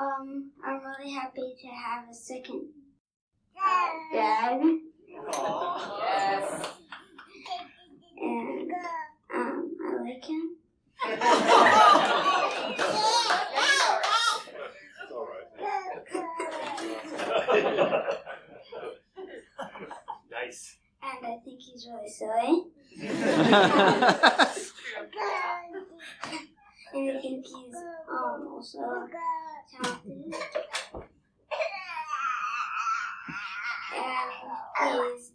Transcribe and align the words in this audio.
Um, 0.00 0.52
I'm 0.64 0.80
really 0.84 1.10
happy 1.12 1.54
to 1.60 1.66
have 1.68 2.08
a 2.08 2.14
second 2.14 2.68
uh, 3.60 3.88
dad. 4.12 4.60
Yes. 5.98 6.68
And 8.16 8.70
um, 9.34 9.76
I 9.84 9.86
like 10.02 10.24
him. 10.24 10.56
nice. 20.30 20.76
And 21.02 21.26
I 21.26 21.38
think 21.44 21.60
he's 21.60 21.86
really 21.90 22.08
silly. 22.08 22.64
And 26.94 27.10
I 27.10 27.20
think 27.20 27.44
he's 27.44 27.74
um, 28.10 28.48
also 28.50 28.78
talented. 29.70 30.34
And 33.96 34.30
he's 35.12 35.32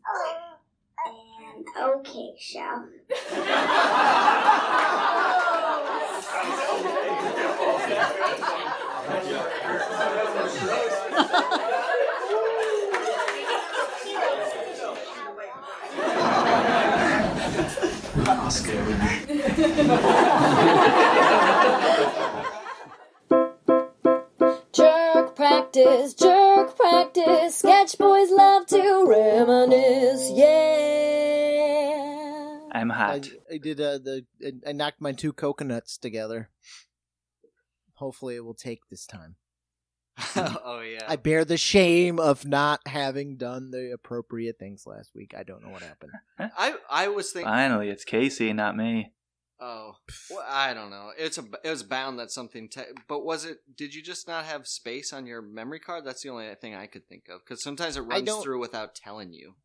an 1.05 1.65
okay 1.79 2.33
chef. 2.39 2.79
Jerk 24.71 25.35
practice, 25.35 26.13
jerk 26.13 26.77
practice. 26.77 27.57
Sketch 27.57 27.97
boys 27.97 28.29
love 28.29 28.67
to 28.67 29.05
reminisce. 29.07 30.29
Yeah. 30.31 30.53
I'm 32.71 32.91
I, 32.91 32.93
hot. 32.93 33.29
I 33.51 33.57
did 33.57 33.81
uh, 33.81 33.97
the 33.97 34.27
I 34.67 34.73
knocked 34.73 35.01
my 35.01 35.13
two 35.13 35.33
coconuts 35.33 35.97
together. 35.97 36.51
Hopefully, 37.95 38.35
it 38.35 38.45
will 38.45 38.53
take 38.53 38.81
this 38.91 39.07
time. 39.07 39.37
oh 40.35 40.81
yeah. 40.81 41.05
I 41.07 41.15
bear 41.15 41.43
the 41.45 41.57
shame 41.57 42.19
of 42.19 42.45
not 42.45 42.81
having 42.85 43.37
done 43.37 43.71
the 43.71 43.91
appropriate 43.93 44.59
things 44.59 44.85
last 44.85 45.15
week. 45.15 45.33
I 45.37 45.43
don't 45.43 45.63
know 45.63 45.69
what 45.69 45.81
happened. 45.81 46.11
I 46.39 46.75
I 46.89 47.07
was 47.07 47.31
thinking. 47.31 47.49
Finally, 47.51 47.89
it's 47.89 48.05
Casey, 48.05 48.53
not 48.53 48.75
me. 48.77 49.11
Oh, 49.59 49.93
well, 50.29 50.43
I 50.47 50.73
don't 50.73 50.89
know. 50.89 51.11
It's 51.17 51.37
a 51.37 51.45
it 51.63 51.69
was 51.69 51.83
bound 51.83 52.19
that 52.19 52.31
something. 52.31 52.67
Te- 52.67 52.81
but 53.07 53.23
was 53.23 53.45
it? 53.45 53.59
Did 53.75 53.95
you 53.95 54.03
just 54.03 54.27
not 54.27 54.45
have 54.45 54.67
space 54.67 55.13
on 55.13 55.25
your 55.25 55.41
memory 55.41 55.79
card? 55.79 56.05
That's 56.05 56.21
the 56.21 56.29
only 56.29 56.53
thing 56.55 56.75
I 56.75 56.85
could 56.85 57.07
think 57.07 57.29
of. 57.29 57.39
Because 57.39 57.63
sometimes 57.63 57.95
it 57.95 58.01
runs 58.01 58.29
through 58.43 58.59
without 58.59 58.93
telling 58.93 59.31
you. 59.31 59.55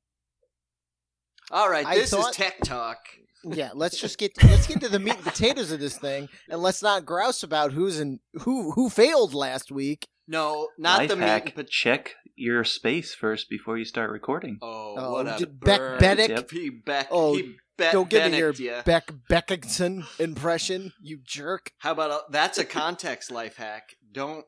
All 1.50 1.68
right, 1.68 1.86
I 1.86 1.96
this 1.96 2.10
thought- 2.10 2.30
is 2.30 2.36
tech 2.36 2.60
talk. 2.62 2.98
Yeah, 3.44 3.70
let's 3.74 3.98
just 4.00 4.18
get 4.18 4.42
let's 4.42 4.66
get 4.66 4.80
to 4.80 4.88
the 4.88 4.98
meat 4.98 5.14
and 5.14 5.24
potatoes 5.24 5.70
of 5.72 5.80
this 5.80 5.96
thing, 5.96 6.28
and 6.48 6.60
let's 6.60 6.82
not 6.82 7.06
grouse 7.06 7.42
about 7.42 7.72
who's 7.72 8.00
in 8.00 8.20
who 8.40 8.72
who 8.72 8.88
failed 8.90 9.32
last 9.34 9.70
week. 9.70 10.08
No, 10.28 10.68
not 10.78 10.98
Life 10.98 11.08
the 11.08 11.16
meat. 11.16 11.24
hack. 11.24 11.52
But 11.56 11.68
Check 11.68 12.14
your 12.36 12.62
space 12.62 13.14
first 13.14 13.48
before 13.48 13.78
you 13.78 13.84
start 13.84 14.10
recording. 14.10 14.58
oh, 14.62 14.94
Oh, 14.96 15.12
what 15.12 15.26
a 15.42 15.46
Beck 15.46 15.78
bird. 15.80 16.00
Bennick- 16.00 16.28
Yep. 16.28 16.50
He 16.50 16.70
Beck. 16.70 17.08
Oh, 17.10 17.34
he 17.34 17.56
Be- 17.76 17.90
Don't 17.92 18.08
give 18.10 18.30
me 18.30 18.38
your 18.38 18.52
Bennicked 18.52 18.58
ya. 18.58 18.82
Beck 18.84 19.10
Beckington 19.30 20.04
impression, 20.20 20.92
you 21.00 21.18
jerk. 21.24 21.72
How 21.78 21.92
about 21.92 22.10
a, 22.10 22.20
that's 22.30 22.58
a 22.58 22.64
context 22.64 23.30
life 23.30 23.56
hack? 23.56 23.94
Don't 24.12 24.44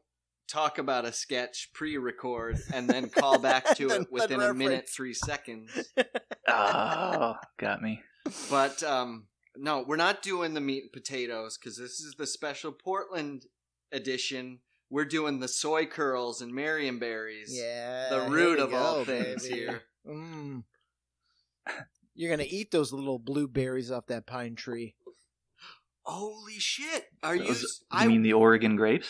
talk 0.49 0.79
about 0.79 1.05
a 1.05 1.13
sketch 1.13 1.71
pre-record 1.73 2.59
and 2.75 2.91
then 2.91 3.09
call 3.09 3.39
back 3.39 3.65
to 3.77 3.87
Then- 3.89 4.03
it 4.03 4.09
within 4.13 4.41
a 4.41 4.53
minute 4.53 4.89
three 4.95 5.15
seconds. 5.15 5.71
Oh, 6.49 7.35
got 7.59 7.81
me. 7.83 8.03
But 8.51 8.83
um, 8.83 9.27
no, 9.57 9.85
we're 9.87 9.97
not 9.97 10.23
doing 10.23 10.55
the 10.55 10.61
meat 10.61 10.83
and 10.85 10.93
potatoes 10.93 11.57
because 11.57 11.79
this 11.79 12.01
is 12.01 12.15
the 12.19 12.27
special 12.27 12.73
Portland 12.73 13.47
edition. 13.93 14.59
We're 14.91 15.05
doing 15.05 15.39
the 15.39 15.49
soy 15.49 15.87
curls 15.87 16.43
and 16.43 16.53
Marion 16.53 16.99
berries. 16.99 17.51
Yeah, 17.57 18.09
the 18.11 18.29
root 18.29 18.59
we 18.59 18.65
of 18.65 18.75
all 18.75 19.05
things 19.05 19.45
baby. 19.45 19.55
here. 19.55 19.83
Mm. 20.07 20.65
You're 22.15 22.31
gonna 22.31 22.49
eat 22.49 22.71
those 22.71 22.93
little 22.93 23.19
blueberries 23.19 23.91
off 23.91 24.07
that 24.07 24.27
pine 24.27 24.57
tree. 24.57 24.97
Holy 26.03 26.59
shit! 26.59 27.05
Are 27.23 27.37
you? 27.37 27.45
Those- 27.45 27.63
you 27.63 27.69
I 27.91 28.07
mean 28.07 28.23
the 28.23 28.33
Oregon 28.33 28.77
grapes? 28.77 29.09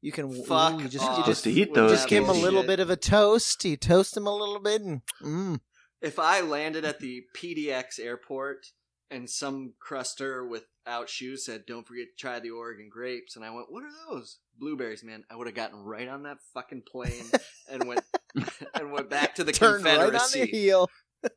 You 0.00 0.12
can 0.12 0.44
fuck 0.44 0.74
ooh, 0.74 0.82
you 0.82 0.88
just, 0.88 1.04
off 1.04 1.18
you 1.18 1.24
just 1.24 1.42
Supposed 1.42 1.56
to 1.56 1.60
eat 1.62 1.74
those, 1.74 1.90
just 1.90 2.08
give 2.08 2.24
them 2.24 2.36
a 2.36 2.38
little 2.38 2.62
bullshit. 2.62 2.68
bit 2.68 2.80
of 2.80 2.90
a 2.90 2.96
toast. 2.96 3.64
You 3.64 3.76
toast 3.76 4.14
them 4.14 4.28
a 4.28 4.34
little 4.34 4.60
bit, 4.60 4.82
and 4.82 5.02
mm. 5.20 5.60
If 6.00 6.20
I 6.20 6.40
landed 6.40 6.84
at 6.84 7.00
the 7.00 7.24
PDX 7.36 7.98
airport 7.98 8.68
and 9.10 9.28
some 9.28 9.72
cruster 9.80 10.46
without 10.88 11.10
shoes 11.10 11.44
said, 11.44 11.66
"Don't 11.66 11.86
forget 11.86 12.06
to 12.08 12.16
try 12.16 12.40
the 12.40 12.50
Oregon 12.50 12.88
grapes," 12.88 13.36
and 13.36 13.44
I 13.44 13.50
went, 13.50 13.70
"What 13.70 13.84
are 13.84 13.92
those?" 14.08 14.38
Blueberries, 14.58 15.04
man. 15.04 15.24
I 15.30 15.36
would 15.36 15.46
have 15.46 15.54
gotten 15.54 15.78
right 15.78 16.08
on 16.08 16.22
that 16.22 16.38
fucking 16.54 16.82
plane 16.90 17.30
and 17.70 17.86
went 17.86 18.00
and 18.74 18.90
went 18.90 19.10
back 19.10 19.34
to 19.34 19.44
the 19.44 19.52
turn 19.52 19.82
right 19.82 19.98
on 19.98 20.10
Confederacy. 20.10 20.40
the 20.40 20.46
heel. 20.46 20.90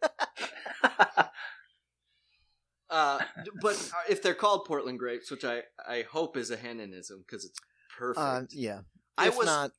Uh, 2.89 3.19
but 3.61 3.89
if 4.09 4.21
they're 4.21 4.33
called 4.33 4.65
Portland 4.65 4.99
grapes, 4.99 5.31
which 5.31 5.45
I, 5.45 5.61
I 5.87 6.03
hope 6.11 6.35
is 6.35 6.51
a 6.51 6.57
Hennonism 6.57 7.23
because 7.25 7.45
it's 7.45 7.57
perfect. 7.97 8.19
Uh, 8.19 8.41
yeah. 8.49 8.81
I 9.17 9.29
if 9.29 9.37
was 9.37 9.45
not, 9.45 9.71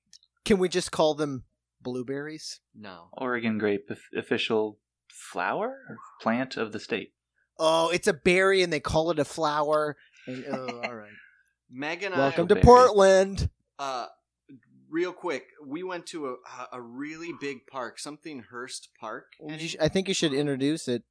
can 0.46 0.56
we 0.56 0.70
just 0.70 0.92
call 0.92 1.14
them 1.14 1.44
blueberries? 1.82 2.60
no. 2.74 3.08
Oregon 3.12 3.58
grape 3.58 3.90
official 4.16 4.78
flower 5.10 5.76
or 5.90 5.98
plant 6.22 6.56
of 6.56 6.72
the 6.72 6.80
state. 6.80 7.12
Oh, 7.58 7.90
it's 7.90 8.06
a 8.08 8.12
berry, 8.12 8.62
and 8.62 8.72
they 8.72 8.80
call 8.80 9.10
it 9.10 9.18
a 9.18 9.24
flower. 9.24 9.96
And, 10.26 10.44
oh, 10.50 10.80
all 10.84 10.94
right. 10.94 11.10
Meg 11.70 12.02
and 12.02 12.14
Welcome 12.14 12.44
I, 12.44 12.48
to 12.48 12.54
Berry. 12.54 12.64
Portland. 12.64 13.48
uh, 13.78 14.06
real 14.90 15.12
quick, 15.12 15.44
we 15.64 15.82
went 15.82 16.06
to 16.06 16.28
a 16.28 16.36
a 16.72 16.80
really 16.80 17.32
big 17.40 17.66
park, 17.66 17.98
something 17.98 18.44
Hearst 18.50 18.88
Park. 19.00 19.26
You 19.46 19.58
sh- 19.68 19.76
I 19.80 19.88
think 19.88 20.08
you 20.08 20.14
should 20.14 20.34
introduce 20.34 20.86
it, 20.88 21.02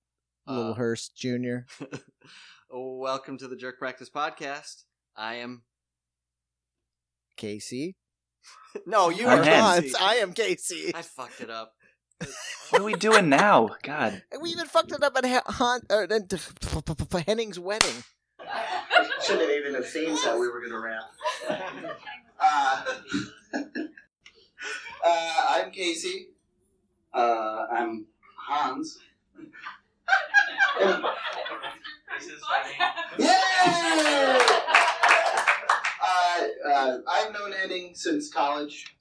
Little 0.47 0.71
Uh, 0.71 0.75
Hurst 0.75 1.15
Junior. 1.17 1.65
Welcome 2.69 3.37
to 3.39 3.47
the 3.47 3.55
Jerk 3.55 3.79
Practice 3.79 4.09
Podcast. 4.09 4.83
I 5.15 5.35
am 5.35 5.63
Casey. 7.37 7.95
no, 8.85 9.09
you 9.09 9.27
I'm 9.27 9.39
are 9.39 9.43
Hen. 9.43 9.81
Casey. 9.83 9.95
I 9.99 10.13
am 10.15 10.33
Casey. 10.33 10.91
I 10.95 11.01
fucked 11.01 11.41
it 11.41 11.49
up. 11.49 11.73
What 12.69 12.81
are 12.81 12.85
we 12.85 12.93
doing 12.93 13.27
now? 13.29 13.69
God. 13.83 14.23
We 14.41 14.49
even 14.51 14.65
fucked 14.67 14.91
it 14.91 15.03
up 15.03 15.15
at 15.17 15.25
ha- 15.25 15.43
Han- 15.45 15.81
uh, 15.89 16.07
uh, 16.09 17.17
Henning's 17.27 17.59
wedding. 17.59 18.03
Shouldn't 19.23 19.41
have 19.41 19.49
even 19.51 19.73
have 19.75 19.85
seen 19.85 20.15
that 20.23 20.37
we 20.39 20.47
were 20.47 20.59
going 20.59 20.71
to 20.71 20.79
rap. 20.79 21.03
Uh, 22.43 22.83
uh, 25.05 25.35
I'm 25.49 25.69
Casey. 25.71 26.29
Uh, 27.13 27.65
I'm 27.71 28.05
Hans. 28.35 28.97
And- 30.81 31.03
Yay! 33.19 33.27
Uh, 36.03 36.47
uh, 36.67 36.97
I've 37.07 37.31
known 37.33 37.51
Henning 37.51 37.91
since 37.93 38.31
college. 38.33 38.95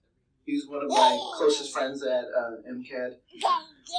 He's 0.51 0.67
one 0.67 0.83
of 0.83 0.91
my 0.91 1.17
closest 1.37 1.73
friends 1.73 2.03
at 2.03 2.25
uh, 2.37 2.57
MCAD. 2.69 3.15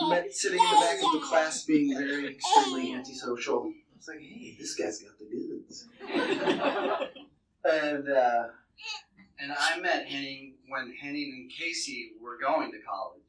Met 0.09 0.33
sitting 0.33 0.59
in 0.59 0.65
the 0.65 0.81
back 0.81 0.97
of 1.05 1.13
the 1.13 1.25
class 1.25 1.63
being 1.63 1.97
very 1.97 2.27
extremely 2.27 2.93
antisocial. 2.93 3.71
I 3.71 3.97
was 3.97 4.07
like, 4.09 4.19
hey, 4.19 4.57
this 4.59 4.75
guy's 4.75 4.99
got 4.99 5.17
the 5.17 5.25
goods. 5.25 5.87
and 7.63 8.09
uh, 8.09 8.47
and 9.39 9.53
I 9.57 9.79
met 9.79 10.07
Henning 10.07 10.55
when 10.67 10.93
Henning 11.01 11.31
and 11.37 11.49
Casey 11.49 12.11
were 12.21 12.37
going 12.37 12.71
to 12.71 12.79
college. 12.79 13.21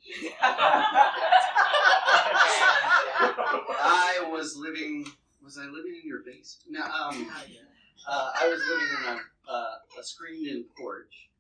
I 3.81 4.27
was 4.31 4.57
living. 4.57 5.07
Was 5.45 5.59
I 5.59 5.67
living 5.67 6.01
in 6.03 6.09
your 6.09 6.23
basement? 6.25 6.71
No. 6.71 6.83
Um, 6.83 7.31
uh, 8.09 8.31
I 8.41 8.49
was 8.49 8.61
living 8.69 8.89
in 8.99 9.05
a, 9.13 9.21
uh, 9.53 10.01
a 10.01 10.03
screened-in 10.03 10.65
porch, 10.77 11.31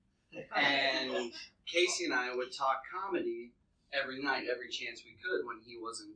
and 0.56 1.32
Casey 1.66 2.04
and 2.04 2.14
I 2.14 2.34
would 2.34 2.52
talk 2.52 2.82
comedy 2.92 3.52
every 3.92 4.22
night, 4.22 4.44
every 4.50 4.68
chance 4.68 5.02
we 5.04 5.16
could 5.22 5.46
when 5.46 5.58
he 5.64 5.78
wasn't 5.80 6.14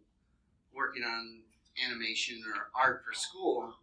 working 0.75 1.03
on 1.03 1.41
animation 1.87 2.43
or 2.47 2.69
art 2.75 3.03
for 3.07 3.13
school. 3.13 3.75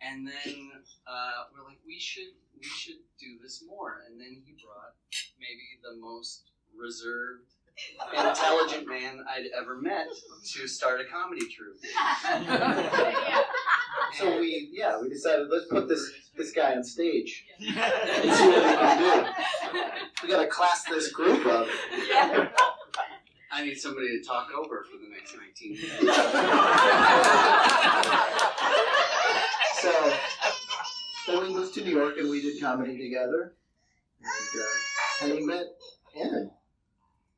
And 0.00 0.26
then 0.26 0.70
uh, 1.06 1.44
we're 1.52 1.64
like, 1.64 1.78
we 1.86 1.98
should 1.98 2.34
we 2.58 2.66
should 2.66 2.96
do 3.18 3.38
this 3.42 3.62
more. 3.66 4.02
And 4.06 4.20
then 4.20 4.42
he 4.44 4.54
brought 4.62 4.94
maybe 5.38 5.80
the 5.82 5.96
most 6.00 6.50
reserved, 6.78 7.52
intelligent 8.12 8.88
man 8.88 9.24
I'd 9.28 9.46
ever 9.58 9.76
met 9.80 10.08
to 10.54 10.68
start 10.68 11.00
a 11.00 11.04
comedy 11.04 11.46
troupe. 11.48 11.76
So 14.14 14.38
we 14.38 14.68
yeah 14.72 15.00
we 15.00 15.08
decided 15.08 15.48
let's 15.50 15.66
put 15.66 15.88
this 15.88 16.10
this 16.36 16.52
guy 16.52 16.74
on 16.74 16.84
stage 16.84 17.44
and 17.58 17.74
see 18.34 18.48
what 18.48 18.64
we 18.64 18.70
can 18.70 19.34
do. 20.28 20.36
to 20.36 20.46
class 20.48 20.84
this 20.84 21.10
group 21.12 21.46
up. 21.46 21.66
I 23.52 23.64
need 23.64 23.76
somebody 23.76 24.18
to 24.18 24.24
talk 24.26 24.48
over 24.56 24.84
for 24.84 24.98
the 24.98 25.08
next 25.10 25.36
19 25.36 25.74
years. 25.74 26.10
So 29.76 30.12
then 31.26 31.42
we 31.42 31.54
moved 31.54 31.74
to 31.74 31.84
New 31.84 31.90
York 31.90 32.16
and 32.18 32.30
we 32.30 32.40
did 32.40 32.60
comedy 32.60 32.96
together. 32.96 33.54
And 34.20 34.60
uh, 34.60 34.64
Henning 35.20 35.46
met 35.46 35.64
Aaron, 36.16 36.50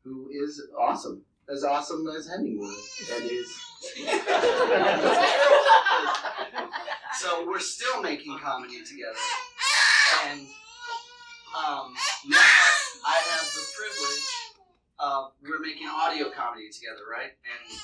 who 0.05 0.29
is 0.31 0.62
awesome. 0.79 1.23
As 1.50 1.65
awesome 1.65 2.06
as 2.09 2.29
Henning 2.29 2.59
was. 2.59 2.91
And 3.15 3.31
is. 3.31 3.49
so 7.21 7.47
we're 7.47 7.59
still 7.59 8.03
making 8.03 8.39
comedy 8.39 8.85
together. 8.85 9.17
And 10.27 10.41
um, 11.56 11.95
now 12.29 12.37
I 13.06 13.17
have 13.31 13.47
the 13.47 13.65
privilege 13.77 14.27
of 14.99 15.33
we're 15.43 15.61
making 15.61 15.89
audio 15.89 16.31
comedy 16.31 16.69
together, 16.71 17.05
right? 17.11 17.31
And 17.31 17.79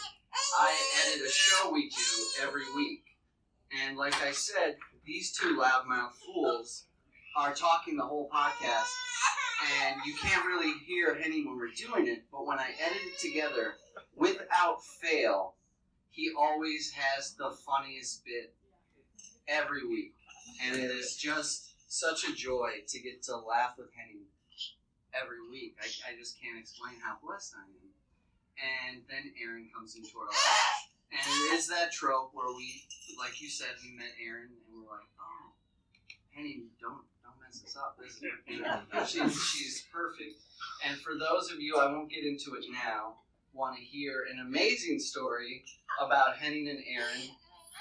I 0.58 0.76
edit 1.06 1.22
a 1.26 1.30
show 1.30 1.70
we 1.72 1.88
do 1.88 2.42
every 2.42 2.70
week. 2.76 3.04
And 3.82 3.96
like 3.96 4.14
I 4.22 4.32
said, 4.32 4.76
these 5.06 5.32
two 5.32 5.56
loudmouth 5.58 6.12
fools 6.26 6.84
are 7.36 7.54
talking 7.54 7.96
the 7.96 8.04
whole 8.04 8.28
podcast. 8.28 8.90
And 9.64 10.00
you 10.04 10.14
can't 10.14 10.44
really 10.46 10.72
hear 10.86 11.14
Henny 11.14 11.44
when 11.44 11.56
we're 11.56 11.70
doing 11.70 12.06
it, 12.06 12.24
but 12.30 12.46
when 12.46 12.58
I 12.58 12.70
edit 12.84 12.98
it 13.06 13.18
together, 13.18 13.74
without 14.16 14.84
fail, 14.84 15.54
he 16.10 16.30
always 16.38 16.92
has 16.92 17.34
the 17.34 17.50
funniest 17.66 18.24
bit 18.24 18.54
every 19.48 19.86
week. 19.86 20.14
And 20.64 20.76
it 20.76 20.90
is 20.90 21.16
just 21.16 21.74
such 21.88 22.28
a 22.28 22.34
joy 22.34 22.82
to 22.88 22.98
get 23.00 23.22
to 23.24 23.36
laugh 23.36 23.74
with 23.78 23.88
Henny 23.94 24.26
every 25.14 25.48
week. 25.50 25.76
I, 25.80 25.86
I 26.12 26.18
just 26.18 26.40
can't 26.40 26.58
explain 26.58 26.94
how 27.02 27.16
blessed 27.24 27.54
I 27.56 27.64
am. 27.64 27.90
And 28.58 29.02
then 29.08 29.32
Aaron 29.42 29.68
comes 29.74 29.96
into 29.96 30.18
our 30.18 30.26
life. 30.26 30.90
And 31.10 31.22
it 31.22 31.54
is 31.54 31.68
that 31.68 31.92
trope 31.92 32.30
where 32.34 32.50
we, 32.56 32.82
like 33.18 33.40
you 33.40 33.48
said, 33.48 33.74
we 33.82 33.96
met 33.96 34.14
Aaron 34.18 34.50
and 34.50 34.66
we're 34.74 34.90
like, 34.90 35.06
oh, 35.18 35.54
Henny, 36.34 36.66
don't 36.80 37.06
this 37.60 37.76
up. 37.76 37.96
She's, 39.06 39.42
she's 39.42 39.84
perfect. 39.92 40.40
And 40.86 40.98
for 40.98 41.12
those 41.14 41.50
of 41.52 41.60
you, 41.60 41.76
I 41.78 41.86
won't 41.90 42.10
get 42.10 42.24
into 42.24 42.54
it 42.54 42.64
now, 42.72 43.16
want 43.52 43.76
to 43.76 43.82
hear 43.82 44.24
an 44.32 44.38
amazing 44.40 44.98
story 44.98 45.64
about 46.00 46.36
Henning 46.36 46.68
and 46.68 46.80
Aaron, 46.88 47.28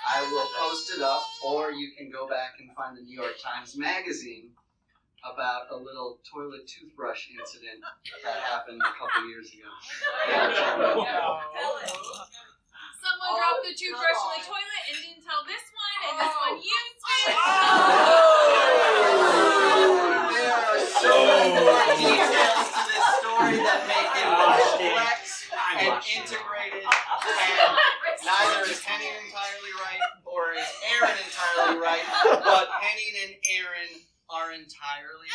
I 0.08 0.22
will 0.32 0.48
post 0.60 0.92
it 0.96 1.02
up, 1.02 1.24
or 1.46 1.72
you 1.72 1.92
can 1.98 2.10
go 2.12 2.28
back 2.28 2.56
and 2.60 2.70
find 2.76 2.96
the 2.98 3.02
New 3.02 3.16
York 3.20 3.36
Times 3.44 3.76
Magazine 3.78 4.52
about 5.24 5.72
a 5.72 5.78
little 5.78 6.20
toilet 6.30 6.68
toothbrush 6.68 7.30
incident 7.32 7.80
that 8.26 8.36
happened 8.44 8.82
a 8.84 8.92
couple 9.00 9.30
years 9.30 9.50
ago. 9.54 9.70
Someone 13.00 13.36
dropped 13.40 13.64
the 13.64 13.72
toothbrush 13.76 14.16
in 14.16 14.30
the 14.36 14.44
toilet 14.48 14.84
and 14.92 14.96
didn't 15.00 15.24
tell 15.24 15.44
this 15.48 15.64
one, 15.76 16.00
and 16.08 16.16
this 16.20 16.36
one 16.40 16.56
used 16.60 17.00
it. 17.04 17.36
There 20.32 20.56
are 20.56 20.80
so 20.80 21.12
many 21.24 21.52
more 21.56 21.84
details 22.00 22.68
to 22.68 22.82
this 22.84 23.08
story 23.20 23.56
that 23.60 23.80
make 23.88 24.08
it 24.08 24.28
complex 24.28 25.48
and 25.52 26.00
integrated, 26.16 26.84
and 26.84 28.20
neither 28.24 28.64
is 28.72 28.80
Henning 28.84 29.12
entirely 29.24 29.74
right 29.84 30.00
or 30.24 30.56
is 30.56 30.68
Aaron 30.96 31.16
entirely 31.28 31.76
right, 31.84 32.04
but 32.54 32.70
Henning 32.82 33.16
and 33.26 33.36
Aaron 33.58 33.90
are 34.30 34.52
entirely 34.52 35.28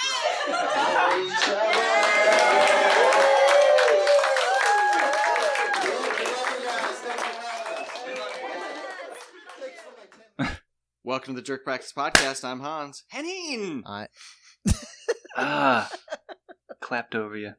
Welcome 11.05 11.35
to 11.35 11.41
the 11.41 11.45
Jerk 11.45 11.65
Practice 11.65 11.93
Podcast. 11.93 12.45
I'm 12.45 12.61
Hans. 12.61 13.05
Henning! 13.09 13.83
I 13.87 14.09
Ah, 15.37 15.91
clapped 16.81 17.15
over 17.15 17.37
you. 17.37 17.53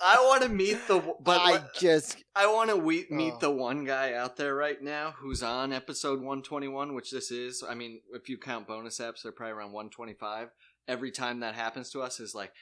I 0.00 0.16
want 0.28 0.42
to 0.42 0.48
meet 0.48 0.78
the 0.88 1.00
but 1.20 1.40
I 1.40 1.62
just 1.78 2.21
I 2.34 2.46
want 2.46 2.70
to 2.70 2.76
we- 2.76 3.06
meet 3.10 3.34
Oh. 3.36 3.38
the 3.40 3.50
one 3.50 3.84
guy 3.84 4.14
out 4.14 4.36
there 4.36 4.54
right 4.54 4.80
now 4.80 5.12
who's 5.18 5.42
on 5.42 5.72
episode 5.72 6.20
121, 6.20 6.94
which 6.94 7.10
this 7.10 7.30
is. 7.30 7.62
I 7.62 7.74
mean, 7.74 8.00
if 8.14 8.28
you 8.28 8.38
count 8.38 8.66
bonus 8.66 8.98
apps, 8.98 9.22
they're 9.22 9.32
probably 9.32 9.52
around 9.52 9.72
125. 9.72 10.48
Every 10.88 11.10
time 11.10 11.40
that 11.40 11.54
happens 11.54 11.90
to 11.90 12.00
us 12.02 12.18
is 12.20 12.34
like, 12.34 12.52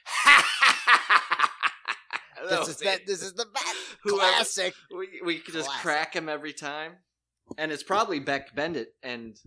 this 2.49 2.67
is 2.67 2.77
that 2.77 3.05
this 3.07 3.21
is 3.21 3.33
the 3.33 3.45
best 3.45 3.77
classic. 4.07 4.73
we 4.95 5.21
we 5.23 5.39
could 5.39 5.53
just 5.53 5.67
Classic. 5.67 5.81
crack 5.83 6.13
him 6.15 6.27
every 6.29 6.53
time, 6.53 6.97
and 7.57 7.71
it's 7.71 7.83
probably 7.83 8.19
Beck 8.19 8.53
Bendit 8.55 8.93
and 9.01 9.37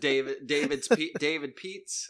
David 0.00 0.46
David's 0.46 0.88
Pe- 0.88 1.10
David 1.18 1.56
Peets. 1.56 2.08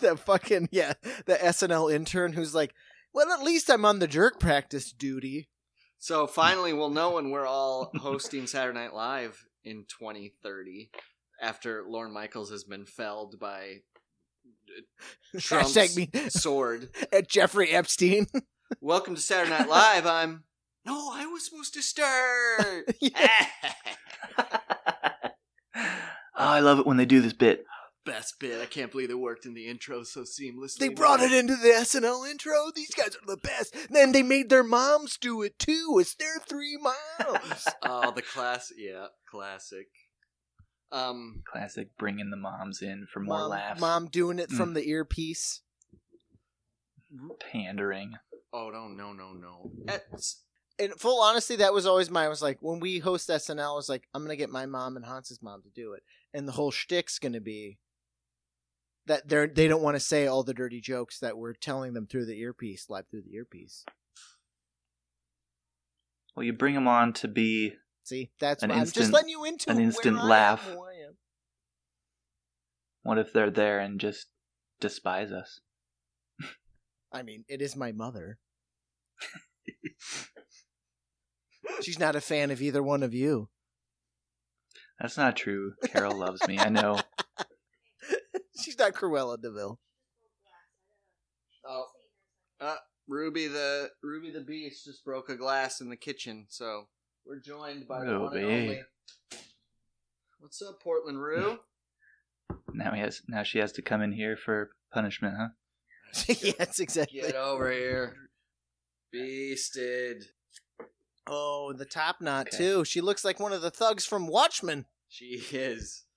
the 0.00 0.16
fucking 0.16 0.68
yeah, 0.72 0.94
the 1.26 1.34
SNL 1.36 1.92
intern 1.92 2.32
who's 2.34 2.54
like, 2.54 2.74
well, 3.14 3.30
at 3.30 3.42
least 3.44 3.70
I'm 3.70 3.84
on 3.84 4.00
the 4.00 4.08
jerk 4.08 4.40
practice 4.40 4.92
duty. 4.92 5.48
So 5.98 6.26
finally, 6.26 6.72
we'll 6.72 6.90
know 6.90 7.12
when 7.12 7.30
we're 7.30 7.46
all 7.46 7.92
hosting 7.96 8.46
Saturday 8.48 8.78
Night 8.78 8.92
Live 8.92 9.46
in 9.64 9.84
2030, 9.88 10.90
after 11.40 11.84
Lorne 11.88 12.12
Michaels 12.12 12.50
has 12.50 12.64
been 12.64 12.84
felled 12.84 13.38
by 13.38 13.76
Trump's 15.38 15.96
me 15.96 16.10
sword. 16.28 16.90
at 17.12 17.28
Jeffrey 17.28 17.70
Epstein. 17.70 18.26
Welcome 18.80 19.14
to 19.14 19.20
Saturday 19.20 19.50
Night 19.50 19.68
Live. 19.68 20.06
I'm. 20.06 20.42
No, 20.84 21.12
I 21.14 21.26
was 21.26 21.46
supposed 21.46 21.72
to 21.74 21.82
start. 21.82 22.94
oh, 25.74 25.84
I 26.36 26.60
love 26.60 26.80
it 26.80 26.86
when 26.86 26.96
they 26.96 27.06
do 27.06 27.22
this 27.22 27.32
bit. 27.32 27.64
Best 28.04 28.38
bit. 28.38 28.60
I 28.60 28.66
can't 28.66 28.90
believe 28.92 29.10
it 29.10 29.18
worked 29.18 29.46
in 29.46 29.54
the 29.54 29.66
intro 29.66 30.02
so 30.02 30.22
seamlessly. 30.22 30.76
they 30.78 30.88
brought 30.90 31.20
it 31.20 31.32
into 31.32 31.56
the 31.56 31.68
SNL 31.70 32.28
intro. 32.30 32.70
These 32.74 32.94
guys 32.94 33.16
are 33.16 33.26
the 33.26 33.38
best. 33.38 33.74
Then 33.90 34.12
they 34.12 34.22
made 34.22 34.50
their 34.50 34.62
moms 34.62 35.16
do 35.16 35.40
it 35.42 35.58
too. 35.58 35.96
It's 36.00 36.14
their 36.14 36.38
three 36.46 36.76
moms. 36.76 37.66
Oh, 37.82 38.10
the 38.10 38.20
class. 38.22 38.72
Yeah, 38.76 39.06
classic. 39.30 39.86
Um, 40.92 41.42
Classic, 41.50 41.88
bringing 41.98 42.30
the 42.30 42.36
moms 42.36 42.82
in 42.82 43.06
for 43.12 43.20
more 43.20 43.38
mom, 43.38 43.50
laughs. 43.50 43.80
mom 43.80 44.06
doing 44.08 44.38
it 44.38 44.50
Mm. 44.50 44.56
from 44.56 44.74
the 44.74 44.86
earpiece. 44.88 45.62
Pandering. 47.52 48.14
oh 48.52 48.70
no, 48.70 48.88
no, 48.88 49.12
no, 49.12 49.32
no. 49.32 49.70
It's, 50.12 50.42
In 50.78 50.92
full 50.92 51.22
honesty, 51.22 51.56
that 51.56 51.72
was 51.72 51.86
always 51.86 52.10
my. 52.10 52.26
I 52.26 52.28
was 52.28 52.42
like, 52.42 52.58
when 52.60 52.80
we 52.80 52.98
host 52.98 53.28
SNL, 53.28 53.72
I 53.72 53.76
was 53.76 53.88
like, 53.88 54.08
I'm 54.12 54.22
gonna 54.22 54.36
get 54.36 54.50
my 54.50 54.66
mom 54.66 54.96
and 54.96 55.04
Hans's 55.06 55.40
mom 55.42 55.62
to 55.62 55.68
do 55.70 55.92
it, 55.94 56.02
and 56.32 56.46
the 56.48 56.52
whole 56.52 56.70
shtick's 56.72 57.18
gonna 57.18 57.40
be 57.40 57.78
that 59.06 59.28
they're 59.28 59.46
they 59.46 59.68
don't 59.68 59.82
want 59.82 59.96
to 59.96 60.00
say 60.00 60.26
all 60.26 60.42
the 60.42 60.54
dirty 60.54 60.80
jokes 60.80 61.18
that 61.20 61.36
we're 61.36 61.52
telling 61.54 61.92
them 61.94 62.06
through 62.06 62.26
the 62.26 62.38
earpiece, 62.40 62.86
live 62.88 63.06
through 63.10 63.22
the 63.22 63.34
earpiece. 63.34 63.84
Well, 66.36 66.44
you 66.44 66.52
bring 66.52 66.74
them 66.74 66.88
on 66.88 67.12
to 67.14 67.28
be 67.28 67.74
See, 68.02 68.30
that's 68.40 68.62
An 68.62 68.70
why 68.70 68.76
I'm 68.76 68.82
just 68.84 68.96
instant- 68.96 69.14
letting 69.14 69.30
you 69.30 69.44
into 69.44 69.70
an 69.70 69.80
instant 69.80 70.18
am, 70.18 70.28
laugh. 70.28 70.68
Am. 70.68 70.78
what 73.02 73.18
if 73.18 73.32
they're 73.32 73.50
there 73.50 73.78
and 73.78 73.98
just 74.00 74.26
despise 74.80 75.32
us? 75.32 75.60
I 77.12 77.22
mean, 77.22 77.44
it 77.48 77.62
is 77.62 77.76
my 77.76 77.92
mother. 77.92 78.38
She's 81.82 81.98
not 81.98 82.16
a 82.16 82.20
fan 82.20 82.50
of 82.50 82.60
either 82.60 82.82
one 82.82 83.02
of 83.02 83.14
you. 83.14 83.48
That's 85.00 85.16
not 85.16 85.36
true. 85.36 85.74
Carol 85.86 86.16
loves 86.18 86.46
me. 86.46 86.58
I 86.58 86.68
know. 86.68 86.98
She's 88.60 88.78
not 88.78 88.92
Cruella 88.94 89.40
de 89.40 89.50
Vil. 89.50 89.78
oh, 91.66 91.86
uh, 92.60 92.76
Ruby 93.08 93.46
the 93.48 93.90
Ruby 94.02 94.30
the 94.30 94.40
Beast 94.40 94.84
just 94.84 95.04
broke 95.04 95.28
a 95.28 95.36
glass 95.36 95.80
in 95.80 95.88
the 95.90 95.96
kitchen, 95.96 96.46
so 96.48 96.88
we're 97.26 97.40
joined 97.40 97.86
by 97.88 98.04
the 98.04 98.18
one 98.18 98.36
and 98.36 98.46
only. 98.46 98.82
What's 100.38 100.60
up, 100.62 100.80
Portland 100.82 101.20
Rue? 101.20 101.58
Now 102.76 102.92
he 102.92 103.00
has. 103.00 103.22
Now 103.28 103.44
she 103.44 103.58
has 103.60 103.70
to 103.72 103.82
come 103.82 104.02
in 104.02 104.10
here 104.10 104.36
for 104.36 104.70
punishment, 104.92 105.34
huh? 105.38 105.48
yes, 106.42 106.80
exactly. 106.80 107.20
Get 107.20 107.36
over 107.36 107.70
here, 107.70 108.16
beasted. 109.14 110.24
Oh, 111.28 111.72
the 111.72 111.84
top 111.84 112.20
knot 112.20 112.48
Okay. 112.48 112.56
too. 112.56 112.84
She 112.84 113.00
looks 113.00 113.24
like 113.24 113.38
one 113.38 113.52
of 113.52 113.62
the 113.62 113.70
thugs 113.70 114.04
from 114.04 114.26
Watchmen. 114.26 114.86
She 115.08 115.40
is 115.52 116.02
sh- 116.02 116.13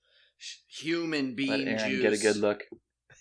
human 0.67 1.35
being 1.35 1.65
Let 1.65 1.67
Aaron 1.81 1.89
juice. 1.91 2.01
get 2.01 2.13
a 2.13 2.17
good 2.17 2.37
look. 2.37 2.63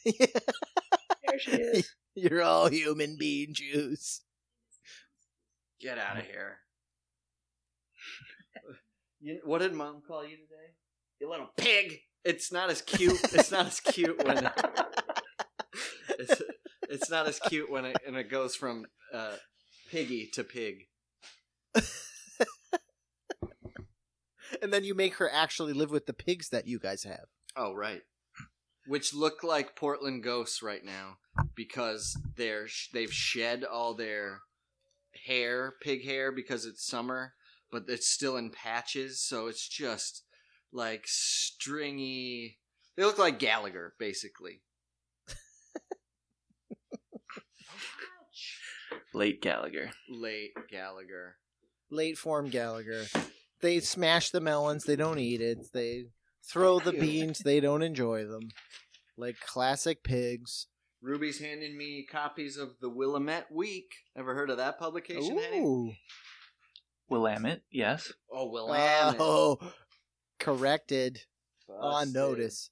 there 0.05 1.39
she 1.39 1.51
is. 1.53 1.93
You're 2.15 2.43
all 2.43 2.69
human 2.69 3.17
being 3.19 3.49
juice. 3.53 4.23
Get 5.81 5.99
out 5.99 6.19
of 6.19 6.25
here. 6.25 6.59
you, 9.21 9.41
what 9.45 9.59
did 9.61 9.75
mom 9.75 10.03
call 10.07 10.25
you 10.25 10.37
today? 10.37 10.73
You 11.21 11.31
little 11.31 11.51
pig. 11.57 11.99
It's 12.25 12.51
not 12.51 12.71
as 12.71 12.83
cute. 12.83 13.21
It's 13.35 13.51
not 13.51 13.67
as 13.67 13.81
cute 13.81 14.25
when. 14.25 14.51
It's 16.89 17.11
not 17.11 17.27
as 17.27 17.39
cute 17.41 17.71
when 17.71 17.85
it 17.85 17.97
and 18.07 18.17
it 18.17 18.31
goes 18.31 18.55
from 18.55 18.87
uh, 19.13 19.35
piggy 19.91 20.31
to 20.35 20.45
pig. 20.45 20.87
And 24.63 24.73
then 24.73 24.85
you 24.85 24.95
make 24.95 25.15
her 25.17 25.31
actually 25.31 25.73
live 25.73 25.91
with 25.91 26.07
the 26.07 26.13
pigs 26.13 26.49
that 26.51 26.67
you 26.67 26.79
guys 26.79 27.05
have. 27.05 27.27
Oh 27.57 27.75
right. 27.75 28.03
Which 28.87 29.15
look 29.15 29.43
like 29.43 29.75
Portland 29.75 30.23
ghosts 30.23 30.63
right 30.63 30.85
now 30.85 31.19
because 31.55 32.17
they're 32.37 32.69
sh- 32.69 32.91
they've 32.93 33.13
shed 33.13 33.65
all 33.65 33.95
their 33.95 34.41
hair, 35.27 35.75
pig 35.81 36.05
hair, 36.05 36.31
because 36.31 36.65
it's 36.65 36.87
summer, 36.87 37.35
but 37.71 37.85
it's 37.89 38.09
still 38.09 38.37
in 38.37 38.51
patches, 38.51 39.21
so 39.21 39.49
it's 39.49 39.67
just 39.69 40.23
like 40.73 41.05
stringy. 41.07 42.59
They 42.97 43.05
look 43.05 43.19
like 43.19 43.39
Gallagher, 43.39 43.95
basically. 43.99 44.63
Late 49.15 49.41
Gallagher. 49.41 49.91
Late 50.11 50.53
Gallagher. 50.71 51.37
Late 51.91 52.19
form 52.19 52.51
Gallagher. 52.51 53.07
They 53.61 53.81
smash 53.81 54.31
the 54.31 54.41
melons. 54.41 54.85
They 54.85 54.97
don't 54.97 55.19
eat 55.19 55.41
it. 55.41 55.73
They 55.73 56.07
throw 56.43 56.79
the 56.79 56.93
beans. 56.93 57.41
They 57.41 57.61
don't 57.61 57.83
enjoy 57.83 58.25
them. 58.25 58.51
Like 59.17 59.41
classic 59.41 60.03
pigs. 60.05 60.67
Ruby's 61.03 61.41
handing 61.41 61.77
me 61.77 62.07
copies 62.11 62.57
of 62.57 62.81
the 62.81 62.89
Willamette 62.89 63.51
Week. 63.53 63.93
Ever 64.17 64.35
heard 64.35 64.51
of 64.51 64.57
that 64.57 64.79
publication? 64.79 65.39
Henny? 65.39 65.61
Ooh. 65.61 65.93
Willamette, 67.09 67.63
yes. 67.71 68.13
Oh, 68.33 68.51
Willamette. 68.51 69.17
Oh, 69.21 69.59
corrected 70.39 71.21
on 71.69 72.07
Busted. 72.07 72.15
notice. 72.15 72.71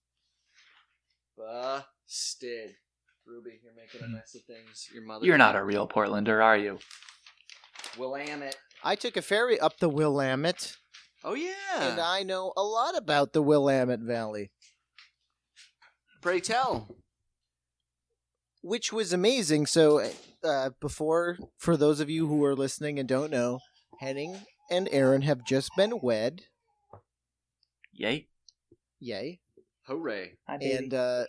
Busted. 1.37 2.75
Ruby, 3.27 3.61
you're 3.63 3.75
making 3.75 4.03
a 4.03 4.07
hmm. 4.07 4.15
mess 4.15 4.35
of 4.35 4.43
things. 4.43 4.89
Your 4.93 5.05
mother. 5.05 5.25
You're 5.25 5.39
not 5.39 5.57
a 5.57 5.65
real 5.65 5.89
Portlander, 5.89 6.43
are 6.43 6.57
you? 6.57 6.79
Willamette. 7.97 8.57
I 8.85 8.97
took 8.97 9.17
a 9.17 9.23
ferry 9.23 9.59
up 9.59 9.79
the 9.79 9.89
Willamette, 9.89 10.77
Oh 11.25 11.35
yeah. 11.35 11.53
and 11.91 11.99
I 12.01 12.23
know 12.23 12.53
a 12.57 12.63
lot 12.63 12.97
about 12.97 13.33
the 13.33 13.43
Willamette 13.43 14.01
Valley, 14.01 14.51
Pray 16.21 16.41
tell. 16.41 16.89
which 18.63 18.93
was 18.93 19.13
amazing. 19.13 19.67
So, 19.67 20.07
uh, 20.43 20.71
before, 20.81 21.39
for 21.59 21.77
those 21.77 22.01
of 22.01 22.11
you 22.11 22.27
who 22.27 22.45
are 22.45 22.55
listening 22.55 22.99
and 22.99 23.09
don't 23.09 23.31
know, 23.31 23.61
Henning 24.01 24.39
and 24.71 24.89
Aaron 24.93 25.23
have 25.23 25.45
just 25.45 25.71
been 25.77 26.01
wed. 26.03 26.43
Yay. 27.93 28.29
Yay. 29.01 29.41
Hooray. 29.87 30.33
and 30.49 30.93
uh, 30.95 31.25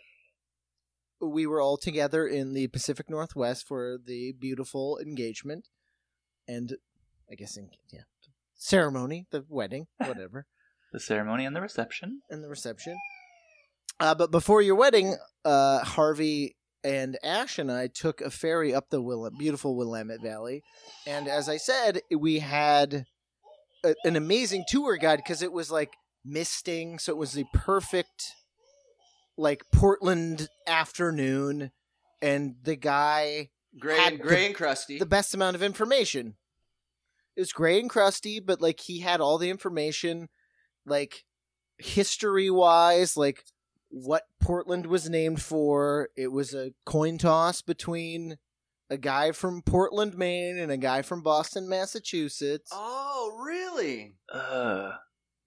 we 1.21 1.45
were 1.45 1.61
all 1.61 1.77
together 1.77 2.25
in 2.27 2.53
the 2.53 2.67
Pacific 2.67 3.09
Northwest 3.09 3.65
for 3.67 3.97
the 4.03 4.33
beautiful 4.33 4.97
engagement, 4.99 5.67
and 6.47 6.75
I 7.31 7.35
guess 7.35 7.57
in 7.57 7.69
yeah 7.91 8.01
ceremony, 8.55 9.27
the 9.31 9.45
wedding, 9.49 9.87
whatever, 9.97 10.45
the 10.93 10.99
ceremony 10.99 11.45
and 11.45 11.55
the 11.55 11.61
reception. 11.61 12.21
and 12.29 12.43
the 12.43 12.49
reception. 12.49 12.97
Uh, 13.99 14.13
but 14.15 14.31
before 14.31 14.61
your 14.61 14.75
wedding, 14.75 15.15
uh, 15.45 15.79
Harvey 15.79 16.55
and 16.83 17.17
Ash 17.23 17.57
and 17.57 17.71
I 17.71 17.87
took 17.87 18.21
a 18.21 18.29
ferry 18.29 18.73
up 18.73 18.89
the 18.89 19.01
Will- 19.01 19.29
beautiful 19.37 19.75
Willamette 19.75 20.21
Valley, 20.21 20.63
and 21.07 21.27
as 21.27 21.47
I 21.49 21.57
said, 21.57 22.01
we 22.15 22.39
had 22.39 23.05
a, 23.83 23.95
an 24.03 24.15
amazing 24.15 24.65
tour 24.67 24.97
guide 24.97 25.17
because 25.17 25.41
it 25.41 25.51
was 25.51 25.71
like 25.71 25.91
misting, 26.23 26.99
so 26.99 27.11
it 27.11 27.17
was 27.17 27.33
the 27.33 27.45
perfect 27.53 28.23
like 29.37 29.63
Portland 29.73 30.47
afternoon, 30.67 31.71
and 32.21 32.55
the 32.63 32.75
guy 32.75 33.49
Gray 33.79 33.97
Had 33.97 34.13
and 34.13 34.21
gray 34.21 34.35
the- 34.41 34.45
and 34.47 34.55
crusty. 34.55 34.97
the 34.99 35.05
best 35.05 35.33
amount 35.33 35.55
of 35.55 35.63
information. 35.63 36.35
It 37.35 37.41
was 37.41 37.51
gray 37.51 37.79
and 37.79 37.89
crusty, 37.89 38.39
but 38.39 38.61
like 38.61 38.79
he 38.79 38.99
had 38.99 39.21
all 39.21 39.37
the 39.37 39.49
information, 39.49 40.29
like 40.85 41.25
history 41.77 42.49
wise, 42.49 43.17
like 43.17 43.43
what 43.89 44.23
Portland 44.41 44.85
was 44.85 45.09
named 45.09 45.41
for. 45.41 46.09
It 46.15 46.31
was 46.31 46.53
a 46.53 46.73
coin 46.85 47.17
toss 47.17 47.61
between 47.61 48.37
a 48.89 48.97
guy 48.97 49.31
from 49.31 49.61
Portland, 49.61 50.17
Maine, 50.17 50.57
and 50.57 50.71
a 50.71 50.77
guy 50.77 51.01
from 51.01 51.21
Boston, 51.21 51.67
Massachusetts. 51.67 52.71
oh, 52.73 53.41
really? 53.43 54.15
Uh, 54.31 54.91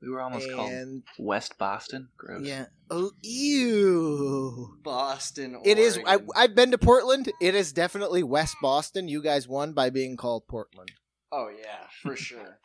we 0.00 0.08
were 0.08 0.20
almost 0.20 0.50
called 0.52 1.02
West 1.18 1.58
Boston. 1.58 2.08
Gross. 2.16 2.46
yeah, 2.46 2.66
oh 2.90 3.10
ew. 3.22 4.76
Boston. 4.82 5.60
It 5.64 5.78
is. 5.78 5.98
I, 6.06 6.18
I've 6.36 6.54
been 6.54 6.70
to 6.70 6.78
Portland. 6.78 7.30
It 7.40 7.54
is 7.54 7.72
definitely 7.72 8.22
West 8.22 8.56
Boston. 8.62 9.08
You 9.08 9.22
guys 9.22 9.48
won 9.48 9.72
by 9.72 9.90
being 9.90 10.16
called 10.16 10.46
Portland. 10.48 10.90
Oh 11.30 11.48
yeah, 11.48 11.86
for 12.02 12.16
sure. 12.16 12.58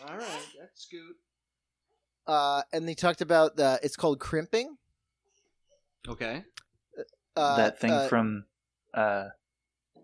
All 0.08 0.16
right, 0.16 0.46
that's 0.58 0.82
Scoot. 0.82 1.16
Uh, 2.26 2.62
and 2.72 2.88
they 2.88 2.94
talked 2.94 3.20
about 3.20 3.56
the. 3.56 3.78
It's 3.82 3.96
called 3.96 4.18
crimping. 4.20 4.76
Okay. 6.08 6.44
Uh, 7.36 7.56
that 7.56 7.78
thing 7.78 7.92
uh, 7.92 8.08
from, 8.08 8.44
uh, 8.94 9.26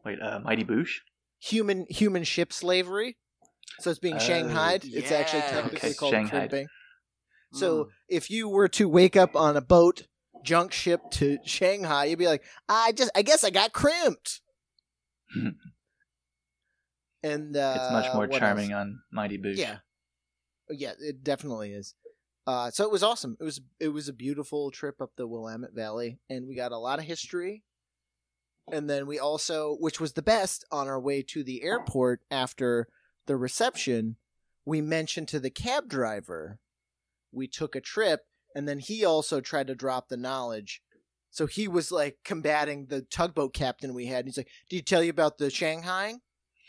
wait, 0.05 0.21
uh, 0.21 0.39
Mighty 0.41 0.65
Boosh? 0.65 0.99
human 1.39 1.87
human 1.89 2.23
ship 2.25 2.53
slavery. 2.53 3.17
So 3.81 3.91
it's 3.91 3.99
being 3.99 4.17
Oh, 4.17 4.21
shanghaied. 4.21 4.85
it's 4.85 5.11
actually 5.11 5.41
technically 5.43 5.79
Okay, 5.91 5.95
called 5.95 6.13
shanghaied. 6.15 6.31
crimping. 6.51 6.67
So 7.53 7.85
Mm. 7.85 7.89
if 8.09 8.31
you 8.31 8.49
were 8.49 8.69
to 8.69 8.89
wake 8.89 9.17
up 9.17 9.35
on 9.35 9.57
a 9.57 9.61
boat, 9.61 10.07
junk 10.45 10.73
ship 10.73 11.01
to 11.13 11.39
Shanghai, 11.45 12.05
you'd 12.07 12.19
be 12.19 12.27
like, 12.27 12.45
I 12.69 12.93
just, 12.93 13.11
I 13.15 13.23
guess 13.23 13.43
I 13.45 13.51
got 13.51 13.73
crimped. 13.73 14.41
And 17.23 17.57
uh, 17.57 17.75
it's 17.77 17.93
much 17.93 18.15
more 18.15 18.29
charming 18.29 18.73
else? 18.73 18.81
on 18.81 19.01
Mighty 19.11 19.39
Boosh. 19.39 19.57
Yeah, 19.57 19.79
yeah, 20.71 20.93
it 20.99 21.23
definitely 21.23 21.73
is. 21.73 21.95
Uh, 22.47 22.71
so 22.71 22.85
it 22.85 22.91
was 22.91 23.03
awesome. 23.03 23.37
It 23.41 23.45
was 23.45 23.61
it 23.79 23.89
was 23.89 24.09
a 24.09 24.13
beautiful 24.13 24.71
trip 24.71 25.01
up 25.01 25.11
the 25.17 25.27
Willamette 25.27 25.75
Valley, 25.75 26.19
and 26.29 26.47
we 26.49 26.55
got 26.55 26.73
a 26.73 26.79
lot 26.79 26.99
of 26.99 27.05
history. 27.05 27.63
And 28.71 28.89
then 28.89 29.07
we 29.07 29.19
also, 29.19 29.77
which 29.81 30.01
was 30.01 30.13
the 30.13 30.23
best, 30.23 30.65
on 30.71 30.87
our 30.87 31.01
way 31.01 31.23
to 31.23 31.43
the 31.43 31.65
airport 31.65 32.21
after 32.31 32.87
the 33.27 33.37
reception, 33.37 34.17
we 34.65 34.81
mentioned 34.81 35.27
to 35.29 35.41
the 35.41 35.51
cab 35.51 35.89
driver 35.89 36.61
we 37.33 37.49
took 37.49 37.75
a 37.75 37.81
trip, 37.81 38.27
and 38.55 38.69
then 38.69 38.79
he 38.79 39.05
also 39.05 39.41
tried 39.41 39.67
to 39.67 39.75
drop 39.75 40.09
the 40.09 40.17
knowledge. 40.17 40.83
So 41.31 41.47
he 41.47 41.67
was 41.67 41.91
like 41.91 42.19
combating 42.25 42.87
the 42.87 43.03
tugboat 43.03 43.55
captain 43.55 43.95
we 43.95 44.07
had. 44.07 44.27
He's 44.27 44.37
like, 44.37 44.51
"Did 44.69 44.77
he 44.77 44.83
tell 44.83 45.03
you 45.03 45.11
about 45.11 45.39
the 45.39 45.51
Shanghai?" 45.51 46.17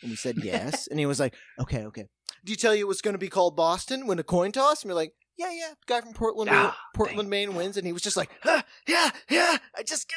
And 0.04 0.12
we 0.12 0.16
said 0.16 0.36
yes. 0.44 0.86
and 0.88 1.00
he 1.00 1.06
was 1.08 1.20
like, 1.20 1.34
"Okay, 1.60 1.84
okay." 1.86 2.06
Did 2.46 2.50
you 2.52 2.56
tell 2.56 2.76
you 2.76 2.86
it 2.86 2.88
was 2.88 3.02
going 3.02 3.14
to 3.16 3.18
be 3.20 3.30
called 3.30 3.56
Boston 3.56 4.06
when 4.06 4.20
a 4.20 4.24
coin 4.24 4.52
toss? 4.52 4.84
And 4.84 4.90
we're 4.92 4.96
like, 4.96 5.14
"Yeah, 5.38 5.52
yeah." 5.52 5.74
Guy 5.88 6.02
from 6.02 6.14
Portland, 6.14 6.52
Maine, 6.52 6.60
Ah, 6.60 6.78
Portland, 6.94 7.30
Maine 7.30 7.56
wins, 7.56 7.78
and 7.78 7.88
he 7.88 7.94
was 7.94 8.02
just 8.04 8.18
like, 8.18 8.30
ah, 8.46 8.64
"Yeah, 8.88 9.10
yeah." 9.30 9.58
I 9.76 9.82
just 9.84 10.12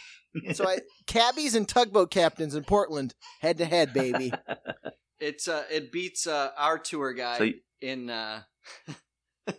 so 0.52 0.68
I 0.68 0.78
cabbies 1.06 1.54
and 1.56 1.66
tugboat 1.66 2.10
captains 2.10 2.54
in 2.54 2.62
Portland 2.64 3.14
head 3.40 3.58
to 3.58 3.64
head, 3.64 3.92
baby. 3.92 4.32
It's 5.22 5.48
uh, 5.48 5.64
it 5.70 5.92
beats 5.92 6.26
uh, 6.26 6.48
our 6.56 6.78
tour 6.78 7.12
guide 7.12 7.36
So 7.38 7.44
you- 7.44 7.60
in. 7.82 8.08
Uh, 8.08 8.40
it 9.46 9.54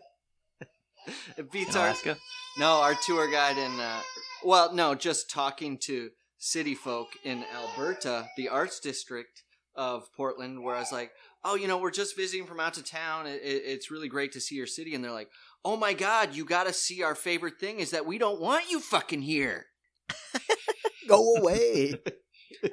in 1.38 1.46
beats 1.52 1.76
our 1.76 1.88
Alaska? 1.90 2.18
no 2.58 2.82
our 2.82 2.96
tour 3.06 3.30
guide 3.32 3.58
in. 3.58 3.80
Uh, 3.80 4.02
well, 4.44 4.74
no, 4.74 4.96
just 4.96 5.30
talking 5.30 5.78
to 5.84 6.10
city 6.40 6.74
folk 6.74 7.10
in 7.24 7.44
Alberta, 7.56 8.28
the 8.38 8.50
arts 8.50 8.80
district 8.80 9.44
of 9.76 10.12
Portland, 10.14 10.64
where 10.64 10.76
I 10.76 10.80
was 10.80 10.92
like, 10.92 11.12
"Oh, 11.44 11.56
you 11.56 11.68
know, 11.68 11.78
we're 11.78 11.92
just 11.92 12.16
visiting 12.16 12.46
from 12.46 12.60
out 12.60 12.78
of 12.78 12.90
town. 12.90 13.28
It, 13.28 13.42
it, 13.44 13.64
it's 13.66 13.92
really 13.92 14.08
great 14.08 14.32
to 14.34 14.42
see 14.42 14.56
your 14.56 14.68
city." 14.68 14.96
And 14.96 15.04
they're 15.04 15.12
like, 15.12 15.30
"Oh 15.64 15.78
my 15.78 15.94
God, 15.94 16.36
you 16.36 16.46
got 16.46 16.68
to 16.68 16.74
see 16.74 17.04
our 17.04 17.16
favorite 17.16 17.60
thing 17.60 17.80
is 17.80 17.92
that 17.92 18.06
we 18.06 18.18
don't 18.18 18.42
want 18.42 18.70
you 18.70 18.80
fucking 18.80 19.22
here." 19.22 19.68
Go 21.08 21.36
away. 21.36 21.96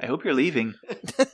I 0.03 0.07
hope 0.07 0.25
you're 0.25 0.35
leaving. 0.35 0.75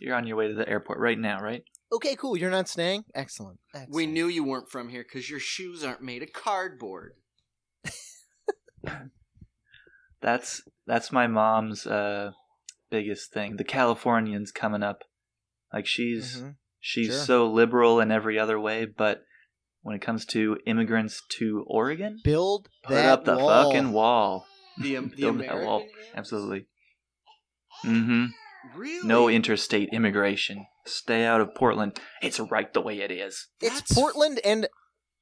you're 0.00 0.14
on 0.14 0.26
your 0.26 0.36
way 0.36 0.48
to 0.48 0.54
the 0.54 0.68
airport 0.68 0.98
right 0.98 1.18
now, 1.18 1.40
right? 1.40 1.62
okay, 1.92 2.16
cool. 2.16 2.36
You're 2.36 2.50
not 2.50 2.68
staying. 2.68 3.04
Excellent. 3.14 3.58
Excellent. 3.74 3.94
We 3.94 4.06
knew 4.06 4.26
you 4.26 4.44
weren't 4.44 4.70
from 4.70 4.88
here 4.88 5.02
because 5.02 5.30
your 5.30 5.40
shoes 5.40 5.82
aren't 5.84 6.02
made 6.02 6.22
of 6.22 6.32
cardboard. 6.32 7.14
That's 10.22 10.62
that's 10.86 11.12
my 11.12 11.26
mom's 11.26 11.86
uh 11.86 12.32
biggest 12.98 13.32
thing. 13.32 13.56
The 13.56 13.64
Californians 13.64 14.50
coming 14.52 14.82
up. 14.82 15.02
Like 15.72 15.86
she's 15.86 16.38
Mhm. 16.40 16.56
she's 16.80 17.08
Sure. 17.08 17.24
so 17.24 17.50
liberal 17.50 18.00
in 18.00 18.10
every 18.10 18.38
other 18.38 18.58
way, 18.58 18.84
but 18.86 19.22
when 19.82 19.94
it 19.96 20.02
comes 20.02 20.24
to 20.26 20.58
immigrants 20.66 21.22
to 21.38 21.64
Oregon, 21.68 22.20
build 22.24 22.68
put 22.82 22.94
that 22.94 23.08
up 23.12 23.24
the 23.24 23.36
wall. 23.36 23.48
fucking 23.72 23.92
wall. 23.92 24.46
The, 24.80 24.96
um, 24.96 25.08
the 25.16 25.22
Build 25.22 25.40
that 25.40 25.62
wall. 25.64 25.84
Absolutely. 26.14 26.66
Mm-hmm. 27.84 28.26
Really? 28.78 29.06
No 29.06 29.28
interstate 29.28 29.90
immigration. 29.92 30.66
Stay 30.86 31.24
out 31.24 31.40
of 31.40 31.54
Portland. 31.54 31.98
It's 32.22 32.40
right 32.40 32.72
the 32.72 32.80
way 32.80 33.00
it 33.00 33.10
is. 33.10 33.48
It's 33.60 33.74
That's- 33.80 33.92
Portland 33.94 34.40
and 34.44 34.68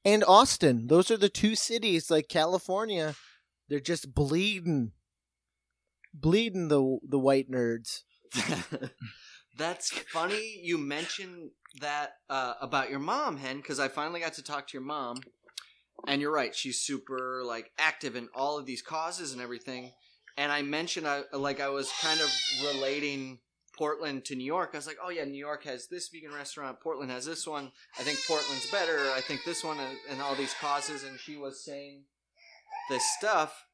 and 0.03 0.23
Austin. 0.27 0.85
Those 0.87 1.09
are 1.09 1.17
the 1.17 1.29
two 1.29 1.55
cities 1.55 2.11
like 2.11 2.27
California. 2.29 3.15
They're 3.69 3.79
just 3.79 4.13
bleeding, 4.13 4.91
bleeding 6.21 6.67
the 6.67 6.99
the 7.07 7.19
white 7.19 7.49
nerds. 7.49 8.01
That's 9.57 9.89
funny 9.89 10.59
you 10.61 10.77
mentioned 10.77 11.51
that 11.79 12.15
uh, 12.29 12.55
about 12.61 12.89
your 12.89 12.99
mom, 12.99 13.37
Hen, 13.37 13.57
because 13.57 13.79
I 13.79 13.87
finally 13.87 14.19
got 14.19 14.33
to 14.33 14.43
talk 14.43 14.67
to 14.67 14.73
your 14.73 14.85
mom. 14.85 15.17
And 16.07 16.21
you're 16.21 16.33
right, 16.33 16.53
she's 16.53 16.81
super 16.81 17.41
like 17.43 17.71
active 17.79 18.15
in 18.15 18.27
all 18.35 18.57
of 18.57 18.65
these 18.65 18.81
causes 18.81 19.31
and 19.31 19.41
everything. 19.41 19.91
And 20.37 20.51
I 20.51 20.61
mentioned 20.61 21.07
I 21.07 21.23
like 21.31 21.61
I 21.61 21.69
was 21.69 21.91
kind 22.01 22.19
of 22.19 22.29
relating 22.63 23.39
Portland 23.77 24.25
to 24.25 24.35
New 24.35 24.45
York. 24.45 24.71
I 24.73 24.77
was 24.77 24.87
like, 24.87 24.97
oh 25.03 25.09
yeah, 25.09 25.23
New 25.25 25.37
York 25.37 25.63
has 25.63 25.87
this 25.87 26.09
vegan 26.09 26.33
restaurant, 26.33 26.79
Portland 26.79 27.11
has 27.11 27.25
this 27.25 27.47
one. 27.47 27.71
I 27.99 28.03
think 28.03 28.19
Portland's 28.27 28.69
better. 28.71 28.99
I 29.15 29.21
think 29.21 29.41
this 29.45 29.63
one 29.63 29.79
and, 29.79 29.97
and 30.09 30.21
all 30.21 30.35
these 30.35 30.53
causes. 30.59 31.03
And 31.03 31.19
she 31.19 31.37
was 31.37 31.63
saying 31.63 32.03
this 32.89 33.03
stuff, 33.17 33.65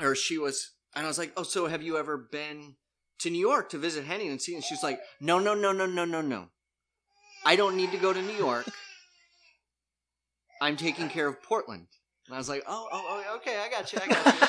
or 0.00 0.14
she 0.14 0.38
was, 0.38 0.72
and 0.96 1.04
I 1.04 1.08
was 1.08 1.18
like, 1.18 1.32
oh, 1.36 1.42
so 1.42 1.66
have 1.66 1.82
you 1.82 1.98
ever 1.98 2.16
been 2.16 2.74
to 3.20 3.30
New 3.30 3.38
York 3.38 3.68
to 3.70 3.78
visit 3.78 4.04
Henny 4.04 4.28
and 4.28 4.40
see? 4.40 4.54
And 4.54 4.64
she's 4.64 4.82
like, 4.82 4.98
no, 5.20 5.38
no, 5.38 5.54
no, 5.54 5.70
no, 5.70 5.84
no, 5.84 6.06
no, 6.06 6.22
no. 6.22 6.48
I 7.44 7.54
don't 7.54 7.76
need 7.76 7.92
to 7.92 7.98
go 7.98 8.14
to 8.14 8.22
New 8.22 8.32
York. 8.32 8.66
I'm 10.60 10.76
taking 10.76 11.10
care 11.10 11.28
of 11.28 11.42
Portland. 11.42 11.86
And 12.26 12.34
I 12.34 12.38
was 12.38 12.48
like, 12.48 12.64
oh, 12.66 12.88
oh, 12.90 13.24
oh 13.28 13.36
okay, 13.36 13.58
I 13.58 13.68
got 13.68 13.92
you, 13.92 13.98
I 14.02 14.08
got 14.08 14.26
you. 14.26 14.48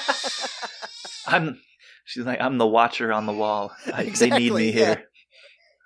I'm. 1.28 1.62
She's 2.06 2.26
like, 2.26 2.40
I'm 2.40 2.58
the 2.58 2.66
watcher 2.66 3.12
on 3.12 3.26
the 3.26 3.34
wall. 3.34 3.74
I, 3.94 4.06
they 4.06 4.30
need 4.30 4.54
me 4.54 4.68
yeah. 4.68 4.72
here. 4.72 5.04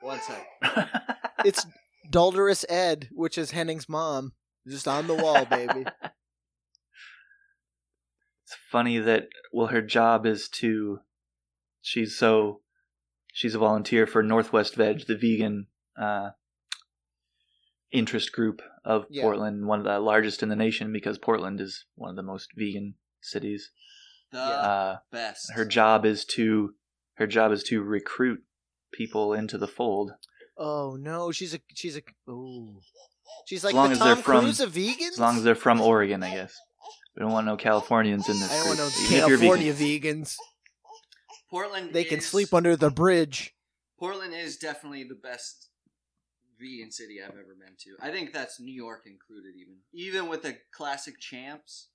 One 0.01 0.19
sec. 0.21 0.47
It's 1.43 1.65
Dulderus 2.11 2.65
Ed, 2.69 3.09
which 3.11 3.39
is 3.39 3.49
Henning's 3.49 3.89
mom, 3.89 4.33
just 4.67 4.87
on 4.87 5.07
the 5.07 5.15
wall, 5.15 5.43
baby. 5.45 5.85
funny 8.71 8.97
that 8.99 9.27
well, 9.51 9.67
her 9.67 9.81
job 9.81 10.25
is 10.25 10.47
to. 10.49 10.99
She's 11.81 12.15
so. 12.17 12.61
She's 13.33 13.55
a 13.55 13.59
volunteer 13.59 14.05
for 14.07 14.21
Northwest 14.23 14.75
Veg, 14.75 15.07
the 15.07 15.15
vegan 15.15 15.67
uh, 15.97 16.31
interest 17.91 18.31
group 18.31 18.61
of 18.83 19.05
Yeah. 19.09 19.23
Portland, 19.23 19.67
one 19.67 19.79
of 19.79 19.85
the 19.85 19.99
largest 19.99 20.41
in 20.43 20.49
the 20.49 20.55
nation 20.55 20.91
because 20.91 21.17
Portland 21.17 21.61
is 21.61 21.85
one 21.95 22.09
of 22.09 22.15
the 22.15 22.23
most 22.23 22.49
vegan 22.57 22.95
cities. 23.21 23.71
The 24.31 24.39
Uh, 24.39 24.97
best. 25.11 25.51
her 25.53 25.65
job 25.65 26.05
is 26.05 26.23
to 26.25 26.75
her 27.15 27.27
job 27.27 27.51
is 27.51 27.63
to 27.63 27.81
recruit 27.81 28.43
people 28.91 29.33
into 29.33 29.57
the 29.57 29.67
fold. 29.67 30.11
Oh 30.57 30.97
no, 30.99 31.31
she's 31.31 31.53
a 31.53 31.59
she's 31.73 31.97
a 31.97 32.01
oh, 32.27 32.81
she's 33.45 33.63
like 33.63 33.73
long 33.73 33.87
the 33.89 33.93
as 33.93 33.99
they're 33.99 34.15
Tom 34.15 34.23
from- 34.23 34.41
Cruise 34.43 34.59
of 34.61 34.71
vegans. 34.73 35.11
As 35.13 35.19
long 35.19 35.37
as 35.37 35.43
they're 35.43 35.55
from 35.55 35.81
Oregon, 35.81 36.23
I 36.23 36.31
guess. 36.33 36.57
We 37.15 37.19
don't 37.21 37.31
want 37.31 37.45
no 37.45 37.57
Californians 37.57 38.29
in 38.29 38.39
this 38.39 38.49
I 38.51 38.55
don't 38.55 38.67
group. 38.67 38.79
want 38.79 38.79
no 38.79 38.87
even 38.87 39.03
if 39.03 39.11
you're 39.11 39.37
California 39.37 39.73
vegan. 39.73 40.21
vegans. 40.23 40.37
Portland. 41.49 41.93
They 41.93 42.03
can 42.05 42.19
is- 42.19 42.25
sleep 42.25 42.53
under 42.53 42.75
the 42.75 42.89
bridge. 42.89 43.53
Portland 43.99 44.33
is 44.33 44.57
definitely 44.57 45.03
the 45.03 45.15
best 45.15 45.67
vegan 46.59 46.91
city 46.91 47.17
I've 47.21 47.31
ever 47.31 47.55
been 47.59 47.75
to. 47.79 47.95
I 48.01 48.11
think 48.11 48.33
that's 48.33 48.59
New 48.59 48.73
York 48.73 49.03
included, 49.05 49.53
even 49.59 49.75
even 49.93 50.29
with 50.29 50.41
the 50.43 50.57
classic 50.73 51.19
champs. 51.19 51.89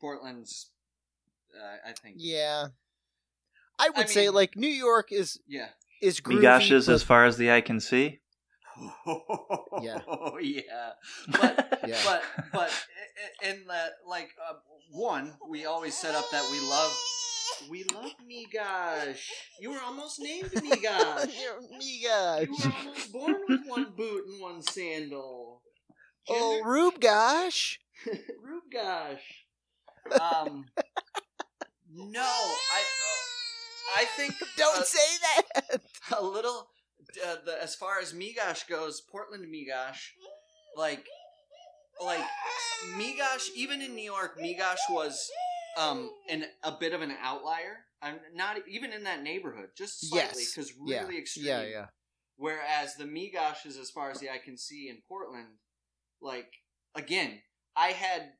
Portland's, 0.00 0.70
uh, 1.56 1.88
I 1.88 1.92
think. 1.92 2.16
Yeah, 2.18 2.68
I 3.78 3.88
would 3.90 4.06
I 4.06 4.08
say 4.08 4.30
like 4.30 4.56
New 4.56 4.66
York 4.68 5.12
is 5.12 5.38
Yeah. 5.46 5.68
is 6.00 6.20
groovy. 6.20 6.40
Migash 6.42 6.86
but- 6.86 6.92
as 6.94 7.02
far 7.02 7.24
as 7.26 7.36
the 7.36 7.50
eye 7.52 7.60
can 7.60 7.80
see. 7.80 8.20
Yeah. 9.80 10.00
Oh 10.06 10.38
yeah. 10.42 10.92
But 11.28 11.78
Yeah. 11.86 12.00
but 12.04 12.22
but 12.52 12.70
in 13.42 13.64
the 13.66 13.90
like 14.08 14.30
uh, 14.48 14.54
one, 14.90 15.34
we 15.48 15.64
always 15.66 15.96
set 15.96 16.14
up 16.14 16.24
that 16.30 16.48
we 16.50 16.60
love 16.68 16.92
we 17.70 17.84
love 17.94 18.12
Migash. 18.28 19.28
You 19.60 19.70
were 19.70 19.80
almost 19.84 20.20
named 20.20 20.50
Migash. 20.50 21.30
Migash. 21.80 22.46
You 22.46 22.56
were 22.64 22.72
almost 22.78 23.12
born 23.12 23.34
with 23.48 23.60
one 23.66 23.92
boot 23.96 24.24
and 24.28 24.40
one 24.40 24.62
sandal. 24.62 25.62
Oh, 26.28 26.60
Rube 26.64 27.00
Gosh. 27.00 27.80
Rube 28.06 28.64
gosh. 28.72 29.44
Um, 30.20 30.66
no, 31.94 32.20
I, 32.22 32.80
uh, 32.80 34.00
I 34.00 34.04
think 34.16 34.34
Don't 34.56 34.78
uh, 34.78 34.82
say 34.84 35.18
that. 35.22 35.80
a 36.18 36.24
little. 36.24 36.68
Uh, 37.24 37.36
the, 37.44 37.62
as 37.62 37.74
far 37.74 37.98
as 38.00 38.12
Migash 38.12 38.68
goes, 38.68 39.00
Portland 39.00 39.46
Migash, 39.52 39.98
like, 40.76 41.04
like 42.04 42.24
Migash. 42.96 43.48
Even 43.54 43.80
in 43.82 43.94
New 43.94 44.04
York, 44.04 44.38
Migash 44.38 44.78
was 44.90 45.30
um 45.78 46.10
an 46.28 46.44
a 46.62 46.72
bit 46.72 46.92
of 46.92 47.00
an 47.02 47.14
outlier. 47.22 47.86
I'm 48.00 48.18
not 48.34 48.56
even 48.68 48.92
in 48.92 49.04
that 49.04 49.22
neighborhood, 49.22 49.70
just 49.76 50.08
slightly, 50.08 50.42
Yes. 50.42 50.54
because 50.54 50.72
Yeah. 50.84 51.02
really 51.02 51.18
extreme. 51.18 51.46
Yeah, 51.46 51.62
yeah. 51.62 51.86
Whereas 52.36 52.96
the 52.96 53.04
Migosh 53.04 53.64
is 53.66 53.76
as 53.76 53.90
far 53.90 54.10
as 54.10 54.18
the 54.18 54.28
eye 54.30 54.38
can 54.44 54.56
see 54.58 54.88
in 54.88 55.02
Portland, 55.08 55.58
like 56.20 56.52
again, 56.94 57.42
I 57.76 57.88
had 57.88 58.32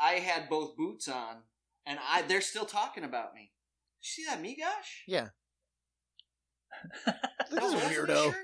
I 0.00 0.14
had 0.14 0.48
both 0.48 0.76
boots 0.76 1.06
on 1.08 1.42
and 1.86 1.98
I 2.08 2.22
they're 2.22 2.40
still 2.40 2.64
talking 2.64 3.04
about 3.04 3.34
me. 3.34 3.52
You 4.00 4.06
see 4.08 4.24
that 4.24 4.42
Migosh? 4.42 5.02
Yeah. 5.06 5.28
Look 7.06 7.16
No, 7.60 7.66
at 7.68 7.72
this 7.72 7.72
that's 7.72 7.74
my 7.74 7.80
weirdo. 7.94 8.24
shirt. 8.24 8.36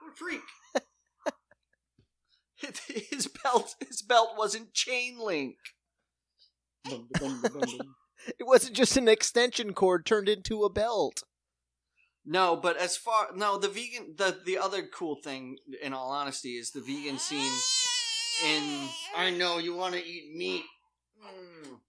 What 0.00 0.12
a 0.12 0.16
freak. 0.16 0.40
his 3.10 3.26
belt 3.42 3.74
his 3.86 4.02
belt 4.02 4.30
wasn't 4.36 4.72
chain 4.72 5.18
link. 5.18 5.56
It 8.38 8.46
wasn't 8.46 8.76
just 8.76 8.96
an 8.96 9.08
extension 9.08 9.72
cord 9.74 10.06
turned 10.06 10.28
into 10.28 10.62
a 10.62 10.70
belt. 10.70 11.24
No, 12.24 12.54
but 12.54 12.76
as 12.76 12.96
far 12.96 13.30
no, 13.34 13.58
the 13.58 13.66
vegan 13.68 14.14
the 14.16 14.38
the 14.44 14.58
other 14.58 14.86
cool 14.86 15.16
thing, 15.16 15.56
in 15.82 15.92
all 15.92 16.10
honesty, 16.10 16.50
is 16.50 16.70
the 16.70 16.80
vegan 16.80 17.18
scene. 17.18 17.52
In 18.46 18.88
I 19.16 19.30
know 19.30 19.58
you 19.58 19.74
want 19.74 19.94
to 19.94 20.04
eat 20.06 20.32
meat. 20.36 20.62
Mm. 21.20 21.80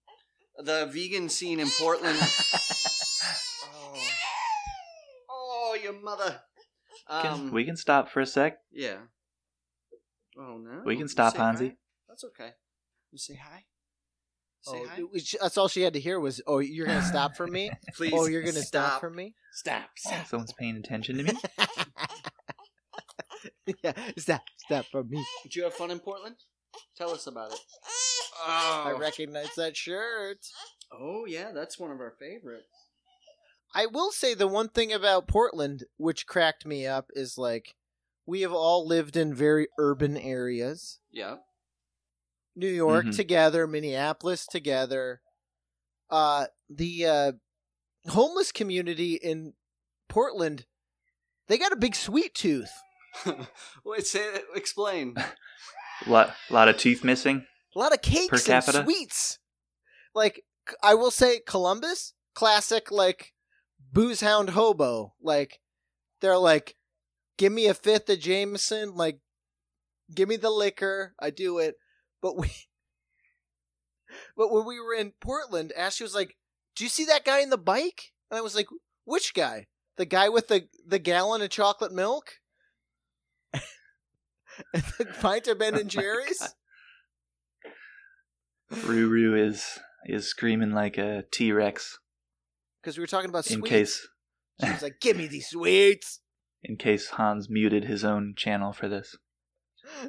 The 0.64 0.86
vegan 0.92 1.28
scene 1.28 1.60
in 1.60 1.68
Portland. 1.70 2.18
oh, 2.20 3.92
oh, 3.94 4.00
your 5.84 5.92
mother. 6.00 6.40
Can- 7.22 7.32
Um, 7.32 7.50
we 7.52 7.64
can 7.64 7.76
stop 7.76 8.08
for 8.10 8.20
a 8.20 8.26
sec. 8.26 8.58
yeah. 8.72 8.98
Oh 10.36 10.58
no. 10.58 10.82
We 10.84 10.96
can 10.96 11.06
stop, 11.08 11.34
Say 11.34 11.38
Hansi. 11.38 11.68
hi? 11.68 11.76
That's 12.08 12.24
okay. 12.24 12.50
You 13.12 13.18
say 13.18 13.36
hi. 13.36 13.66
Say 14.62 14.80
Oh, 14.82 14.88
hi. 14.88 15.02
was- 15.12 15.36
that's 15.40 15.56
all 15.58 15.68
she 15.68 15.82
had 15.82 15.92
to 15.92 16.00
hear 16.00 16.18
was, 16.18 16.40
"Oh, 16.46 16.58
you're 16.58 16.86
gonna 16.86 17.02
stop 17.04 17.36
for 17.36 17.46
me? 17.46 17.70
Please. 17.96 18.12
oh, 18.14 18.26
you're 18.26 18.42
gonna 18.42 18.62
stop, 18.62 18.98
for 19.00 19.10
me? 19.10 19.34
Stop. 19.52 19.90
Stop. 19.96 20.26
Someone's 20.26 20.52
paying 20.54 20.76
attention 20.76 21.18
to 21.18 21.22
me. 21.24 21.32
yeah, 23.82 23.92
stop, 24.16 24.42
stop 24.58 24.84
for 24.86 25.04
me. 25.04 25.24
Did 25.42 25.54
you 25.56 25.64
have 25.64 25.74
fun 25.74 25.90
in 25.90 25.98
Portland? 26.00 26.36
Tell 26.96 27.10
us 27.10 27.26
about 27.26 27.52
it. 27.52 27.60
Oh. 28.46 28.82
I 28.86 28.92
recognize 28.98 29.54
that 29.56 29.76
shirt. 29.76 30.38
Oh 30.92 31.24
yeah, 31.26 31.52
that's 31.52 31.78
one 31.78 31.90
of 31.90 32.00
our 32.00 32.14
favorites. 32.18 32.66
I 33.74 33.86
will 33.86 34.12
say 34.12 34.34
the 34.34 34.46
one 34.46 34.68
thing 34.68 34.92
about 34.92 35.26
Portland 35.28 35.84
which 35.96 36.26
cracked 36.26 36.64
me 36.64 36.86
up 36.86 37.06
is 37.14 37.36
like 37.36 37.74
we 38.26 38.40
have 38.42 38.52
all 38.52 38.86
lived 38.86 39.16
in 39.16 39.34
very 39.34 39.68
urban 39.78 40.16
areas. 40.16 41.00
Yeah. 41.10 41.36
New 42.56 42.68
York 42.68 43.06
Mhm. 43.06 43.16
together, 43.16 43.66
Minneapolis 43.66 44.46
together. 44.46 45.20
Uh 46.08 46.46
the 46.70 47.06
uh 47.06 47.32
homeless 48.08 48.52
community 48.52 49.14
in 49.14 49.54
Portland 50.08 50.66
they 51.48 51.58
got 51.58 51.72
a 51.72 51.76
big 51.76 51.94
sweet 51.94 52.34
tooth. 52.34 52.72
Wait, 53.84 54.06
say 54.06 54.20
it. 54.20 54.44
Explain. 54.54 55.14
lot, 56.06 56.34
lot 56.50 56.68
of 56.68 56.78
teeth 56.78 57.04
missing. 57.04 57.44
A 57.74 57.78
lot 57.78 57.92
of 57.92 58.00
cakes 58.00 58.28
Per 58.28 58.36
and 58.36 58.44
capita? 58.64 58.82
sweets. 58.84 59.38
Like 60.14 60.44
I 60.82 60.94
will 60.94 61.10
say 61.10 61.40
Columbus, 61.46 62.14
classic 62.34 62.90
like 62.90 63.33
booze 63.94 64.20
hound 64.20 64.50
hobo. 64.50 65.14
Like 65.22 65.60
they're 66.20 66.36
like, 66.36 66.76
give 67.38 67.52
me 67.52 67.68
a 67.68 67.74
fifth 67.74 68.10
of 68.10 68.18
Jameson, 68.18 68.94
like 68.94 69.20
give 70.14 70.28
me 70.28 70.36
the 70.36 70.50
liquor, 70.50 71.14
I 71.18 71.30
do 71.30 71.58
it. 71.58 71.76
But 72.20 72.36
we 72.36 72.50
But 74.36 74.52
when 74.52 74.64
we 74.64 74.78
were 74.80 74.94
in 74.94 75.12
Portland, 75.20 75.72
Ashley 75.76 76.04
was 76.04 76.14
like, 76.14 76.36
Do 76.76 76.84
you 76.84 76.90
see 76.90 77.04
that 77.06 77.24
guy 77.24 77.40
in 77.40 77.50
the 77.50 77.56
bike? 77.56 78.12
And 78.30 78.38
I 78.38 78.42
was 78.42 78.54
like, 78.54 78.66
Which 79.04 79.32
guy? 79.34 79.68
The 79.96 80.06
guy 80.06 80.28
with 80.28 80.48
the 80.48 80.68
the 80.86 80.98
gallon 80.98 81.42
of 81.42 81.50
chocolate 81.50 81.92
milk? 81.92 82.40
and 83.52 84.82
the 84.98 85.06
pint 85.20 85.48
of 85.48 85.58
Ben 85.58 85.74
oh 85.76 85.80
and 85.80 85.90
Jerry's? 85.90 86.54
Ruru 88.72 89.38
is 89.38 89.78
is 90.06 90.26
screaming 90.26 90.72
like 90.72 90.98
a 90.98 91.24
T 91.32 91.52
Rex 91.52 91.98
Because 92.84 92.98
we 92.98 93.02
were 93.02 93.06
talking 93.08 93.30
about 93.30 93.46
in 93.50 93.60
sweets. 93.60 93.68
case 93.70 94.08
She 94.62 94.70
was 94.70 94.82
like, 94.82 95.00
"Give 95.00 95.16
me 95.16 95.26
these 95.26 95.48
sweets." 95.48 96.20
in 96.62 96.76
case 96.76 97.08
Hans 97.08 97.48
muted 97.48 97.84
his 97.84 98.04
own 98.04 98.34
channel 98.36 98.72
for 98.72 98.88
this. 98.88 99.16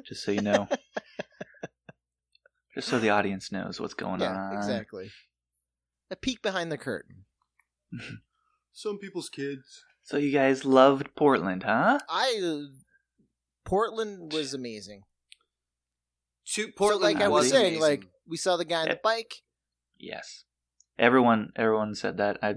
Just 0.06 0.22
so 0.24 0.32
you 0.32 0.42
know. 0.42 0.68
Just 2.74 2.88
so 2.88 2.98
the 2.98 3.10
audience 3.10 3.50
knows 3.50 3.80
what's 3.80 3.94
going 3.94 4.20
yeah, 4.20 4.34
on. 4.34 4.56
exactly. 4.56 5.10
A 6.10 6.16
peek 6.16 6.42
behind 6.42 6.70
the 6.70 6.76
curtain. 6.76 7.24
Some 8.72 8.98
people's 8.98 9.30
kids. 9.30 9.82
So 10.02 10.18
you 10.18 10.30
guys 10.30 10.64
loved 10.64 11.14
Portland, 11.16 11.62
huh? 11.62 11.98
I 12.08 12.40
uh, 12.42 12.66
Portland 13.64 14.32
was 14.32 14.52
amazing. 14.52 15.02
To 16.54 16.62
So, 16.64 16.68
Portland 16.76 17.14
like 17.14 17.24
I 17.24 17.28
was 17.28 17.44
was 17.44 17.50
saying, 17.50 17.78
amazing. 17.78 17.80
like 17.80 18.06
we 18.28 18.36
saw 18.36 18.56
the 18.56 18.64
guy 18.66 18.82
on 18.82 18.88
the 18.88 19.00
bike. 19.02 19.36
Yes. 19.98 20.44
Everyone 20.98 21.52
everyone 21.56 21.94
said 21.94 22.16
that. 22.18 22.38
I 22.42 22.56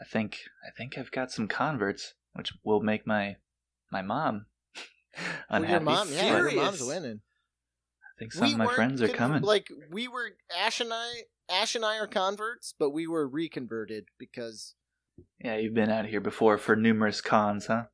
I 0.00 0.04
think 0.04 0.40
I 0.66 0.70
think 0.76 0.96
I've 0.98 1.10
got 1.10 1.30
some 1.30 1.48
converts, 1.48 2.14
which 2.34 2.52
will 2.64 2.80
make 2.80 3.06
my 3.06 3.36
my 3.90 4.02
mom 4.02 4.46
Well, 5.16 5.62
unhappy. 5.62 5.72
your 5.72 5.80
mom, 5.80 6.08
yeah, 6.12 6.38
your 6.38 6.52
mom's 6.52 6.82
winning. 6.82 7.20
I 8.04 8.18
think 8.18 8.32
some 8.32 8.52
of 8.52 8.58
my 8.58 8.74
friends 8.74 9.02
are 9.02 9.08
coming. 9.08 9.42
Like 9.42 9.68
we 9.90 10.08
were, 10.08 10.30
Ash 10.58 10.80
and 10.80 10.90
I, 10.92 11.22
Ash 11.50 11.74
and 11.74 11.84
I 11.84 11.98
are 11.98 12.06
converts, 12.06 12.74
but 12.78 12.90
we 12.90 13.06
were 13.06 13.26
reconverted 13.26 14.06
because 14.18 14.74
yeah, 15.42 15.56
you've 15.56 15.74
been 15.74 15.90
out 15.90 16.06
here 16.06 16.20
before 16.20 16.58
for 16.58 16.76
numerous 16.76 17.20
cons, 17.20 17.66
huh? 17.66 17.84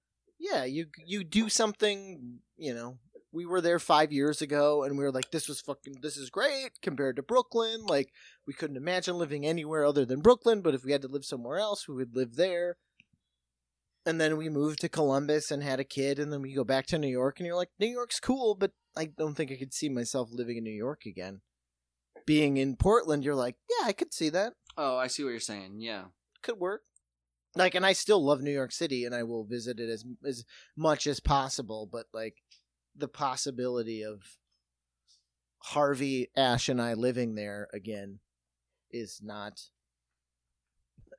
yeah, 0.42 0.64
you 0.64 0.86
you 1.06 1.24
do 1.24 1.48
something, 1.48 2.40
you 2.56 2.74
know. 2.74 2.98
We 3.32 3.46
were 3.46 3.62
there 3.62 3.78
five 3.78 4.12
years 4.12 4.42
ago, 4.42 4.82
and 4.84 4.98
we 4.98 5.04
were 5.04 5.12
like, 5.12 5.30
"This 5.30 5.48
was 5.48 5.60
fucking, 5.60 5.96
this 6.02 6.16
is 6.16 6.28
great 6.28 6.80
compared 6.82 7.16
to 7.16 7.22
Brooklyn." 7.22 7.86
Like, 7.86 8.12
we 8.46 8.52
couldn't 8.52 8.76
imagine 8.76 9.16
living 9.16 9.46
anywhere 9.46 9.84
other 9.84 10.04
than 10.04 10.20
Brooklyn, 10.20 10.60
but 10.60 10.74
if 10.74 10.84
we 10.84 10.92
had 10.92 11.02
to 11.02 11.08
live 11.08 11.24
somewhere 11.24 11.58
else, 11.58 11.88
we 11.88 11.94
would 11.94 12.14
live 12.14 12.36
there. 12.36 12.76
And 14.04 14.20
then 14.20 14.36
we 14.36 14.48
moved 14.48 14.80
to 14.80 14.88
Columbus 14.88 15.50
and 15.50 15.62
had 15.62 15.80
a 15.80 15.84
kid, 15.84 16.18
and 16.18 16.32
then 16.32 16.42
we 16.42 16.52
go 16.52 16.64
back 16.64 16.86
to 16.86 16.98
New 16.98 17.08
York, 17.08 17.38
and 17.38 17.46
you're 17.46 17.56
like, 17.56 17.70
"New 17.78 17.86
York's 17.86 18.20
cool, 18.20 18.54
but 18.54 18.72
I 18.96 19.06
don't 19.06 19.34
think 19.34 19.50
I 19.50 19.56
could 19.56 19.72
see 19.72 19.88
myself 19.88 20.28
living 20.30 20.58
in 20.58 20.64
New 20.64 20.70
York 20.70 21.06
again." 21.06 21.40
Being 22.26 22.56
in 22.56 22.76
Portland, 22.76 23.24
you're 23.24 23.34
like, 23.34 23.56
"Yeah, 23.70 23.86
I 23.86 23.92
could 23.92 24.12
see 24.12 24.28
that." 24.30 24.54
oh, 24.76 24.96
I 24.96 25.06
see 25.06 25.22
what 25.22 25.30
you're 25.30 25.40
saying. 25.40 25.80
Yeah. 25.80 26.06
could 26.42 26.58
work. 26.58 26.82
Like, 27.54 27.74
and 27.74 27.84
I 27.84 27.92
still 27.92 28.24
love 28.24 28.40
New 28.40 28.50
York 28.50 28.72
City, 28.72 29.04
and 29.04 29.14
I 29.14 29.22
will 29.22 29.44
visit 29.44 29.78
it 29.78 29.88
as 29.90 30.04
as 30.24 30.44
much 30.76 31.06
as 31.06 31.20
possible. 31.20 31.86
But 31.90 32.06
like, 32.12 32.42
the 32.96 33.08
possibility 33.08 34.02
of 34.02 34.38
Harvey, 35.58 36.30
Ash, 36.36 36.68
and 36.68 36.80
I 36.80 36.94
living 36.94 37.34
there 37.34 37.68
again 37.72 38.18
is 38.90 39.20
not. 39.22 39.60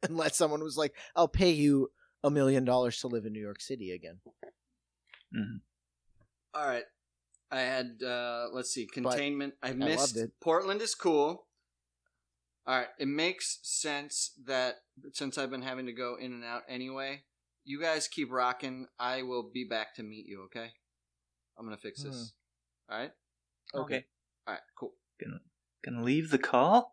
Unless 0.10 0.38
someone 0.38 0.64
was 0.64 0.78
like, 0.78 0.94
"I'll 1.16 1.28
pay 1.28 1.52
you 1.52 1.92
a 2.24 2.30
million 2.30 2.66
dollars 2.66 3.00
to 3.00 3.08
live 3.08 3.26
in 3.26 3.34
New 3.34 3.42
York 3.42 3.62
City 3.62 3.92
again." 3.92 4.20
All 6.54 6.68
right. 6.68 6.84
I 7.52 7.62
had 7.62 8.02
uh 8.06 8.48
let's 8.52 8.72
see, 8.72 8.88
But 8.96 9.12
containment. 9.12 9.54
I 9.62 9.68
loved 9.68 9.80
missed 9.80 10.18
it. 10.18 10.32
Portland 10.42 10.82
is 10.82 10.96
cool. 10.96 11.46
All 12.66 12.78
right, 12.78 12.88
it 12.98 13.10
makes 13.10 13.60
sense 13.62 14.32
that 14.46 14.76
since 15.12 15.38
I've 15.38 15.52
been 15.52 15.62
having 15.62 15.86
to 15.88 15.92
go 15.92 16.16
in 16.20 16.32
and 16.32 16.46
out 16.46 16.62
anyway, 16.70 17.24
you 17.66 17.80
guys 17.80 18.08
keep 18.08 18.32
rocking. 18.32 18.88
I 18.98 19.24
will 19.24 19.52
be 19.54 19.66
back 19.66 19.96
to 19.96 20.04
meet 20.04 20.26
you, 20.28 20.44
okay? 20.46 20.72
I'm 21.58 21.66
going 21.66 21.76
to 21.78 21.82
fix 21.82 22.04
this. 22.04 22.34
Hmm. 22.90 22.94
All 22.94 23.00
right? 23.00 23.12
Okay. 23.76 24.06
All 24.48 24.54
right, 24.54 24.62
cool. 24.78 24.94
Gonna, 25.24 25.40
gonna 25.86 26.04
leave 26.04 26.30
the 26.30 26.38
call? 26.38 26.92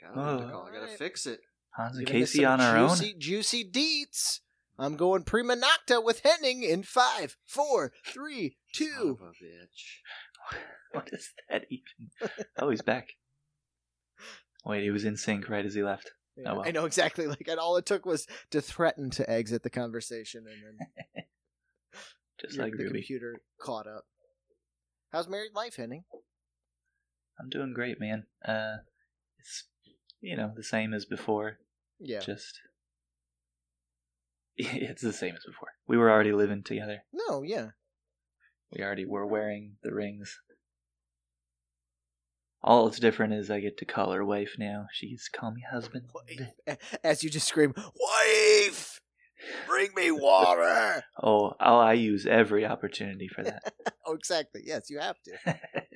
Got 0.00 0.14
to 0.14 0.20
Oh. 0.20 0.48
call. 0.50 0.62
I 0.62 0.66
got 0.66 0.72
to 0.72 0.80
Alright. 0.82 0.98
fix 0.98 1.26
it. 1.26 1.40
Hans 1.76 1.96
and 1.96 2.06
Giving 2.06 2.22
Casey 2.22 2.44
on 2.44 2.60
our 2.60 2.76
own? 2.76 2.88
juicy, 2.90 3.14
Juicy 3.18 3.64
deets. 3.70 4.40
I'm 4.78 4.96
going 4.96 5.24
prima 5.24 5.56
nocta 5.56 6.02
with 6.02 6.20
Henning 6.20 6.62
in 6.62 6.82
five, 6.82 7.36
four, 7.44 7.92
three, 8.06 8.56
Son 8.72 8.88
two. 8.88 9.18
of 9.20 9.26
a 9.26 9.30
bitch. 9.44 10.56
What 10.92 11.08
is 11.12 11.30
that 11.48 11.66
even? 11.70 12.30
oh, 12.58 12.70
he's 12.70 12.82
back. 12.82 13.10
Wait, 14.64 14.82
he 14.82 14.90
was 14.90 15.04
in 15.04 15.16
sync 15.16 15.48
right 15.48 15.64
as 15.64 15.74
he 15.74 15.82
left. 15.84 16.10
Yeah, 16.36 16.50
Oh, 16.50 16.54
well. 16.56 16.64
I 16.66 16.72
know 16.72 16.84
exactly. 16.84 17.26
Like, 17.28 17.46
and 17.46 17.60
all 17.60 17.76
it 17.76 17.86
took 17.86 18.04
was 18.04 18.26
to 18.50 18.60
threaten 18.60 19.08
to 19.10 19.30
exit 19.30 19.62
the 19.62 19.70
conversation, 19.70 20.44
and 20.48 20.76
then 21.14 21.24
Just 22.40 22.56
your- 22.56 22.64
like 22.64 22.72
the 22.76 22.84
Ruby. 22.84 22.98
computer 23.00 23.40
caught 23.60 23.86
up. 23.86 24.04
How's 25.12 25.28
married 25.28 25.52
life, 25.54 25.76
Henning? 25.76 26.04
I'm 27.38 27.48
doing 27.48 27.72
great, 27.74 27.98
man. 28.00 28.26
Uh, 28.44 28.76
it's 29.38 29.64
you 30.20 30.36
know 30.36 30.52
the 30.54 30.62
same 30.62 30.92
as 30.94 31.04
before. 31.04 31.58
Yeah. 31.98 32.20
Just 32.20 32.60
it's 34.56 35.02
the 35.02 35.12
same 35.12 35.34
as 35.34 35.44
before. 35.44 35.68
We 35.86 35.96
were 35.96 36.10
already 36.10 36.32
living 36.32 36.62
together. 36.62 37.02
No, 37.12 37.42
yeah. 37.42 37.68
We 38.72 38.82
already 38.84 39.04
were 39.06 39.26
wearing 39.26 39.76
the 39.82 39.92
rings. 39.92 40.38
All 42.62 42.84
that's 42.84 43.00
different 43.00 43.32
is 43.32 43.50
I 43.50 43.60
get 43.60 43.78
to 43.78 43.84
call 43.86 44.12
her 44.12 44.24
wife 44.24 44.56
now. 44.58 44.86
She's 44.92 45.28
call 45.32 45.50
me 45.50 45.62
husband. 45.70 46.10
Wife. 46.14 46.76
As 47.02 47.24
you 47.24 47.30
just 47.30 47.48
scream, 47.48 47.72
"Wife, 47.74 48.89
bring 49.66 49.90
me 49.94 50.10
water!" 50.10 51.02
Oh, 51.22 51.54
oh, 51.60 51.78
I 51.78 51.92
use 51.94 52.26
every 52.26 52.64
opportunity 52.66 53.28
for 53.28 53.42
that. 53.42 53.72
oh, 54.06 54.14
exactly. 54.14 54.62
Yes, 54.64 54.90
you 54.90 54.98
have 54.98 55.16
to. 55.24 55.60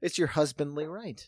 It's 0.00 0.16
your 0.16 0.28
husbandly 0.28 0.86
right. 0.86 1.26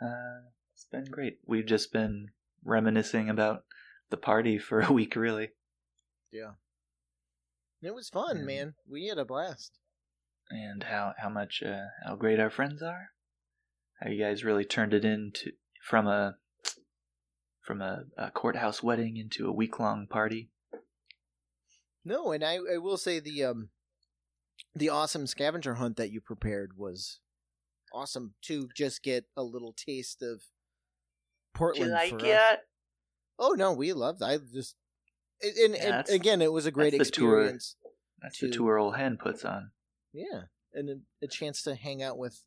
uh, 0.00 0.40
it's 0.74 0.86
been 0.90 1.06
great. 1.10 1.38
We've 1.46 1.66
just 1.66 1.92
been 1.92 2.28
reminiscing 2.64 3.28
about 3.28 3.64
the 4.10 4.16
party 4.16 4.58
for 4.58 4.80
a 4.80 4.92
week, 4.92 5.16
really. 5.16 5.50
Yeah. 6.32 6.52
It 7.82 7.94
was 7.94 8.08
fun, 8.08 8.38
Yeah. 8.38 8.44
man. 8.44 8.74
We 8.88 9.06
had 9.06 9.18
a 9.18 9.24
blast. 9.24 9.78
and 10.50 10.82
how 10.84 11.12
how 11.18 11.28
much 11.28 11.62
uh, 11.62 11.88
how 12.06 12.16
great 12.16 12.40
our 12.40 12.48
friends 12.48 12.82
are. 12.82 13.10
How 14.00 14.08
you 14.08 14.18
guys 14.22 14.44
really 14.44 14.64
turned 14.64 14.94
it 14.94 15.04
into 15.04 15.52
from 15.88 16.06
a 16.06 16.36
from 17.62 17.80
a, 17.82 18.04
a 18.16 18.30
courthouse 18.30 18.82
wedding 18.82 19.16
into 19.16 19.46
a 19.48 19.52
week 19.52 19.78
long 19.78 20.06
party. 20.06 20.50
No, 22.04 22.32
and 22.32 22.44
I, 22.44 22.58
I 22.74 22.78
will 22.78 22.96
say 22.96 23.20
the 23.20 23.44
um 23.44 23.70
the 24.74 24.90
awesome 24.90 25.26
scavenger 25.26 25.74
hunt 25.74 25.96
that 25.96 26.10
you 26.10 26.20
prepared 26.20 26.72
was 26.76 27.20
awesome 27.92 28.34
to 28.42 28.68
just 28.76 29.02
get 29.02 29.24
a 29.36 29.42
little 29.42 29.72
taste 29.72 30.22
of 30.22 30.42
Portland. 31.54 31.90
for 32.10 32.16
us. 32.16 32.56
Oh 33.38 33.54
no, 33.56 33.72
we 33.72 33.92
loved. 33.92 34.22
I 34.22 34.38
just 34.38 34.76
and, 35.42 35.74
and, 35.74 35.74
Yeah, 35.74 35.98
and 36.00 36.08
again, 36.10 36.42
it 36.42 36.52
was 36.52 36.66
a 36.66 36.70
great 36.70 36.96
that's 36.96 37.10
the 37.10 37.16
tour. 37.16 37.38
experience. 37.40 37.76
That's 38.20 38.38
the 38.40 38.48
to- 38.48 38.52
tour 38.52 38.78
old 38.78 38.96
hen 38.96 39.16
puts 39.16 39.44
on. 39.44 39.70
Yeah, 40.12 40.42
and 40.74 40.90
a, 40.90 41.24
a 41.24 41.28
chance 41.28 41.62
to 41.62 41.74
hang 41.74 42.02
out 42.02 42.18
with 42.18 42.42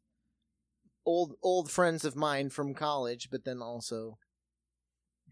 old 1.06 1.36
old 1.44 1.70
friends 1.72 2.06
of 2.06 2.16
mine 2.16 2.50
from 2.50 2.74
college, 2.74 3.30
but 3.32 3.44
then 3.46 3.62
also 3.62 4.18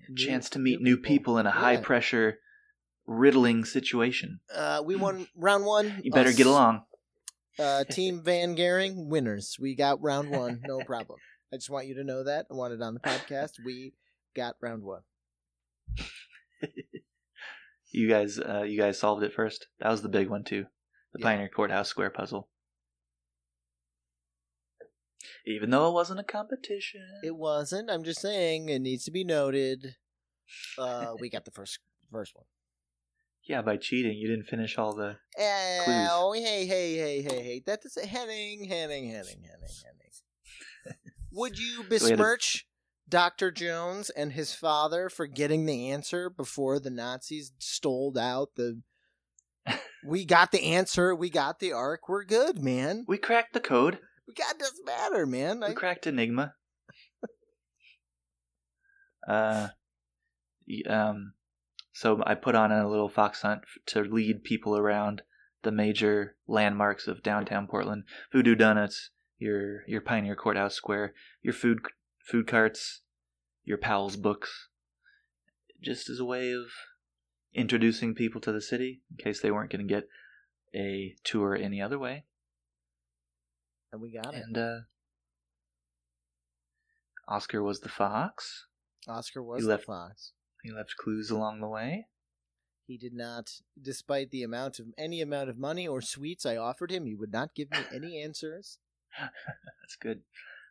A 0.09 0.13
chance 0.15 0.49
to 0.51 0.59
meet 0.59 0.81
new 0.81 0.97
people 0.97 1.37
in 1.37 1.45
a 1.45 1.51
high 1.51 1.73
Yeah. 1.73 1.81
pressure, 1.81 2.39
riddling 3.05 3.65
situation. 3.65 4.39
Uh, 4.53 4.81
we 4.85 4.95
won 4.95 5.27
round 5.35 5.65
one. 5.65 6.01
You 6.03 6.11
better 6.11 6.29
us. 6.29 6.35
get 6.35 6.47
along. 6.47 6.83
Uh, 7.57 7.83
Team 7.89 8.21
Van 8.23 8.55
Gering 8.55 9.07
winners. 9.09 9.57
We 9.59 9.75
got 9.75 10.01
round 10.01 10.29
one, 10.31 10.61
no 10.65 10.79
problem. 10.85 11.19
I 11.51 11.57
just 11.57 11.69
want 11.69 11.87
you 11.87 11.95
to 11.95 12.03
know 12.03 12.23
that. 12.23 12.45
I 12.51 12.53
want 12.53 12.73
it 12.73 12.81
on 12.81 12.93
the 12.93 12.99
podcast. 12.99 13.53
We 13.65 13.93
got 14.35 14.55
round 14.61 14.83
one. 14.83 15.01
You 17.91 18.07
guys, 18.07 18.37
uh, 18.37 18.61
you 18.67 18.79
guys 18.79 18.99
solved 18.99 19.23
it 19.23 19.33
first. 19.33 19.65
That 19.79 19.89
was 19.89 20.03
the 20.03 20.09
big 20.09 20.29
one 20.29 20.43
too. 20.43 20.65
The 21.13 21.19
Yeah. 21.21 21.25
Pioneer 21.25 21.49
Courthouse 21.49 21.89
Square 21.89 22.11
puzzle. 22.11 22.47
Even 25.49 25.71
though 25.71 25.89
it 25.89 25.93
wasn't 25.93 26.19
a 26.19 26.23
competition. 26.23 27.01
It 27.23 27.35
wasn't. 27.35 27.89
I'm 27.89 28.03
just 28.03 28.21
saying 28.21 28.69
it 28.69 28.79
needs 28.79 29.03
to 29.05 29.11
be 29.11 29.23
noted. 29.23 29.95
Uh, 30.77 31.13
we 31.19 31.29
got 31.29 31.45
the 31.45 31.51
first 31.51 31.79
first 32.11 32.35
one. 32.35 32.45
yeah, 33.47 33.63
by 33.63 33.77
cheating, 33.77 34.17
you 34.17 34.27
didn't 34.27 34.45
finish 34.45 34.77
all 34.77 34.93
the. 34.93 35.17
Oh, 36.11 36.33
hey, 36.33 36.67
hey, 36.67 36.95
hey, 36.95 37.21
hey, 37.23 37.43
hey. 37.43 37.63
That 37.65 37.79
is 37.83 37.97
a 37.97 38.05
Henning, 38.05 38.65
Henning, 38.65 39.09
Henning, 39.09 39.41
Henning, 39.41 39.75
Henning. 39.83 40.95
Would 41.31 41.57
you 41.57 41.83
besmirch 41.89 42.67
Dr. 43.07 43.51
Jones 43.51 44.11
and 44.11 44.33
his 44.33 44.53
father 44.53 45.09
for 45.09 45.25
getting 45.25 45.65
the 45.65 45.89
answer 45.89 46.29
before 46.29 46.79
the 46.79 46.91
Nazis 46.91 47.51
stole 47.57 48.17
out 48.17 48.49
the. 48.55 48.81
We 50.01 50.23
got 50.23 50.53
the 50.53 50.63
answer. 50.63 51.13
We 51.13 51.29
got 51.29 51.59
the 51.59 51.73
arc. 51.73 52.07
We're 52.07 52.23
good, 52.23 52.63
man. 52.63 53.03
We 53.05 53.17
cracked 53.17 53.51
the 53.51 53.59
code. 53.59 53.99
We 54.29 54.35
got 54.35 54.59
doesn't 54.59 54.85
matter, 54.85 55.25
man. 55.25 55.63
I, 55.63 55.69
We 55.69 55.73
cracked 55.73 56.05
Enigma. 56.05 56.53
uh, 59.27 59.69
um, 60.87 61.33
so 61.91 62.21
I 62.27 62.35
put 62.35 62.53
on 62.53 62.71
a 62.71 62.87
little 62.87 63.09
fox 63.09 63.41
hunt 63.41 63.61
to 63.87 64.01
lead 64.01 64.43
people 64.43 64.77
around 64.77 65.23
the 65.63 65.71
major 65.71 66.35
landmarks 66.47 67.07
of 67.07 67.23
downtown 67.23 67.65
Portland: 67.65 68.03
Voodoo 68.31 68.53
Doughnuts, 68.53 69.09
your 69.39 69.83
your 69.87 70.01
Pioneer 70.01 70.35
Courthouse 70.35 70.75
Square, 70.75 71.15
your 71.41 71.55
food 71.55 71.79
food 72.23 72.45
carts, 72.45 73.01
your 73.63 73.79
Powell's 73.79 74.15
books, 74.15 74.67
just 75.81 76.07
as 76.07 76.19
a 76.19 76.25
way 76.25 76.51
of 76.51 76.65
introducing 77.55 78.13
people 78.13 78.41
to 78.41 78.51
the 78.51 78.61
city 78.61 79.01
in 79.09 79.17
case 79.17 79.41
they 79.41 79.49
weren't 79.49 79.71
going 79.71 79.87
to 79.87 79.91
get 79.91 80.07
a 80.75 81.15
tour 81.23 81.55
any 81.55 81.81
other 81.81 81.97
way. 81.97 82.25
And 83.91 84.01
we 84.01 84.11
got 84.11 84.33
it. 84.33 84.43
And 84.45 84.57
uh, 84.57 84.77
Oscar 87.27 87.63
was 87.63 87.79
the 87.79 87.89
fox. 87.89 88.65
Oscar 89.07 89.41
was 89.43 89.59
He 89.59 89.63
the 89.63 89.69
left- 89.69 89.85
fox. 89.85 90.33
He 90.63 90.71
left 90.71 90.95
clues 90.97 91.29
along 91.29 91.61
the 91.61 91.67
way. 91.67 92.07
He 92.85 92.97
did 92.97 93.13
not, 93.13 93.51
despite 93.81 94.31
the 94.31 94.43
amount 94.43 94.79
of 94.79 94.87
any 94.97 95.21
amount 95.21 95.49
of 95.49 95.57
money 95.59 95.87
or 95.87 96.01
sweets 96.01 96.45
I 96.45 96.57
offered 96.57 96.91
him, 96.91 97.05
he 97.05 97.13
would 97.15 97.31
not 97.31 97.53
give 97.55 97.69
me 97.71 97.77
any 97.93 98.21
answers. 98.21 98.79
That's 99.19 99.95
good. 100.01 100.21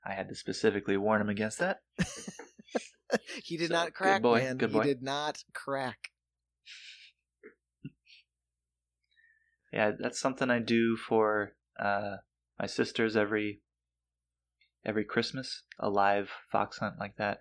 I 0.05 0.13
had 0.15 0.29
to 0.29 0.35
specifically 0.35 0.97
warn 0.97 1.21
him 1.21 1.29
against 1.29 1.59
that. 1.61 1.79
he 3.45 3.57
did 3.57 3.69
So, 3.69 3.75
not 3.75 3.87
good 3.87 3.95
crack, 3.95 4.23
boy, 4.23 4.39
man. 4.41 4.57
good 4.59 4.73
boy. 4.73 4.83
he 4.83 4.89
did 4.89 5.03
not 5.03 5.43
crack. 5.55 5.99
Yeah, 9.73 9.93
that's 9.99 10.19
something 10.19 10.49
I 10.51 10.61
do 10.61 10.97
for 10.97 11.53
uh, 11.79 12.17
my 12.59 12.67
sisters 12.67 13.17
every 13.17 13.61
every 14.85 15.05
Christmas. 15.05 15.63
A 15.79 15.89
live 15.89 16.31
fox 16.51 16.79
hunt 16.79 16.97
like 16.99 17.17
that. 17.17 17.39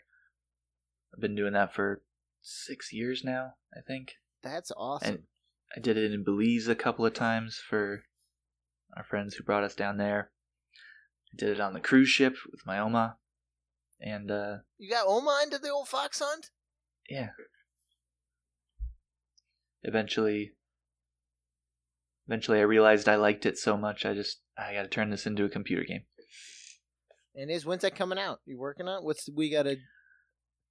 I've 1.14 1.22
been 1.22 1.36
doing 1.36 1.54
that 1.54 1.74
for 1.74 2.02
six 2.42 2.94
years 2.94 3.24
now, 3.24 3.54
I 3.76 3.82
think. 3.82 4.14
That's 4.44 4.72
awesome. 4.78 5.10
And 5.10 5.24
I 5.76 5.80
did 5.80 5.98
it 5.98 6.12
in 6.12 6.24
Belize 6.24 6.68
a 6.68 6.76
couple 6.76 7.06
of 7.06 7.14
times 7.14 7.60
for 7.70 8.04
our 8.96 9.04
friends 9.04 9.36
who 9.36 9.44
brought 9.44 9.64
us 9.64 9.76
down 9.76 9.98
there. 9.98 10.32
I 11.34 11.38
did 11.38 11.50
it 11.50 11.60
on 11.60 11.74
the 11.74 11.80
cruise 11.80 12.10
ship 12.10 12.36
with 12.52 12.66
my 12.66 12.80
Oma. 12.80 13.18
And 14.00 14.30
uh, 14.30 14.58
you 14.78 14.90
got 14.90 15.08
Oma 15.08 15.40
into 15.44 15.58
the 15.58 15.72
old 15.72 15.88
fox 15.88 16.22
hunt? 16.24 16.52
yeah. 17.10 17.30
Eventually 19.84 20.52
eventually 22.28 22.60
I 22.60 22.64
realized 22.64 23.08
I 23.08 23.16
liked 23.16 23.46
it 23.46 23.58
so 23.58 23.78
much 23.78 24.06
I 24.06 24.14
just 24.14 24.40
I 24.58 24.74
gotta 24.74 24.88
turn 24.88 25.10
this 25.10 25.26
into 25.26 25.46
a 25.46 25.50
computer 25.50 25.84
game. 25.84 26.04
And 27.36 27.52
is 27.52 27.66
when's 27.66 27.84
that 27.84 27.96
coming 27.96 28.20
out? 28.20 28.40
You 28.46 28.58
working 28.58 28.88
on? 28.88 29.00
it? 29.00 29.04
What's 29.04 29.30
we 29.30 29.50
got 29.50 29.64
to? 29.64 29.78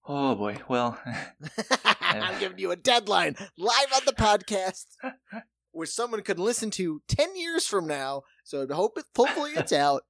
Oh 0.06 0.34
boy. 0.34 0.58
Well 0.68 0.98
I'm 1.84 2.38
giving 2.40 2.58
you 2.58 2.70
a 2.70 2.76
deadline 2.76 3.36
live 3.58 3.92
on 3.94 4.02
the 4.06 4.12
podcast, 4.12 4.86
where 5.72 5.86
someone 5.86 6.22
could 6.22 6.38
listen 6.38 6.70
to 6.72 7.02
ten 7.08 7.36
years 7.36 7.66
from 7.66 7.86
now. 7.86 8.22
So 8.44 8.66
hope 8.70 8.98
it, 8.98 9.04
hopefully 9.14 9.52
it's 9.54 9.72
out. 9.72 10.02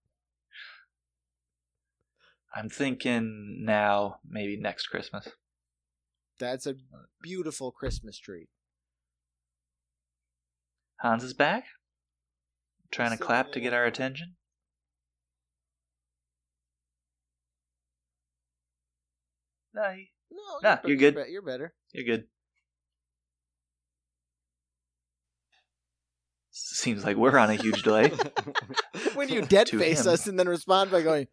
I'm 2.55 2.71
thinking 2.71 3.65
now, 3.67 4.17
maybe 4.27 4.57
next 4.57 4.87
Christmas. 4.87 5.29
That's 6.39 6.67
a 6.67 6.77
beautiful 7.23 7.71
Christmas 7.71 8.19
tree. 8.19 8.49
Hans 11.01 11.23
is 11.25 11.35
back. 11.35 11.65
Trying 12.91 13.11
to 13.17 13.23
clap 13.23 13.53
to 13.53 13.61
get 13.61 13.73
our 13.75 13.85
attention. 13.85 14.37
No, 19.75 19.91
he- 19.93 20.11
No, 20.31 20.59
Nah, 20.63 20.77
be- 20.83 20.89
you're 20.89 20.97
good. 20.97 21.29
You're 21.29 21.43
better. 21.43 21.75
you're 21.93 22.05
good. 22.05 22.29
Seems 26.51 27.05
like 27.05 27.17
we're 27.17 27.37
on 27.39 27.51
a 27.51 27.55
huge 27.55 27.83
delay. 27.83 28.11
When 29.15 29.29
you 29.29 29.43
dead 29.47 29.69
face 29.69 30.05
him. 30.07 30.13
us 30.13 30.27
and 30.27 30.39
then 30.39 30.49
respond 30.49 30.91
by 30.91 31.03
going, 31.03 31.29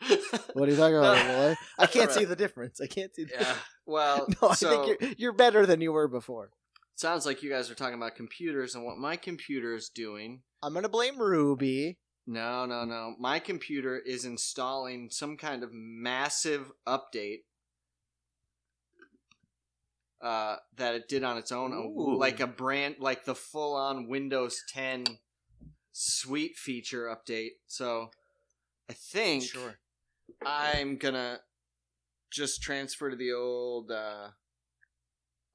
"What 0.52 0.68
are 0.68 0.72
you 0.72 0.76
talking 0.76 0.96
about, 0.96 1.26
boy?" 1.26 1.54
I 1.78 1.86
can't 1.86 2.10
see 2.12 2.24
the 2.24 2.36
difference. 2.36 2.80
I 2.80 2.86
can't 2.86 3.14
see. 3.14 3.24
The 3.24 3.32
Yeah. 3.34 3.54
Well, 3.86 4.26
No, 4.40 4.48
I 4.50 4.54
so 4.54 4.84
think 4.86 5.00
you're 5.00 5.10
you're 5.18 5.32
better 5.32 5.66
than 5.66 5.80
you 5.80 5.92
were 5.92 6.08
before. 6.08 6.50
Sounds 6.98 7.24
like 7.24 7.42
you 7.42 7.50
guys 7.50 7.70
are 7.70 7.74
talking 7.74 7.96
about 7.96 8.16
computers 8.16 8.74
and 8.74 8.84
what 8.84 8.98
my 8.98 9.16
computer 9.16 9.74
is 9.74 9.88
doing. 9.88 10.42
I'm 10.62 10.74
gonna 10.74 10.88
blame 10.88 11.18
Ruby. 11.18 11.98
No, 12.26 12.66
no, 12.66 12.84
no. 12.84 13.14
My 13.18 13.38
computer 13.38 13.98
is 13.98 14.24
installing 14.24 15.08
some 15.10 15.36
kind 15.36 15.62
of 15.62 15.70
massive 15.72 16.70
update 16.86 17.44
uh, 20.20 20.56
that 20.76 20.94
it 20.94 21.08
did 21.08 21.24
on 21.24 21.38
its 21.38 21.52
own, 21.52 21.72
Ooh. 21.72 22.18
like 22.18 22.40
a 22.40 22.46
brand, 22.46 22.96
like 22.98 23.24
the 23.24 23.34
full-on 23.34 24.08
Windows 24.08 24.62
10 24.68 25.04
suite 25.92 26.56
feature 26.56 27.06
update. 27.06 27.52
So 27.66 28.10
I 28.90 28.92
think 28.92 29.44
I'm 30.44 30.96
gonna 30.98 31.38
just 32.30 32.60
transfer 32.60 33.10
to 33.10 33.16
the 33.16 33.32
old. 33.32 33.90
Uh, 33.90 34.28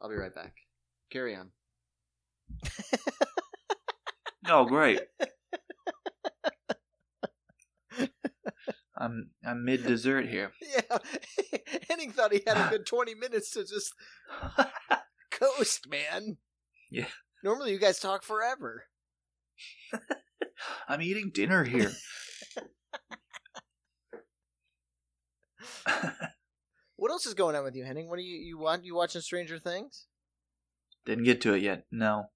I'll 0.01 0.09
be 0.09 0.15
right 0.15 0.33
back. 0.33 0.62
Carry 1.13 1.35
on. 1.35 1.51
oh, 4.49 4.65
great. 4.65 4.99
I'm 8.97 9.29
I'm 9.45 9.63
mid 9.63 9.85
dessert 9.85 10.27
here. 10.27 10.53
Yeah, 10.73 10.97
Henning 11.87 12.11
thought 12.11 12.33
he 12.33 12.41
had 12.47 12.57
a 12.57 12.67
good 12.71 12.87
20 12.87 13.13
minutes 13.13 13.51
to 13.51 13.63
just 13.63 13.93
coast, 15.31 15.87
man. 15.87 16.37
Yeah. 16.89 17.05
Normally, 17.43 17.73
you 17.73 17.77
guys 17.77 17.99
talk 17.99 18.23
forever. 18.23 18.85
I'm 20.87 21.03
eating 21.03 21.29
dinner 21.31 21.63
here. 21.63 21.91
What 26.95 27.11
else 27.11 27.27
is 27.27 27.35
going 27.35 27.55
on 27.55 27.63
with 27.63 27.75
you, 27.75 27.83
Henning? 27.83 28.09
What 28.09 28.17
are 28.17 28.23
you 28.23 28.39
you 28.39 28.57
want? 28.57 28.83
You 28.83 28.95
watching 28.95 29.21
Stranger 29.21 29.59
Things? 29.59 30.07
Didn't 31.05 31.25
get 31.25 31.41
to 31.41 31.53
it 31.53 31.61
yet. 31.61 31.85
No. 31.91 32.27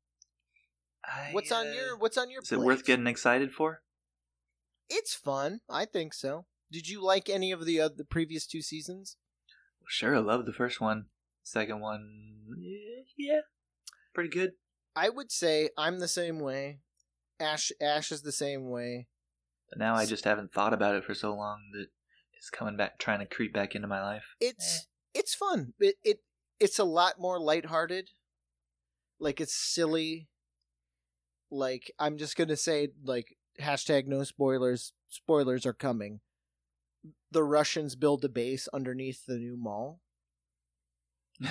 I, 1.06 1.30
What's 1.32 1.52
on 1.52 1.68
uh, 1.68 1.72
your 1.72 1.98
What's 1.98 2.18
on 2.18 2.30
your? 2.30 2.42
Is 2.42 2.52
it 2.52 2.60
worth 2.60 2.86
getting 2.86 3.08
excited 3.08 3.54
for? 3.54 3.82
It's 4.90 5.14
fun. 5.14 5.62
I 5.70 5.86
think 5.86 6.14
so. 6.14 6.46
Did 6.72 6.88
you 6.90 7.04
like 7.04 7.30
any 7.30 7.52
of 7.52 7.66
the 7.66 7.80
uh, 7.80 7.90
the 7.96 8.04
previous 8.04 8.46
two 8.46 8.62
seasons? 8.62 9.16
Sure, 9.88 10.18
I 10.18 10.20
love 10.20 10.46
the 10.46 10.54
first 10.54 10.82
one. 10.82 11.06
Second 11.44 11.80
one, 11.80 12.10
yeah, 13.18 13.40
pretty 14.14 14.30
good. 14.30 14.52
I 14.98 15.08
would 15.08 15.32
say 15.32 15.70
I'm 15.78 16.00
the 16.00 16.08
same 16.10 16.40
way. 16.40 16.80
Ash 17.40 17.72
Ash 17.82 18.12
is 18.12 18.22
the 18.22 18.34
same 18.34 18.70
way. 18.70 19.08
But 19.70 19.80
now 19.80 19.96
I 19.96 20.06
just 20.06 20.26
haven't 20.26 20.52
thought 20.52 20.74
about 20.74 20.96
it 20.96 21.06
for 21.06 21.14
so 21.14 21.34
long 21.34 21.60
that 21.74 21.88
it's 22.36 22.50
coming 22.50 22.76
back, 22.76 23.00
trying 23.00 23.20
to 23.20 23.26
creep 23.26 23.54
back 23.54 23.76
into 23.76 23.88
my 23.88 24.02
life. 24.02 24.36
It's 24.42 24.88
it's 25.14 25.34
fun. 25.34 25.74
It 25.80 25.96
it 26.04 26.20
it's 26.60 26.80
a 26.80 26.84
lot 26.84 27.20
more 27.20 27.40
lighthearted. 27.40 28.10
Like 29.20 29.42
it's 29.42 29.56
silly. 29.56 30.28
Like 31.50 31.92
I'm 32.00 32.18
just 32.18 32.36
gonna 32.36 32.58
say 32.58 32.90
like 33.04 33.38
hashtag 33.62 34.08
no 34.08 34.24
spoilers. 34.24 34.94
Spoilers 35.10 35.66
are 35.66 35.74
coming. 35.74 36.20
The 37.32 37.44
Russians 37.44 37.96
build 37.96 38.24
a 38.26 38.30
base 38.30 38.68
underneath 38.74 39.26
the 39.26 39.38
new 39.38 39.58
mall. 39.58 40.02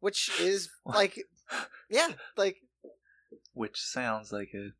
Which 0.00 0.30
is 0.40 0.68
like 0.84 1.18
yeah, 1.90 2.08
like 2.36 2.56
Which 3.54 3.80
sounds 3.80 4.32
like 4.32 4.50
a 4.54 4.70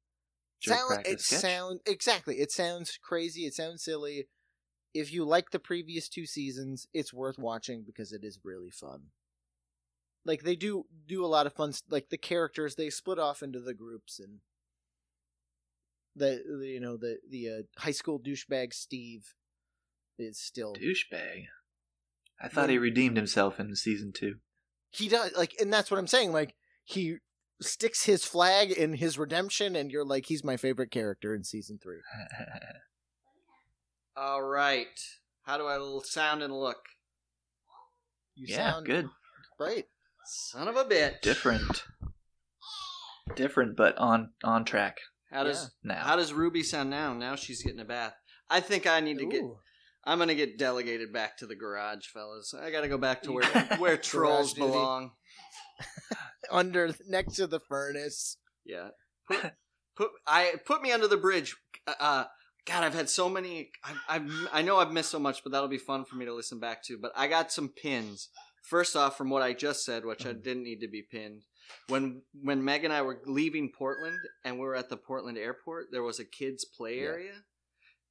sound 0.60 1.06
it 1.06 1.20
sketch. 1.20 1.40
sound 1.40 1.80
exactly. 1.86 2.36
It 2.40 2.50
sounds 2.50 2.98
crazy, 3.02 3.42
it 3.46 3.54
sounds 3.54 3.84
silly. 3.84 4.28
If 4.94 5.12
you 5.12 5.24
like 5.24 5.50
the 5.50 5.58
previous 5.58 6.08
two 6.08 6.26
seasons, 6.26 6.86
it's 6.92 7.14
worth 7.14 7.38
watching 7.38 7.82
because 7.84 8.12
it 8.12 8.24
is 8.24 8.38
really 8.44 8.70
fun. 8.70 9.04
Like 10.24 10.42
they 10.42 10.56
do 10.56 10.84
do 11.08 11.24
a 11.24 11.26
lot 11.26 11.46
of 11.46 11.52
fun 11.52 11.72
like 11.90 12.10
the 12.10 12.18
characters 12.18 12.74
they 12.74 12.90
split 12.90 13.18
off 13.18 13.42
into 13.42 13.60
the 13.60 13.74
groups 13.74 14.20
and 14.20 14.38
the, 16.14 16.42
the 16.60 16.66
you 16.66 16.80
know 16.80 16.96
the 16.96 17.18
the 17.28 17.48
uh, 17.48 17.62
high 17.80 17.90
school 17.92 18.20
douchebag 18.20 18.72
Steve 18.72 19.34
is 20.18 20.38
still 20.38 20.74
Douchebag. 20.74 21.46
I 22.40 22.48
thought 22.48 22.70
he 22.70 22.78
redeemed 22.78 23.16
himself 23.16 23.58
in 23.58 23.74
season 23.76 24.12
two. 24.12 24.36
he 24.90 25.08
does 25.08 25.32
like 25.36 25.54
and 25.60 25.72
that's 25.72 25.90
what 25.90 25.98
i'm 25.98 26.06
saying 26.06 26.32
like 26.32 26.54
he 26.84 27.16
sticks 27.60 28.04
his 28.04 28.24
flag 28.24 28.70
in 28.70 28.94
his 28.94 29.18
redemption 29.18 29.74
and 29.74 29.90
you're 29.90 30.04
like 30.04 30.26
he's 30.26 30.44
my 30.44 30.56
favorite 30.56 30.90
character 30.90 31.34
in 31.34 31.44
season 31.44 31.78
three 31.82 32.00
All 34.16 34.42
right. 34.42 34.86
How 35.44 35.56
do 35.56 35.66
I 35.66 36.00
sound 36.04 36.42
and 36.42 36.52
look? 36.52 36.76
you 38.34 38.46
yeah, 38.48 38.72
sound 38.72 38.86
good. 38.86 39.08
great 39.58 39.86
Son 40.24 40.68
of 40.68 40.76
a 40.76 40.84
bitch. 40.84 41.20
Different. 41.20 41.84
Different, 43.36 43.76
but 43.76 43.96
on 43.98 44.30
on 44.44 44.64
track 44.64 44.98
How 45.30 45.44
does 45.44 45.70
now. 45.82 46.02
how 46.02 46.16
does 46.16 46.32
Ruby 46.32 46.62
sound 46.62 46.90
now? 46.90 47.14
Now 47.14 47.36
she's 47.36 47.62
getting 47.62 47.80
a 47.80 47.84
bath. 47.84 48.14
I 48.50 48.60
think 48.60 48.86
I 48.86 49.00
need 49.00 49.18
to 49.18 49.26
get. 49.26 49.42
I'm 50.04 50.18
gonna 50.18 50.34
get 50.34 50.58
delegated 50.58 51.12
back 51.12 51.38
to 51.38 51.46
the 51.46 51.54
garage, 51.54 52.06
fellas. 52.06 52.52
I 52.54 52.70
gotta 52.70 52.88
go 52.88 52.98
back 52.98 53.22
to 53.22 53.32
where 53.32 53.44
where 53.78 53.96
trolls 53.98 54.54
belong. 54.54 55.12
under 56.50 56.94
next 57.08 57.36
to 57.36 57.46
the 57.46 57.60
furnace 57.60 58.36
Yeah. 58.64 58.88
Put, 59.28 59.52
put 59.96 60.10
I 60.26 60.54
put 60.66 60.82
me 60.82 60.92
under 60.92 61.08
the 61.08 61.16
bridge. 61.16 61.56
Uh, 61.86 62.24
God, 62.66 62.84
I've 62.84 62.94
had 62.94 63.08
so 63.08 63.28
many. 63.28 63.70
I, 63.84 64.16
I've 64.16 64.48
I 64.52 64.62
know 64.62 64.78
I've 64.78 64.92
missed 64.92 65.10
so 65.10 65.18
much, 65.18 65.42
but 65.42 65.52
that'll 65.52 65.68
be 65.68 65.78
fun 65.78 66.04
for 66.04 66.16
me 66.16 66.24
to 66.26 66.34
listen 66.34 66.58
back 66.58 66.82
to. 66.84 66.98
But 66.98 67.12
I 67.16 67.28
got 67.28 67.52
some 67.52 67.68
pins. 67.68 68.28
First 68.62 68.94
off, 68.94 69.18
from 69.18 69.28
what 69.28 69.42
I 69.42 69.52
just 69.52 69.84
said, 69.84 70.04
which 70.04 70.24
I 70.24 70.30
mm-hmm. 70.30 70.42
didn't 70.42 70.62
need 70.62 70.80
to 70.80 70.88
be 70.88 71.02
pinned. 71.02 71.42
when 71.88 72.22
when 72.42 72.64
Meg 72.64 72.84
and 72.84 72.92
I 72.92 73.02
were 73.02 73.20
leaving 73.26 73.70
Portland 73.70 74.18
and 74.44 74.56
we 74.56 74.62
were 74.62 74.76
at 74.76 74.88
the 74.88 74.96
Portland 74.96 75.38
airport, 75.38 75.86
there 75.90 76.02
was 76.02 76.20
a 76.20 76.24
kids 76.24 76.64
play 76.64 76.98
Yeah. 76.98 77.06
area, 77.06 77.44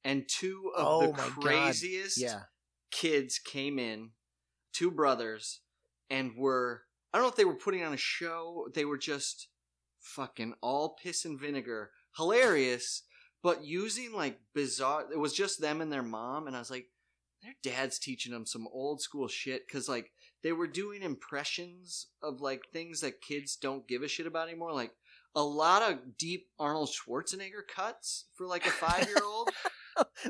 and 0.04 0.28
two 0.28 0.72
of 0.76 0.86
Oh 0.86 1.12
the 1.12 1.22
craziest 1.40 2.18
Yeah. 2.18 2.44
kids 2.90 3.38
came 3.38 3.78
in, 3.78 4.12
two 4.72 4.90
brothers, 4.90 5.60
and 6.10 6.36
were 6.36 6.84
I 7.12 7.18
don't 7.18 7.24
know 7.24 7.30
if 7.30 7.36
they 7.36 7.44
were 7.44 7.54
putting 7.54 7.82
on 7.82 7.92
a 7.92 7.98
show. 7.98 8.68
They 8.74 8.84
were 8.84 8.98
just 8.98 9.48
fucking 10.00 10.54
all 10.60 10.96
piss 11.02 11.24
and 11.24 11.38
vinegar, 11.38 11.92
hilarious, 12.16 13.02
but 13.42 13.64
using 13.64 14.12
like 14.12 14.40
bizarre. 14.54 15.10
It 15.12 15.18
was 15.18 15.34
just 15.34 15.60
them 15.60 15.80
and 15.80 15.92
their 15.92 16.02
mom, 16.02 16.46
and 16.46 16.56
I 16.56 16.58
was 16.58 16.70
like, 16.70 16.88
their 17.42 17.54
dad's 17.62 17.98
teaching 17.98 18.32
them 18.32 18.46
some 18.46 18.68
old 18.68 19.00
school 19.00 19.28
shit 19.28 19.66
because 19.66 19.88
like 19.88 20.12
they 20.42 20.52
were 20.52 20.66
doing 20.66 21.02
impressions 21.02 22.08
of 22.22 22.40
like 22.40 22.62
things 22.72 23.00
that 23.00 23.20
kids 23.20 23.56
don't 23.56 23.88
give 23.88 24.02
a 24.02 24.08
shit 24.08 24.26
about 24.26 24.48
anymore, 24.48 24.72
like. 24.72 24.92
A 25.34 25.42
lot 25.42 25.80
of 25.90 26.18
deep 26.18 26.48
Arnold 26.58 26.90
Schwarzenegger 26.90 27.66
cuts 27.66 28.26
for 28.34 28.46
like 28.46 28.66
a 28.66 28.70
five 28.70 29.06
year 29.06 29.16
old. 29.24 29.48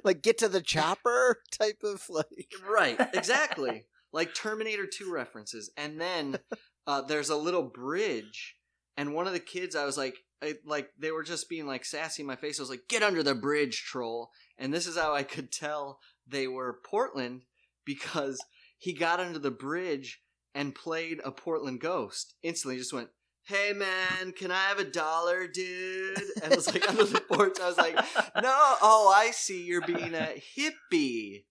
Like 0.05 0.23
get 0.23 0.39
to 0.39 0.49
the 0.49 0.61
chopper 0.61 1.41
type 1.53 1.83
of 1.85 2.05
like. 2.09 2.53
Right, 2.69 2.99
exactly. 3.15 3.85
like 4.13 4.35
Terminator 4.35 4.87
2 4.87 5.13
references. 5.13 5.71
And 5.77 6.01
then 6.01 6.39
uh, 6.87 7.03
there's 7.03 7.31
a 7.31 7.37
little 7.37 7.63
bridge, 7.63 8.57
and 8.97 9.15
one 9.15 9.27
of 9.27 9.33
the 9.33 9.41
kids, 9.41 9.77
I 9.77 9.85
was 9.85 9.97
like, 9.97 10.17
I, 10.43 10.55
like 10.65 10.91
they 10.99 11.13
were 11.13 11.23
just 11.23 11.49
being 11.49 11.67
like 11.67 11.85
sassy 11.85 12.23
in 12.23 12.27
my 12.27 12.37
face. 12.37 12.59
I 12.59 12.63
was 12.63 12.71
like, 12.71 12.89
"Get 12.89 13.03
under 13.05 13.23
the 13.23 13.35
bridge, 13.35 13.85
troll!" 13.85 14.31
And 14.59 14.75
this 14.75 14.87
is 14.87 14.97
how 14.97 15.15
I 15.15 15.23
could 15.23 15.53
tell 15.53 16.01
they 16.27 16.49
were 16.49 16.81
Portland 16.85 17.43
because 17.85 18.41
he 18.83 18.93
got 18.93 19.21
under 19.21 19.39
the 19.39 19.53
bridge 19.53 20.21
and 20.57 20.75
played 20.75 21.21
a 21.25 21.31
Portland 21.31 21.81
ghost. 21.81 22.35
Instantly, 22.43 22.79
just 22.79 22.93
went. 22.93 23.11
Hey 23.45 23.73
man, 23.73 24.33
can 24.33 24.51
I 24.51 24.65
have 24.65 24.81
a 24.81 24.85
dollar, 24.85 25.47
dude? 25.47 26.19
And 26.43 26.53
it 26.53 26.57
was 26.57 26.67
like 26.67 26.89
under 26.89 27.05
the 27.05 27.21
porch. 27.21 27.59
I 27.63 27.69
was 27.69 27.77
like, 27.77 27.95
no, 27.95 28.53
oh, 28.83 29.15
I 29.17 29.31
see. 29.31 29.63
You're 29.63 29.87
being 29.87 30.15
a 30.15 30.43
hippie. 30.59 31.45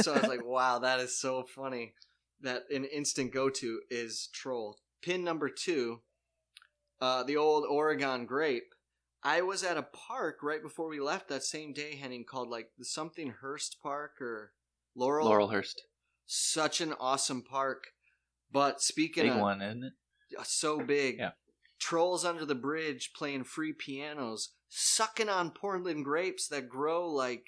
So 0.00 0.12
I 0.12 0.20
was 0.20 0.28
like, 0.28 0.44
wow, 0.46 0.78
that 0.78 1.00
is 1.00 1.18
so 1.18 1.42
funny. 1.42 1.94
That 2.40 2.62
an 2.72 2.84
instant 2.84 3.32
go 3.32 3.50
to 3.50 3.80
is 3.90 4.28
troll. 4.32 4.78
Pin 5.02 5.24
number 5.24 5.48
two, 5.48 6.02
uh, 7.00 7.24
the 7.24 7.36
old 7.36 7.64
Oregon 7.68 8.26
grape. 8.26 8.74
I 9.24 9.42
was 9.42 9.64
at 9.64 9.76
a 9.76 9.82
park 9.82 10.38
right 10.40 10.62
before 10.62 10.88
we 10.88 11.00
left 11.00 11.28
that 11.30 11.42
same 11.42 11.72
day, 11.72 11.96
Henning, 11.96 12.24
called 12.24 12.48
like 12.48 12.68
the 12.78 12.84
something 12.84 13.30
Hurst 13.40 13.78
Park 13.82 14.20
or 14.20 14.52
Laurel. 14.94 15.28
Laurelhurst. 15.28 15.80
Such 16.26 16.80
an 16.80 16.94
awesome 16.98 17.42
park. 17.42 17.88
But 18.50 18.80
speaking 18.80 19.24
Big 19.24 19.32
of 19.32 19.38
one, 19.40 19.60
isn't 19.62 19.84
it? 19.84 19.92
so 20.44 20.80
big, 20.80 21.18
Yeah. 21.18 21.32
trolls 21.78 22.24
under 22.24 22.44
the 22.44 22.54
bridge 22.54 23.12
playing 23.14 23.44
free 23.44 23.72
pianos, 23.72 24.50
sucking 24.68 25.28
on 25.28 25.50
Portland 25.50 26.04
grapes 26.04 26.48
that 26.48 26.68
grow 26.68 27.10
like 27.10 27.46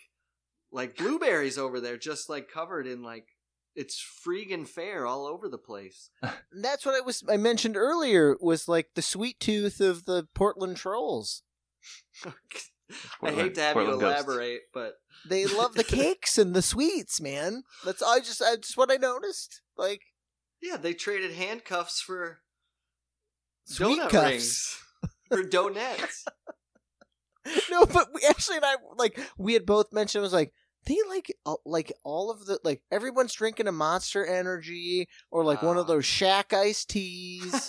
like 0.72 0.96
blueberries 0.96 1.56
over 1.58 1.80
there, 1.80 1.96
just 1.96 2.28
like 2.28 2.50
covered 2.50 2.86
in 2.86 3.02
like 3.02 3.28
it's 3.74 4.02
freaking 4.26 4.66
fair 4.66 5.06
all 5.06 5.26
over 5.26 5.48
the 5.48 5.58
place. 5.58 6.10
That's 6.52 6.84
what 6.84 6.94
I 6.94 7.00
was 7.00 7.22
I 7.28 7.36
mentioned 7.36 7.76
earlier 7.76 8.36
was 8.40 8.68
like 8.68 8.90
the 8.94 9.02
sweet 9.02 9.38
tooth 9.38 9.80
of 9.80 10.04
the 10.06 10.26
Portland 10.34 10.76
trolls. 10.76 11.42
I 13.22 13.30
hate 13.32 13.54
to 13.56 13.60
have 13.60 13.74
Portland 13.74 14.00
you 14.00 14.06
ghosts. 14.06 14.24
elaborate, 14.24 14.60
but 14.72 14.94
They 15.28 15.46
love 15.46 15.74
the 15.74 15.84
cakes 16.02 16.38
and 16.38 16.54
the 16.54 16.62
sweets, 16.62 17.20
man. 17.20 17.62
That's 17.84 18.02
I 18.02 18.20
just 18.20 18.40
I 18.42 18.56
just 18.56 18.76
what 18.76 18.90
I 18.92 18.96
noticed. 18.96 19.62
Like 19.76 20.02
yeah, 20.62 20.76
they 20.76 20.94
traded 20.94 21.32
handcuffs 21.32 22.00
for 22.00 22.40
sweet 23.64 24.00
donut 24.00 24.08
cuffs. 24.10 24.24
rings 24.30 24.78
for 25.28 25.42
donuts. 25.42 26.24
no, 27.70 27.86
but 27.86 28.08
we 28.14 28.20
actually 28.28 28.56
and 28.56 28.64
I 28.66 28.74
like 28.96 29.18
we 29.38 29.52
had 29.54 29.66
both 29.66 29.92
mentioned 29.92 30.20
it 30.20 30.22
was 30.22 30.32
like 30.32 30.52
they 30.86 30.96
like 31.08 31.34
uh, 31.44 31.56
like 31.64 31.92
all 32.04 32.30
of 32.30 32.46
the 32.46 32.58
like 32.62 32.82
everyone's 32.92 33.32
drinking 33.34 33.66
a 33.66 33.72
Monster 33.72 34.24
Energy 34.24 35.08
or 35.32 35.44
like 35.44 35.62
one 35.62 35.76
of 35.76 35.84
Ah. 35.86 35.88
those 35.94 36.06
Shack 36.06 36.52
iced 36.52 36.90
teas. 36.90 37.68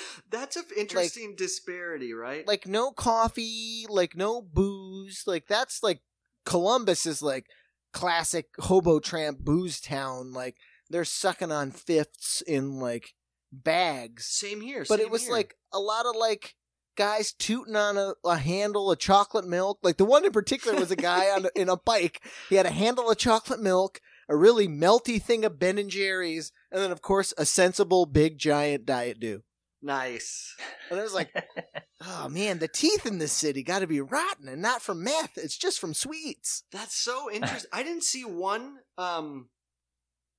That's 0.30 0.56
an 0.56 0.64
interesting 0.76 1.34
disparity, 1.36 2.12
right? 2.12 2.46
like 2.46 2.66
no 2.66 2.90
coffee, 2.90 3.86
like 3.88 4.16
no 4.16 4.42
booze. 4.42 5.24
Like 5.26 5.46
that's 5.46 5.82
like 5.82 6.00
Columbus 6.44 7.06
is 7.06 7.22
like 7.22 7.46
classic 7.92 8.46
hobo 8.58 9.00
tramp 9.00 9.38
booze 9.40 9.80
town. 9.80 10.32
Like 10.32 10.56
they're 10.90 11.04
sucking 11.04 11.52
on 11.52 11.70
fifths 11.70 12.42
in 12.42 12.78
like 12.78 13.14
bags. 13.52 14.26
same 14.26 14.60
here. 14.60 14.84
But 14.88 14.98
same 14.98 15.06
it 15.06 15.10
was 15.10 15.24
here. 15.24 15.32
like 15.32 15.56
a 15.72 15.80
lot 15.80 16.06
of 16.06 16.16
like 16.16 16.54
guys 16.96 17.32
tooting 17.32 17.76
on 17.76 17.96
a, 17.96 18.14
a 18.24 18.36
handle 18.36 18.90
of 18.90 18.98
chocolate 18.98 19.46
milk. 19.46 19.78
Like 19.82 19.96
the 19.96 20.04
one 20.04 20.24
in 20.24 20.32
particular 20.32 20.78
was 20.78 20.90
a 20.90 20.96
guy 20.96 21.26
on 21.30 21.46
a, 21.46 21.50
in 21.60 21.68
a 21.68 21.76
bike. 21.76 22.22
He 22.48 22.56
had 22.56 22.66
a 22.66 22.70
handle 22.70 23.10
of 23.10 23.18
chocolate 23.18 23.60
milk, 23.60 24.00
a 24.28 24.36
really 24.36 24.68
melty 24.68 25.20
thing 25.20 25.44
of 25.44 25.58
Ben 25.58 25.78
and 25.78 25.90
Jerry's, 25.90 26.52
and 26.70 26.80
then 26.80 26.90
of 26.90 27.02
course 27.02 27.32
a 27.36 27.46
sensible 27.46 28.06
big 28.06 28.38
giant 28.38 28.86
Diet 28.86 29.20
Dew. 29.20 29.42
Nice. 29.82 30.54
And 30.90 30.98
I 30.98 31.02
was 31.02 31.14
like, 31.14 31.32
oh 32.00 32.28
man, 32.28 32.58
the 32.58 32.68
teeth 32.68 33.06
in 33.06 33.18
this 33.18 33.32
city 33.32 33.62
got 33.62 33.80
to 33.80 33.86
be 33.86 34.00
rotten 34.00 34.48
and 34.48 34.62
not 34.62 34.82
from 34.82 35.02
meth. 35.04 35.36
It's 35.36 35.56
just 35.56 35.78
from 35.80 35.94
sweets. 35.94 36.64
That's 36.72 36.96
so 36.96 37.30
interesting. 37.30 37.70
I 37.72 37.82
didn't 37.82 38.04
see 38.04 38.24
one 38.24 38.76
um 38.98 39.48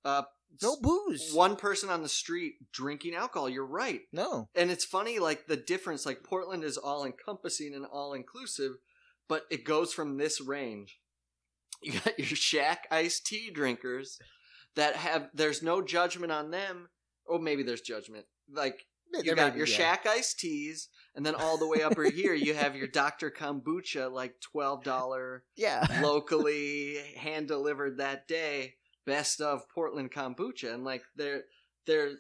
uh 0.06 0.24
No 0.62 0.78
booze. 0.82 1.32
one 1.34 1.56
person 1.56 1.90
on 1.90 2.02
the 2.04 2.10
street 2.10 2.54
drinking 2.72 3.16
alcohol. 3.16 3.50
You're 3.50 3.66
right. 3.66 4.02
No. 4.12 4.50
And 4.56 4.72
it's 4.72 4.86
funny 4.86 5.20
like 5.20 5.48
the 5.48 5.58
difference 5.58 6.06
like 6.06 6.24
Portland 6.24 6.64
is 6.64 6.78
all 6.78 7.06
encompassing 7.06 7.74
and 7.74 7.86
all 7.86 8.14
inclusive, 8.14 8.74
but 9.28 9.44
it 9.52 9.64
goes 9.66 9.94
from 9.94 10.18
this 10.18 10.40
range. 10.42 11.00
You 11.82 11.94
got 12.00 12.18
your 12.18 12.28
shack 12.28 12.88
iced 12.92 13.26
tea 13.26 13.52
drinkers 13.52 14.20
that 14.76 14.96
have 14.96 15.30
there's 15.34 15.62
no 15.62 15.82
judgment 15.82 16.32
on 16.32 16.52
them. 16.52 16.90
Or 17.26 17.40
maybe 17.40 17.64
there's 17.64 17.80
judgment. 17.82 18.26
Like 18.52 18.86
you 19.24 19.36
got 19.36 19.56
your 19.56 19.68
yeah. 19.68 19.76
shack 19.76 20.06
iced 20.08 20.40
teas, 20.40 20.90
and 21.16 21.26
then 21.26 21.36
all 21.36 21.58
the 21.58 21.68
way 21.68 21.82
up 21.84 21.96
here 22.14 22.34
you 22.34 22.54
have 22.54 22.76
your 22.76 22.88
Dr. 22.88 23.30
Kombucha, 23.32 24.12
like 24.12 24.40
twelve 24.42 24.84
dollar 24.84 25.44
Yeah. 25.56 25.86
locally 26.02 26.98
hand 27.18 27.48
delivered 27.48 27.98
that 27.98 28.28
day 28.28 28.76
best 29.06 29.42
of 29.42 29.68
portland 29.68 30.10
kombucha 30.14 30.74
and 30.74 30.86
like 30.86 31.04
there 31.18 31.42
there 31.86 32.12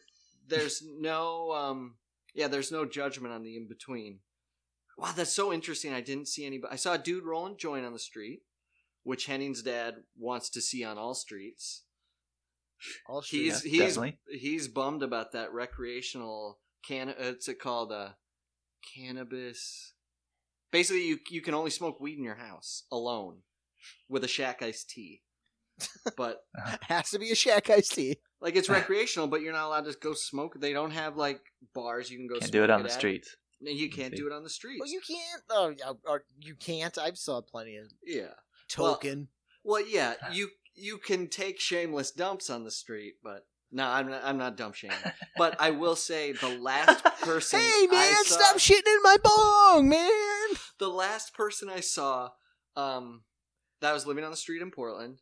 there's 0.49 0.84
no 0.99 1.53
um 1.53 1.95
yeah 2.36 2.49
there's 2.49 2.73
no 2.73 2.84
judgment 2.86 3.34
on 3.34 3.41
the 3.41 3.56
in 3.56 3.69
between 3.69 4.19
wow 4.97 5.13
that's 5.15 5.34
so 5.34 5.53
interesting 5.53 5.93
i 5.93 6.01
didn't 6.01 6.27
see 6.27 6.45
anybody 6.45 6.73
i 6.73 6.75
saw 6.75 6.95
a 6.95 6.97
dude 6.97 7.23
rolling 7.23 7.56
joint 7.58 7.86
on 7.86 7.93
the 7.93 7.99
street 7.99 8.41
which 9.03 9.27
henning's 9.27 9.62
dad 9.63 9.95
wants 10.19 10.49
to 10.49 10.60
see 10.60 10.84
on 10.84 10.97
all 10.97 11.13
streets 11.13 11.84
All 13.08 13.21
he's 13.21 13.60
streets. 13.60 13.62
he's 13.63 13.79
definitely. 13.95 14.17
he's 14.29 14.67
bummed 14.67 15.03
about 15.03 15.32
that 15.32 15.53
recreational 15.53 16.60
can 16.88 17.10
uh, 17.10 17.13
what's 17.19 17.48
it 17.48 17.60
called 17.60 17.91
uh 17.91 18.10
cannabis 18.96 19.93
basically 20.72 21.06
you 21.08 21.19
you 21.30 21.41
can 21.41 21.54
only 21.54 21.69
smoke 21.72 22.00
weed 22.00 22.17
in 22.17 22.24
your 22.24 22.36
house 22.36 22.84
alone 22.91 23.38
with 24.10 24.24
a 24.24 24.28
shack 24.28 24.62
iced 24.62 24.89
tea 24.89 25.22
but 26.17 26.41
has 26.82 27.10
to 27.10 27.19
be 27.19 27.32
a 27.32 27.36
shack 27.36 27.69
iced 27.69 27.93
tea. 27.96 28.17
like 28.41 28.56
it's 28.56 28.69
recreational 28.69 29.28
but 29.28 29.41
you're 29.41 29.54
not 29.54 29.67
allowed 29.67 29.86
to 29.86 29.96
go 30.02 30.13
smoke 30.13 30.56
they 30.60 30.74
don't 30.74 30.91
have 30.91 31.17
like 31.17 31.41
bars 31.74 32.10
you 32.12 32.17
can 32.17 32.28
go 32.28 32.36
Can't 32.36 32.43
smoke 32.46 32.52
do 32.52 32.63
it 32.63 32.69
on 32.69 32.84
the 32.84 32.89
at. 32.89 32.96
streets. 32.96 33.36
No, 33.62 33.72
you 33.72 33.89
can't 33.89 34.13
do 34.13 34.28
it 34.28 34.34
on 34.34 34.43
the 34.43 34.50
streets 34.50 34.82
Well, 34.82 34.89
you 34.91 35.00
can't. 35.08 35.41
Oh, 35.50 35.74
yeah, 35.80 35.93
or 36.06 36.26
you 36.38 36.54
can't. 36.56 36.98
I've 36.98 37.17
saw 37.17 37.39
plenty 37.41 37.78
of 37.78 37.86
yeah 38.06 38.34
Well- 38.78 38.93
token. 38.96 39.30
well 39.63 39.86
yeah 39.88 40.15
you 40.32 40.50
you 40.76 40.98
can 40.98 41.28
take 41.30 41.60
shameless 41.60 42.12
dumps 42.12 42.50
on 42.50 42.65
the 42.65 42.72
street 42.72 43.15
but 43.24 43.46
no 43.73 43.86
i'm 43.88 44.09
not, 44.09 44.21
I'm 44.23 44.38
not 44.38 44.55
dump 44.55 44.75
shaming 44.75 44.97
but 45.38 45.55
i 45.59 45.71
will 45.71 45.95
say 45.95 46.32
the 46.32 46.57
last 46.59 47.03
person 47.21 47.59
hey 47.59 47.88
man, 47.88 47.99
I 47.99 48.24
saw- 48.26 48.36
stop 48.39 48.57
shitting 48.57 48.88
in 48.88 49.01
my 49.03 49.17
bong, 49.24 49.89
man. 49.89 50.57
the 50.80 50.89
last 50.89 51.34
person 51.34 51.69
I 51.69 51.80
saw 51.82 52.30
um, 52.76 53.24
that 53.82 53.93
was 53.93 54.05
living 54.07 54.24
on 54.24 54.32
the 54.32 54.38
street 54.38 54.61
in 54.61 54.71
Portland 54.71 55.19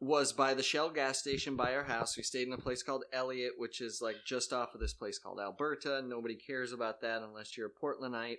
was 0.00 0.32
by 0.32 0.52
the 0.54 0.62
Shell 0.62 0.90
gas 0.90 1.18
station 1.18 1.56
by 1.56 1.74
our 1.74 1.84
house. 1.84 2.16
We 2.16 2.22
stayed 2.22 2.46
in 2.46 2.52
a 2.52 2.58
place 2.58 2.82
called 2.82 3.04
Eliot, 3.12 3.52
which 3.56 3.80
is 3.80 4.00
like 4.02 4.16
just 4.26 4.52
off 4.52 4.74
of 4.74 4.80
this 4.80 4.92
place 4.92 5.18
called 5.18 5.40
Alberta. 5.40 6.02
Nobody 6.06 6.34
cares 6.34 6.72
about 6.72 7.00
that 7.00 7.22
unless 7.22 7.56
you're 7.56 7.68
a 7.68 7.84
Portlandite, 7.84 8.38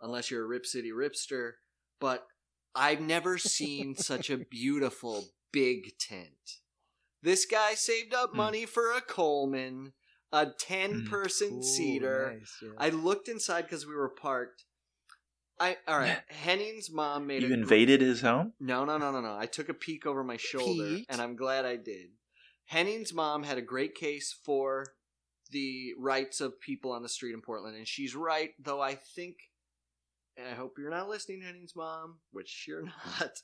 unless 0.00 0.30
you're 0.30 0.44
a 0.44 0.48
Rip 0.48 0.66
City 0.66 0.90
Ripster. 0.90 1.52
But 2.00 2.26
I've 2.74 3.00
never 3.00 3.38
seen 3.38 3.94
such 3.94 4.28
a 4.30 4.38
beautiful 4.38 5.26
big 5.52 5.98
tent. 5.98 6.58
This 7.22 7.44
guy 7.46 7.74
saved 7.74 8.14
up 8.14 8.30
Hmm. 8.30 8.36
money 8.38 8.66
for 8.66 8.92
a 8.92 9.00
Coleman, 9.00 9.92
a 10.32 10.46
10 10.58 11.04
person 11.06 11.58
Ooh, 11.58 11.62
seater. 11.62 12.36
nice, 12.38 12.58
yeah. 12.62 12.70
I 12.78 12.90
looked 12.90 13.28
inside 13.28 13.62
because 13.62 13.86
we 13.86 13.94
were 13.94 14.08
parked. 14.10 14.64
I 15.60 15.76
all 15.88 15.98
right. 15.98 16.22
Henning's 16.28 16.90
mom 16.90 17.26
made 17.26 17.42
You 17.42 17.50
a 17.50 17.52
invaded 17.54 18.00
his 18.00 18.20
home? 18.20 18.52
No, 18.60 18.84
no, 18.84 18.96
no, 18.98 19.10
no, 19.10 19.20
no. 19.20 19.36
I 19.36 19.46
took 19.46 19.68
a 19.68 19.74
peek 19.74 20.06
over 20.06 20.22
my 20.22 20.36
shoulder, 20.36 20.98
and 21.08 21.20
I'm 21.20 21.34
glad 21.34 21.64
I 21.66 21.76
did. 21.76 22.10
Henning's 22.66 23.12
mom 23.12 23.42
had 23.42 23.58
a 23.58 23.62
great 23.62 23.94
case 23.94 24.32
for 24.44 24.86
the 25.50 25.94
rights 25.98 26.40
of 26.40 26.60
people 26.60 26.92
on 26.92 27.02
the 27.02 27.08
street 27.08 27.32
in 27.34 27.40
Portland, 27.40 27.76
and 27.76 27.88
she's 27.88 28.14
right. 28.14 28.50
Though 28.62 28.80
I 28.80 28.94
think, 28.94 29.36
and 30.36 30.46
I 30.46 30.52
hope 30.54 30.74
you're 30.78 30.90
not 30.90 31.08
listening, 31.08 31.40
Henning's 31.42 31.74
mom, 31.74 32.18
which 32.30 32.66
you're 32.68 32.84
not. 33.20 33.42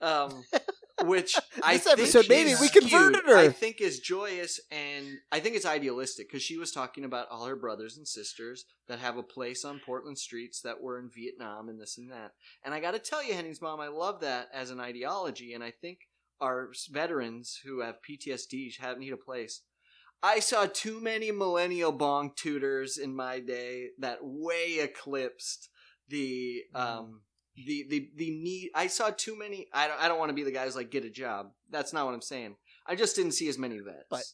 Um, 0.00 0.44
which 1.04 1.36
I 1.62 1.74
This 1.74 1.84
think 1.84 1.98
episode, 2.00 2.28
maybe 2.28 2.54
we 2.60 2.68
converted 2.68 3.18
skewed. 3.20 3.30
her. 3.30 3.36
I 3.36 3.48
think 3.48 3.80
is 3.80 4.00
joyous, 4.00 4.60
and 4.70 5.06
I 5.30 5.40
think 5.40 5.56
it's 5.56 5.66
idealistic 5.66 6.28
because 6.28 6.42
she 6.42 6.56
was 6.56 6.72
talking 6.72 7.04
about 7.04 7.28
all 7.30 7.46
her 7.46 7.56
brothers 7.56 7.96
and 7.96 8.06
sisters 8.08 8.64
that 8.88 8.98
have 8.98 9.16
a 9.16 9.22
place 9.22 9.64
on 9.64 9.80
Portland 9.84 10.18
streets 10.18 10.60
that 10.62 10.80
were 10.80 10.98
in 10.98 11.10
Vietnam 11.14 11.68
and 11.68 11.80
this 11.80 11.98
and 11.98 12.10
that. 12.10 12.32
And 12.64 12.72
I 12.74 12.80
got 12.80 12.92
to 12.92 12.98
tell 12.98 13.22
you, 13.22 13.34
Henning's 13.34 13.62
mom, 13.62 13.80
I 13.80 13.88
love 13.88 14.20
that 14.20 14.48
as 14.52 14.70
an 14.70 14.80
ideology, 14.80 15.52
and 15.52 15.62
I 15.62 15.70
think 15.70 16.00
our 16.40 16.70
veterans 16.90 17.60
who 17.64 17.80
have 17.80 17.96
PTSD 18.08 18.78
have 18.78 18.98
need 18.98 19.12
a 19.12 19.16
place. 19.16 19.62
I 20.22 20.40
saw 20.40 20.66
too 20.66 21.00
many 21.00 21.30
millennial 21.30 21.92
bong 21.92 22.32
tutors 22.36 22.96
in 22.98 23.14
my 23.14 23.38
day 23.38 23.88
that 23.98 24.18
way 24.22 24.78
eclipsed 24.80 25.68
the 26.08 26.62
um 26.74 27.20
the 27.56 27.86
the 27.88 28.10
the 28.16 28.30
need. 28.30 28.70
I 28.74 28.86
saw 28.88 29.10
too 29.10 29.36
many. 29.38 29.68
I 29.72 29.86
don't. 29.88 30.00
I 30.00 30.08
don't 30.08 30.18
want 30.18 30.30
to 30.30 30.34
be 30.34 30.42
the 30.44 30.50
guy 30.52 30.64
who's 30.64 30.76
like 30.76 30.90
get 30.90 31.04
a 31.04 31.10
job. 31.10 31.52
That's 31.70 31.92
not 31.92 32.04
what 32.06 32.14
I'm 32.14 32.22
saying. 32.22 32.56
I 32.86 32.94
just 32.94 33.16
didn't 33.16 33.32
see 33.32 33.48
as 33.48 33.58
many 33.58 33.78
vets. 33.78 34.06
But- 34.10 34.24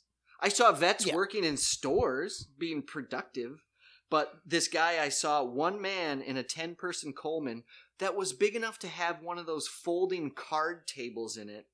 I 0.45 0.49
saw 0.49 0.73
vets 0.73 1.07
Yeah. 1.07 1.15
working 1.15 1.45
in 1.45 1.57
stores 1.57 2.49
being 2.59 2.83
productive. 2.83 3.63
But 4.11 4.35
this 4.45 4.67
guy 4.69 5.01
I 5.03 5.09
saw, 5.09 5.43
one 5.45 5.81
man 5.81 6.21
in 6.21 6.37
a 6.37 6.43
10 6.43 6.75
person 6.75 7.13
Coleman 7.15 7.63
that 7.99 8.15
was 8.17 8.33
big 8.35 8.55
enough 8.57 8.79
to 8.81 8.89
have 8.89 9.23
one 9.23 9.39
of 9.39 9.47
those 9.47 9.69
folding 9.69 10.33
card 10.33 10.87
tables 10.87 11.37
in 11.37 11.49
it, 11.49 11.67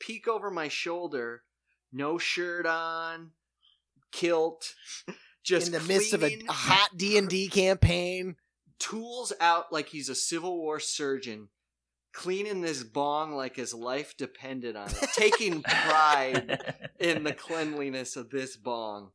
peek 0.00 0.26
over 0.28 0.50
my 0.50 0.66
shoulder, 0.68 1.44
no 1.92 2.18
shirt 2.18 2.66
on, 2.66 3.30
kilt, 4.12 4.74
just 5.44 5.68
in 5.68 5.72
the 5.72 5.80
midst 5.80 6.12
of 6.12 6.22
a 6.24 6.36
hot 6.48 6.90
D 6.96 7.16
and 7.16 7.28
D 7.28 7.48
campaign. 7.48 8.36
Tools 8.78 9.32
out 9.40 9.72
like 9.72 9.88
he's 9.88 10.08
a 10.08 10.14
Civil 10.14 10.56
War 10.58 10.80
surgeon, 10.80 11.48
cleaning 12.12 12.60
this 12.60 12.82
bong 12.82 13.34
like 13.34 13.56
his 13.56 13.74
life 13.74 14.16
depended 14.16 14.76
on 14.76 14.88
it, 14.88 15.08
taking 15.14 15.62
pride 15.68 16.74
in 16.98 17.24
the 17.24 17.32
cleanliness 17.32 18.16
of 18.16 18.30
this 18.30 18.56
bong. 18.56 19.10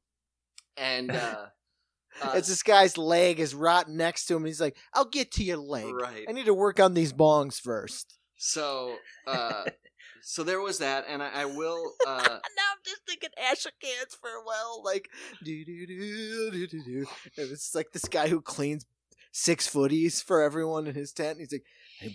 And 0.78 1.12
uh, 1.12 1.46
uh 2.22 2.34
It's 2.36 2.48
this 2.48 2.64
guy's 2.64 2.98
leg 2.98 3.40
is 3.40 3.56
rotting 3.56 3.98
next 3.98 4.26
to 4.28 4.36
him. 4.36 4.46
He's 4.46 4.62
like, 4.62 4.78
"I'll 4.94 5.06
get 5.06 5.32
to 5.34 5.44
your 5.44 5.58
leg. 5.58 5.94
right. 5.94 6.26
I 6.28 6.32
need 6.32 6.46
to 6.46 6.54
work 6.54 6.80
on 6.80 6.94
these 6.94 7.14
bongs 7.14 7.60
first. 7.60 8.18
So 8.38 8.96
uh 9.28 9.66
so 10.24 10.44
there 10.44 10.62
was 10.62 10.78
that 10.80 11.06
and 11.08 11.22
I, 11.22 11.42
I 11.42 11.46
will 11.46 11.94
uh 12.08 12.24
now 12.28 12.68
I'm 12.72 12.80
just 12.86 13.02
thinking 13.08 13.30
Asher 13.38 13.72
Cans 13.82 14.16
farewell, 14.22 14.82
like 14.84 15.10
do 15.44 15.66
do 15.66 15.88
do 15.88 16.52
do 16.52 16.68
do 16.68 16.84
do. 16.84 17.06
And 17.38 17.52
it's 17.52 17.76
like 17.76 17.92
this 17.92 18.06
guy 18.06 18.28
who 18.28 18.42
cleans 18.42 18.86
six 19.32 19.70
footies 19.70 20.24
for 20.24 20.42
everyone 20.42 20.88
in 20.88 20.96
his 20.96 21.12
tent. 21.12 21.40
He's 21.40 21.52
like, 21.52 21.64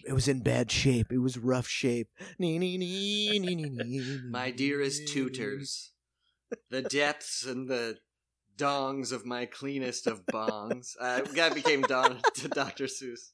it, 0.06 0.12
was 0.12 0.28
in 0.28 0.40
bad 0.40 0.70
shape. 0.70 1.12
It 1.12 1.18
was 1.18 1.38
rough 1.38 1.68
shape. 1.68 2.08
Nee, 2.38 2.58
nee, 2.58 2.76
nee, 2.76 3.38
nee, 3.38 3.54
nee, 3.54 3.70
nee, 3.70 4.20
my 4.30 4.50
dearest 4.50 5.08
tutors, 5.08 5.92
the 6.70 6.82
depths 6.82 7.44
and 7.44 7.68
the 7.68 7.98
dongs 8.56 9.12
of 9.12 9.24
my 9.24 9.46
cleanest 9.46 10.06
of 10.06 10.24
bongs. 10.26 10.96
Uh, 11.00 11.22
that 11.34 11.54
became 11.54 11.82
Don 11.82 12.20
to 12.34 12.48
Dr. 12.48 12.86
Seuss. 12.86 13.32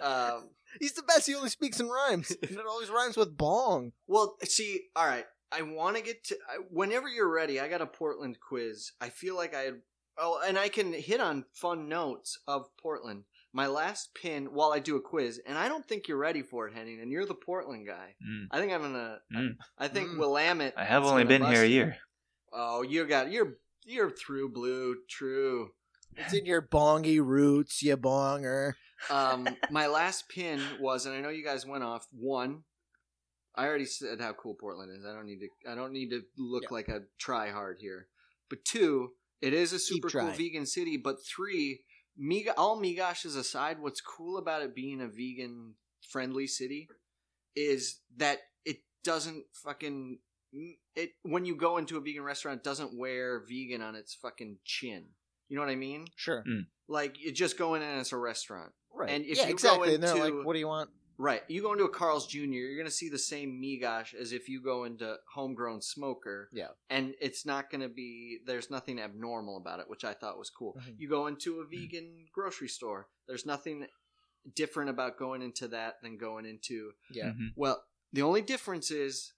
Um, 0.00 0.50
He's 0.80 0.94
the 0.94 1.02
best. 1.02 1.26
He 1.26 1.34
only 1.34 1.50
speaks 1.50 1.80
in 1.80 1.88
rhymes. 1.88 2.30
And 2.42 2.50
it 2.50 2.66
always 2.68 2.90
rhymes 2.90 3.16
with 3.16 3.36
bong. 3.36 3.92
Well, 4.06 4.36
see, 4.42 4.82
all 4.96 5.06
right. 5.06 5.26
I 5.52 5.62
want 5.62 5.96
to 5.96 6.02
get 6.02 6.24
to. 6.24 6.36
I, 6.48 6.58
whenever 6.70 7.08
you're 7.08 7.32
ready, 7.32 7.60
I 7.60 7.68
got 7.68 7.80
a 7.80 7.86
Portland 7.86 8.38
quiz. 8.40 8.92
I 9.00 9.08
feel 9.08 9.36
like 9.36 9.54
I 9.54 9.60
had. 9.60 9.74
Oh, 10.18 10.40
and 10.46 10.58
I 10.58 10.68
can 10.68 10.92
hit 10.92 11.20
on 11.20 11.44
fun 11.52 11.88
notes 11.88 12.38
of 12.46 12.66
Portland. 12.80 13.24
My 13.52 13.66
last 13.68 14.14
pin 14.14 14.46
while 14.46 14.72
I 14.72 14.80
do 14.80 14.96
a 14.96 15.00
quiz, 15.00 15.40
and 15.46 15.56
I 15.56 15.68
don't 15.68 15.86
think 15.86 16.08
you're 16.08 16.18
ready 16.18 16.42
for 16.42 16.66
it, 16.66 16.74
Henning. 16.74 17.00
And 17.00 17.10
you're 17.12 17.26
the 17.26 17.34
Portland 17.34 17.86
guy. 17.86 18.14
Mm. 18.28 18.46
I 18.50 18.58
think 18.60 18.72
I'm 18.72 18.82
gonna. 18.82 19.18
Mm. 19.32 19.56
I 19.78 19.88
think 19.88 20.08
Mm. 20.10 20.18
Willamette. 20.18 20.74
I 20.76 20.84
have 20.84 21.04
only 21.04 21.24
been 21.24 21.44
here 21.44 21.62
a 21.62 21.66
year. 21.66 21.96
Oh, 22.52 22.82
you 22.82 23.04
got 23.06 23.30
you're 23.30 23.54
you're 23.84 24.10
through 24.10 24.50
blue. 24.50 24.96
True. 25.08 25.70
It's 26.16 26.32
in 26.32 26.46
your 26.46 26.62
bongy 26.62 27.24
roots, 27.24 27.82
you 27.82 27.96
bonger. 27.96 28.74
Um, 29.10 29.48
my 29.70 29.86
last 29.88 30.28
pin 30.28 30.60
was, 30.80 31.06
and 31.06 31.14
I 31.14 31.20
know 31.20 31.28
you 31.28 31.44
guys 31.44 31.66
went 31.66 31.82
off 31.84 32.06
one. 32.12 32.62
I 33.56 33.66
already 33.66 33.84
said 33.86 34.20
how 34.20 34.32
cool 34.32 34.54
Portland 34.54 34.90
is. 34.96 35.04
I 35.04 35.12
don't 35.12 35.26
need 35.26 35.40
to. 35.40 35.70
I 35.70 35.74
don't 35.76 35.92
need 35.92 36.10
to 36.10 36.22
look 36.36 36.64
Yeah. 36.64 36.68
like 36.72 36.88
a 36.88 37.02
try 37.18 37.50
hard 37.50 37.78
here. 37.80 38.08
But 38.50 38.64
two, 38.64 39.12
it 39.44 39.52
is 39.52 39.74
a 39.74 39.78
super 39.78 40.08
cool 40.08 40.30
vegan 40.30 40.64
city. 40.64 40.96
But 40.96 41.16
three, 41.22 41.80
Miga, 42.18 42.54
all 42.56 42.80
Migoshes 42.80 43.36
aside, 43.36 43.76
what's 43.78 44.00
cool 44.00 44.38
about 44.38 44.62
it 44.62 44.74
being 44.74 45.02
a 45.02 45.06
vegan 45.06 45.74
friendly 46.08 46.46
city 46.46 46.88
is 47.54 48.00
that 48.16 48.38
it 48.64 48.78
doesn't 49.04 49.44
fucking 49.52 50.18
it 50.94 51.10
when 51.22 51.44
you 51.44 51.56
go 51.56 51.76
into 51.76 51.98
a 51.98 52.00
vegan 52.00 52.22
restaurant 52.22 52.58
it 52.58 52.64
doesn't 52.64 52.96
wear 52.96 53.44
vegan 53.46 53.82
on 53.82 53.94
its 53.94 54.14
fucking 54.14 54.56
chin. 54.64 55.04
You 55.48 55.56
know 55.56 55.62
what 55.62 55.70
I 55.70 55.76
mean? 55.76 56.06
Sure. 56.16 56.42
Hmm. 56.46 56.60
Like 56.88 57.20
you 57.20 57.30
just 57.30 57.58
go 57.58 57.74
in 57.74 57.82
and 57.82 58.00
it's 58.00 58.12
a 58.12 58.16
restaurant. 58.16 58.72
Right. 58.94 59.10
And 59.10 59.24
if 59.26 59.36
yeah, 59.36 59.42
you 59.42 59.48
go 59.50 59.52
exactly. 59.52 59.94
and 59.94 60.02
they're 60.02 60.14
like, 60.14 60.32
what 60.42 60.54
do 60.54 60.58
you 60.58 60.68
want? 60.68 60.88
Right. 61.16 61.42
You 61.48 61.62
go 61.62 61.72
into 61.72 61.84
a 61.84 61.88
Carl's 61.88 62.26
Jr., 62.26 62.38
you're 62.44 62.74
going 62.76 62.86
to 62.86 62.90
see 62.92 63.08
the 63.08 63.18
same 63.18 63.60
migosh 63.62 64.14
as 64.14 64.32
if 64.32 64.48
you 64.48 64.60
go 64.62 64.84
into 64.84 65.16
homegrown 65.32 65.80
smoker. 65.82 66.48
Yeah. 66.52 66.68
And 66.90 67.14
it's 67.20 67.46
not 67.46 67.70
going 67.70 67.82
to 67.82 67.88
be, 67.88 68.38
there's 68.46 68.70
nothing 68.70 68.98
abnormal 69.00 69.56
about 69.56 69.80
it, 69.80 69.88
which 69.88 70.04
I 70.04 70.12
thought 70.14 70.38
was 70.38 70.50
cool. 70.50 70.76
Mhm. 70.80 70.94
You 70.98 71.08
go 71.08 71.26
into 71.28 71.60
a 71.60 71.64
vegan 71.64 72.26
grocery 72.32 72.68
store, 72.68 73.08
there's 73.28 73.46
nothing 73.46 73.86
different 74.54 74.90
about 74.90 75.16
going 75.18 75.40
into 75.42 75.68
that 75.68 76.02
than 76.02 76.18
going 76.18 76.46
into, 76.46 76.92
Yeah. 77.10 77.30
Mhm. 77.30 77.52
well, 77.56 77.84
the 78.12 78.22
only 78.22 78.42
difference 78.42 78.90
is 78.90 79.32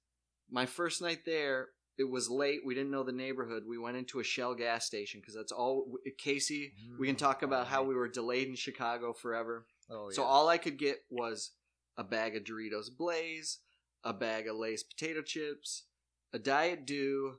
my 0.50 0.66
first 0.66 1.00
night 1.02 1.24
there, 1.24 1.70
it 1.98 2.04
was 2.04 2.28
late. 2.28 2.60
We 2.64 2.74
didn't 2.74 2.90
know 2.90 3.04
the 3.04 3.12
neighborhood. 3.12 3.64
We 3.66 3.78
went 3.78 3.96
into 3.96 4.20
a 4.20 4.24
Shell 4.24 4.56
gas 4.56 4.84
station 4.84 5.20
because 5.20 5.34
that's 5.34 5.50
all. 5.52 5.96
Casey, 6.18 6.74
we 6.98 7.06
can 7.06 7.16
talk 7.16 7.42
about 7.42 7.68
how 7.68 7.84
we 7.84 7.94
were 7.94 8.06
delayed 8.08 8.48
in 8.48 8.54
Chicago 8.54 9.14
forever. 9.14 9.66
Oh, 9.88 10.10
yeah. 10.10 10.14
So 10.14 10.22
all 10.24 10.48
I 10.48 10.58
could 10.58 10.76
get 10.76 11.04
was 11.08 11.52
a 11.96 12.04
bag 12.04 12.36
of 12.36 12.44
Doritos 12.44 12.88
Blaze, 12.96 13.58
a 14.04 14.12
bag 14.12 14.46
of 14.46 14.56
Lay's 14.56 14.82
potato 14.82 15.22
chips, 15.22 15.84
a 16.32 16.38
Diet 16.38 16.86
Dew, 16.86 17.36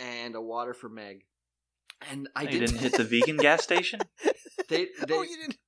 and 0.00 0.34
a 0.34 0.40
water 0.40 0.74
for 0.74 0.88
Meg. 0.88 1.24
And 2.10 2.28
I 2.34 2.42
you 2.42 2.48
didn't, 2.48 2.66
didn't 2.66 2.80
hit 2.80 2.96
the 2.96 3.04
vegan 3.20 3.36
gas 3.36 3.62
station? 3.62 4.00
They, 4.68 4.88
they, 5.06 5.14
oh, 5.14 5.22
you 5.22 5.36
didn't. 5.36 5.58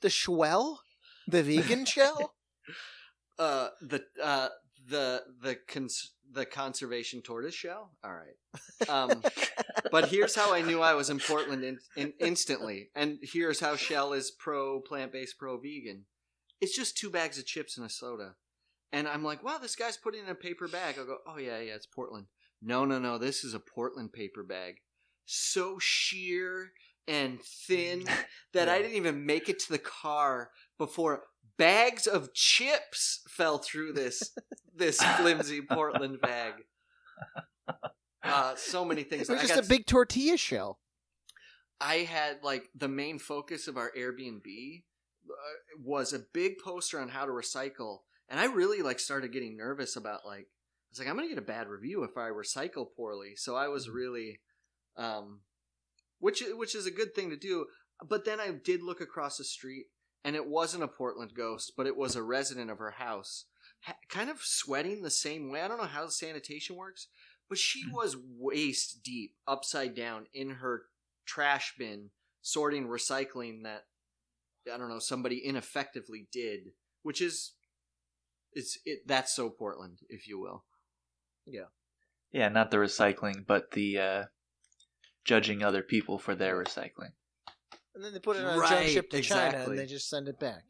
The 0.00 0.08
Schwell, 0.10 0.78
the 1.26 1.42
vegan 1.42 1.84
shell. 1.86 2.34
uh, 3.38 3.68
the 3.80 4.04
uh, 4.22 4.48
the 4.88 5.22
the 5.40 5.56
cons- 5.66 6.12
the 6.30 6.44
conservation 6.44 7.22
tortoise 7.22 7.54
shell. 7.54 7.92
All 8.04 8.12
right. 8.12 8.88
Um, 8.88 9.22
but 9.90 10.08
here's 10.08 10.34
how 10.34 10.52
I 10.52 10.62
knew 10.62 10.80
I 10.80 10.94
was 10.94 11.08
in 11.08 11.18
Portland 11.18 11.64
in, 11.64 11.78
in, 11.96 12.12
instantly, 12.18 12.90
and 12.94 13.18
here's 13.22 13.60
how 13.60 13.76
Shell 13.76 14.12
is 14.12 14.30
pro 14.30 14.80
plant 14.80 15.12
based, 15.12 15.38
pro 15.38 15.58
vegan. 15.58 16.04
It's 16.64 16.74
just 16.74 16.96
two 16.96 17.10
bags 17.10 17.38
of 17.38 17.44
chips 17.44 17.76
and 17.76 17.84
a 17.84 17.90
soda, 17.90 18.36
and 18.90 19.06
I'm 19.06 19.22
like, 19.22 19.44
wow, 19.44 19.58
this 19.58 19.76
guy's 19.76 19.98
putting 19.98 20.22
in 20.22 20.30
a 20.30 20.34
paper 20.34 20.66
bag. 20.66 20.94
I'll 20.98 21.04
go, 21.04 21.18
oh 21.26 21.36
yeah, 21.36 21.60
yeah, 21.60 21.74
it's 21.74 21.84
Portland. 21.84 22.24
No, 22.62 22.86
no, 22.86 22.98
no, 22.98 23.18
this 23.18 23.44
is 23.44 23.52
a 23.52 23.60
Portland 23.60 24.14
paper 24.14 24.42
bag, 24.42 24.76
so 25.26 25.78
sheer 25.78 26.72
and 27.06 27.42
thin 27.42 28.04
that 28.54 28.70
I 28.70 28.78
didn't 28.78 28.96
even 28.96 29.26
make 29.26 29.50
it 29.50 29.58
to 29.58 29.72
the 29.72 29.78
car 29.78 30.52
before 30.78 31.24
bags 31.58 32.06
of 32.06 32.32
chips 32.32 33.20
fell 33.28 33.58
through 33.58 33.92
this 33.92 34.34
this 34.74 35.02
flimsy 35.18 35.60
Portland 35.60 36.22
bag. 36.22 36.54
Uh, 38.22 38.54
so 38.56 38.86
many 38.86 39.02
things. 39.02 39.28
It 39.28 39.34
was 39.34 39.42
I 39.42 39.54
just 39.54 39.66
a 39.66 39.68
big 39.68 39.84
tortilla 39.84 40.38
shell. 40.38 40.78
I 41.78 41.96
had 41.96 42.42
like 42.42 42.70
the 42.74 42.88
main 42.88 43.18
focus 43.18 43.68
of 43.68 43.76
our 43.76 43.90
Airbnb 43.94 44.82
Uh, 45.28 45.78
was 45.82 46.12
a 46.12 46.24
big 46.32 46.58
poster 46.58 47.00
on 47.00 47.08
how 47.08 47.24
to 47.24 47.32
recycle, 47.32 48.00
and 48.28 48.38
I 48.38 48.46
really 48.46 48.82
like 48.82 49.00
started 49.00 49.32
getting 49.32 49.56
nervous 49.56 49.96
about 49.96 50.26
like 50.26 50.46
I 50.46 50.90
was 50.90 50.98
like 50.98 51.08
I'm 51.08 51.16
gonna 51.16 51.28
get 51.28 51.38
a 51.38 51.42
bad 51.42 51.68
review 51.68 52.04
if 52.04 52.16
I 52.16 52.28
recycle 52.28 52.86
poorly. 52.96 53.34
So 53.36 53.56
I 53.56 53.68
was 53.68 53.86
mm-hmm. 53.86 53.96
really, 53.96 54.40
um, 54.96 55.40
which 56.18 56.42
which 56.56 56.74
is 56.74 56.86
a 56.86 56.90
good 56.90 57.14
thing 57.14 57.30
to 57.30 57.36
do. 57.36 57.66
But 58.06 58.24
then 58.24 58.40
I 58.40 58.50
did 58.50 58.82
look 58.82 59.00
across 59.00 59.38
the 59.38 59.44
street, 59.44 59.86
and 60.24 60.36
it 60.36 60.46
wasn't 60.46 60.84
a 60.84 60.88
Portland 60.88 61.32
ghost, 61.34 61.72
but 61.76 61.86
it 61.86 61.96
was 61.96 62.16
a 62.16 62.22
resident 62.22 62.70
of 62.70 62.78
her 62.78 62.92
house, 62.92 63.46
ha- 63.82 63.96
kind 64.08 64.30
of 64.30 64.40
sweating 64.40 65.02
the 65.02 65.10
same 65.10 65.50
way. 65.50 65.62
I 65.62 65.68
don't 65.68 65.78
know 65.78 65.84
how 65.84 66.04
the 66.04 66.10
sanitation 66.10 66.76
works, 66.76 67.08
but 67.48 67.58
she 67.58 67.84
mm-hmm. 67.84 67.94
was 67.94 68.16
waist 68.38 69.02
deep, 69.04 69.34
upside 69.46 69.94
down 69.94 70.26
in 70.34 70.50
her 70.50 70.82
trash 71.24 71.74
bin 71.78 72.10
sorting 72.42 72.86
recycling 72.86 73.62
that 73.62 73.86
I 74.72 74.76
don't 74.78 74.88
know 74.88 74.98
somebody 74.98 75.38
ineffectively 75.38 76.26
did, 76.32 76.72
which 77.02 77.20
is 77.20 77.52
it's 78.52 78.78
it 78.84 79.00
that's 79.06 79.34
so 79.34 79.50
Portland, 79.50 79.98
if 80.08 80.26
you 80.28 80.38
will. 80.40 80.64
Yeah, 81.46 81.66
Yeah, 82.32 82.48
not 82.48 82.70
the 82.70 82.78
recycling, 82.78 83.46
but 83.46 83.72
the 83.72 83.98
uh, 83.98 84.24
judging 85.24 85.62
other 85.62 85.82
people 85.82 86.18
for 86.18 86.34
their 86.34 86.56
recycling. 86.62 87.12
And 87.94 88.02
then 88.02 88.12
they 88.12 88.18
put 88.18 88.36
it 88.36 88.44
on 88.44 88.54
a 88.54 88.58
Right, 88.58 88.70
junk 88.70 88.88
ship 88.88 89.10
to 89.10 89.20
China 89.20 89.64
and 89.68 89.78
they 89.78 89.86
just 89.86 90.08
send 90.08 90.28
it 90.28 90.40
back. 90.40 90.62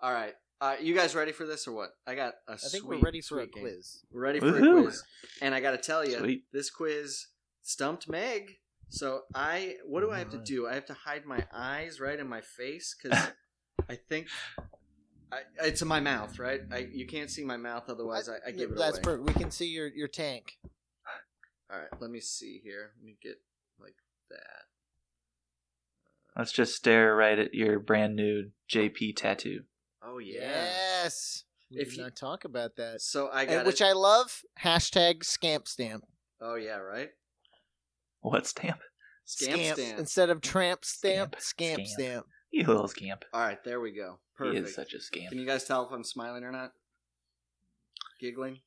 All 0.00 0.12
right. 0.12 0.34
Uh, 0.60 0.76
you 0.80 0.94
guys 0.94 1.14
ready 1.14 1.32
for 1.32 1.44
this 1.46 1.66
or 1.66 1.72
what? 1.72 1.90
I 2.06 2.14
got 2.14 2.34
a 2.48 2.52
I 2.52 2.56
think 2.56 2.84
we're 2.84 2.98
ready 3.00 3.20
for 3.20 3.40
a 3.40 3.46
game. 3.46 3.62
quiz. 3.64 4.02
We're 4.10 4.20
ready 4.22 4.40
for 4.40 4.46
Woohoo. 4.52 4.80
a 4.80 4.82
quiz. 4.84 5.02
And 5.42 5.54
I 5.54 5.60
got 5.60 5.72
to 5.72 5.78
tell 5.78 6.06
you, 6.06 6.18
Sweet. 6.18 6.44
this 6.52 6.70
quiz 6.70 7.26
stumped 7.62 8.08
Meg. 8.08 8.56
So 8.88 9.22
I, 9.34 9.74
what 9.84 10.00
do 10.00 10.10
I 10.10 10.18
have 10.18 10.30
to 10.30 10.38
do? 10.38 10.66
I 10.68 10.74
have 10.74 10.86
to 10.86 10.94
hide 10.94 11.24
my 11.26 11.44
eyes 11.52 12.00
right 12.00 12.18
in 12.18 12.28
my 12.28 12.40
face 12.40 12.94
because 13.00 13.18
I 13.90 13.96
think 14.08 14.28
I, 15.32 15.38
it's 15.64 15.82
in 15.82 15.88
my 15.88 16.00
mouth, 16.00 16.38
right? 16.38 16.60
I, 16.72 16.86
you 16.92 17.06
can't 17.06 17.30
see 17.30 17.44
my 17.44 17.56
mouth, 17.56 17.84
otherwise 17.88 18.28
I, 18.28 18.36
I 18.46 18.52
give 18.52 18.70
it 18.70 18.78
That's 18.78 18.98
away. 18.98 19.02
perfect. 19.02 19.26
We 19.26 19.34
can 19.34 19.50
see 19.50 19.66
your, 19.66 19.88
your 19.88 20.08
tank. 20.08 20.58
All 21.72 21.78
right, 21.78 21.88
let 22.00 22.10
me 22.10 22.20
see 22.20 22.60
here. 22.62 22.92
Let 22.98 23.04
me 23.04 23.16
get 23.20 23.40
like 23.80 23.96
that. 24.30 24.38
Let's 26.38 26.52
just 26.52 26.74
stare 26.76 27.14
right 27.16 27.38
at 27.38 27.54
your 27.54 27.78
brand 27.80 28.14
new 28.14 28.50
JP 28.70 29.16
tattoo. 29.16 29.62
Oh 30.02 30.18
yeah. 30.18 30.40
Yes. 31.02 31.44
We 31.70 31.78
If 31.80 31.88
did 31.90 31.96
you- 31.96 32.02
not 32.04 32.14
talk 32.16 32.44
about 32.44 32.76
that. 32.76 33.00
So 33.02 33.26
I 33.28 33.42
And- 33.42 33.50
got 33.50 33.66
which 33.66 33.82
I 33.82 33.92
love. 33.92 34.42
Hashtag 34.62 35.24
scamp 35.24 35.66
stamp. 35.66 36.04
Oh 36.40 36.54
yeah, 36.54 36.76
right. 36.76 37.10
What 38.30 38.46
stamp? 38.46 38.80
Scamp 39.24 39.76
stamp. 39.78 39.98
Instead 40.00 40.30
of 40.30 40.40
tramp 40.40 40.84
stamp, 40.84 41.36
Scamp. 41.38 41.42
scamp 41.78 41.86
Scamp. 41.86 41.88
stamp. 41.88 42.26
You 42.50 42.64
little 42.66 42.88
scamp. 42.88 43.24
All 43.32 43.40
right, 43.40 43.62
there 43.64 43.80
we 43.80 43.92
go. 43.92 44.18
Perfect. 44.36 44.54
He 44.56 44.60
Perfect. 44.62 44.68
is 44.68 44.74
such 44.74 44.94
a 44.94 45.00
scamp. 45.00 45.28
Can 45.30 45.38
you 45.38 45.46
guys 45.46 45.64
tell 45.64 45.86
if 45.86 45.92
I'm 45.92 46.02
smiling 46.04 46.42
or 46.42 46.50
not? 46.50 46.72
Giggling. 48.20 48.60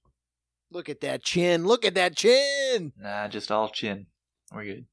Look 0.72 0.88
at 0.90 1.02
that 1.02 1.24
chin. 1.24 1.66
Look 1.66 1.84
at 1.84 1.96
that 1.96 2.16
chin. 2.16 2.94
Nah, 2.98 3.28
just 3.28 3.52
all 3.52 3.70
chin. 3.70 4.06
We're 4.54 4.64
good. 4.66 4.86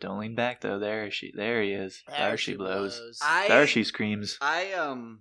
Don't 0.00 0.18
lean 0.18 0.34
back 0.34 0.60
though. 0.60 0.78
There 0.78 1.10
she. 1.10 1.32
There 1.34 1.62
he 1.62 1.72
is. 1.72 2.02
There, 2.08 2.36
she 2.36 2.54
blows. 2.56 3.18
I 3.22 3.48
There 3.48 3.66
she 3.66 3.84
screams. 3.84 4.36
I 4.40 4.72
um 4.72 5.20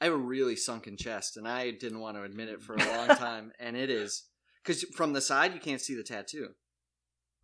I 0.00 0.04
have 0.06 0.14
a 0.14 0.18
really 0.18 0.56
sunken 0.56 0.96
chest 0.96 1.36
and 1.36 1.48
I 1.48 1.70
didn't 1.70 2.00
want 2.00 2.16
to 2.16 2.22
admit 2.22 2.48
it 2.48 2.62
for 2.62 2.74
a 2.74 2.78
long 2.96 3.08
time 3.16 3.52
and 3.58 3.76
it 3.76 3.90
is 3.90 4.24
cuz 4.64 4.84
from 4.94 5.12
the 5.12 5.20
side 5.20 5.54
you 5.54 5.60
can't 5.60 5.80
see 5.80 5.94
the 5.94 6.02
tattoo. 6.04 6.54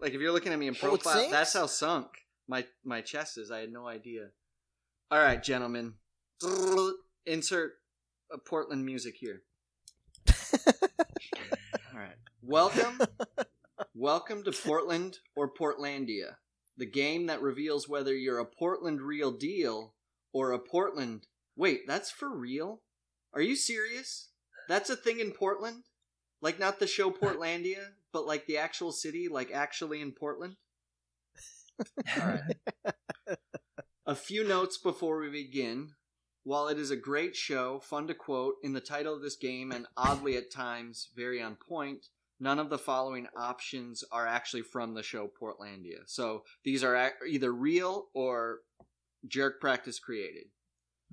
Like 0.03 0.14
if 0.14 0.20
you're 0.20 0.32
looking 0.32 0.53
at 0.53 0.59
me 0.59 0.66
in 0.66 0.74
Oh, 0.82 0.94
it 0.94 1.03
profile, 1.03 1.30
that's 1.30 1.53
how 1.53 1.66
sunk 1.66 2.09
my 2.48 2.66
my 2.84 3.03
chest 3.03 3.38
is. 3.38 3.53
I 3.53 3.61
had 3.61 3.72
no 3.72 3.86
idea. 3.86 4.30
All 5.12 5.20
right, 5.20 5.40
gentlemen. 5.40 5.94
Insert 7.26 7.74
a 8.32 8.38
Portland 8.38 8.84
music 8.84 9.14
here. 9.16 9.42
All 10.66 12.00
right. 12.00 12.16
Welcome 12.42 12.98
Welcome 13.94 14.42
to 14.42 14.50
Portland 14.50 15.18
or 15.36 15.55
Portlandia, 15.55 16.34
the 16.76 16.90
game 16.90 17.26
that 17.26 17.40
reveals 17.40 17.88
whether 17.88 18.12
you're 18.12 18.40
a 18.40 18.44
Portland 18.44 19.03
real 19.03 19.30
deal 19.30 19.94
or 20.32 20.50
a 20.50 20.59
Portland. 20.59 21.28
Wait, 21.55 21.82
that's 21.86 22.11
for 22.11 22.28
real? 22.28 22.82
Are 23.32 23.40
you 23.40 23.55
serious? 23.55 24.30
That's 24.68 24.90
a 24.90 24.96
thing 24.96 25.20
in 25.20 25.30
Portland? 25.30 25.84
Like 26.43 26.59
not 26.59 26.78
the 26.78 26.86
show 26.86 27.11
Portlandia, 27.12 27.93
but 28.12 28.26
like 28.26 28.47
the 28.47 28.59
actual 28.59 28.93
city, 28.93 29.28
like 29.28 29.51
actually 29.53 30.01
in 30.03 30.12
Portland? 30.12 30.57
All 32.20 32.26
right. 32.26 33.36
A 34.05 34.14
few 34.14 34.47
notes 34.47 34.76
before 34.76 35.20
we 35.20 35.30
begin. 35.30 35.93
While 36.45 36.66
it 36.66 36.76
is 36.76 36.90
a 36.90 36.97
great 36.97 37.36
show, 37.36 37.78
fun 37.78 38.09
to 38.09 38.14
quote, 38.14 38.57
in 38.64 38.72
the 38.72 38.80
title 38.80 39.14
of 39.14 39.22
this 39.22 39.36
game, 39.36 39.70
and 39.70 39.86
oddly 39.97 40.36
at 40.36 40.51
times 40.51 41.09
very 41.14 41.40
on 41.40 41.55
point, 41.57 42.07
none 42.40 42.59
of 42.59 42.68
the 42.68 42.78
following 42.78 43.28
options 43.36 44.03
are 44.11 44.26
actually 44.26 44.62
from 44.62 44.95
the 44.95 45.05
show 45.05 45.28
Portlandia. 45.40 46.01
So 46.07 46.43
these 46.64 46.82
are 46.82 47.12
either 47.28 47.53
real 47.53 48.09
or 48.12 48.59
jerk 49.28 49.61
practice 49.61 50.01
created, 50.01 50.47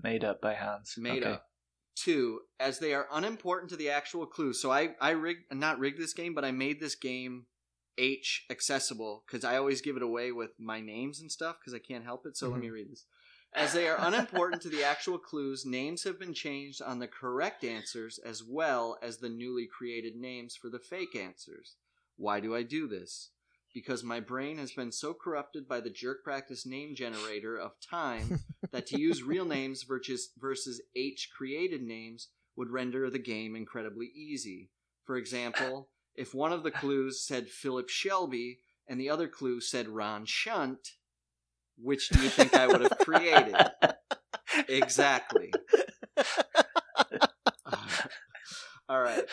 Made 0.02 0.24
up 0.24 0.42
by 0.42 0.56
Hans. 0.56 0.96
made 0.98 1.22
Okay. 1.24 1.34
up. 1.34 1.49
Two, 2.04 2.42
as 2.60 2.80
they 2.80 2.94
are 2.94 3.08
unimportant 3.12 3.72
to 3.72 3.76
the 3.76 3.90
actual 3.90 4.26
clue. 4.26 4.54
So 4.54 4.72
I 4.72 4.96
I 5.02 5.12
rigged 5.12 5.54
not 5.54 5.80
rigged 5.80 6.00
this 6.00 6.14
game, 6.14 6.34
but 6.34 6.46
I 6.46 6.52
made 6.52 6.80
this 6.80 6.96
game 6.96 7.48
H 7.98 8.46
accessible 8.50 9.24
because 9.28 9.44
I 9.44 9.58
always 9.58 9.82
give 9.82 9.98
it 9.98 10.04
away 10.04 10.32
with 10.32 10.52
my 10.58 10.80
names 10.80 11.20
and 11.20 11.32
stuff 11.32 11.58
because 11.60 11.74
I 11.74 11.80
can't 11.80 12.06
help 12.06 12.26
it. 12.26 12.38
So 12.38 12.48
let 12.48 12.60
me 12.60 12.68
mm-hmm. 12.68 12.76
read 12.76 12.92
this. 12.92 13.06
As 13.54 13.74
they 13.74 13.88
are 13.88 13.98
unimportant 14.00 14.62
to 14.62 14.70
the 14.70 14.84
actual 14.84 15.18
clues, 15.18 15.66
names 15.66 16.04
have 16.04 16.20
been 16.20 16.34
changed 16.34 16.82
on 16.82 17.00
the 17.00 17.08
correct 17.08 17.64
answers 17.64 18.20
as 18.20 18.44
well 18.44 18.98
as 19.02 19.18
the 19.18 19.30
newly 19.30 19.68
created 19.68 20.16
names 20.16 20.56
for 20.56 20.70
the 20.70 20.80
fake 20.80 21.16
answers. 21.16 21.76
Why 22.16 22.40
do 22.40 22.56
I 22.56 22.64
do 22.64 22.88
this? 22.88 23.32
Because 23.74 24.04
my 24.04 24.20
brain 24.20 24.58
has 24.58 24.72
been 24.72 24.92
so 24.92 25.14
corrupted 25.14 25.68
by 25.68 25.80
the 25.80 25.90
jerk 25.90 26.24
practice 26.24 26.66
name 26.66 26.96
generator 26.96 27.56
of 27.58 27.74
time 27.88 28.40
that 28.72 28.88
to 28.88 29.00
use 29.00 29.24
real 29.24 29.46
names 29.46 29.84
versus, 29.84 30.32
versus 30.38 30.82
H 30.96 31.30
created 31.36 31.82
names 31.82 32.30
would 32.56 32.72
render 32.72 33.10
the 33.10 33.20
game 33.20 33.56
incredibly 33.56 34.08
easy. 34.08 34.70
For 35.06 35.18
example, 35.18 35.90
if 36.16 36.34
one 36.34 36.52
of 36.52 36.64
the 36.64 36.72
clues 36.72 37.22
said 37.22 37.48
Philip 37.50 37.90
Shelby 37.90 38.60
and 38.88 39.00
the 39.00 39.10
other 39.10 39.28
clue 39.28 39.62
said 39.62 39.88
Ron 39.88 40.26
Shunt, 40.26 40.90
which 41.78 42.10
do 42.10 42.22
you 42.22 42.30
think 42.30 42.56
I 42.56 42.68
would 42.68 42.82
have 42.82 42.98
created? 43.00 43.56
Exactly. 44.68 45.52
All 48.90 49.02
right. 49.02 49.24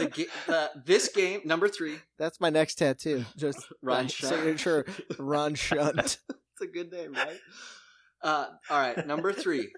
The, 0.00 0.08
ga- 0.08 0.28
the, 0.46 0.70
this 0.84 1.08
game, 1.08 1.40
number 1.44 1.68
three, 1.68 1.96
That's 2.18 2.40
my 2.40 2.50
next 2.50 2.76
tattoo. 2.76 3.24
Just 3.36 3.66
Ron 3.82 4.08
Shunt. 4.08 4.34
signature 4.34 4.86
Ron 5.18 5.54
Shunt. 5.54 6.18
It's 6.62 6.68
a 6.68 6.72
good 6.78 6.92
name, 6.92 7.14
right? 7.14 7.38
Uh, 8.22 8.46
all 8.68 8.78
right, 8.78 9.06
number 9.06 9.32
three. 9.32 9.72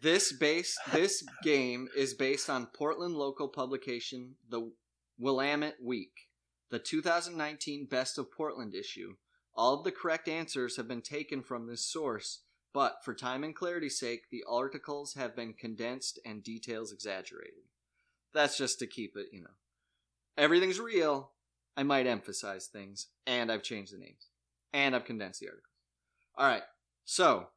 This 0.00 0.32
base 0.32 0.74
this 0.92 1.22
game 1.42 1.88
is 1.94 2.14
based 2.14 2.48
on 2.48 2.68
Portland 2.74 3.14
local 3.14 3.48
publication 3.48 4.36
The 4.48 4.70
Willamette 5.18 5.76
Week, 5.84 6.12
the 6.70 6.78
2019 6.78 7.88
Best 7.90 8.16
of 8.18 8.32
Portland 8.32 8.74
issue. 8.74 9.16
All 9.54 9.74
of 9.74 9.84
the 9.84 9.92
correct 9.92 10.28
answers 10.28 10.76
have 10.78 10.88
been 10.88 11.02
taken 11.02 11.42
from 11.42 11.66
this 11.66 11.84
source, 11.84 12.42
but 12.72 12.96
for 13.04 13.14
time 13.14 13.44
and 13.44 13.54
clarity's 13.54 13.98
sake, 14.00 14.22
the 14.30 14.44
articles 14.50 15.14
have 15.14 15.36
been 15.36 15.52
condensed 15.52 16.18
and 16.24 16.42
details 16.42 16.90
exaggerated. 16.90 17.64
That's 18.34 18.58
just 18.58 18.78
to 18.80 18.86
keep 18.86 19.16
it, 19.16 19.26
you 19.32 19.40
know. 19.42 19.50
Everything's 20.36 20.80
real. 20.80 21.30
I 21.76 21.82
might 21.82 22.06
emphasize 22.06 22.66
things, 22.66 23.08
and 23.26 23.50
I've 23.50 23.62
changed 23.62 23.94
the 23.94 23.98
names, 23.98 24.28
and 24.72 24.94
I've 24.94 25.04
condensed 25.04 25.40
the 25.40 25.46
articles. 25.46 25.70
All 26.36 26.46
right. 26.46 26.62
So, 27.04 27.48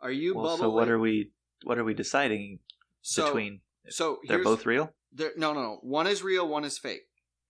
are 0.00 0.10
you 0.10 0.34
Well, 0.34 0.44
bubble? 0.44 0.58
so 0.58 0.70
what 0.70 0.88
are 0.88 0.98
we? 0.98 1.30
What 1.64 1.78
are 1.78 1.84
we 1.84 1.94
deciding 1.94 2.58
so, 3.02 3.26
between? 3.26 3.60
So 3.88 4.18
They're 4.26 4.42
both 4.42 4.66
real. 4.66 4.92
They're, 5.12 5.32
no, 5.36 5.52
no, 5.54 5.62
no. 5.62 5.78
One 5.82 6.06
is 6.06 6.22
real. 6.22 6.46
One 6.48 6.64
is 6.64 6.78
fake. 6.78 7.02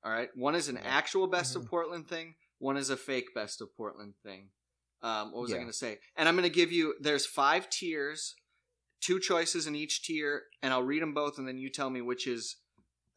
All 0.04 0.12
right. 0.12 0.28
One 0.34 0.54
is 0.54 0.68
an 0.68 0.76
actual 0.78 1.26
best 1.26 1.52
Mm-hmm. 1.54 1.62
of 1.64 1.70
Portland 1.70 2.08
thing. 2.08 2.34
One 2.58 2.76
is 2.76 2.90
a 2.90 2.96
fake 2.96 3.34
best 3.34 3.60
of 3.60 3.74
Portland 3.76 4.14
thing. 4.22 4.48
Um, 5.02 5.32
what 5.32 5.42
was 5.42 5.52
I 5.52 5.56
going 5.56 5.66
to 5.66 5.72
say? 5.72 5.98
And 6.16 6.28
I'm 6.28 6.36
going 6.36 6.48
to 6.48 6.54
give 6.54 6.72
you. 6.72 6.94
There's 7.00 7.26
five 7.26 7.68
tiers, 7.68 8.34
two 9.00 9.20
choices 9.20 9.66
in 9.66 9.74
each 9.74 10.02
tier, 10.02 10.44
and 10.62 10.72
I'll 10.72 10.82
read 10.82 11.02
them 11.02 11.14
both, 11.14 11.38
and 11.38 11.46
then 11.46 11.58
you 11.58 11.70
tell 11.70 11.90
me 11.90 12.00
which 12.00 12.26
is 12.26 12.56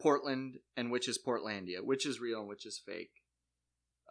Portland 0.02 0.58
and 0.78 0.92
which 0.92 1.08
is 1.08 1.18
Portlandia, 1.18 1.84
which 1.84 2.06
is 2.06 2.20
real 2.20 2.40
and 2.40 2.48
which 2.50 2.66
is 2.66 2.82
fake. 2.86 3.12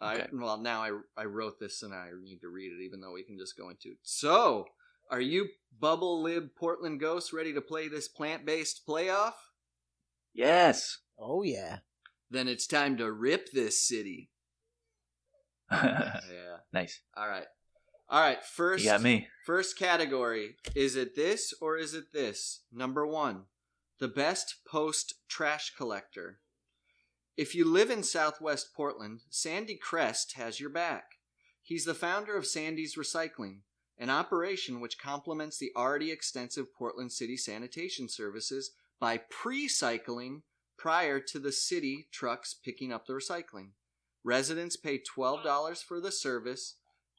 I 0.01 0.15
Okay. 0.15 0.27
well, 0.33 0.57
now 0.57 0.81
I 0.81 0.91
I 1.17 1.25
wrote 1.25 1.59
this 1.59 1.83
and 1.83 1.93
I 1.93 2.09
need 2.21 2.39
to 2.41 2.49
read 2.49 2.71
it, 2.71 2.83
even 2.83 3.01
though 3.01 3.11
we 3.13 3.23
can 3.23 3.37
just 3.37 3.57
go 3.57 3.69
into 3.69 3.89
it. 3.89 3.97
So, 4.03 4.65
are 5.11 5.19
you 5.21 5.49
Bubble 5.79 6.21
Lib 6.21 6.49
Portland 6.55 6.99
Ghost 6.99 7.33
ready 7.33 7.53
to 7.53 7.61
play 7.61 7.87
this 7.87 8.07
plant 8.07 8.45
based 8.45 8.85
playoff? 8.87 9.33
Yes. 10.33 10.99
Oh 11.17 11.41
yeah. 11.43 11.79
Then 12.31 12.47
it's 12.47 12.67
time 12.67 12.95
to 12.97 13.11
rip 13.11 13.51
this 13.51 13.81
city. 13.85 14.29
Yeah. 15.71 16.57
nice. 16.73 17.01
All 17.15 17.27
right. 17.27 17.45
All 18.09 18.21
right. 18.21 18.43
First, 18.43 18.83
You 18.83 18.91
got 18.91 19.01
me. 19.01 19.27
First 19.45 19.77
category 19.77 20.55
is 20.75 20.95
it 20.95 21.15
this 21.15 21.53
or 21.61 21.77
is 21.77 21.93
it 21.93 22.11
this? 22.11 22.61
Number 22.71 23.05
one, 23.05 23.45
the 23.99 24.07
best 24.07 24.55
post 24.65 25.15
trash 25.27 25.73
collector. 25.75 26.39
If 27.37 27.55
you 27.55 27.65
live 27.65 27.89
in 27.89 28.03
southwest 28.03 28.73
Portland, 28.75 29.21
Sandy 29.29 29.75
Crest 29.75 30.33
has 30.33 30.59
your 30.59 30.69
back. 30.69 31.15
He's 31.61 31.85
the 31.85 31.93
founder 31.93 32.35
of 32.35 32.47
Sandy's 32.47 32.95
Recycling, 32.95 33.59
an 33.97 34.09
operation 34.09 34.81
which 34.81 34.97
complements 34.97 35.57
the 35.57 35.71
already 35.75 36.11
extensive 36.11 36.73
Portland 36.73 37.11
City 37.11 37.37
sanitation 37.37 38.09
services 38.09 38.71
by 38.99 39.17
pre 39.29 39.67
cycling 39.67 40.41
prior 40.77 41.19
to 41.19 41.39
the 41.39 41.51
city 41.51 42.07
trucks 42.11 42.53
picking 42.53 42.91
up 42.91 43.05
the 43.05 43.13
recycling. 43.13 43.69
Residents 44.23 44.75
pay 44.75 44.99
$12 44.99 45.83
for 45.83 46.01
the 46.01 46.11
service 46.11 46.75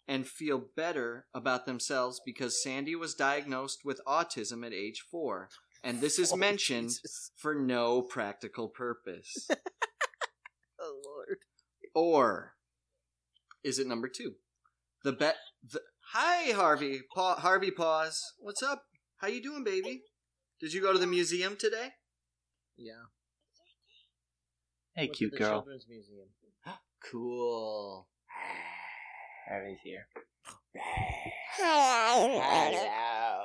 and 0.09 0.27
feel 0.27 0.63
better 0.77 1.27
about 1.35 1.67
themselves 1.67 2.21
because 2.25 2.63
Sandy 2.63 2.95
was 2.97 3.15
diagnosed 3.15 3.81
with 3.85 4.01
autism 4.07 4.67
at 4.67 4.73
age 4.73 5.05
four. 5.11 5.49
And 5.83 6.01
this 6.01 6.19
is 6.19 6.33
Oh, 6.35 6.37
mentioned 6.37 6.89
Jesus. 6.89 7.31
for 7.37 7.55
no 7.55 8.03
practical 8.03 8.69
purpose. 8.69 9.49
Oh 10.83 10.99
lord. 11.05 11.37
or 11.95 12.55
is 13.63 13.79
it 13.79 13.87
number 13.87 14.09
two? 14.09 14.37
The 15.05 15.13
bet. 15.13 15.37
The, 15.63 15.81
hi, 16.13 16.53
Harvey. 16.53 17.01
Pa- 17.15 17.37
Harvey, 17.37 17.71
pause. 17.71 18.33
What's 18.39 18.63
up? 18.63 18.85
How 19.19 19.29
you 19.29 19.43
doing, 19.43 19.63
baby? 19.63 20.05
Did 20.59 20.73
you 20.73 20.81
go 20.81 20.95
to 20.95 20.99
the 20.99 21.07
museum 21.07 21.57
today? 21.59 21.91
Yeah. 22.79 22.93
Hey, 24.95 25.03
Went 25.03 25.13
to 25.13 25.19
cute 25.19 25.33
the 25.33 25.39
girl. 25.39 25.51
Children's 25.61 25.87
Museum. 25.89 26.29
Cool. 27.11 28.09
Harvey's 29.51 29.79
here. 29.83 30.07
Hello. 31.57 32.41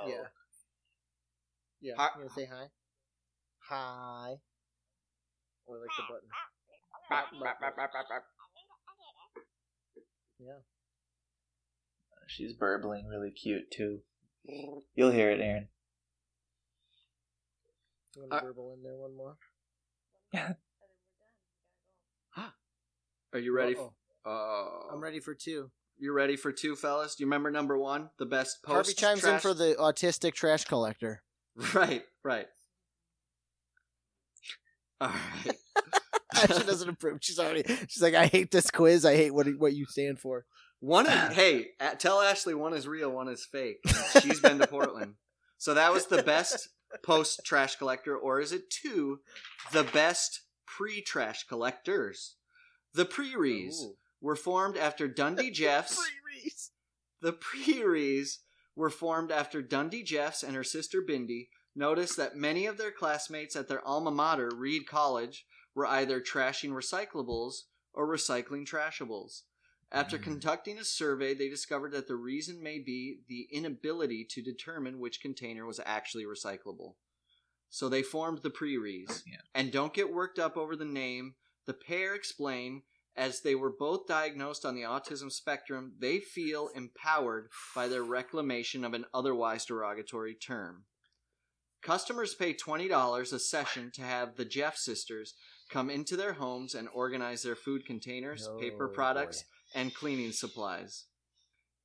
Yeah. 0.07 0.27
Yeah. 1.81 1.93
Hi- 1.97 2.09
You 2.15 2.21
gonna 2.21 2.29
say 2.29 2.45
hi? 2.45 2.65
Hi. 3.69 4.35
Or 5.65 5.79
like 5.79 5.89
the 5.97 6.03
button. 6.07 6.29
Yeah. 10.39 10.59
She's 12.27 12.53
burbling 12.53 13.07
really 13.07 13.31
cute 13.31 13.71
too. 13.71 14.01
You'll 14.95 15.11
hear 15.11 15.31
it, 15.31 15.39
Aaron. 15.41 15.69
You 18.15 18.21
want 18.21 18.33
Uh, 18.33 18.41
burble 18.41 18.73
in 18.73 18.83
there 18.83 18.95
one 18.97 19.15
more? 19.15 19.37
Are 23.33 23.39
you 23.39 23.53
ready? 23.55 23.75
Uh-oh. 23.75 23.93
Oh, 24.27 24.89
I'm 24.91 25.01
ready 25.01 25.19
for 25.19 25.33
two. 25.35 25.71
You 25.97 26.11
ready 26.11 26.35
for 26.35 26.51
two, 26.51 26.75
fellas? 26.75 27.15
Do 27.15 27.23
you 27.23 27.27
remember 27.27 27.51
number 27.51 27.77
one? 27.77 28.09
The 28.19 28.25
best 28.25 28.61
post. 28.63 28.73
Harvey 28.73 28.93
chimes 28.93 29.23
in 29.23 29.39
for 29.39 29.53
the 29.53 29.75
autistic 29.79 30.33
trash 30.33 30.65
collector. 30.65 31.21
Right, 31.73 32.03
right. 32.21 32.47
All 34.99 35.07
right. 35.07 35.55
she 36.47 36.47
doesn't 36.65 36.89
approve. 36.89 37.19
She's 37.21 37.39
already. 37.39 37.63
She's 37.87 38.01
like, 38.01 38.13
I 38.13 38.27
hate 38.27 38.51
this 38.51 38.69
quiz. 38.69 39.05
I 39.05 39.15
hate 39.15 39.33
what 39.33 39.47
what 39.57 39.73
you 39.73 39.85
stand 39.85 40.19
for. 40.19 40.45
One 40.79 41.07
is 41.07 41.33
hey, 41.33 41.67
tell 41.97 42.21
Ashley 42.21 42.53
one 42.53 42.73
is 42.73 42.87
real, 42.87 43.09
one 43.09 43.29
is 43.29 43.47
fake. 43.49 43.77
She's 44.21 44.39
been 44.39 44.59
to 44.59 44.67
Portland. 44.67 45.15
So 45.57 45.73
that 45.73 45.93
was 45.93 46.07
the 46.07 46.23
best 46.23 46.69
post 47.03 47.41
trash 47.45 47.77
collector, 47.77 48.15
or 48.17 48.39
is 48.39 48.51
it 48.51 48.69
two, 48.69 49.19
the 49.71 49.83
best 49.83 50.41
pre 50.65 51.01
trash 51.01 51.45
collectors? 51.47 52.35
The 52.93 53.05
pre-rees 53.05 53.81
Ooh. 53.83 53.95
Were 54.25 54.35
formed 54.35 54.75
after 54.75 55.07
Dundee 55.07 55.51
Jeffs. 55.61 55.99
The 57.21 57.31
pre-rees 57.31 58.39
were 58.75 58.89
formed 58.89 59.31
after 59.31 59.61
Dundee 59.61 60.01
Jeffs 60.01 60.41
and 60.41 60.55
her 60.55 60.63
sister 60.63 61.03
Bindi 61.07 61.49
noticed 61.75 62.17
that 62.17 62.35
many 62.35 62.65
of 62.65 62.79
their 62.79 62.89
classmates 62.89 63.55
at 63.55 63.67
their 63.67 63.87
alma 63.87 64.09
mater, 64.09 64.49
Reed 64.55 64.87
College, 64.87 65.45
were 65.75 65.85
either 65.85 66.19
trashing 66.19 66.71
recyclables 66.71 67.65
or 67.93 68.07
recycling 68.07 68.65
trashables. 68.65 69.41
After 69.91 70.17
hmm. 70.17 70.23
conducting 70.23 70.79
a 70.79 70.83
survey, 70.83 71.35
they 71.35 71.47
discovered 71.47 71.91
that 71.91 72.07
the 72.07 72.15
reason 72.15 72.63
may 72.63 72.79
be 72.79 73.19
the 73.29 73.47
inability 73.51 74.25
to 74.31 74.41
determine 74.41 74.99
which 74.99 75.21
container 75.21 75.67
was 75.67 75.79
actually 75.85 76.25
recyclable. 76.25 76.95
So 77.69 77.89
they 77.89 78.01
formed 78.01 78.39
the 78.41 78.49
pre-rees. 78.49 79.23
Yeah. 79.27 79.37
And 79.53 79.71
don't 79.71 79.93
get 79.93 80.11
worked 80.11 80.39
up 80.39 80.57
over 80.57 80.75
the 80.75 80.83
name. 80.83 81.35
The 81.67 81.73
pair 81.73 82.15
explain 82.15 82.81
as 83.15 83.41
they 83.41 83.55
were 83.55 83.71
both 83.71 84.07
diagnosed 84.07 84.65
on 84.65 84.75
the 84.75 84.81
autism 84.81 85.31
spectrum, 85.31 85.93
they 85.99 86.19
feel 86.19 86.69
empowered 86.75 87.49
by 87.73 87.87
their 87.87 88.03
reclamation 88.03 88.83
of 88.83 88.93
an 88.93 89.05
otherwise 89.13 89.65
derogatory 89.65 90.35
term. 90.35 90.83
Customers 91.81 92.33
pay 92.33 92.53
$20 92.53 93.33
a 93.33 93.39
session 93.39 93.91
to 93.93 94.01
have 94.01 94.35
the 94.35 94.45
Jeff 94.45 94.75
sisters 94.75 95.35
come 95.69 95.89
into 95.89 96.17
their 96.17 96.33
homes 96.33 96.73
and 96.73 96.89
organize 96.93 97.43
their 97.43 97.55
food 97.55 97.85
containers, 97.85 98.49
oh, 98.51 98.57
paper 98.57 98.89
Oh, 98.89 98.93
products, 98.93 99.45
and 99.73 99.93
cleaning 99.93 100.31
supplies 100.31 101.05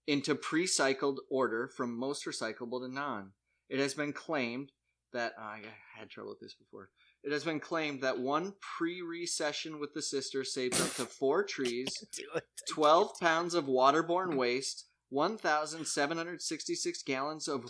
into 0.07 0.35
pre-cycled 0.35 1.21
order 1.31 1.69
from 1.69 1.97
most 1.97 2.25
recyclable 2.25 2.81
to 2.81 2.93
non. 2.93 3.33
It 3.69 3.79
has 3.79 3.95
been 3.95 4.13
claimed 4.13 4.73
that 5.13 5.35
I 5.39 5.61
had 5.97 6.11
trouble 6.11 6.31
with 6.31 6.41
this 6.41 6.55
before. 6.55 6.91
It 7.23 7.33
has 7.33 7.45
been 7.45 7.61
claimed 7.61 8.01
that 8.01 8.19
one 8.19 8.55
pre-recession 8.61 9.79
with 9.79 9.93
the 9.93 10.03
sister 10.03 10.43
saved 10.43 10.81
up 10.81 10.95
to 10.95 11.05
four 11.05 11.45
trees, 11.45 12.03
12 12.71 13.21
pounds 13.21 13.55
of 13.55 13.67
waterborne 13.67 14.37
waste, 14.37 14.87
1,766 15.11 17.03
gallons 17.03 17.47
of 17.47 17.67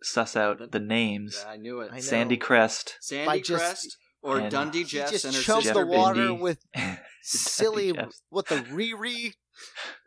suss 0.02 0.34
out 0.36 0.70
the 0.70 0.78
names. 0.80 1.44
I 1.46 1.56
knew 1.56 1.80
it. 1.80 1.90
I. 1.92 2.00
Sandy 2.00 2.36
Crest. 2.38 2.96
Sandy 3.00 3.26
By 3.26 3.38
just- 3.40 3.60
Crest 3.60 3.96
or 4.22 4.38
and- 4.38 4.50
Dundee 4.50 4.78
He 4.80 4.84
Jeffs 4.84 5.10
just 5.12 5.24
and 5.24 5.34
her 5.34 5.42
choked 5.42 5.64
sister 5.64 5.80
the 5.80 5.86
water 5.86 6.20
Bindi. 6.20 6.40
with 6.40 6.64
silly 7.22 7.92
what 8.28 8.46
the 8.48 8.56
Riri 8.56 9.34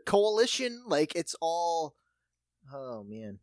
coalition. 0.05 0.83
Like 0.87 1.15
it's 1.15 1.35
all. 1.41 1.95
Oh 2.73 3.03
man. 3.07 3.39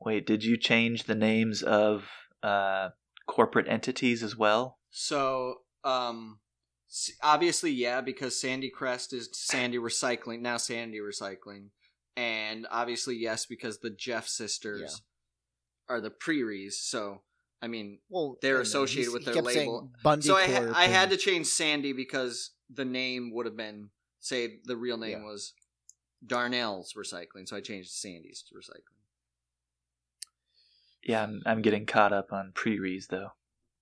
Wait, 0.00 0.26
did 0.26 0.44
you 0.44 0.58
change 0.58 1.04
the 1.04 1.14
names 1.14 1.62
of 1.62 2.08
uh, 2.42 2.90
corporate 3.26 3.68
entities 3.68 4.22
as 4.22 4.36
well? 4.36 4.78
So, 4.90 5.60
um, 5.82 6.40
obviously, 7.22 7.70
yeah, 7.70 8.00
because 8.02 8.38
Sandy 8.38 8.70
Crest 8.70 9.12
is 9.14 9.30
Sandy 9.32 9.78
Recycling 9.78 10.40
now. 10.40 10.58
Sandy 10.58 10.98
Recycling, 10.98 11.68
and 12.16 12.66
obviously, 12.70 13.16
yes, 13.16 13.46
because 13.46 13.78
the 13.78 13.90
Jeff 13.90 14.28
sisters 14.28 15.00
are 15.88 16.00
the 16.00 16.10
Preeries. 16.10 16.78
So, 16.78 17.22
I 17.62 17.66
mean, 17.68 17.98
Well, 18.08 18.36
They're 18.42 18.60
associated 18.60 19.12
with 19.12 19.24
their 19.24 19.34
label. 19.42 19.90
Bundy 20.02 20.26
so 20.26 20.36
I 20.36 20.46
ha- 20.46 20.72
I 20.74 20.86
had 20.86 21.10
to 21.10 21.16
change 21.16 21.46
Sandy 21.46 21.92
because 21.92 22.50
the 22.68 22.84
name 22.84 23.32
would 23.34 23.46
have 23.46 23.56
been 23.56 23.90
say 24.20 24.60
the 24.64 24.76
real 24.76 24.96
name 24.98 25.20
Yeah. 25.20 25.24
was 25.24 25.54
Darnell's 26.26 26.94
Recycling, 26.94 27.46
so 27.48 27.56
I 27.56 27.60
changed 27.60 27.90
Sandy's 27.90 28.42
to 28.48 28.54
Recycling. 28.54 28.92
Yeah, 31.02 31.22
I'm, 31.22 31.42
I'm 31.44 31.62
getting 31.62 31.84
caught 31.86 32.12
up 32.12 32.32
on 32.32 32.52
pre-rees 32.54 33.08
though. 33.08 33.32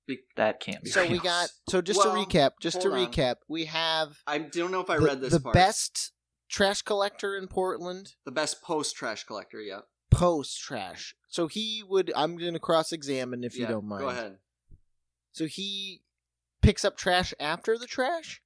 Be- 0.06 0.20
That 0.36 0.58
can't 0.60 0.82
be. 0.82 0.90
So 0.90 1.06
we 1.06 1.18
got. 1.20 1.50
So 1.68 1.80
just 1.80 1.98
Well, 2.04 2.12
to 2.14 2.18
recap, 2.20 2.52
just 2.60 2.80
to 2.82 2.90
on. 2.92 2.98
recap, 3.06 3.36
we 3.48 3.66
have 3.66 4.18
I 4.26 4.38
don't 4.38 4.72
know 4.72 4.80
if 4.80 4.90
I 4.90 4.96
the, 4.98 5.04
read 5.04 5.20
this 5.20 5.32
the 5.32 5.40
part. 5.40 5.54
best 5.54 6.12
trash 6.48 6.82
collector 6.82 7.36
in 7.36 7.46
Portland. 7.46 8.14
the 8.24 8.32
best 8.32 8.60
post 8.62 8.96
trash 8.96 9.24
collector. 9.24 9.60
Yeah, 9.60 9.80
Post 10.12 10.60
trash. 10.60 11.14
So 11.28 11.46
he 11.46 11.82
would. 11.88 12.12
I'm 12.14 12.36
going 12.36 12.52
to 12.54 12.60
cross 12.60 12.92
examine 12.92 13.44
if 13.44 13.58
you 13.58 13.66
don't 13.66 13.86
mind. 13.86 14.02
Go 14.02 14.08
ahead. 14.08 14.38
So 15.32 15.46
he 15.46 16.02
picks 16.60 16.84
up 16.84 16.96
trash 16.96 17.32
after 17.40 17.76
the 17.78 17.86
trash, 17.86 18.42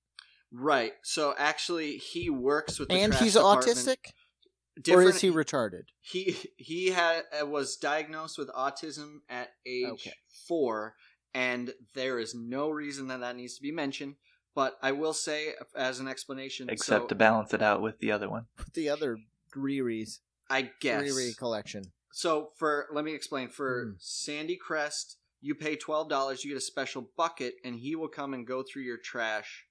Right. 0.53 0.93
So 1.03 1.35
actually, 1.37 1.97
he 1.97 2.31
works 2.31 2.79
with 2.79 2.89
the 2.89 2.95
and 2.95 3.13
trash 3.13 3.23
he's 3.23 3.35
department. 3.35 3.77
autistic, 3.77 4.93
or 4.95 5.03
is 5.03 5.21
he 5.21 5.31
retarded? 5.31 5.85
he 6.01 6.37
he 6.57 6.91
had 6.91 7.25
uh, 7.41 7.45
was 7.47 7.77
diagnosed 7.77 8.39
with 8.39 8.49
autism 8.51 9.19
at 9.29 9.51
age 9.67 9.89
Okay. 9.89 10.13
four, 10.47 10.95
and 11.35 11.75
there 11.95 12.19
is 12.19 12.35
no 12.35 12.71
reason 12.71 13.09
that 13.09 13.21
that 13.21 13.37
needs 13.37 13.57
to 13.57 13.63
be 13.63 13.73
mentioned. 13.73 14.15
But 14.55 14.79
I 14.81 14.93
will 14.93 15.13
say, 15.13 15.53
as 15.75 16.01
an 16.01 16.09
explanation, 16.09 16.71
except 16.71 17.03
so 17.03 17.09
to 17.09 17.15
balance 17.15 17.53
it 17.53 17.61
out 17.61 17.83
with 17.83 17.99
the 17.99 18.13
other 18.13 18.31
one. 18.31 18.47
The 18.73 18.89
other 18.89 19.19
Riri's 19.55 20.21
I 20.49 20.71
guess 20.81 21.03
Riri 21.03 21.37
collection. 21.37 21.93
So 22.13 22.51
for 22.57 22.87
let 22.93 23.05
me 23.05 23.15
explain 23.15 23.49
for 23.49 23.85
Hmm. 23.85 23.93
Sandy 23.99 24.57
Crest, 24.57 25.19
you 25.41 25.55
pay 25.55 25.77
twelve 25.77 26.09
dollars, 26.09 26.45
you 26.45 26.51
get 26.51 26.59
a 26.59 26.61
special 26.61 27.11
bucket, 27.17 27.55
and 27.65 27.77
he 27.77 27.95
will 27.97 28.09
come 28.09 28.35
and 28.35 28.47
go 28.47 28.63
through 28.63 28.83
your 28.83 28.99
trash, 28.99 29.67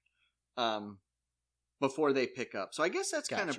um, 0.56 0.98
before 1.80 2.12
they 2.12 2.26
pick 2.26 2.54
up. 2.54 2.74
So 2.74 2.82
I 2.82 2.88
guess 2.88 3.10
that's 3.10 3.28
kind 3.28 3.50
of 3.50 3.58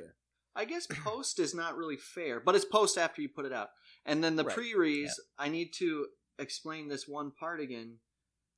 I 0.56 0.66
guess 0.66 0.88
post 1.04 1.40
is 1.40 1.54
not 1.54 1.78
really 1.78 1.98
fair, 1.98 2.40
but 2.40 2.56
it's 2.56 2.66
post 2.66 2.98
after 2.98 3.22
you 3.22 3.30
put 3.30 3.46
it 3.46 3.54
out. 3.54 3.70
And 4.06 4.24
then 4.24 4.36
the 4.36 4.44
Right. 4.44 4.56
pre-rees, 4.56 5.20
I 5.38 5.50
need 5.50 5.74
to 5.74 6.08
explain 6.40 6.88
this 6.88 7.08
one 7.08 7.32
part 7.32 7.60
again. 7.60 8.00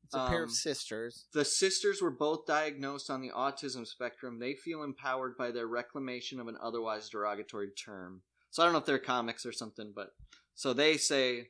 It's 0.05 0.15
a 0.15 0.27
pair 0.29 0.37
um, 0.37 0.43
of 0.45 0.51
sisters. 0.51 1.25
The 1.33 1.45
sisters 1.45 2.01
were 2.01 2.09
both 2.09 2.45
diagnosed 2.45 3.09
on 3.09 3.21
the 3.21 3.31
autism 3.31 3.85
spectrum. 3.85 4.39
They 4.39 4.55
feel 4.55 4.81
empowered 4.81 5.37
by 5.37 5.51
their 5.51 5.67
reclamation 5.67 6.39
of 6.39 6.47
an 6.47 6.57
otherwise 6.61 7.09
derogatory 7.09 7.71
term. 7.71 8.21
So 8.51 8.61
I 8.63 8.65
don't 8.65 8.73
know 8.73 8.79
if 8.79 8.85
they're 8.85 8.99
comics 8.99 9.45
or 9.45 9.51
something, 9.51 9.91
but 9.95 10.09
So 10.55 10.73
they 10.73 10.97
say, 10.97 11.49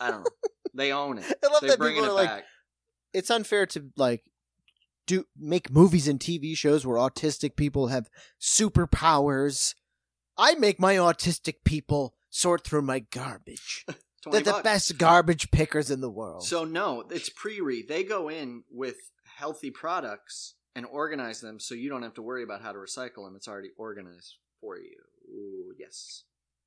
I 0.00 0.10
don't 0.10 0.20
know, 0.20 0.30
they 0.74 0.92
own 0.92 1.18
it. 1.18 1.24
I 1.44 1.48
love 1.52 1.60
They're 1.62 1.70
that 1.70 1.78
bringing 1.78 2.02
people 2.02 2.16
it 2.18 2.20
are 2.20 2.24
like, 2.24 2.28
back. 2.36 2.44
it's 3.12 3.30
unfair 3.30 3.66
to 3.66 3.86
like 3.96 4.22
do 5.06 5.24
make 5.38 5.70
movies 5.70 6.08
and 6.08 6.18
TV 6.20 6.56
shows 6.56 6.84
where 6.86 6.98
autistic 6.98 7.56
people 7.56 7.88
have 7.88 8.08
superpowers. 8.40 9.74
I 10.36 10.54
make 10.54 10.78
my 10.80 10.96
autistic 10.96 11.56
people 11.64 12.14
sort 12.30 12.64
through 12.64 12.82
my 12.82 12.98
garbage. 13.00 13.84
They're 14.30 14.40
the 14.40 14.50
bucks. 14.50 14.62
best 14.62 14.98
garbage 14.98 15.50
pickers 15.52 15.90
in 15.90 16.00
the 16.00 16.10
world. 16.10 16.44
So 16.44 16.64
no, 16.64 17.04
it's 17.10 17.28
pre-read. 17.30 17.86
They 17.88 18.02
go 18.02 18.28
in 18.28 18.64
with 18.70 18.96
healthy 19.36 19.70
products 19.70 20.54
and 20.74 20.84
organize 20.84 21.40
them, 21.40 21.60
so 21.60 21.76
you 21.76 21.88
don't 21.88 22.02
have 22.02 22.14
to 22.14 22.22
worry 22.22 22.42
about 22.42 22.60
how 22.60 22.72
to 22.72 22.78
recycle 22.78 23.24
them. 23.24 23.34
It's 23.36 23.46
already 23.46 23.70
organized 23.78 24.34
for 24.60 24.76
you. 24.78 24.96
Ooh, 25.36 25.74
yes, 25.78 26.24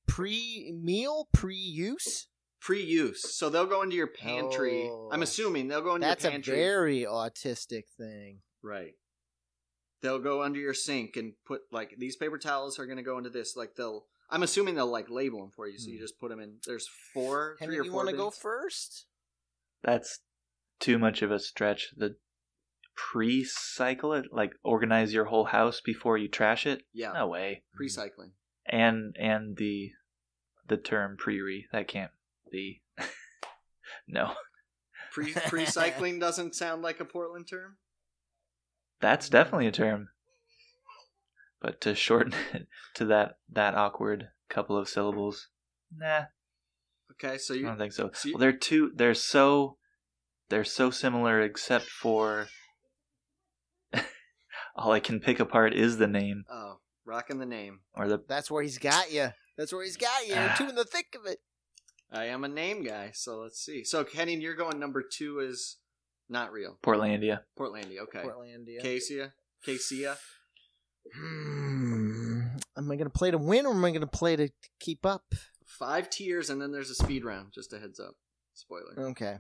pre 0.08 0.72
meal, 0.82 1.28
pre 1.34 1.56
use. 1.56 2.28
pre-use. 2.62 3.34
So 3.36 3.50
they'll 3.50 3.66
go 3.66 3.82
into 3.82 3.96
your 3.96 4.08
pantry. 4.08 4.90
Oh. 4.90 5.10
I'm 5.12 5.22
assuming 5.22 5.68
they'll 5.68 5.82
go 5.82 5.96
into 5.96 6.08
That's 6.08 6.24
your 6.24 6.32
a 6.32 6.34
pantry. 6.34 6.56
very 6.56 7.02
autistic 7.04 7.84
thing. 7.98 8.40
Right. 8.62 8.96
They'll 10.02 10.20
go 10.20 10.44
under 10.44 10.60
your 10.60 10.74
sink 10.74 11.16
and 11.16 11.34
put 11.46 11.62
like 11.72 11.96
these 11.98 12.16
paper 12.16 12.38
towels 12.38 12.80
are 12.80 12.86
going 12.86 12.98
to 12.98 13.04
go 13.04 13.18
into 13.18 13.30
this. 13.30 13.56
Like 13.56 13.76
they'll. 13.76 14.06
I'm 14.30 14.44
assuming 14.44 14.76
they'll 14.76 14.86
like 14.86 15.10
label 15.10 15.40
them 15.40 15.52
for 15.56 15.68
you, 15.68 15.80
so 15.80 15.90
you 15.90 15.98
hmm. 15.98 16.04
just 16.04 16.20
put 16.20 16.30
them 16.30 16.40
in. 16.40 16.58
There's 16.66 16.88
four, 17.14 17.56
Henry, 17.60 17.76
three 17.76 17.82
or 17.82 17.86
you 17.86 17.92
four. 17.92 18.04
want 18.04 18.10
to 18.10 18.18
go 18.18 18.30
first? 18.30 19.06
That's 19.84 20.20
too 20.80 21.00
much 21.00 21.22
of 21.22 21.32
a 21.32 21.40
stretch. 21.40 21.90
The 21.98 22.16
pre-cycle 22.96 24.14
it, 24.14 24.26
like 24.32 24.52
organize 24.64 25.14
your 25.14 25.26
whole 25.26 25.46
house 25.46 25.82
before 25.82 26.18
you 26.18 26.28
trash 26.28 26.66
it. 26.66 26.84
Yeah, 26.94 27.14
No 27.14 27.28
way. 27.28 27.64
pre-cycling. 27.74 28.34
And 28.70 29.16
and 29.20 29.58
the 29.58 29.92
the 30.68 30.78
term 30.78 31.18
pre-re 31.18 31.66
that 31.72 31.88
can't 31.88 32.12
be. 32.52 32.82
no, 34.08 34.34
Pre 35.12 35.34
pre-cycling 35.48 36.20
doesn't 36.20 36.54
sound 36.56 36.82
like 36.84 37.00
a 37.00 37.06
Portland 37.06 37.48
term. 37.50 37.78
that's 39.02 39.28
definitely 39.30 39.68
a 39.68 39.72
term. 39.72 40.10
But 41.62 41.82
to 41.82 41.96
shorten 41.96 42.34
it 42.54 42.68
to 42.96 43.06
that 43.06 43.38
that 43.52 43.74
awkward 43.76 44.30
couple 44.50 44.78
of 44.78 44.88
syllables, 44.88 45.48
nah, 45.96 46.26
Okay, 47.12 47.38
so 47.40 47.56
I 47.56 47.62
don't 47.62 47.78
think 47.80 47.94
so. 47.94 48.12
so 48.14 48.30
you- 48.30 48.36
Well, 48.36 48.40
they're 48.40 48.54
two. 48.54 48.92
They're 48.96 49.14
so 49.16 49.78
they're 50.50 50.64
so 50.64 50.92
similar, 50.92 51.42
except 51.42 51.86
for 51.86 52.48
all 54.76 54.92
I 54.92 55.00
can 55.00 55.20
pick 55.20 55.40
apart 55.40 55.74
is 55.74 55.98
the 55.98 56.08
name 56.08 56.44
oh 56.50 56.80
rocking 57.10 57.40
the 57.40 57.46
name. 57.46 57.82
or 57.96 58.08
the 58.08 58.24
That's 58.28 58.50
where 58.50 58.64
he's 58.64 58.78
got 58.78 59.12
you. 59.12 59.30
That's 59.58 59.74
where 59.74 59.84
he's 59.84 59.98
got 59.98 60.28
you. 60.28 60.36
You're 60.36 60.54
too 60.56 60.70
in 60.70 60.76
the 60.76 60.86
thick 60.86 61.16
of 61.20 61.26
it. 61.30 61.40
I 62.12 62.26
am 62.26 62.44
a 62.44 62.48
name 62.48 62.84
guy, 62.84 63.12
so 63.14 63.40
let's 63.40 63.60
see. 63.60 63.84
So 63.84 64.04
Kenny, 64.04 64.36
you're 64.36 64.56
going 64.56 64.80
number 64.80 65.04
two 65.04 65.40
is 65.40 65.78
not 66.30 66.52
real. 66.52 66.78
Portlandia. 66.84 67.42
Portlandia, 67.58 68.00
okay. 68.04 68.20
Portlandia. 68.24 68.82
Casey, 68.82 69.22
Casey, 69.64 70.06
Hmm. 71.16 72.42
Am 72.78 72.92
I 72.92 72.96
going 72.96 73.10
to 73.10 73.10
play 73.10 73.32
to 73.32 73.38
win 73.38 73.66
or 73.66 73.72
am 73.74 73.84
I 73.84 73.90
going 73.90 74.02
to 74.02 74.08
play 74.08 74.36
to 74.36 74.50
keep 74.80 75.06
up? 75.06 75.34
five 75.66 76.10
tiers, 76.10 76.50
and 76.50 76.62
then 76.62 76.72
there's 76.72 76.90
a 76.90 76.96
speed 76.96 77.24
round. 77.24 77.54
Just 77.54 77.72
a 77.74 77.80
heads 77.80 78.00
up. 78.00 78.16
Spoiler. 78.54 79.10
Okay. 79.12 79.38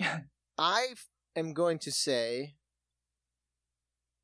I 0.58 0.86
am 1.36 1.52
going 1.52 1.78
to 1.80 1.92
say 1.92 2.54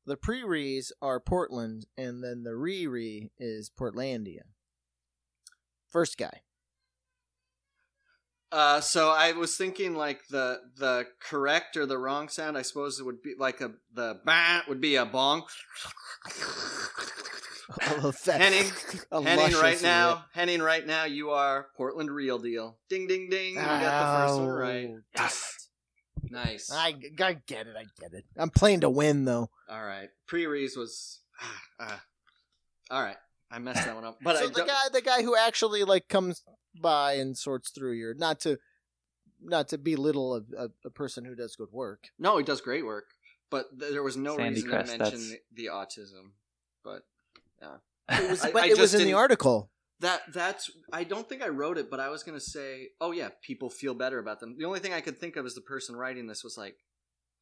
the 0.05 0.17
pre-re's 0.17 0.91
are 1.01 1.19
Portland, 1.19 1.85
and 1.97 2.23
then 2.23 2.43
the 2.43 2.55
re-re 2.55 3.31
is 3.37 3.69
Portlandia. 3.69 4.43
First 5.89 6.17
guy. 6.17 6.41
Uh, 8.51 8.79
so 8.81 9.09
I 9.09 9.31
was 9.31 9.57
thinking 9.57 9.95
like 9.95 10.27
the 10.27 10.59
the 10.77 11.07
correct 11.19 11.75
or 11.75 11.87
the 11.87 11.97
wrong 11.97 12.29
sound. 12.29 12.55
I 12.55 12.61
suppose 12.61 12.99
it 12.99 13.03
would 13.03 13.23
be 13.23 13.33
like 13.37 13.61
a 13.61 13.71
the 13.91 14.19
bah 14.23 14.61
would 14.67 14.79
be 14.79 14.95
a 14.95 15.05
bonk. 15.05 15.45
Oh, 17.87 18.11
Henning, 18.25 18.69
a 19.11 19.21
Henning, 19.23 19.55
right 19.55 19.81
now, 19.81 20.25
Henning, 20.33 20.61
right 20.61 20.85
now, 20.85 21.05
you 21.05 21.31
are 21.31 21.67
Portland 21.77 22.11
real 22.11 22.37
deal. 22.37 22.77
Ding, 22.89 23.07
ding, 23.07 23.29
ding. 23.29 23.55
You 23.55 23.61
got 23.61 23.79
the 23.79 24.27
first 24.27 24.39
one 24.41 24.49
right. 24.49 24.89
Oh, 24.91 24.99
damn 25.15 25.29
Nice. 26.33 26.71
I, 26.71 26.95
I 27.19 27.33
get 27.47 27.67
it. 27.67 27.75
I 27.77 27.85
get 27.99 28.13
it. 28.13 28.25
I'm 28.37 28.49
playing 28.49 28.81
to 28.81 28.89
win, 28.89 29.25
though. 29.25 29.49
All 29.69 29.83
right. 29.83 30.09
Pre 30.27 30.45
Reese 30.45 30.75
was. 30.75 31.19
Uh, 31.79 31.97
all 32.91 33.01
right. 33.01 33.17
I 33.51 33.59
messed 33.59 33.85
that 33.85 33.95
one 33.95 34.05
up. 34.05 34.17
But 34.21 34.37
so 34.39 34.43
I 34.45 34.47
the 34.47 34.53
don't, 34.53 34.67
guy, 34.67 34.81
the 34.93 35.01
guy 35.01 35.21
who 35.23 35.35
actually 35.35 35.83
like 35.83 36.07
comes 36.07 36.43
by 36.79 37.13
and 37.13 37.37
sorts 37.37 37.71
through 37.71 37.93
your, 37.93 38.13
not 38.13 38.39
to, 38.41 38.57
not 39.41 39.67
to 39.69 39.77
belittle 39.77 40.35
a, 40.35 40.65
a, 40.65 40.69
a 40.85 40.89
person 40.89 41.25
who 41.25 41.35
does 41.35 41.55
good 41.55 41.71
work. 41.71 42.05
no, 42.19 42.37
he 42.37 42.43
does 42.43 42.61
great 42.61 42.85
work. 42.85 43.05
But 43.49 43.77
th- 43.77 43.91
there 43.91 44.03
was 44.03 44.15
no 44.17 44.37
Sandy 44.37 44.55
reason 44.61 44.69
Crest, 44.69 44.91
to 44.93 44.97
mention 44.99 45.19
the, 45.19 45.63
the 45.63 45.65
autism. 45.71 46.31
But 46.83 47.01
yeah, 47.61 47.75
It 48.23 48.29
was, 48.29 48.41
I- 48.45 48.51
but 48.51 48.63
I 48.63 48.67
it 48.67 48.77
was 48.77 48.93
in 48.93 49.03
the 49.05 49.13
article. 49.13 49.69
That 50.03 50.21
that's 50.33 50.69
I 50.93 51.03
don't 51.03 51.27
think 51.27 51.41
I 51.41 51.47
wrote 51.49 51.77
it, 51.77 51.89
but 51.89 51.99
I 51.99 52.09
was 52.09 52.23
gonna 52.23 52.39
say, 52.39 52.89
oh 53.01 53.11
yeah, 53.11 53.29
people 53.41 53.69
feel 53.69 53.93
better 53.93 54.19
about 54.19 54.39
them. 54.39 54.55
The 54.57 54.65
only 54.65 54.79
thing 54.79 54.93
I 54.93 55.01
could 55.01 55.17
think 55.17 55.35
of 55.35 55.45
as 55.45 55.55
the 55.55 55.61
person 55.61 55.95
writing 55.95 56.27
this 56.27 56.43
was 56.43 56.57
like, 56.57 56.75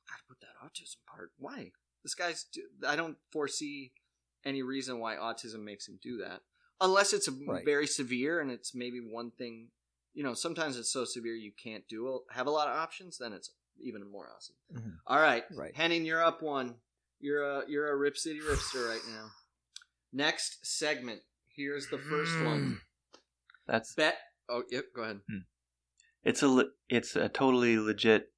gotta 0.08 0.24
put 0.28 0.40
that 0.42 0.56
autism 0.66 0.98
part. 1.08 1.32
Why? 1.38 1.72
This 2.04 2.16
guy's. 2.16 2.46
I 2.88 2.96
don't 2.96 3.18
foresee 3.32 3.92
any 4.44 4.64
reason 4.64 5.00
why 5.00 5.16
autism 5.18 5.64
makes 5.64 5.88
him 5.88 6.00
do 6.02 6.18
that, 6.18 6.42
unless 6.80 7.14
it's 7.14 7.28
a 7.28 7.32
Right. 7.48 7.64
very 7.66 7.86
severe 7.86 8.40
and 8.40 8.50
it's 8.50 8.74
maybe 8.74 9.00
one 9.00 9.32
thing. 9.32 9.70
You 10.14 10.24
know, 10.24 10.34
sometimes 10.34 10.78
it's 10.78 10.92
so 10.92 11.06
severe 11.06 11.36
you 11.36 11.52
can't 11.54 11.88
do 11.88 12.22
have 12.32 12.48
a 12.48 12.52
lot 12.52 12.68
of 12.68 12.76
options. 12.76 13.18
Then 13.20 13.34
it's 13.34 13.52
even 13.80 14.10
more 14.10 14.30
awesome. 14.36 14.56
Mhm. 14.74 14.98
All 15.08 15.22
right, 15.22 15.46
Right. 15.52 15.76
Henning, 15.76 16.06
you're 16.06 16.24
up 16.24 16.42
one. 16.42 16.76
You're 17.20 17.44
a 17.44 17.70
you're 17.70 17.90
a 17.92 17.96
Rip 17.96 18.18
City 18.18 18.40
Ripster 18.42 18.88
right 18.90 19.06
now. 19.08 19.32
Next 20.12 20.66
segment. 20.66 21.22
Here's 21.62 21.88
the 21.88 21.98
first 21.98 22.36
one. 22.44 22.62
Mm. 22.62 22.78
That's 23.68 23.94
Bet. 23.96 24.18
Oh, 24.50 24.64
yep. 24.70 24.86
Go 24.96 25.04
ahead. 25.04 25.20
Hmm. 25.30 25.38
it's 26.24 26.42
a 26.44 26.48
le- 26.48 26.72
it's 26.90 27.16
a 27.16 27.30
totally 27.30 27.78
legit 27.78 28.32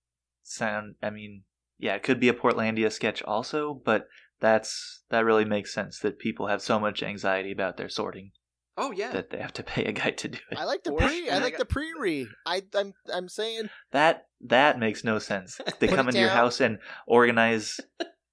sound. 0.44 0.96
I 1.02 1.10
mean, 1.10 1.44
yeah, 1.80 1.96
it 1.96 2.04
could 2.04 2.20
be 2.20 2.30
a 2.30 2.34
Portlandia 2.34 2.92
sketch 2.92 3.24
also, 3.24 3.74
but 3.74 4.08
that's 4.40 5.04
that 5.10 5.26
really 5.26 5.46
makes 5.46 5.74
sense 5.74 6.00
that 6.00 6.20
people 6.20 6.48
have 6.48 6.62
so 6.62 6.80
much 6.80 7.02
anxiety 7.02 7.52
about 7.52 7.78
their 7.78 7.90
sorting 7.90 8.32
Oh 8.78 8.92
yeah. 8.92 9.12
that 9.12 9.30
they 9.30 9.38
have 9.38 9.54
to 9.54 9.64
pay 9.64 9.86
a 9.86 9.92
guy 9.92 10.12
to 10.12 10.28
do 10.28 10.40
it. 10.52 10.58
I 10.58 10.66
like 10.66 10.84
the 10.84 10.92
Or- 10.92 11.00
pre. 11.00 11.30
I 11.30 11.38
like 11.40 11.58
the 11.58 11.66
pre-re. 11.66 12.28
I, 12.46 12.64
I'm, 12.76 12.94
I'm 13.14 13.30
saying 13.30 13.70
That 13.92 14.28
that 14.42 14.80
makes 14.80 15.04
no 15.04 15.20
sense. 15.20 15.60
They 15.80 15.88
Put 15.88 15.96
come 15.96 16.08
it 16.08 16.10
into 16.10 16.20
your 16.20 16.30
down. 16.30 16.38
house 16.38 16.60
and 16.62 16.80
organize 17.08 17.80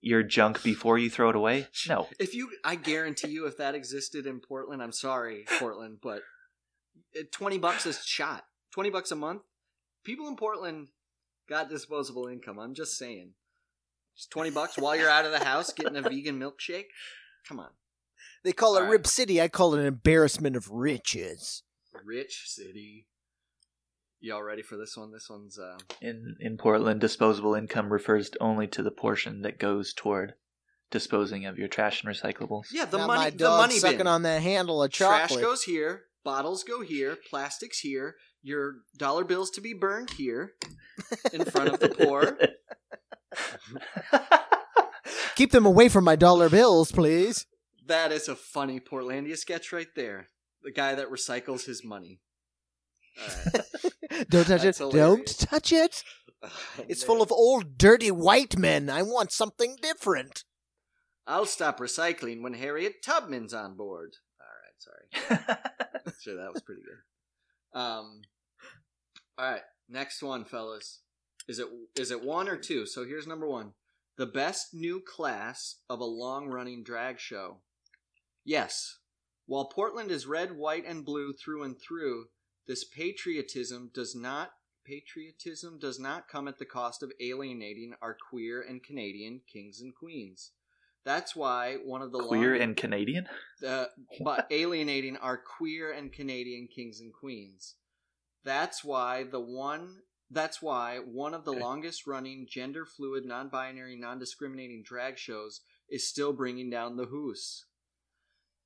your 0.00 0.22
junk 0.22 0.62
before 0.62 0.98
you 0.98 1.10
throw 1.10 1.30
it 1.30 1.36
away. 1.36 1.68
No, 1.88 2.08
if 2.18 2.34
you, 2.34 2.50
I 2.64 2.74
guarantee 2.76 3.28
you, 3.30 3.46
if 3.46 3.56
that 3.58 3.74
existed 3.74 4.26
in 4.26 4.40
Portland, 4.40 4.82
I'm 4.82 4.92
sorry, 4.92 5.44
Portland, 5.58 5.98
but 6.02 6.22
twenty 7.32 7.58
bucks 7.58 7.86
a 7.86 7.92
shot, 7.92 8.44
twenty 8.72 8.90
bucks 8.90 9.10
a 9.10 9.16
month. 9.16 9.42
People 10.04 10.28
in 10.28 10.36
Portland 10.36 10.88
got 11.48 11.68
disposable 11.68 12.26
income. 12.26 12.58
I'm 12.58 12.74
just 12.74 12.96
saying, 12.96 13.32
just 14.16 14.30
twenty 14.30 14.50
bucks 14.50 14.78
while 14.78 14.96
you're 14.96 15.10
out 15.10 15.26
of 15.26 15.32
the 15.32 15.44
house 15.44 15.72
getting 15.72 15.96
a 15.96 16.02
vegan 16.02 16.40
milkshake. 16.40 16.86
Come 17.46 17.60
on, 17.60 17.70
they 18.44 18.52
call 18.52 18.76
it 18.76 18.80
All 18.80 18.84
right. 18.84 18.92
Rip 18.92 19.06
City. 19.06 19.40
I 19.40 19.48
call 19.48 19.74
it 19.74 19.80
an 19.80 19.86
embarrassment 19.86 20.56
of 20.56 20.70
riches. 20.70 21.62
rich 22.04 22.44
city. 22.46 23.06
Y'all 24.22 24.42
ready 24.42 24.62
for 24.62 24.76
this 24.76 24.96
one? 24.96 25.12
This 25.12 25.28
one's 25.30 25.58
uh, 25.58 25.78
in 26.02 26.36
in 26.40 26.58
Portland, 26.58 27.00
disposable 27.00 27.54
income 27.54 27.90
refers 27.90 28.30
only 28.40 28.66
to 28.68 28.82
the 28.82 28.90
portion 28.90 29.42
that 29.42 29.58
goes 29.58 29.94
toward 29.94 30.34
disposing 30.90 31.46
of 31.46 31.56
your 31.58 31.68
trash 31.68 32.04
and 32.04 32.14
recyclables. 32.14 32.64
yeah, 32.72 32.84
the 32.84 32.98
Got 32.98 33.06
money, 33.06 33.20
my 33.20 33.30
the 33.30 33.48
money 33.48 33.78
sucking 33.78 33.98
bin. 33.98 34.06
on 34.06 34.22
that 34.22 34.42
handle 34.42 34.82
of 34.82 34.90
Trash 34.90 35.34
goes 35.36 35.62
here, 35.62 36.02
bottles 36.24 36.64
go 36.64 36.82
here, 36.82 37.16
plastics 37.30 37.78
here, 37.78 38.16
your 38.42 38.76
dollar 38.96 39.24
bills 39.24 39.50
to 39.52 39.60
be 39.60 39.72
burned 39.72 40.10
here 40.10 40.52
in 41.32 41.44
front 41.44 41.70
of 41.72 41.80
the 41.80 41.88
poor. 41.88 42.36
Keep 45.36 45.52
them 45.52 45.64
away 45.64 45.88
from 45.88 46.04
my 46.04 46.16
dollar 46.16 46.50
bills, 46.50 46.92
please. 46.92 47.46
That 47.86 48.12
is 48.12 48.28
a 48.28 48.36
funny 48.36 48.80
Portlandia 48.80 49.36
sketch 49.38 49.72
right 49.72 49.88
there. 49.96 50.26
The 50.62 50.72
guy 50.72 50.94
that 50.94 51.10
recycles 51.10 51.64
his 51.64 51.82
money. 51.82 52.20
Alright. 53.18 54.28
Don't 54.30 54.46
touch 54.46 54.62
That's 54.62 54.80
it. 54.80 54.84
hilarious. 54.84 55.36
Don't 55.36 55.38
touch 55.38 55.72
it. 55.72 56.02
It's 56.88 57.02
full 57.02 57.20
of 57.20 57.30
old, 57.30 57.76
dirty 57.76 58.10
white 58.10 58.56
men. 58.56 58.88
I 58.88 59.02
want 59.02 59.30
something 59.30 59.76
different. 59.82 60.44
I'll 61.26 61.44
stop 61.44 61.78
recycling 61.80 62.40
when 62.42 62.54
Harriet 62.54 63.02
Tubman's 63.04 63.52
on 63.52 63.76
board. 63.76 64.14
Alright, 64.40 65.38
sorry. 65.38 65.56
sure 66.22 66.36
that 66.36 66.50
was 66.52 66.62
pretty 66.62 66.80
good. 66.80 67.78
Um 67.78 68.22
Alright, 69.38 69.62
next 69.88 70.22
one, 70.22 70.46
fellas. 70.46 71.00
Is 71.46 71.58
it 71.58 71.66
is 71.94 72.10
it 72.10 72.24
one 72.24 72.48
or 72.48 72.56
two? 72.56 72.86
So 72.86 73.04
here's 73.04 73.26
number 73.26 73.46
one. 73.46 73.72
The 74.16 74.26
best 74.26 74.72
new 74.72 75.00
class 75.00 75.76
of 75.90 76.00
a 76.00 76.04
long 76.04 76.48
running 76.48 76.82
drag 76.82 77.20
show. 77.20 77.58
Yes. 78.44 78.98
While 79.46 79.66
Portland 79.66 80.10
is 80.10 80.26
red, 80.26 80.56
white, 80.56 80.84
and 80.86 81.04
blue 81.04 81.32
through 81.32 81.64
and 81.64 81.76
through, 81.80 82.26
This 82.70 82.84
patriotism 82.84 83.90
does 83.92 84.14
not 84.14 84.52
patriotism 84.84 85.80
does 85.80 85.98
not 85.98 86.28
come 86.28 86.46
at 86.46 86.60
the 86.60 86.64
cost 86.64 87.02
of 87.02 87.10
alienating 87.20 87.94
our 88.00 88.16
queer 88.30 88.62
and 88.62 88.80
Canadian 88.80 89.40
kings 89.52 89.80
and 89.80 89.92
queens. 89.92 90.52
That's 91.04 91.34
why 91.34 91.78
one 91.84 92.00
of 92.00 92.12
the 92.12 92.20
Queer 92.20 92.52
long- 92.52 92.62
and 92.62 92.76
Canadian? 92.76 93.26
uh, 93.66 93.86
but 94.22 94.46
alienating 94.52 95.16
our 95.16 95.36
queer 95.36 95.90
and 95.90 96.12
Canadian 96.12 96.68
kings 96.72 97.00
and 97.00 97.12
queens. 97.12 97.74
That's 98.44 98.84
why 98.84 99.24
the 99.24 99.40
one 99.40 100.02
that's 100.30 100.62
why 100.62 100.98
one 101.00 101.34
of 101.34 101.44
the 101.44 101.50
Okay. 101.50 101.60
longest 101.60 102.06
running 102.06 102.46
gender 102.48 102.86
fluid, 102.86 103.24
non-binary, 103.24 103.96
non-discriminating 103.96 104.84
drag 104.84 105.18
shows 105.18 105.62
is 105.88 106.06
still 106.06 106.32
bringing 106.32 106.70
down 106.70 106.96
the 106.96 107.06
Hoos. 107.06 107.64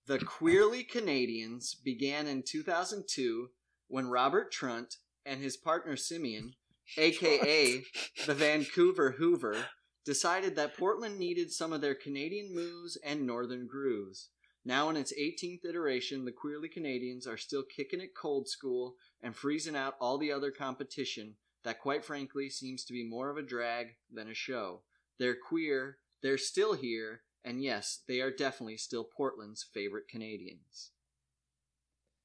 The 0.05 0.19
Queerly 0.27 0.85
Canadians 0.85 1.75
began 1.75 2.27
in 2.27 2.43
2002 2.43 3.49
when 3.95 4.09
Robert 4.09 4.51
Trunt 4.51 4.97
and 5.25 5.41
his 5.41 5.57
partner 5.57 5.97
Simeon, 5.97 6.55
aka 6.99 7.81
the 8.27 8.35
Vancouver 8.35 9.13
Hoover, 9.13 9.57
decided 10.05 10.57
that 10.57 10.77
Portland 10.77 11.17
needed 11.17 11.53
some 11.53 11.73
of 11.73 11.81
their 11.81 11.95
Canadian 11.95 12.53
moves 12.53 12.99
and 13.05 13.25
northern 13.25 13.69
grooves. 13.69 14.31
Now 14.65 14.89
in 14.89 14.97
its 14.97 15.13
18th 15.17 15.65
iteration, 15.65 16.25
the 16.25 16.33
Queerly 16.33 16.69
Canadians 16.69 17.29
are 17.29 17.37
still 17.37 17.63
kicking 17.63 18.01
it 18.01 18.17
cold 18.21 18.49
school 18.49 18.97
and 19.23 19.37
freezing 19.37 19.77
out 19.77 19.95
all 20.01 20.19
the 20.19 20.33
other 20.33 20.51
competition 20.51 21.37
that, 21.63 21.79
quite 21.79 22.05
frankly, 22.05 22.51
seems 22.51 22.85
to 22.87 22.93
be 22.93 23.09
more 23.09 23.31
of 23.31 23.37
a 23.37 23.43
drag 23.43 23.95
than 24.13 24.29
a 24.29 24.35
show. 24.35 24.83
They're 25.21 25.37
queer, 25.37 25.99
they're 26.21 26.37
still 26.37 26.73
here, 26.73 27.21
and 27.45 27.63
yes, 27.63 28.01
they 28.09 28.21
are 28.21 28.33
definitely 28.33 28.79
still 28.79 29.05
Portland's 29.05 29.65
favorite 29.73 30.09
Canadians. 30.09 30.91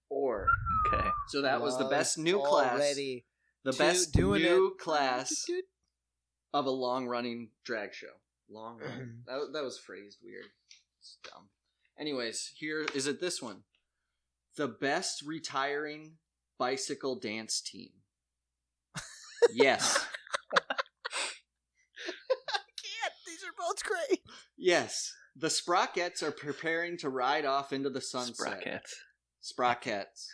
Or, 0.10 0.48
Okay. 0.88 1.08
so 1.30 1.42
that 1.44 1.62
was 1.62 1.78
the 1.78 1.86
best 1.86 2.18
new 2.18 2.40
class. 2.42 2.74
already. 2.74 3.26
The 3.64 3.72
Two- 3.74 3.78
best 3.78 4.12
doing 4.14 4.42
new 4.42 4.68
it. 4.78 4.78
class 4.84 5.46
of 6.54 6.66
a 6.66 6.72
long 6.72 7.08
running 7.08 7.52
drag 7.64 7.94
show. 7.94 8.08
Long 8.50 8.80
run. 8.80 9.24
that, 9.28 9.50
that 9.54 9.64
was 9.64 9.78
phrased 9.78 10.18
weird. 10.24 10.46
It's 11.00 11.18
dumb. 11.24 11.50
Anyways, 12.00 12.52
here 12.56 12.86
is 12.96 13.06
it 13.08 13.20
this 13.22 13.42
one. 13.42 13.64
The 14.58 14.68
best 14.68 15.22
retiring 15.26 16.14
bicycle 16.58 17.16
dance 17.20 17.62
team. 17.62 17.90
yes. 19.54 20.06
I 20.56 20.60
can't. 22.82 23.14
These 23.28 23.44
are 23.44 23.54
both 23.58 23.84
great. 23.84 24.22
Yes. 24.58 25.14
The 25.36 25.48
Sprockettes 25.48 26.24
are 26.24 26.32
preparing 26.32 26.98
to 26.98 27.10
ride 27.10 27.46
off 27.46 27.72
into 27.72 27.90
the 27.90 28.02
sunset. 28.02 28.62
Sprockettes. 28.66 28.94
Sprockettes 29.42 30.28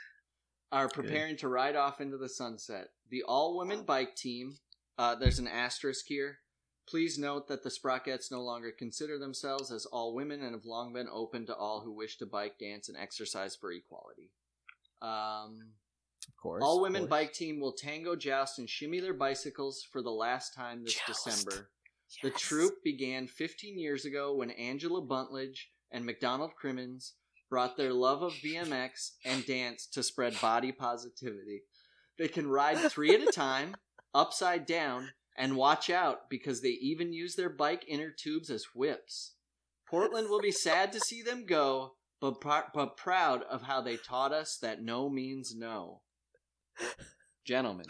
are 0.71 0.89
preparing 0.89 1.37
to 1.37 1.47
ride 1.47 1.75
off 1.75 2.01
into 2.01 2.17
the 2.17 2.29
sunset. 2.29 2.89
The 3.09 3.23
all 3.23 3.57
women 3.57 3.83
bike 3.83 4.15
team, 4.15 4.57
uh, 4.97 5.15
there's 5.15 5.39
an 5.39 5.47
asterisk 5.47 6.05
here. 6.07 6.39
Please 6.87 7.17
note 7.17 7.47
that 7.47 7.63
the 7.63 7.69
Sprockettes 7.69 8.31
no 8.31 8.41
longer 8.43 8.71
consider 8.71 9.17
themselves 9.17 9.71
as 9.71 9.85
all 9.87 10.13
women 10.13 10.41
and 10.43 10.53
have 10.53 10.65
long 10.65 10.93
been 10.93 11.07
open 11.11 11.45
to 11.47 11.55
all 11.55 11.81
who 11.81 11.91
wish 11.91 12.17
to 12.17 12.25
bike, 12.25 12.59
dance, 12.59 12.89
and 12.89 12.97
exercise 12.97 13.55
for 13.55 13.71
equality. 13.71 14.29
Um, 15.01 15.73
Of 16.27 16.37
course. 16.37 16.63
All 16.63 16.81
women 16.81 17.03
course. 17.03 17.09
bike 17.09 17.33
team 17.33 17.59
will 17.59 17.73
tango, 17.73 18.15
joust, 18.15 18.59
and 18.59 18.69
shimmy 18.69 18.99
their 18.99 19.13
bicycles 19.13 19.83
for 19.91 20.01
the 20.01 20.11
last 20.11 20.53
time 20.53 20.83
this 20.83 20.93
Joust. 20.95 21.25
December. 21.25 21.69
The 22.21 22.29
Yes. 22.29 22.39
troop 22.39 22.83
began 22.83 23.27
15 23.27 23.79
years 23.79 24.05
ago 24.05 24.35
when 24.35 24.51
Angela 24.51 25.01
Buntledge 25.01 25.67
and 25.91 26.05
McDonald 26.05 26.55
Crimmins 26.55 27.15
brought 27.49 27.77
their 27.77 27.93
love 27.93 28.21
of 28.21 28.33
BMX 28.33 29.11
and 29.23 29.45
dance 29.45 29.87
to 29.87 30.03
spread 30.03 30.39
body 30.41 30.71
positivity. 30.71 31.61
They 32.17 32.27
can 32.27 32.47
ride 32.47 32.77
three 32.77 33.13
at 33.13 33.21
a 33.21 33.31
time, 33.31 33.75
upside 34.13 34.65
down, 34.65 35.09
and 35.37 35.55
watch 35.55 35.89
out 35.89 36.29
because 36.29 36.61
they 36.61 36.69
even 36.69 37.13
use 37.13 37.35
their 37.35 37.49
bike 37.49 37.83
inner 37.87 38.11
tubes 38.11 38.49
as 38.49 38.65
whips. 38.73 39.33
Portland 39.87 40.29
will 40.29 40.39
be 40.39 40.51
sad 40.51 40.91
to 40.93 40.99
see 40.99 41.21
them 41.21 41.45
go, 41.45 41.95
but, 42.21 42.41
pr- 42.41 42.69
but 42.73 42.97
proud 42.97 43.43
of 43.43 43.63
how 43.63 43.81
they 43.81 43.97
taught 43.97 44.31
us 44.31 44.57
that 44.61 44.81
no 44.81 45.09
means 45.09 45.53
no. 45.55 46.01
Gentlemen, 47.45 47.85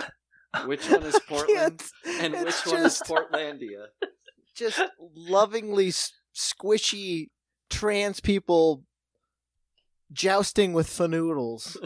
which 0.66 0.90
one 0.90 1.04
is 1.04 1.20
Portland 1.28 1.82
and 2.06 2.34
which 2.34 2.48
It's 2.48 2.66
one 2.66 2.86
is 2.86 3.02
Portlandia? 3.06 3.86
Just 4.56 4.82
lovingly 5.00 5.92
squishy 6.34 7.30
trans 7.70 8.20
people 8.20 8.84
jousting 10.16 10.74
with 10.74 10.88
fanoodles. 10.88 11.78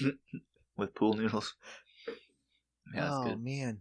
With 0.76 0.94
pool 0.94 1.12
noodles. 1.14 1.54
Yeah, 2.08 2.14
that's 3.02 3.12
oh 3.12 3.24
good. 3.24 3.44
man. 3.44 3.80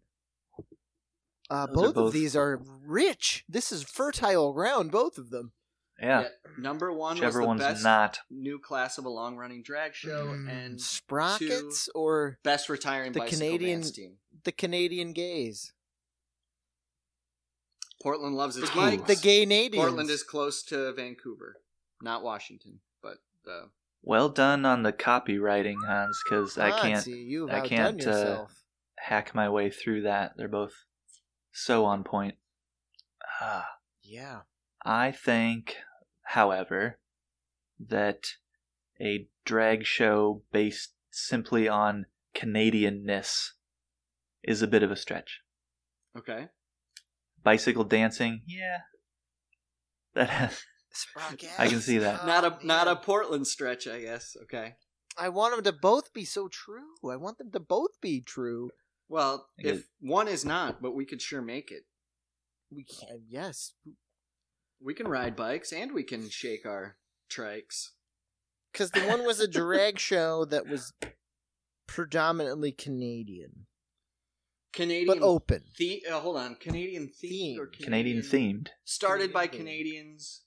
Uh, 1.49 1.68
both, 1.68 1.95
both- 1.95 2.07
of 2.07 2.14
these 2.14 2.36
are 2.36 2.62
rich. 2.86 3.45
This 3.47 3.72
is 3.72 3.84
fertile 3.84 4.51
ground, 4.53 4.91
both 4.91 5.18
of 5.18 5.30
them. 5.30 5.53
Yeah. 6.01 6.26
Number 6.57 6.91
one 6.93 7.16
Whichever 7.16 7.39
was 7.39 7.43
the 7.43 7.47
one's 7.47 7.62
best 7.62 7.84
not. 7.84 8.20
new 8.30 8.60
class 8.60 8.97
of 8.97 9.05
a 9.05 9.10
long 9.10 9.38
running 9.38 9.64
drag 9.64 9.93
show 9.95 10.28
Mm, 10.28 10.49
and 10.49 10.78
Sprockettes 10.80 11.88
or 11.95 12.38
best 12.43 12.68
retiring 12.70 13.12
The 13.14 13.22
Canadian- 13.22 13.82
team. 13.84 14.18
the 14.43 14.51
Canadian 14.51 15.14
gays, 15.14 15.72
Portland 18.01 18.36
loves 18.36 18.55
its 18.57 18.70
Ooh. 18.76 18.97
the 18.97 19.16
gay 19.16 19.41
Canadians. 19.43 19.82
Portland 19.84 20.10
is 20.10 20.24
close 20.24 20.64
to 20.64 20.93
Vancouver, 20.93 21.57
not 22.01 22.24
Washington, 22.24 22.80
the 23.50 23.70
Well 24.02 24.30
done 24.30 24.66
on 24.66 24.84
the 24.84 24.93
copywriting, 24.93 25.76
Hans, 25.86 26.22
because 26.24 26.58
I 26.58 26.72
can't 26.80 27.04
see, 27.04 27.39
I 27.50 27.68
can't, 27.68 28.06
uh, 28.06 28.45
hack 28.97 29.34
my 29.34 29.50
way 29.50 29.70
through 29.70 30.04
that. 30.04 30.34
They're 30.38 30.47
both 30.47 30.86
so 31.52 31.86
on 31.86 32.04
point. 32.04 32.36
Ah. 33.41 33.68
yeah. 34.04 34.41
I 34.86 35.12
think, 35.12 35.78
however, 36.24 37.00
that 37.80 38.36
a 39.02 39.28
drag 39.45 39.86
show 39.86 40.43
based 40.52 40.93
simply 41.12 41.68
on 41.68 42.06
Canadianness 42.36 43.52
is 44.43 44.62
a 44.62 44.68
bit 44.68 44.84
of 44.84 44.91
a 44.91 44.95
stretch. 44.95 45.41
okay. 46.18 46.47
Bicycle 47.41 47.86
dancing, 47.86 48.41
yeah. 48.45 48.80
That 50.14 50.62
Sprockettes. 50.94 51.60
I 51.60 51.68
can 51.68 51.82
see 51.82 51.98
that. 52.00 52.26
not 52.26 52.44
Oh, 52.46 52.58
a 52.62 52.66
not 52.66 52.88
a. 52.88 52.96
Portland 52.96 53.48
stretch, 53.48 53.88
I 53.88 54.02
guess. 54.02 54.36
Okay. 54.44 54.76
I 55.18 55.30
want 55.30 55.54
them 55.56 55.64
to 55.66 55.78
both 55.80 56.14
be 56.14 56.24
so 56.26 56.48
true. 56.48 56.96
I 57.10 57.16
want 57.18 57.38
them 57.38 57.52
to 57.52 57.60
both 57.60 58.00
be 58.02 58.22
true. 58.22 58.72
Well, 59.08 59.48
if 59.58 59.86
one 60.00 60.28
is 60.28 60.46
not, 60.46 60.82
but 60.82 60.92
we 60.96 61.06
could 61.06 61.22
sure 61.22 61.42
make 61.42 61.72
it. 61.72 61.84
We 62.72 62.84
can, 62.86 63.24
yes, 63.28 63.74
We 64.80 64.94
can 64.94 65.08
ride 65.08 65.36
bikes 65.36 65.74
and 65.74 65.92
we 65.94 66.04
can 66.04 66.30
shake 66.30 66.66
our 66.66 66.98
trikes. 67.30 67.90
because 68.72 68.92
the 68.92 69.02
one 69.02 69.26
was 69.26 69.40
a 69.40 69.48
drag 69.48 69.98
show 70.12 70.46
that 70.46 70.68
was 70.68 70.94
predominantly 71.88 72.72
Canadian, 72.72 73.66
Canadian 74.74 75.08
but 75.08 75.24
open. 75.26 75.64
The, 75.80 76.04
uh, 76.10 76.20
hold 76.20 76.38
on, 76.38 76.56
Canadian 76.56 77.10
themed 77.10 77.58
or 77.58 77.66
Canadian 77.68 78.22
themed. 78.22 78.68
Started 78.86 79.34
by 79.34 79.48
Canadian. 79.48 79.88
Canadians, 79.88 80.42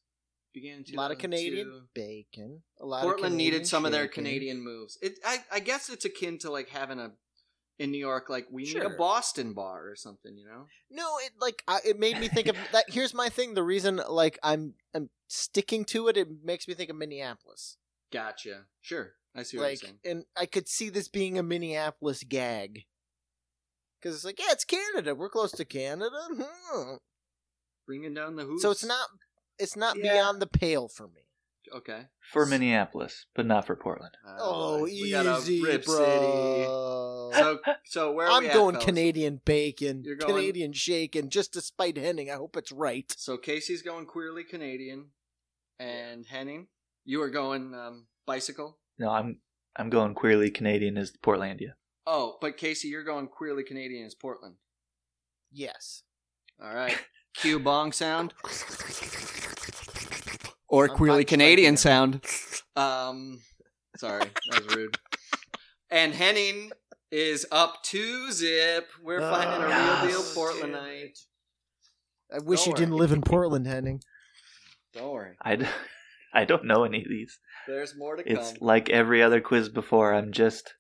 A 0.55 0.97
lot 0.97 1.11
of 1.11 1.19
2002. 1.19 1.21
Canadian 1.21 1.83
bacon. 1.95 2.63
A 2.81 2.87
lot. 2.87 3.03
Portland 3.03 3.37
needed 3.37 3.67
some 3.67 3.87
of 3.87 3.93
their. 3.93 4.09
Canadian 4.09 4.63
moves. 4.63 4.99
It, 5.01 5.19
I, 5.25 5.39
I 5.51 5.61
guess 5.61 5.89
it's 5.89 6.05
akin 6.05 6.39
to 6.39 6.51
like 6.51 6.69
having 6.69 6.99
a 6.99 7.13
in 7.79 7.91
New 7.91 7.99
York, 7.99 8.29
like 8.29 8.47
we 8.51 8.65
need 8.65 8.83
a 8.83 8.91
Boston 8.91 9.55
bar 9.55 9.89
or 9.89 9.97
something, 9.97 10.37
you 10.37 10.47
know? 10.47 10.67
No, 10.91 11.19
it 11.25 11.33
like 11.41 11.63
I, 11.67 11.81
it 11.85 11.99
made 11.99 12.19
me 12.19 12.29
think 12.29 12.47
of 12.47 12.57
that. 12.73 12.85
Here's 12.89 13.15
my 13.15 13.29
thing. 13.29 13.55
The 13.55 13.63
reason 13.63 14.01
like 14.09 14.39
I'm 14.43 14.75
I'm 14.95 15.11
sticking 15.29 15.85
to 15.87 16.09
it. 16.09 16.17
It 16.17 16.29
makes 16.45 16.69
me 16.69 16.75
think 16.75 16.91
of 16.91 16.97
Minneapolis. 16.97 17.79
Gotcha. 18.13 18.67
Sure, 18.81 19.13
I 19.35 19.43
see 19.43 19.57
what 19.57 19.65
like, 19.65 19.83
you're 19.83 19.89
saying. 19.89 19.99
and 20.05 20.25
I 20.37 20.47
could 20.47 20.69
see 20.69 20.91
this 20.91 21.09
being 21.09 21.39
a 21.39 21.43
Minneapolis 21.43 22.23
gag. 22.23 22.85
Because 24.01 24.17
it's 24.17 24.25
like, 24.25 24.41
yeah, 24.41 24.51
it's 24.51 24.65
Canada. 24.65 25.15
We're 25.15 25.29
close 25.29 25.53
to 25.53 25.65
Canada. 25.65 26.19
Hmm. 26.33 26.95
Bringing 27.87 28.15
down 28.15 28.37
the 28.37 28.45
hoops. 28.45 28.63
So 28.63 28.71
it's 28.71 28.85
not 28.85 29.09
it's 29.59 29.77
not 29.77 29.97
Yeah. 29.97 30.13
beyond 30.15 30.41
the 30.43 30.47
pale 30.47 30.89
for 30.89 31.09
me. 31.09 31.21
okay. 31.75 32.07
For 32.33 32.45
Minneapolis, 32.45 33.27
but 33.35 33.47
not 33.47 33.67
for 33.67 33.75
Portland. 33.77 34.15
Uh, 34.27 34.37
Oh, 34.39 34.83
we 34.83 35.11
got 35.11 35.25
a 35.27 35.39
easy, 35.39 35.63
Rip 35.63 35.85
bro. 35.87 35.97
City. 35.97 37.39
So, 37.39 37.59
so 37.87 38.13
where 38.13 38.27
are 38.27 38.33
I'm 38.33 38.43
we 38.43 38.49
at, 38.49 38.55
going 38.55 38.75
fellas? 38.75 38.85
Canadian 38.85 39.41
bacon, 39.45 40.03
You're 40.05 40.17
going- 40.17 40.35
Canadian 40.35 40.73
shaken, 40.75 41.31
just 41.31 41.55
to 41.55 41.61
spite 41.63 41.97
Henning. 41.97 42.31
I 42.31 42.35
hope 42.35 42.57
it's 42.59 42.73
right. 42.73 43.11
So 43.17 43.39
Casey's 43.39 43.81
going 43.83 44.05
queerly 44.07 44.45
Canadian, 44.45 45.13
and 45.79 46.27
Henning, 46.27 46.69
you 47.05 47.23
are 47.23 47.31
going 47.31 47.75
um, 47.75 48.07
bicycle. 48.27 48.79
No, 48.99 49.09
I'm 49.11 49.41
I'm 49.77 49.89
going 49.89 50.13
queerly 50.15 50.51
Canadian 50.51 50.99
as 50.99 51.13
Portlandia. 51.13 51.73
Oh, 52.07 52.37
but 52.41 52.59
Casey, 52.59 52.89
you're 52.89 53.05
going 53.05 53.29
queerly 53.29 53.63
Canadian 53.65 54.05
as 54.05 54.15
Portland. 54.15 54.57
Yes. 55.51 56.03
All 56.63 56.75
right. 56.75 56.99
Cue 57.35 57.59
bong 57.59 57.93
sound. 57.93 58.35
Or 60.73 60.89
I'm 60.89 60.97
queerly 60.97 61.25
Canadian 61.25 61.77
sound. 61.77 62.25
Um, 62.75 63.41
sorry, 63.99 64.25
that 64.51 64.65
was 64.67 64.75
rude. 64.75 64.97
And 65.91 66.15
Henning 66.15 66.73
is 67.11 67.45
up 67.53 67.83
two 67.83 68.33
zip. 68.33 68.89
We're 69.05 69.21
finding 69.21 69.61
a 69.63 69.67
real 69.67 69.77
Ah, 69.77 70.05
deal 70.09 70.23
Portlandite. 70.23 71.19
I 72.35 72.39
wish 72.39 72.61
Don't 72.65 72.69
you 72.69 72.75
didn't 72.75 72.97
live 72.97 73.13
in 73.13 73.21
Portland, 73.21 73.67
Henning. 73.67 74.01
Don't 74.95 75.13
worry. 75.13 75.37
I, 75.43 75.57
d- 75.57 75.67
I 76.33 76.47
don't 76.47 76.65
know 76.65 76.85
any 76.85 77.03
of 77.03 77.09
these. 77.11 77.39
There's 77.69 77.95
more 77.95 78.17
to 78.17 78.23
It's 78.27 78.53
come. 78.53 78.59
like 78.63 78.89
every 78.89 79.23
other 79.23 79.43
quiz 79.43 79.69
before. 79.69 80.15
I'm 80.15 80.33
just, 80.33 80.73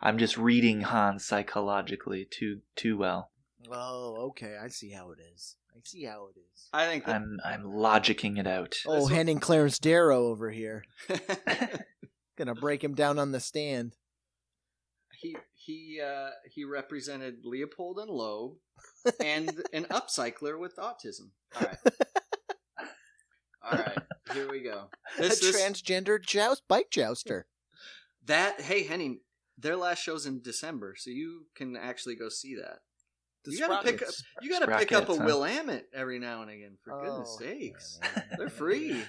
I'm 0.00 0.18
just 0.18 0.36
reading 0.36 0.80
Hans 0.80 1.24
psychologically 1.24 2.26
too 2.28 2.62
too 2.74 2.98
well. 2.98 3.30
Oh, 3.70 4.30
okay. 4.30 4.56
I 4.60 4.66
see 4.66 4.90
how 4.90 5.12
it 5.12 5.18
is. 5.32 5.54
I 5.76 5.80
see 5.84 6.04
how 6.04 6.28
it 6.34 6.38
is. 6.38 6.68
I 6.72 6.86
think 6.86 7.04
that 7.06 7.16
I'm 7.16 7.38
I'm 7.44 7.64
logicking 7.64 8.38
it 8.38 8.46
out. 8.46 8.76
Oh, 8.86 9.02
one- 9.02 9.12
Henning 9.12 9.40
Clarence 9.40 9.78
Darrow 9.78 10.26
over 10.26 10.50
here. 10.50 10.84
Gonna 12.36 12.54
break 12.54 12.82
him 12.82 12.94
down 12.94 13.18
on 13.18 13.32
the 13.32 13.40
stand. 13.40 13.94
he 15.20 15.36
he 15.54 16.00
uh, 16.04 16.30
he 16.50 16.64
represented 16.64 17.38
Leopold 17.44 17.98
and 17.98 18.10
Loeb 18.10 18.56
and 19.22 19.62
an 19.72 19.84
upcycler 19.86 20.58
with 20.58 20.76
autism. 20.76 21.30
All 21.56 21.62
right. 21.66 21.78
All 23.62 23.78
right. 23.78 23.98
Here 24.32 24.50
we 24.50 24.60
go. 24.62 24.90
This, 25.18 25.42
a 25.42 25.46
this 25.46 25.60
transgender 25.62 26.20
joust 26.20 26.62
bike 26.68 26.90
jouster. 26.90 27.46
that 28.26 28.60
hey 28.60 28.84
Henning, 28.84 29.20
their 29.56 29.76
last 29.76 30.02
show's 30.02 30.26
in 30.26 30.42
December, 30.42 30.94
so 30.98 31.10
you 31.10 31.46
can 31.54 31.76
actually 31.76 32.16
go 32.16 32.28
see 32.28 32.54
that. 32.56 32.80
The 33.44 33.52
you 33.52 33.58
gotta 33.58 33.82
pick 33.84 34.02
up. 34.02 34.08
You 34.42 34.50
gotta 34.50 34.78
pick 34.78 34.92
up 34.92 35.08
a 35.08 35.12
Sprockettes, 35.12 35.18
huh? 35.18 35.24
Willamette 35.24 35.86
every 35.94 36.18
now 36.18 36.42
and 36.42 36.50
again. 36.50 36.76
For 36.82 36.98
goodness 37.02 37.36
Oh, 37.38 37.44
sakes, 37.44 37.98
man. 38.02 38.24
they're 38.38 38.48
free. 38.48 39.02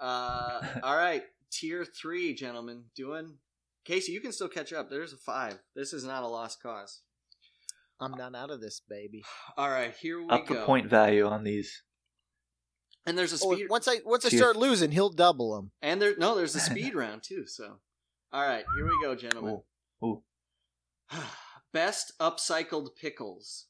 Uh, 0.00 0.60
all 0.82 0.96
right, 0.96 1.22
tier 1.50 1.84
three, 1.84 2.34
gentlemen. 2.34 2.84
Doing 2.96 3.36
Casey, 3.84 4.12
you 4.12 4.20
can 4.20 4.32
still 4.32 4.48
catch 4.48 4.72
up. 4.72 4.88
There's 4.90 5.12
a 5.12 5.16
five. 5.18 5.58
This 5.74 5.92
is 5.92 6.04
not 6.04 6.22
a 6.22 6.26
lost 6.28 6.62
cause. 6.62 7.02
I'm 8.00 8.12
not 8.12 8.34
out 8.34 8.50
of 8.50 8.60
this, 8.60 8.80
baby. 8.88 9.22
All 9.56 9.68
right, 9.70 9.94
here 10.00 10.20
we 10.20 10.28
Up 10.28 10.46
go. 10.46 10.54
the 10.54 10.64
point 10.64 10.88
value 10.90 11.24
on 11.26 11.44
these. 11.44 11.82
And 13.06 13.16
there's 13.16 13.32
a 13.32 13.44
Oh, 13.46 13.54
speed. 13.54 13.68
once 13.70 13.86
I 13.88 13.96
once 14.04 14.24
I 14.24 14.28
start 14.30 14.56
losing, 14.56 14.90
he'll 14.90 15.10
double 15.10 15.54
them. 15.56 15.70
and 15.82 16.00
there 16.02 16.14
no, 16.18 16.34
there's 16.36 16.54
a 16.56 16.60
speed 16.70 16.94
round 16.94 17.22
too. 17.22 17.46
So, 17.46 17.76
all 18.32 18.42
right, 18.42 18.64
here 18.76 18.84
we 18.86 18.92
go, 19.02 19.14
gentlemen. 19.14 19.60
Ooh. 20.02 20.06
Ooh. 20.06 20.22
Best 21.72 22.12
upcycled 22.20 22.96
pickles. 23.00 23.66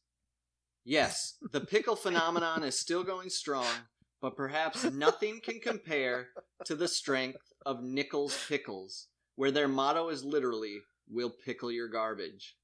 Yes, 0.85 1.37
the 1.53 1.61
pickle 1.61 1.97
phenomenon 1.97 2.65
is 2.65 2.79
still 2.79 3.05
going 3.05 3.31
strong, 3.31 3.73
but 4.21 4.37
perhaps 4.37 4.85
nothing 4.91 5.41
can 5.41 5.61
compare 5.61 6.29
to 6.65 6.75
the 6.75 6.89
strength 6.89 7.53
of 7.65 7.83
Nichols 7.83 8.37
Pickles, 8.49 9.07
where 9.37 9.53
their 9.53 9.69
motto 9.69 10.09
is 10.09 10.25
literally, 10.25 10.81
We'll 11.09 11.31
pickle 11.31 11.71
your 11.71 11.89
garbage. 11.89 12.57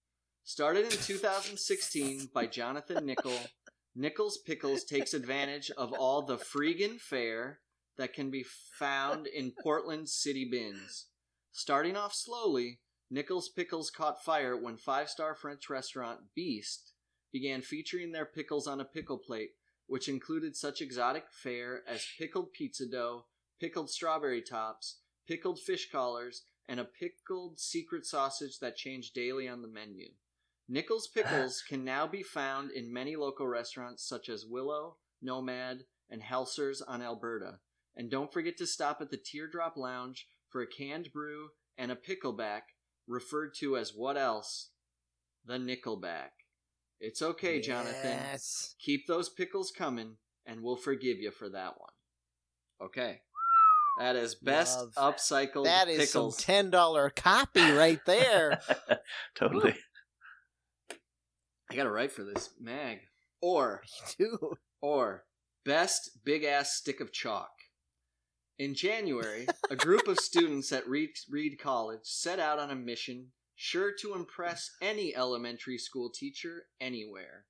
Started 0.44 0.84
in 0.84 0.98
2016 0.98 2.30
by 2.32 2.46
Jonathan 2.46 3.04
Nickel, 3.04 3.38
Nichols 3.94 4.38
Pickles 4.38 4.84
takes 4.84 5.12
advantage 5.12 5.70
of 5.76 5.92
all 5.92 6.22
the 6.22 6.38
freegan 6.38 6.98
fare 6.98 7.60
that 7.98 8.14
can 8.14 8.30
be 8.30 8.44
found 8.78 9.26
in 9.26 9.52
Portland 9.62 10.08
city 10.08 10.48
bins. 10.50 11.06
Starting 11.52 11.96
off 11.96 12.14
slowly, 12.14 12.78
Nichols 13.10 13.48
Pickles 13.48 13.90
caught 13.90 14.22
fire 14.22 14.56
when 14.56 14.76
five 14.76 15.08
star 15.08 15.34
French 15.34 15.70
restaurant 15.70 16.20
Beast 16.34 16.92
began 17.32 17.62
featuring 17.62 18.12
their 18.12 18.26
pickles 18.26 18.66
on 18.66 18.80
a 18.80 18.84
pickle 18.84 19.18
plate, 19.18 19.52
which 19.86 20.08
included 20.08 20.56
such 20.56 20.80
exotic 20.80 21.24
fare 21.30 21.82
as 21.88 22.06
pickled 22.18 22.52
pizza 22.52 22.86
dough, 22.86 23.24
pickled 23.60 23.90
strawberry 23.90 24.42
tops, 24.42 25.00
pickled 25.26 25.58
fish 25.58 25.90
collars, 25.90 26.42
and 26.68 26.78
a 26.78 26.84
pickled 26.84 27.58
secret 27.58 28.04
sausage 28.04 28.58
that 28.58 28.76
changed 28.76 29.14
daily 29.14 29.48
on 29.48 29.62
the 29.62 29.68
menu. 29.68 30.08
Nichols 30.68 31.08
Pickles 31.14 31.62
can 31.66 31.84
now 31.84 32.06
be 32.06 32.22
found 32.22 32.70
in 32.70 32.92
many 32.92 33.16
local 33.16 33.48
restaurants 33.48 34.06
such 34.06 34.28
as 34.28 34.44
Willow, 34.46 34.96
Nomad, 35.22 35.84
and 36.10 36.22
Helsers 36.22 36.82
on 36.86 37.02
Alberta. 37.02 37.58
And 37.96 38.10
don't 38.10 38.32
forget 38.32 38.56
to 38.58 38.66
stop 38.66 39.00
at 39.00 39.10
the 39.10 39.16
Teardrop 39.16 39.76
Lounge 39.76 40.28
for 40.50 40.62
a 40.62 40.66
canned 40.66 41.10
brew 41.12 41.48
and 41.76 41.90
a 41.90 41.96
pickleback, 41.96 42.62
referred 43.08 43.54
to 43.60 43.76
as 43.76 43.92
what 43.94 44.16
else? 44.16 44.70
The 45.46 45.54
Nickelback. 45.54 46.30
It's 47.00 47.22
okay, 47.22 47.60
Jonathan. 47.60 48.18
Keep 48.80 49.06
those 49.06 49.28
pickles 49.28 49.70
coming, 49.76 50.16
and 50.44 50.62
we'll 50.62 50.76
forgive 50.76 51.18
you 51.18 51.30
for 51.30 51.48
that 51.48 51.74
one. 51.78 52.88
Okay. 52.88 53.20
That 54.00 54.14
is 54.16 54.34
best 54.36 54.78
Love. 54.96 55.14
upcycled 55.16 55.64
That 55.64 55.88
is 55.88 55.98
pickles. 56.10 56.36
some 56.36 56.44
ten 56.44 56.70
dollar 56.70 57.10
copy 57.10 57.68
right 57.72 58.00
there. 58.06 58.60
totally. 59.34 59.74
I 61.70 61.74
gotta 61.74 61.90
write 61.90 62.12
for 62.12 62.22
this 62.22 62.50
mag. 62.60 62.98
Or 63.42 63.82
Dude. 64.18 64.38
Or 64.80 65.24
best 65.64 66.10
big 66.24 66.44
ass 66.44 66.74
stick 66.74 67.00
of 67.00 67.12
chalk. 67.12 67.50
In 68.58 68.74
January, 68.74 69.46
a 69.70 69.76
group 69.76 70.08
of 70.08 70.18
students 70.18 70.72
at 70.72 70.88
Reed, 70.88 71.10
Reed 71.30 71.60
College 71.60 72.00
set 72.02 72.40
out 72.40 72.58
on 72.58 72.72
a 72.72 72.74
mission 72.74 73.28
sure 73.54 73.92
to 74.00 74.14
impress 74.14 74.72
any 74.82 75.14
elementary 75.14 75.78
school 75.78 76.10
teacher 76.10 76.64
anywhere 76.80 77.44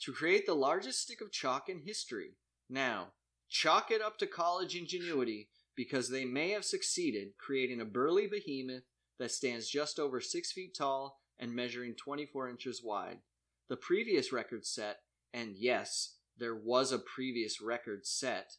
to 0.00 0.12
create 0.12 0.46
the 0.46 0.54
largest 0.54 1.02
stick 1.02 1.20
of 1.20 1.30
chalk 1.30 1.68
in 1.68 1.80
history. 1.80 2.38
Now, 2.70 3.08
chalk 3.46 3.90
it 3.90 4.00
up 4.00 4.18
to 4.18 4.26
college 4.26 4.74
ingenuity 4.74 5.50
because 5.76 6.08
they 6.08 6.24
may 6.24 6.50
have 6.52 6.64
succeeded 6.64 7.36
creating 7.38 7.82
a 7.82 7.84
burly 7.84 8.26
behemoth 8.26 8.84
that 9.18 9.32
stands 9.32 9.68
just 9.68 9.98
over 9.98 10.18
six 10.18 10.50
feet 10.50 10.74
tall 10.74 11.20
and 11.38 11.54
measuring 11.54 11.94
24 11.94 12.48
inches 12.48 12.82
wide. 12.82 13.18
The 13.68 13.76
previous 13.76 14.32
record 14.32 14.64
set, 14.64 15.00
and 15.30 15.56
yes, 15.56 16.16
there 16.38 16.56
was 16.56 16.90
a 16.90 16.98
previous 16.98 17.60
record 17.60 18.06
set, 18.06 18.56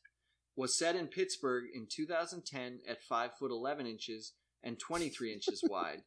was 0.56 0.78
set 0.78 0.96
in 0.96 1.08
Pittsburgh 1.08 1.66
in 1.74 1.88
2010 1.90 2.80
at 2.88 3.04
5 3.04 3.32
foot 3.38 3.52
11 3.52 3.86
inches 3.86 4.34
and 4.64 4.80
23 4.80 5.34
inches 5.34 5.62
wide. 5.70 6.02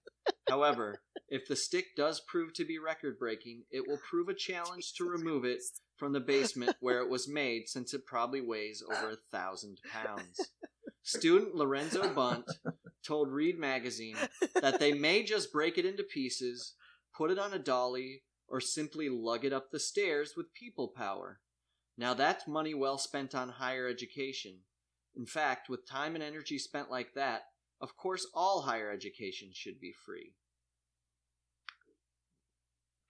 However, 0.49 1.01
if 1.29 1.47
the 1.47 1.57
stick 1.57 1.95
does 1.97 2.21
prove 2.21 2.55
to 2.55 2.65
be 2.65 2.79
record 2.79 3.19
breaking, 3.19 3.65
it 3.71 3.87
will 3.87 4.01
prove 4.09 4.29
a 4.29 4.35
challenge 4.35 4.95
to 4.95 5.05
remove 5.05 5.45
it 5.45 5.61
from 5.97 6.13
the 6.13 6.21
basement 6.21 6.77
where 6.81 7.01
it 7.01 7.09
was 7.09 7.29
made 7.29 7.69
since 7.69 7.93
it 7.93 8.07
probably 8.07 8.41
weighs 8.41 8.83
over 8.83 9.11
a 9.11 9.17
thousand 9.31 9.79
pounds. 9.93 10.51
Student 11.03 11.55
Lorenzo 11.55 12.13
Bunt 12.13 12.45
told 13.07 13.31
Reed 13.31 13.59
Magazine 13.59 14.17
that 14.61 14.79
they 14.79 14.93
may 14.93 15.23
just 15.23 15.53
break 15.53 15.79
it 15.79 15.87
into 15.87 16.03
pieces, 16.03 16.75
put 17.17 17.31
it 17.31 17.39
on 17.39 17.55
a 17.55 17.59
dolly, 17.59 18.23
or 18.47 18.61
simply 18.61 19.09
lug 19.09 19.45
it 19.45 19.53
up 19.53 19.71
the 19.71 19.81
stairs 19.81 20.33
with 20.37 20.53
people 20.53 20.89
power. 20.89 21.41
Now 21.99 22.15
that's 22.15 22.47
money 22.47 22.75
well 22.75 22.97
spent 22.97 23.35
on 23.35 23.49
higher 23.49 23.89
education. 23.89 24.61
In 25.17 25.27
fact, 25.27 25.69
with 25.69 25.85
time 25.85 26.15
and 26.15 26.23
energy 26.23 26.57
spent 26.57 26.91
like 26.91 27.15
that, 27.15 27.43
of 27.81 27.97
course 27.97 28.25
all 28.33 28.63
higher 28.63 28.93
education 28.93 29.51
should 29.53 29.81
be 29.81 29.93
free. 30.07 30.33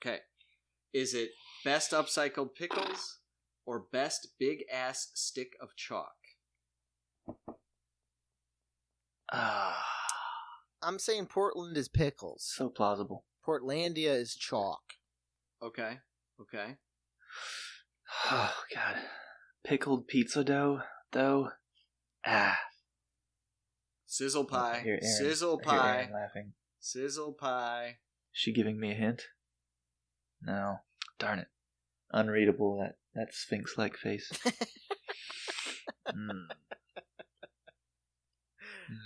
Okay. 0.01 0.21
Is 0.95 1.13
it 1.13 1.33
best 1.67 1.93
upcycled 1.93 2.55
pickles 2.55 3.19
or 3.67 3.85
best 3.93 4.29
big 4.39 4.65
ass 4.73 5.11
stick 5.15 5.53
of 5.61 5.77
chalk? 5.77 6.15
Ah, 9.31 9.85
I'm 10.83 10.99
saying 10.99 11.27
Portland 11.27 11.77
is 11.77 11.89
pickles. 11.89 12.51
so 12.57 12.71
plausible. 12.71 13.27
Portlandia 13.47 14.15
is 14.15 14.35
chalk. 14.35 14.81
Okay. 15.63 15.99
Okay. 16.41 16.77
Oh 18.31 18.55
god, 18.75 18.97
pickled 19.65 20.07
pizza 20.09 20.43
dough 20.45 20.83
though. 21.13 21.51
Ah, 22.27 22.59
Sizzle 24.07 24.45
pie. 24.45 24.83
I 24.85 24.89
Aaron- 24.89 25.03
Sizzle 25.03 25.59
pie. 25.59 25.97
Aaron 25.99 26.13
laughing. 26.13 26.53
Sizzle 26.81 27.33
pie. 27.35 27.99
She 28.33 28.53
giving 28.53 28.79
me 28.81 28.93
a 28.93 28.95
hint? 28.95 29.23
No, 30.43 30.77
darn 31.19 31.41
it. 31.41 31.49
Unreadable 32.13 32.79
that 32.79 32.97
that 33.15 33.35
sphinx-like 33.35 33.97
face. 33.97 34.31
Mm. 36.09 36.47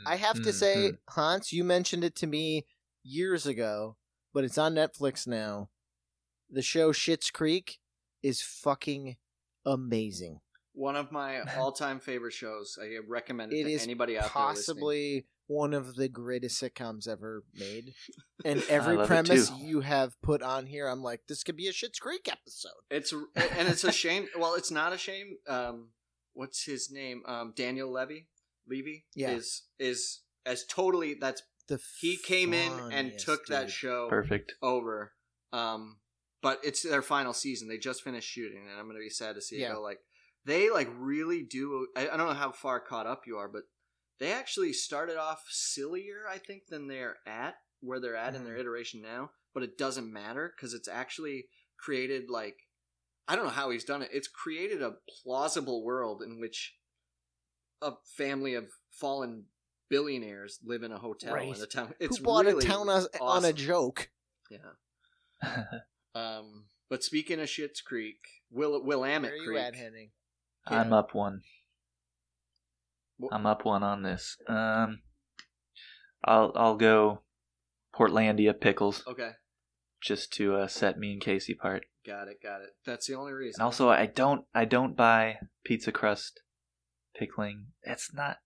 I 0.06 0.14
have 0.14 0.36
to 0.36 0.50
Mm, 0.50 0.54
say, 0.54 0.76
mm. 0.92 0.98
Hans, 1.08 1.52
you 1.52 1.64
mentioned 1.64 2.04
it 2.04 2.14
to 2.16 2.28
me 2.28 2.64
years 3.02 3.44
ago, 3.44 3.96
but 4.32 4.44
it's 4.44 4.56
on 4.56 4.74
Netflix 4.76 5.26
now. 5.26 5.70
The 6.48 6.62
show 6.62 6.92
Schitt's 6.92 7.30
Creek 7.32 7.80
is 8.22 8.42
fucking 8.42 9.16
amazing. 9.64 10.40
One 10.74 10.96
of 10.96 11.12
my 11.12 11.40
all-time 11.58 12.00
favorite 12.00 12.32
shows. 12.32 12.78
I 12.80 12.96
recommend 13.06 13.52
it, 13.52 13.60
It 13.60 13.64
to 13.64 13.70
is 13.70 13.82
anybody 13.82 14.16
out 14.16 14.22
there 14.22 14.30
Possibly 14.30 15.26
one 15.46 15.74
of 15.74 15.96
the 15.96 16.08
greatest 16.08 16.62
sitcoms 16.62 17.06
ever 17.06 17.44
made. 17.54 17.94
And 18.44 18.60
every 18.68 19.06
premise 19.06 19.52
you 19.52 19.82
have 19.82 20.20
put 20.20 20.42
on 20.42 20.66
here, 20.66 20.88
I'm 20.88 21.00
like, 21.00 21.20
this 21.28 21.44
could 21.44 21.54
be 21.56 21.68
a 21.68 21.72
Schitt's 21.72 22.00
Creek 22.00 22.28
episode. 22.28 22.72
It's 22.90 23.12
and 23.12 23.68
it's 23.68 23.84
a 23.84 23.92
shame. 23.92 24.26
Well, 24.36 24.54
it's 24.54 24.72
not 24.72 24.92
a 24.92 24.98
shame. 24.98 25.36
Um, 25.46 25.90
what's 26.32 26.64
his 26.64 26.90
name? 26.90 27.22
Um, 27.24 27.52
Daniel 27.54 27.92
Levy. 27.92 28.26
Levy 28.66 29.04
Yeah. 29.14 29.30
is 29.30 29.62
is 29.78 30.22
as 30.44 30.64
totally 30.64 31.14
that's 31.14 31.42
the 31.68 31.78
He 32.00 32.16
came 32.16 32.52
in 32.52 32.72
and 32.72 32.90
funniest, 32.90 33.24
took 33.24 33.46
that 33.46 33.70
show 33.70 34.08
Perfect. 34.08 34.54
over. 34.60 35.12
Um, 35.52 35.98
but 36.42 36.60
it's 36.62 36.82
their 36.82 37.02
final 37.02 37.32
season. 37.32 37.68
They 37.68 37.78
just 37.78 38.02
finished 38.02 38.28
shooting, 38.28 38.66
and 38.68 38.78
I'm 38.78 38.86
gonna 38.86 38.98
be 38.98 39.08
sad 39.08 39.36
to 39.36 39.40
see 39.40 39.60
Yeah. 39.60 39.70
it 39.70 39.74
go. 39.74 39.82
Like 39.82 40.00
they 40.44 40.70
like 40.70 40.88
really 40.94 41.42
do. 41.42 41.86
I, 41.96 42.08
I 42.08 42.16
don't 42.16 42.26
know 42.26 42.34
how 42.34 42.52
far 42.52 42.80
caught 42.80 43.06
up 43.06 43.26
you 43.26 43.36
are, 43.38 43.48
but 43.48 43.62
they 44.18 44.32
actually 44.32 44.72
started 44.72 45.16
off 45.16 45.44
sillier, 45.48 46.26
I 46.28 46.38
think, 46.38 46.66
than 46.68 46.88
they're 46.88 47.16
at 47.26 47.54
where 47.80 48.00
they're 48.00 48.16
at 48.16 48.34
in 48.34 48.44
their 48.44 48.54
mm-hmm. 48.54 48.60
iteration 48.60 49.02
now. 49.02 49.30
But 49.54 49.62
it 49.62 49.78
doesn't 49.78 50.12
matter 50.12 50.52
because 50.54 50.74
it's 50.74 50.88
actually 50.88 51.46
created 51.78 52.28
like 52.28 52.56
I 53.28 53.36
don't 53.36 53.44
know 53.44 53.50
how 53.50 53.70
he's 53.70 53.84
done 53.84 54.02
it. 54.02 54.10
It's 54.12 54.28
created 54.28 54.82
a 54.82 54.96
plausible 55.22 55.84
world 55.84 56.22
in 56.22 56.40
which 56.40 56.74
a 57.80 57.92
family 58.16 58.54
of 58.54 58.66
fallen 58.90 59.44
billionaires 59.88 60.58
live 60.64 60.82
in 60.82 60.92
a 60.92 60.98
hotel 60.98 61.34
Right. 61.34 61.54
in 61.54 61.62
a 61.62 61.66
town. 61.66 61.94
It's 62.00 62.18
Who 62.18 62.24
bought 62.24 62.46
really 62.46 62.64
a 62.64 62.68
town 62.68 62.88
on, 62.88 63.06
on 63.20 63.44
a 63.44 63.52
joke? 63.52 64.10
Yeah. 64.50 65.42
Um, 66.14 66.64
but 66.90 67.02
speaking 67.02 67.40
of 67.40 67.46
Schitt's 67.46 67.80
Creek, 67.80 68.18
Will 68.50 68.82
Willamette 68.84 69.30
Where 69.30 69.32
are 69.32 69.36
you 69.36 69.48
Creek. 69.50 69.62
at, 69.62 69.74
Henning? 69.76 70.10
I'm 70.66 70.92
up 70.92 71.14
one. 71.14 71.42
I'm 73.30 73.46
up 73.46 73.64
one 73.64 73.82
on 73.82 74.02
this. 74.02 74.36
Um, 74.48 75.00
I'll 76.24 76.52
I'll 76.56 76.76
go 76.76 77.20
Portlandia 77.94 78.58
pickles 78.58 79.04
Okay, 79.06 79.30
just 80.02 80.32
to 80.34 80.56
uh, 80.56 80.66
set 80.66 80.98
me 80.98 81.12
and 81.12 81.20
Casey 81.20 81.52
apart. 81.52 81.84
got 82.06 82.28
it, 82.28 82.38
got 82.42 82.62
it. 82.62 82.70
That's 82.84 83.06
the 83.06 83.14
only 83.14 83.32
reason. 83.32 83.60
And 83.60 83.64
also, 83.64 83.88
I 83.90 84.06
don't 84.06 84.44
I 84.54 84.64
don't 84.64 84.96
buy 84.96 85.36
pizza 85.64 85.92
crust 85.92 86.40
pickling. 87.16 87.66
It's 87.82 88.12
not. 88.12 88.38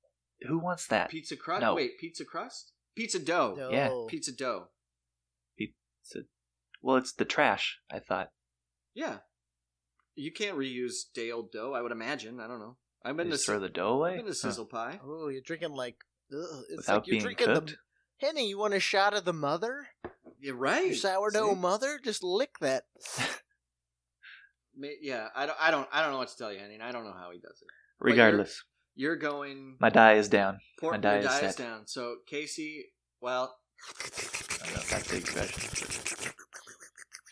Who 0.47 0.59
wants 0.59 0.87
that? 0.89 1.09
pizza 1.11 1.37
crust. 1.37 1.63
No. 1.63 1.75
Wait, 1.75 1.99
pizza 1.99 2.25
crust? 2.25 2.73
Pizza 2.95 3.19
dough. 3.19 3.69
Yeah. 3.71 3.91
Pizza 4.09 4.33
dough. 4.33 4.69
Pizza. 5.57 6.21
Well, 6.87 6.97
it's 6.99 7.13
the 7.13 7.25
trash. 7.25 7.81
I 7.91 7.99
thought. 7.99 8.31
Yeah. 8.95 9.19
You 10.15 10.31
can't 10.31 10.57
reuse 10.57 11.13
day 11.13 11.33
old 11.33 11.51
dough. 11.51 11.75
I 11.75 11.83
would 11.83 11.91
imagine. 11.91 12.39
I 12.39 12.47
don't 12.47 12.61
know. 12.61 12.77
I've 13.05 13.17
been 13.17 13.27
You 13.27 13.33
to 13.33 13.39
throw 13.39 13.59
the 13.59 13.69
dough 13.69 13.95
away 13.95 14.11
I've 14.13 14.17
been 14.19 14.27
to 14.27 14.31
Huh. 14.31 14.35
sizzle 14.35 14.67
pie. 14.67 15.01
Oh, 15.05 15.27
you're 15.29 15.43
drinking 15.43 15.73
like. 15.73 15.97
Ugh, 16.33 16.63
it's 16.71 16.77
without 16.79 16.95
like 16.99 17.07
you're 17.09 17.13
being 17.15 17.23
drinking 17.23 17.47
cooked. 17.49 17.71
the. 18.21 18.27
Henning, 18.27 18.47
you 18.47 18.57
want 18.59 18.75
a 18.75 18.79
shot 18.81 19.15
of 19.15 19.25
the 19.25 19.33
mother? 19.33 19.89
You're 20.39 20.55
right. 20.55 20.87
Your 20.87 20.95
sourdough 20.95 21.55
See? 21.55 21.61
mother? 21.61 21.99
Just 22.05 22.23
lick 22.23 22.59
that. 22.61 22.85
Ma- 24.77 24.89
Yeah, 25.01 25.27
I 25.35 25.47
don't. 25.47 25.59
I 25.61 25.71
don't. 25.73 25.89
I 25.93 26.03
don't 26.03 26.13
know 26.13 26.19
what 26.19 26.29
to 26.29 26.37
tell 26.37 26.53
you, 26.53 26.61
Henning. 26.61 26.81
I 26.83 26.93
don't 26.93 27.05
know 27.05 27.13
how 27.19 27.31
he 27.33 27.39
does 27.41 27.61
it. 27.61 27.67
you're- 28.01 28.13
Regardless, 28.13 28.63
You're 28.95 29.17
going. 29.17 29.77
my 29.81 29.91
die 29.91 30.15
is 30.15 30.29
down. 30.29 30.59
Port, 30.81 30.93
my 30.95 30.99
die 30.99 31.13
your 31.15 31.21
is 31.21 31.27
die 31.27 31.47
is 31.47 31.55
set. 31.57 31.65
down. 31.65 31.87
So 31.89 32.17
Casey, 32.29 32.93
well, 33.21 33.57
I 34.63 34.67
don't 34.67 34.75
know 34.77 34.83
that 34.91 35.09
big 35.11 35.23
expression. 35.23 36.03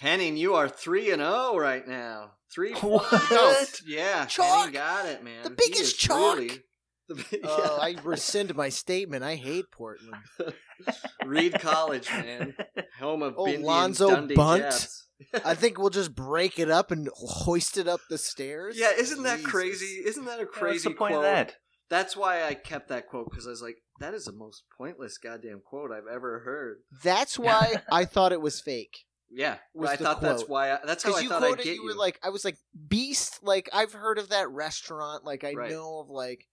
Henning, 0.05 0.37
you 0.37 0.55
are 0.55 0.69
three 0.69 1.11
and 1.11 1.21
zero 1.21 1.57
right 1.57 1.87
now. 1.87 2.33
Three. 2.55 2.73
What? 2.83 3.31
No, 3.31 3.55
yeah, 3.87 4.27
Chalk? 4.27 4.47
Henning 4.67 4.73
got 4.75 5.07
it, 5.07 5.25
man. 5.25 5.43
The 5.45 5.51
biggest 5.51 5.81
is 5.81 5.93
chalk? 5.95 6.37
really- 6.37 6.61
the- 7.09 7.41
Oh, 7.45 7.77
yeah. 7.79 7.83
I 7.99 8.03
rescind 8.05 8.55
my 8.55 8.69
statement. 8.69 9.25
I 9.25 9.35
hate 9.37 9.65
Portland. 9.73 10.15
Reed 11.25 11.59
College, 11.61 12.09
man, 12.11 12.55
home 13.01 13.23
of 13.23 13.35
Oh, 13.39 13.45
Bindi 13.45 13.63
Lonzo 13.63 14.11
Dundee 14.11 14.35
Bunt? 14.35 14.63
Jets. 14.63 15.07
I 15.45 15.55
think 15.55 15.79
we'll 15.79 15.91
just 15.91 16.15
break 16.15 16.59
it 16.59 16.71
up 16.71 16.91
and 16.91 17.09
hoist 17.15 17.79
it 17.79 17.89
up 17.89 18.01
the 18.11 18.19
stairs. 18.19 18.77
Yeah, 18.79 18.91
isn't 18.97 19.23
that 19.23 19.37
Jesus. 19.39 19.51
crazy? 19.51 20.03
Isn't 20.07 20.25
that 20.27 20.41
a 20.41 20.45
What's 20.45 20.59
crazy 20.59 20.89
the 20.91 20.95
point 20.95 21.13
quote? 21.15 21.25
of 21.25 21.31
that? 21.31 21.55
That's 21.89 22.17
why 22.17 22.45
I 22.45 22.55
kept 22.55 22.89
that 22.89 23.09
quote 23.09 23.31
because 23.31 23.47
I 23.47 23.51
was 23.51 23.63
like, 23.63 23.77
that 24.01 24.13
is 24.15 24.25
the 24.25 24.33
most 24.33 24.65
pointless 24.77 25.19
goddamn 25.19 25.61
quote 25.65 25.93
I've 25.93 26.13
ever 26.13 26.41
heard. 26.41 26.79
That's 27.03 27.39
why 27.39 27.77
I 27.93 28.05
thought 28.05 28.33
it 28.33 28.41
was 28.41 28.61
fake. 28.61 29.05
Yeah, 29.31 29.57
Was 29.73 29.91
I 29.91 29.97
the 29.97 30.05
thought 30.05 30.21
that's 30.21 30.43
why. 30.49 30.73
I, 30.73 30.79
that's 30.87 31.03
how 31.03 31.11
Because 31.11 31.21
I 31.21 31.23
you 31.25 31.29
thought 31.29 31.43
I'd 31.43 31.57
get 31.59 31.75
you 31.77 31.85
were 31.85 31.95
like, 31.95 32.21
I 32.23 32.29
was 32.29 32.45
like, 32.45 32.57
Beast. 32.89 33.41
Like 33.43 33.69
I've 33.73 33.93
heard 33.93 34.19
of 34.19 34.29
that 34.29 34.49
restaurant. 34.51 35.25
Like 35.25 35.43
I 35.45 35.55
Right. 35.55 35.71
know 35.71 35.99
of 36.01 36.09
like, 36.11 36.47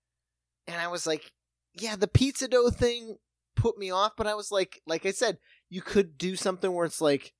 and 0.67 0.80
I 0.82 0.88
was 0.88 1.05
like, 1.05 1.32
yeah, 1.74 1.95
the 1.95 2.07
pizza 2.07 2.47
dough 2.47 2.69
thing 2.72 3.17
put 3.55 3.78
me 3.78 3.91
off. 3.91 4.13
But 4.17 4.28
I 4.28 4.34
was 4.36 4.51
like, 4.51 4.82
like 4.88 5.05
I 5.05 5.11
said, 5.11 5.38
you 5.69 5.82
could 5.82 6.17
do 6.17 6.36
something 6.36 6.72
where 6.74 6.86
it's 6.86 7.01
like 7.01 7.34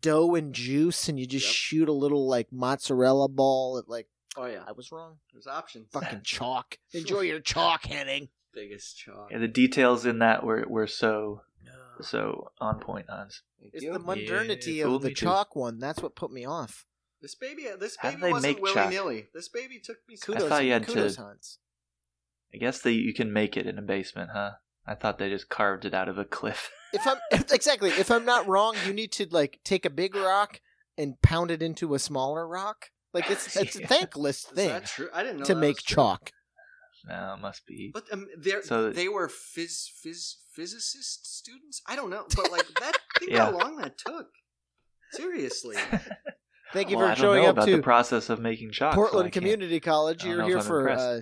dough 0.00 0.34
and 0.34 0.54
juice, 0.54 1.08
and 1.08 1.18
you 1.20 1.26
just 1.26 1.46
Yep. 1.46 1.54
shoot 1.54 1.88
a 1.88 1.92
little 1.92 2.26
like 2.28 2.50
mozzarella 2.52 3.28
ball 3.28 3.76
at 3.78 3.88
like. 3.88 4.06
oh 4.36 4.46
yeah, 4.46 4.62
I 4.66 4.72
was 4.72 4.90
wrong. 4.92 5.18
there's 5.32 5.46
options. 5.46 5.88
Fucking 5.92 6.22
chalk. 6.24 6.78
Enjoy 6.94 7.20
your 7.20 7.40
chalk, 7.40 7.84
Henning. 7.84 8.28
biggest 8.54 8.96
chalk. 8.98 9.28
Yeah, 9.30 9.38
the 9.38 9.48
details 9.48 10.06
in 10.06 10.20
that 10.20 10.42
were 10.44 10.64
were 10.68 10.86
so 10.86 11.42
so 12.02 12.50
on 12.60 12.80
point, 12.80 13.06
Hans. 13.08 13.42
It's 13.72 13.84
you. 13.84 13.92
the 13.92 13.98
modernity 13.98 14.72
Yeah, 14.74 14.84
of 14.84 14.90
fooled 14.90 15.02
the 15.02 15.08
me 15.08 15.14
too. 15.14 15.26
chalk 15.26 15.56
one. 15.56 15.78
That's 15.78 16.02
what 16.02 16.14
put 16.14 16.30
me 16.32 16.44
off. 16.44 16.86
This 17.22 17.34
baby, 17.34 17.68
uh, 17.68 17.76
this 17.76 17.96
How 17.98 18.10
baby 18.12 18.32
wasn't 18.32 18.60
willy 18.62 18.74
chalk? 18.74 18.90
nilly. 18.90 19.28
This 19.34 19.48
baby 19.48 19.78
took 19.78 19.98
me. 20.08 20.16
some- 20.16 20.34
Kudos, 20.34 20.48
thought 20.48 20.64
you 20.64 20.72
had 20.72 20.86
kudos, 20.86 21.16
to- 21.16 21.22
Hans. 21.22 21.58
I 22.54 22.56
guess 22.58 22.80
they 22.80 22.92
you 22.92 23.12
can 23.14 23.32
make 23.32 23.56
it 23.56 23.66
in 23.66 23.78
a 23.78 23.82
basement, 23.82 24.30
huh? 24.32 24.52
I 24.86 24.94
thought 24.94 25.18
they 25.18 25.28
just 25.28 25.48
carved 25.48 25.84
it 25.84 25.94
out 25.94 26.08
of 26.08 26.18
a 26.18 26.24
cliff. 26.24 26.70
If 26.92 27.06
I'm 27.06 27.18
exactly, 27.52 27.90
if 27.90 28.10
I'm 28.10 28.24
not 28.24 28.48
wrong, 28.48 28.74
you 28.84 28.92
need 28.92 29.12
to 29.12 29.26
like 29.30 29.60
take 29.62 29.84
a 29.86 29.90
big 29.90 30.16
rock 30.16 30.60
and 30.98 31.20
pound 31.22 31.52
it 31.52 31.62
into 31.62 31.94
a 31.94 32.00
smaller 32.00 32.48
rock. 32.48 32.90
Like 33.14 33.30
it's 33.30 33.54
it's 33.56 33.76
a 33.76 33.80
Yeah. 33.82 33.86
thankless 33.86 34.38
Is 34.46 34.50
thing 34.50 34.68
that 34.70 34.86
true? 34.86 35.08
I 35.14 35.22
didn't 35.22 35.38
know 35.38 35.44
to 35.44 35.54
that 35.54 35.60
make 35.60 35.76
was 35.76 35.82
true. 35.84 35.94
chalk. 35.96 36.32
No, 37.06 37.34
it 37.36 37.40
must 37.40 37.66
be. 37.66 37.90
But 37.92 38.04
um, 38.12 38.26
they're, 38.38 38.62
So- 38.62 38.90
they 38.90 39.08
were 39.08 39.28
phys, 39.28 39.86
phys, 40.04 40.34
physicist 40.54 41.26
students. 41.38 41.80
I 41.86 41.96
don't 41.96 42.10
know, 42.10 42.24
but 42.36 42.50
like 42.52 42.66
that. 42.80 42.96
Think 43.18 43.32
Yeah. 43.32 43.46
how 43.46 43.58
long 43.58 43.76
that 43.76 43.98
took. 43.98 44.26
Seriously. 45.12 45.76
Thank 46.72 46.90
you 46.90 46.96
Well, 46.98 47.06
for 47.06 47.12
I 47.12 47.14
don't 47.14 47.20
showing 47.22 47.42
know 47.42 47.48
up 47.48 47.56
about 47.56 47.66
to 47.66 47.76
the 47.76 47.82
process 47.82 48.30
of 48.30 48.38
making 48.40 48.70
chalk. 48.72 48.94
Portland 48.94 49.24
can't- 49.32 49.42
Community 49.42 49.80
College. 49.80 50.24
You're 50.24 50.44
here 50.44 50.60
for 50.60 50.88
uh, 50.90 51.20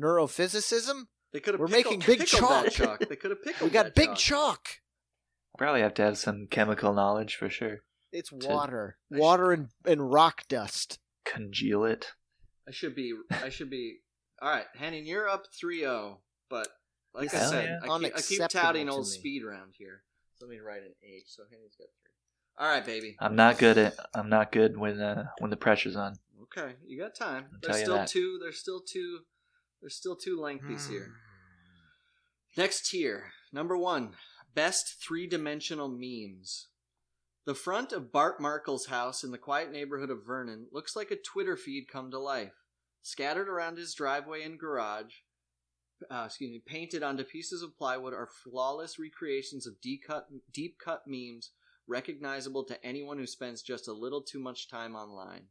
neurophysicism. 0.00 1.04
They 1.32 1.40
could 1.40 1.54
have. 1.54 1.60
We're 1.60 1.66
pickled, 1.68 1.98
making 1.98 2.06
big 2.18 2.26
pickled 2.26 2.50
that 2.50 2.72
chalk. 2.72 3.00
chalk. 3.00 3.08
They 3.08 3.16
could 3.16 3.30
have 3.30 3.42
pickled. 3.42 3.70
We 3.70 3.74
got 3.74 3.84
that 3.86 3.94
big 3.94 4.14
chalk. 4.14 4.16
chalk. 4.16 4.68
Probably 5.58 5.80
have 5.82 5.94
to 5.94 6.02
have 6.02 6.16
some 6.18 6.46
chemical 6.50 6.94
knowledge 6.94 7.34
for 7.36 7.50
sure. 7.50 7.78
It's 8.12 8.32
water, 8.32 8.96
water 9.10 9.52
and, 9.52 9.68
and 9.84 10.10
rock 10.10 10.44
dust. 10.48 10.98
Congeal 11.26 11.84
it. 11.84 12.12
I 12.66 12.70
should 12.70 12.94
be. 12.94 13.12
I 13.30 13.50
should 13.50 13.68
be. 13.68 13.98
All 14.40 14.50
right, 14.50 14.66
Henning, 14.76 15.04
you're 15.06 15.28
up 15.28 15.46
3-0, 15.52 16.16
But 16.48 16.68
like 17.14 17.30
This 17.30 17.40
I 17.40 17.44
is 17.44 17.50
said, 17.50 17.78
I 17.82 17.98
keep, 17.98 18.16
I 18.16 18.20
keep 18.20 18.48
touting 18.48 18.88
old 18.88 19.06
me. 19.06 19.10
speed 19.10 19.42
round 19.44 19.72
here. 19.76 20.02
So 20.36 20.46
let 20.46 20.52
me 20.52 20.60
write 20.60 20.82
an 20.82 20.94
H. 21.02 21.24
So 21.26 21.42
Henny's 21.50 21.74
got 21.76 21.88
three. 22.00 22.12
All 22.58 22.68
right, 22.72 22.84
baby. 22.84 23.16
I'm 23.20 23.34
not 23.36 23.58
good 23.58 23.78
at. 23.78 23.94
I'm 24.14 24.28
not 24.28 24.52
good 24.52 24.76
when 24.76 25.00
uh, 25.00 25.26
when 25.38 25.50
the 25.50 25.56
pressure's 25.56 25.96
on. 25.96 26.14
Okay, 26.44 26.74
you 26.86 26.98
got 26.98 27.14
time. 27.16 27.46
I'll 27.52 27.58
There's 27.62 27.82
still 27.82 27.94
that. 27.96 28.08
two. 28.08 28.38
There's 28.40 28.58
still 28.58 28.80
two. 28.80 29.20
There's 29.80 29.94
still 29.94 30.16
two 30.16 30.38
lengthies 30.38 30.86
Hmm. 30.86 30.92
here. 30.92 31.12
Next 32.56 32.88
tier, 32.90 33.32
number 33.52 33.76
one, 33.76 34.14
best 34.54 35.00
three-dimensional 35.00 35.88
memes. 35.88 36.66
The 37.44 37.54
front 37.54 37.92
of 37.92 38.10
Bart 38.12 38.40
Markle's 38.40 38.86
house 38.86 39.22
in 39.22 39.30
the 39.30 39.38
quiet 39.38 39.70
neighborhood 39.70 40.10
of 40.10 40.26
Vernon 40.26 40.66
looks 40.72 40.96
like 40.96 41.10
a 41.10 41.16
Twitter 41.16 41.56
feed 41.56 41.86
come 41.90 42.10
to 42.10 42.18
life. 42.18 42.57
Scattered 43.10 43.48
around 43.48 43.78
his 43.78 43.94
driveway 43.94 44.42
and 44.42 44.60
garage, 44.60 45.20
uh, 46.10 46.24
excuse 46.26 46.50
me, 46.50 46.62
painted 46.66 47.02
onto 47.02 47.24
pieces 47.24 47.62
of 47.62 47.74
plywood 47.74 48.12
are 48.12 48.28
flawless 48.44 48.98
recreations 48.98 49.66
of 49.66 49.80
deep 49.80 50.04
cut, 50.04 51.06
memes 51.06 51.52
recognizable 51.86 52.64
to 52.64 52.84
anyone 52.84 53.16
who 53.16 53.26
spends 53.26 53.62
just 53.62 53.88
a 53.88 53.94
little 53.94 54.20
too 54.20 54.38
much 54.38 54.68
time 54.68 54.94
online. 54.94 55.44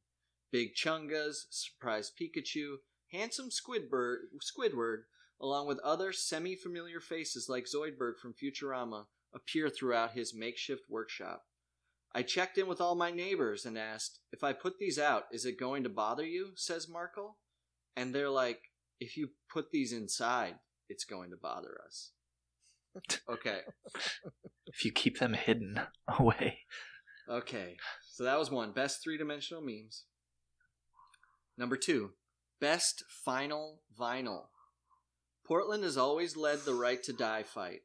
Big 0.51 0.75
Chungus, 0.75 1.47
Surprise 1.49 2.11
Pikachu, 2.11 2.75
handsome 3.11 3.49
Squidward, 3.49 4.17
Squidward, 4.39 5.05
along 5.41 5.65
with 5.65 5.79
other 5.79 6.13
semi-familiar 6.13 6.99
faces 6.99 7.49
like 7.49 7.65
Zoidberg 7.65 8.19
from 8.21 8.35
Futurama, 8.35 9.07
appear 9.33 9.67
throughout 9.67 10.11
his 10.11 10.31
makeshift 10.31 10.83
workshop. 10.91 11.45
I 12.13 12.21
checked 12.21 12.59
in 12.59 12.67
with 12.67 12.79
all 12.79 12.93
my 12.93 13.09
neighbors 13.09 13.65
and 13.65 13.79
asked, 13.79 14.19
if 14.31 14.43
I 14.43 14.53
put 14.53 14.77
these 14.77 14.99
out, 14.99 15.23
is 15.31 15.43
it 15.43 15.59
going 15.59 15.81
to 15.81 15.89
bother 15.89 16.23
you? 16.23 16.51
says 16.55 16.87
Markle. 16.87 17.39
And 17.97 18.13
they're 18.13 18.29
like, 18.29 18.61
if 18.99 19.17
you 19.17 19.31
put 19.51 19.71
these 19.71 19.91
inside, 19.91 20.55
it's 20.87 21.03
going 21.03 21.31
to 21.31 21.37
bother 21.37 21.79
us. 21.85 22.11
Okay. 23.29 23.59
If 24.65 24.83
you 24.83 24.91
keep 24.91 25.19
them 25.19 25.33
hidden 25.33 25.79
away. 26.19 26.59
Okay. 27.29 27.77
So 28.09 28.23
that 28.23 28.39
was 28.39 28.49
one. 28.49 28.71
Best 28.71 29.03
three 29.03 29.17
dimensional 29.17 29.61
memes. 29.61 30.05
Number 31.57 31.77
two. 31.77 32.11
Best 32.59 33.03
final 33.23 33.81
vinyl. 33.99 34.45
Portland 35.45 35.83
has 35.83 35.95
always 35.95 36.35
led 36.35 36.61
the 36.61 36.73
right 36.73 37.03
to 37.03 37.13
die 37.13 37.43
fight. 37.43 37.81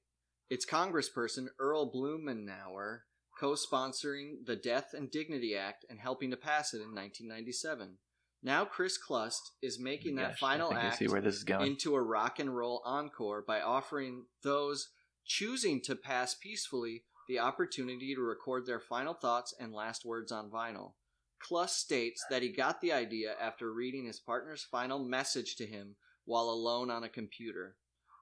Its 0.49 0.65
congressperson, 0.65 1.49
Earl 1.59 1.93
Blumenauer, 1.93 3.01
co 3.39 3.55
sponsoring 3.55 4.47
the 4.47 4.57
Death 4.57 4.95
and 4.95 5.11
Dignity 5.11 5.55
Act 5.55 5.85
and 5.91 6.01
helping 6.01 6.31
to 6.31 6.37
pass 6.37 6.73
it 6.73 6.79
in 6.79 6.95
1997. 6.95 7.99
Now 8.43 8.65
Chris 8.65 8.99
Klust 8.99 9.53
is 9.63 9.79
making 9.79 10.17
that 10.17 10.31
Gosh, 10.31 10.39
final 10.41 10.75
act 10.75 10.99
see 10.99 11.07
where 11.07 11.21
this 11.21 11.37
is 11.37 11.45
going. 11.45 11.67
into 11.67 11.95
a 11.95 12.03
rock 12.03 12.39
and 12.39 12.57
roll 12.57 12.83
encore 12.85 13.45
by 13.47 13.61
offering 13.61 14.25
those 14.43 14.89
choosing 15.25 15.81
to 15.83 15.95
pass 15.95 16.35
peacefully 16.35 17.05
the 17.29 17.39
opportunity 17.39 18.15
to 18.15 18.21
record 18.21 18.67
their 18.67 18.81
final 18.81 19.15
thoughts 19.15 19.55
and 19.59 19.73
last 19.73 20.05
words 20.05 20.33
on 20.33 20.51
vinyl. 20.51 20.95
Kluss 21.39 21.77
states 21.77 22.25
that 22.31 22.43
he 22.43 22.49
got 22.49 22.81
the 22.81 22.93
idea 22.93 23.35
after 23.41 23.73
reading 23.73 24.07
his 24.07 24.21
partner's 24.21 24.67
final 24.71 24.99
message 24.99 25.57
to 25.57 25.67
him 25.67 25.97
while 26.25 26.45
alone 26.45 26.91
on 26.91 27.05
a 27.05 27.09
computer. 27.09 27.77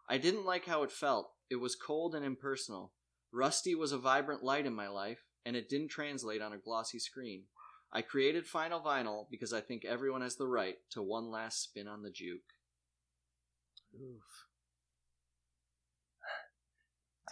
I 0.08 0.18
didn't 0.18 0.46
like 0.46 0.66
how 0.66 0.82
it 0.82 0.92
felt. 0.92 1.30
It 1.50 1.56
was 1.56 1.76
cold 1.76 2.14
and 2.14 2.24
impersonal. 2.24 2.92
Rusty 3.32 3.74
was 3.74 3.92
a 3.92 3.98
vibrant 3.98 4.42
light 4.42 4.66
in 4.66 4.74
my 4.74 4.88
life, 4.88 5.24
and 5.44 5.54
it 5.54 5.68
didn't 5.68 5.88
translate 5.88 6.42
on 6.42 6.52
a 6.52 6.58
glossy 6.58 6.98
screen. 6.98 7.44
I 7.92 8.02
created 8.02 8.46
Final 8.46 8.80
Vinyl 8.80 9.26
because 9.30 9.52
I 9.52 9.60
think 9.60 9.84
everyone 9.84 10.22
has 10.22 10.36
the 10.36 10.46
right 10.46 10.76
to 10.90 11.02
one 11.02 11.30
last 11.30 11.62
spin 11.62 11.88
on 11.88 12.02
the 12.02 12.10
juke. 12.10 12.54
Oof. 13.94 14.22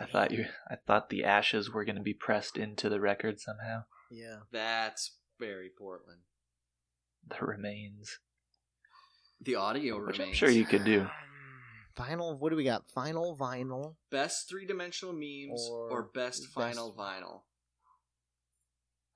I 0.00 0.06
thought 0.06 0.30
you. 0.30 0.46
I 0.70 0.76
thought 0.76 1.10
the 1.10 1.24
ashes 1.24 1.70
were 1.72 1.84
going 1.84 1.96
to 1.96 2.02
be 2.02 2.14
pressed 2.14 2.56
into 2.56 2.88
the 2.88 3.00
record 3.00 3.40
somehow. 3.40 3.84
Yeah. 4.10 4.38
That's 4.52 5.16
very 5.38 5.70
Portland. 5.76 6.20
The 7.28 7.44
remains, 7.44 8.18
The 9.40 9.56
audio 9.56 9.96
which 10.04 10.18
remains. 10.18 10.28
I'm 10.30 10.34
sure 10.34 10.50
you 10.50 10.64
could 10.64 10.84
do. 10.84 11.06
Final 11.96 12.38
What 12.38 12.50
do 12.50 12.56
we 12.56 12.64
got? 12.64 12.88
Final 12.90 13.36
vinyl. 13.36 13.96
Best 14.10 14.48
three 14.48 14.66
dimensional 14.66 15.12
memes 15.12 15.68
or, 15.70 15.90
Or 15.90 16.02
best, 16.14 16.42
best- 16.42 16.54
final 16.54 16.94
vinyl. 16.96 17.42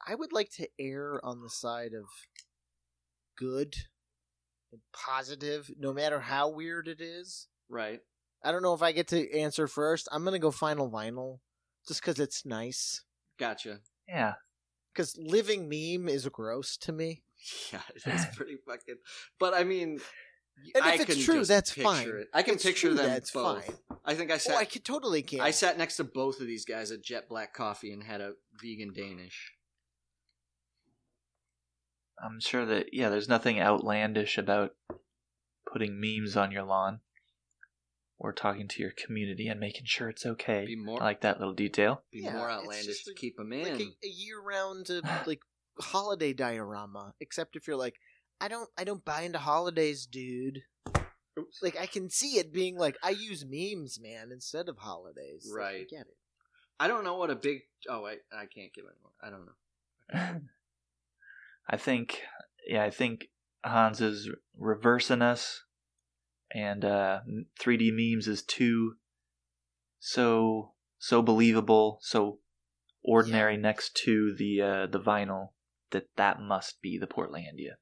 I 0.07 0.15
would 0.15 0.33
like 0.33 0.51
to 0.57 0.69
err 0.79 1.21
on 1.25 1.43
the 1.43 1.51
side 1.51 1.93
of 1.95 2.07
good 3.37 3.75
and 4.73 4.81
positive, 4.93 5.71
no 5.79 5.93
matter 5.93 6.21
how 6.21 6.49
weird 6.49 6.89
it 6.89 7.01
is. 7.01 7.49
Right. 7.69 8.01
I 8.43 8.51
don't 8.53 8.63
know 8.63 8.75
if 8.75 8.83
I 8.83 8.93
get 8.93 9.09
to 9.09 9.39
answer 9.39 9.69
first. 9.69 10.09
I'm 10.11 10.25
gonna 10.25 10.39
go 10.39 10.51
final 10.51 10.91
vinyl, 10.91 11.39
just 11.87 12.01
because 12.01 12.19
it's 12.19 12.45
nice. 12.45 13.03
Gotcha. 13.39 13.79
Yeah, 14.09 14.35
Because 14.93 15.17
living 15.17 15.69
meme 15.69 16.09
is 16.09 16.29
gross 16.29 16.77
to 16.79 16.93
me. 16.93 17.23
Yeah, 17.73 17.81
it 17.95 18.07
is 18.07 18.27
pretty 18.37 18.57
fucking. 18.69 18.97
But 19.41 19.53
I 19.55 19.65
mean, 19.65 19.99
And 20.77 20.85
I 20.85 20.95
if 20.95 21.09
it's 21.11 21.25
true, 21.25 21.45
that's 21.45 21.73
fine. 21.73 22.07
It. 22.09 22.29
I 22.33 22.43
can 22.45 22.55
It's 22.55 22.63
picture 22.63 22.89
true, 22.89 22.97
them 22.97 23.07
that's 23.07 23.33
both. 23.33 23.65
fine. 23.67 23.77
I 24.05 24.15
think 24.15 24.31
I 24.31 24.39
sat. 24.39 24.55
Oh, 24.55 24.59
I 24.59 24.65
could 24.65 24.85
totally 24.85 25.23
can. 25.23 25.41
I 25.41 25.51
sat 25.51 25.77
next 25.77 25.97
to 25.97 26.05
both 26.05 26.41
of 26.41 26.47
these 26.47 26.65
guys 26.65 26.93
at 26.93 27.03
Jet 27.03 27.29
Black 27.29 27.53
Coffee 27.53 27.93
and 27.93 28.03
had 28.05 28.21
a 28.21 28.35
vegan 28.63 28.93
Danish. 28.93 29.53
I'm 32.23 32.41
sure 32.41 32.65
that. 32.67 32.93
Yeah, 32.95 33.09
there's 33.09 33.29
nothing 33.29 33.61
outlandish 33.61 34.39
about 34.39 34.75
putting 35.71 36.01
memes 36.01 36.37
on 36.37 36.53
your 36.53 36.63
lawn 36.63 37.01
or 38.19 38.33
talking 38.33 38.69
to 38.69 38.81
your 38.83 38.93
community 38.93 39.49
and 39.49 39.59
making 39.59 39.87
sure 39.87 40.09
it's 40.09 40.25
okay. 40.25 40.65
Be 40.67 40.77
more- 40.77 41.01
I 41.03 41.05
like 41.07 41.23
that 41.23 41.39
little 41.41 41.55
detail. 41.55 42.03
Be 42.13 42.21
Yeah, 42.21 42.35
more 42.35 42.49
outlandish 42.51 43.05
to 43.05 43.11
a- 43.11 43.15
keep 43.15 43.37
them 43.37 43.53
in. 43.53 43.63
like 43.65 43.81
a, 43.81 44.07
a 44.07 44.09
year-round 44.09 44.89
uh, 44.91 45.01
like 45.27 45.41
holiday 45.81 46.33
diorama. 46.33 47.15
Except 47.21 47.57
if 47.57 47.67
you're 47.67 47.77
like, 47.77 47.97
I 48.41 48.49
don't, 48.49 48.69
I 48.79 48.85
don't 48.85 49.05
buy 49.05 49.23
into 49.23 49.39
holidays, 49.39 50.07
dude. 50.07 50.63
Like 51.63 51.81
I 51.81 51.87
can 51.87 52.11
see 52.11 52.39
it 52.39 52.53
being 52.53 52.77
like 52.77 52.97
I 53.03 53.11
use 53.11 53.45
memes, 53.49 53.99
man, 54.01 54.31
instead 54.31 54.69
of 54.69 54.77
holidays. 54.79 55.51
Like, 55.51 55.61
I 55.61 55.65
Right. 55.73 55.89
get 55.89 56.01
it. 56.03 56.17
I 56.79 56.89
don't 56.89 57.05
know 57.05 57.17
what 57.17 57.31
a 57.31 57.35
big. 57.35 57.61
Oh, 57.89 58.05
I 58.05 58.17
I 58.33 58.47
can't 58.47 58.73
give 58.75 58.85
anymore. 58.85 59.13
I 59.23 59.31
don't 59.31 59.47
know. 59.47 60.41
I 61.69 61.77
think, 61.77 62.21
yeah, 62.67 62.85
I 62.85 62.91
think 62.91 63.29
Hans 63.65 64.01
is 64.01 64.29
reversing 64.57 65.23
us, 65.23 65.63
and 66.53 66.85
uh, 66.85 67.21
3D 67.61 67.91
memes 67.93 68.27
is 68.29 68.43
too 68.43 68.97
so 69.99 70.73
so 70.99 71.23
believable, 71.23 71.99
so 72.03 72.39
ordinary 73.05 73.57
next 73.57 73.95
to 74.05 74.35
the 74.35 74.61
uh, 74.61 74.87
the 74.87 75.01
vinyl 75.01 75.51
that 75.91 76.09
that 76.17 76.41
must 76.41 76.83
be 76.83 76.99
the 76.99 77.07
Portlandia. 77.07 77.77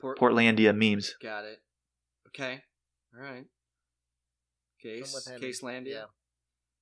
Port- 0.00 0.18
Portlandia 0.18 0.76
memes. 0.76 1.14
Got 1.22 1.44
it. 1.44 1.62
Okay. 2.28 2.62
All 3.16 3.22
right. 3.22 3.46
Case 4.82 5.14
with 5.14 5.40
Case 5.40 5.62
Landia. 5.62 5.86
Yeah. 5.86 6.04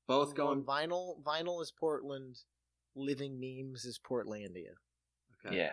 Both 0.09 0.31
I'm 0.31 0.35
going. 0.35 0.63
vinyl. 0.65 1.23
Vinyl 1.23 1.63
is 1.63 1.73
Portland. 1.79 2.37
Living 2.97 3.39
memes 3.39 3.85
is 3.85 3.99
Portlandia. 3.99 4.75
Okay. 5.47 5.57
Yeah. 5.57 5.73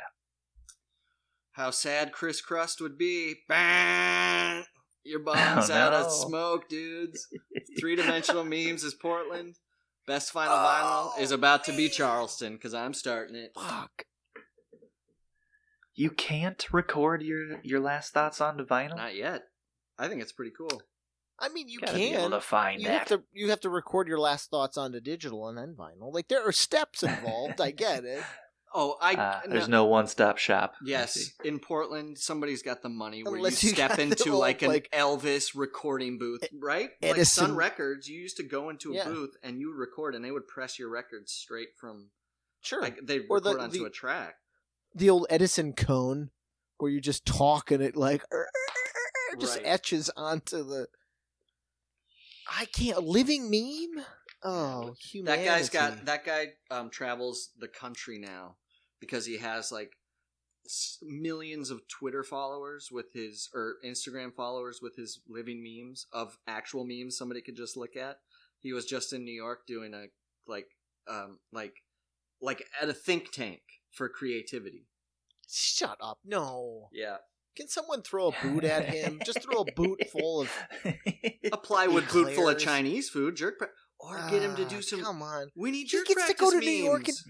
How 1.60 1.72
sad 1.72 2.14
Chris 2.14 2.40
Crust 2.40 2.80
would 2.80 2.98
be. 2.98 3.36
Bang! 3.50 4.64
Your 5.04 5.20
bomb's 5.26 5.70
Oh, 5.70 5.74
out 5.74 5.92
no. 5.92 6.06
of 6.06 6.12
smoke, 6.14 6.70
dudes. 6.70 7.28
Three 7.78 7.98
dimensional 7.98 8.44
memes 8.46 8.86
is 8.86 8.94
Portland. 8.94 9.56
Best 10.08 10.32
final 10.32 10.54
Oh, 10.56 11.12
vinyl 11.18 11.22
is 11.22 11.32
about 11.32 11.66
to 11.66 11.74
be. 11.76 11.90
Charleston 11.90 12.54
because 12.54 12.74
I'm 12.74 12.94
starting 12.94 13.36
it. 13.36 13.52
Fuck. 13.56 14.06
You 15.96 16.12
can't 16.12 16.66
record 16.72 17.22
your 17.22 17.60
your 17.62 17.82
last 17.82 18.14
thoughts 18.14 18.40
onto 18.40 18.66
vinyl. 18.66 18.96
Not 18.96 19.16
yet. 19.18 19.42
I 19.98 20.08
think 20.08 20.22
it's 20.22 20.32
pretty 20.32 20.52
cool. 20.58 20.82
I 21.38 21.50
mean, 21.50 21.68
you 21.68 21.82
Gotta 21.82 21.94
be 21.96 22.14
able 22.14 22.22
can. 22.22 22.32
to 22.32 22.40
find 22.42 22.82
You 22.82 22.88
that. 22.88 23.00
have 23.00 23.08
to. 23.10 23.24
You 23.34 23.50
have 23.50 23.60
to 23.62 23.70
record 23.70 24.08
your 24.08 24.20
last 24.20 24.50
thoughts 24.50 24.78
onto 24.78 25.02
digital 25.02 25.50
and 25.50 25.58
then 25.58 25.76
vinyl. 25.78 26.14
Like 26.14 26.30
there 26.30 26.48
are 26.48 26.54
steps 26.54 27.04
involved. 27.04 27.60
I 27.60 27.72
get 27.72 28.06
it. 28.06 28.24
Oh, 28.74 28.98
I. 29.02 29.14
Uh, 29.16 29.42
there's 29.48 29.68
no 29.68 29.86
one 29.86 30.08
stop 30.08 30.38
shop. 30.38 30.76
Yes, 30.84 31.34
in 31.44 31.60
Portland, 31.60 32.18
somebody's 32.20 32.62
got 32.62 32.82
the 32.84 32.90
money 32.90 33.24
where 33.24 33.36
Unless 33.36 33.64
you 33.64 33.70
you 33.70 33.76
step 33.76 33.90
got 33.92 34.00
into 34.00 34.32
old, 34.32 34.40
like 34.42 34.62
an 34.62 34.68
like- 34.70 34.90
Elvis 34.92 35.52
recording 35.56 36.18
booth, 36.20 36.44
right? 36.54 36.92
Like 37.02 37.26
Sun 37.26 37.56
Records, 37.56 38.08
you 38.08 38.20
used 38.20 38.38
to 38.38 38.44
go 38.44 38.70
into 38.70 38.92
a 38.92 38.96
Yeah. 38.96 39.06
booth 39.06 39.36
and 39.44 39.60
you 39.60 39.70
would 39.70 39.78
record, 39.80 40.14
and 40.14 40.24
they 40.24 40.32
would 40.32 40.48
press 40.48 40.78
your 40.78 40.90
records 40.90 41.32
straight 41.32 41.70
from 41.80 42.12
Sure. 42.62 42.82
like 42.82 43.00
they 43.02 43.20
Or 43.28 43.38
record 43.38 43.44
the- 43.58 43.60
onto 43.64 43.80
the- 43.80 43.86
a 43.86 43.90
track. 43.90 44.36
the 44.94 45.10
old 45.10 45.26
Edison 45.30 45.74
cone 45.74 46.30
where 46.78 46.92
you 46.92 47.02
just 47.02 47.26
talk 47.26 47.72
and 47.72 47.82
it 47.82 47.96
like 47.96 48.24
just 49.40 49.58
Right. 49.58 49.66
etches 49.66 50.10
onto 50.16 50.64
the. 50.64 50.88
I 52.48 52.66
can't 52.66 53.04
living 53.04 53.50
meme. 53.50 54.06
Oh, 54.44 54.96
humanity. 55.12 55.44
That 55.46 55.58
guy's 55.58 55.70
got 55.70 56.06
that 56.06 56.26
guy 56.26 56.54
um, 56.72 56.90
travels 56.90 57.50
the 57.60 57.68
country 57.68 58.18
now 58.20 58.56
because 59.00 59.26
he 59.26 59.38
has 59.38 59.72
like 59.72 59.92
millions 61.02 61.70
of 61.70 61.82
Twitter 61.88 62.24
followers 62.24 62.90
with 62.92 63.08
his 63.14 63.50
or 63.54 63.76
Instagram 63.86 64.34
followers 64.36 64.80
with 64.82 64.96
his 64.96 65.22
living 65.28 65.64
memes 65.64 66.06
of 66.14 66.38
actual 66.48 66.86
memes 66.86 67.18
somebody 67.18 67.42
could 67.42 67.56
just 67.56 67.78
look 67.78 67.96
at. 67.96 68.18
He 68.60 68.74
was 68.74 68.86
just 68.86 69.14
in 69.14 69.24
New 69.24 69.34
York 69.34 69.60
doing 69.68 69.94
a 69.94 70.06
like 70.48 70.68
um 71.10 71.40
like 71.52 71.74
like 72.42 72.64
at 72.82 72.90
a 72.90 72.94
think 72.94 73.32
tank 73.32 73.62
for 73.92 74.10
creativity. 74.10 74.86
Shut 75.52 75.98
up! 76.02 76.20
No, 76.24 76.90
Yeah, 76.94 77.18
can 77.58 77.68
someone 77.68 78.04
throw 78.04 78.28
a 78.28 78.32
boot 78.44 78.64
at 78.64 78.86
him? 78.86 79.20
just 79.26 79.42
throw 79.42 79.62
a 79.62 79.72
boot 79.74 80.00
full 80.12 80.42
of. 80.42 80.52
a 80.86 81.58
plywood 81.58 82.08
boot 82.10 82.34
full 82.36 82.50
of 82.50 82.60
Chinese 82.60 83.10
food, 83.10 83.36
jerk. 83.36 83.58
Pra- 83.58 83.70
or 84.00 84.16
get 84.30 84.44
him 84.44 84.56
to 84.56 84.66
Ah, 84.66 84.70
do 84.70 84.82
some. 84.82 85.02
Come 85.02 85.22
on, 85.24 85.50
We 85.58 85.72
need 85.72 85.80
He 85.80 85.86
jerk 85.88 86.06
gets 86.06 86.22
to 86.28 86.34
practice 86.36 86.52
go 86.54 86.60
to 86.60 86.66
New 86.66 86.72
York 86.72 87.08
memes. 87.08 87.24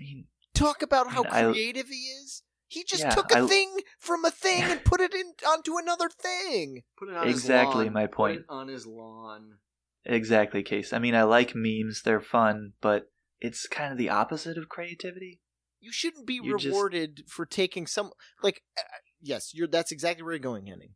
I 0.59 0.63
mean, 0.63 0.73
talk 0.73 0.81
about 0.81 1.07
how 1.11 1.23
I- 1.29 1.43
creative 1.51 1.87
he 1.89 1.95
is. 1.95 2.43
He 2.67 2.83
just 2.83 3.01
Yeah, 3.03 3.09
took 3.09 3.31
a 3.31 3.39
I- 3.39 3.47
thing 3.47 3.79
from 3.97 4.23
a 4.25 4.31
thing 4.31 4.61
and 4.63 4.83
put 4.85 5.01
it 5.01 5.13
in 5.15 5.33
onto 5.47 5.77
another 5.77 6.07
thing. 6.09 6.83
Put 6.97 7.09
it 7.09 7.15
on 7.15 7.27
Exactly 7.27 7.85
his 7.85 7.93
lawn. 7.93 7.93
my 7.93 8.05
Put 8.07 8.15
point. 8.15 8.39
it 8.41 8.45
on 8.49 8.67
his 8.67 8.85
lawn. 8.85 9.57
exactly, 10.05 10.61
Case. 10.63 10.93
I 10.93 10.99
mean, 10.99 11.15
I 11.15 11.23
like 11.23 11.53
memes; 11.55 12.01
they're 12.03 12.21
fun, 12.21 12.73
but 12.81 13.11
it's 13.39 13.67
kind 13.67 13.91
of 13.91 13.97
the 13.97 14.09
opposite 14.09 14.57
of 14.57 14.69
creativity. 14.69 15.41
You 15.79 15.91
shouldn't 15.91 16.27
be 16.27 16.35
You 16.35 16.57
just- 16.57 16.65
rewarded 16.67 17.23
for 17.27 17.45
taking 17.45 17.87
some 17.87 18.11
like. 18.43 18.61
Uh, 18.77 18.81
yes, 19.21 19.51
you're. 19.53 19.67
That's 19.67 19.91
exactly 19.91 20.23
where 20.23 20.33
you're 20.33 20.39
going, 20.39 20.67
Henning. 20.67 20.93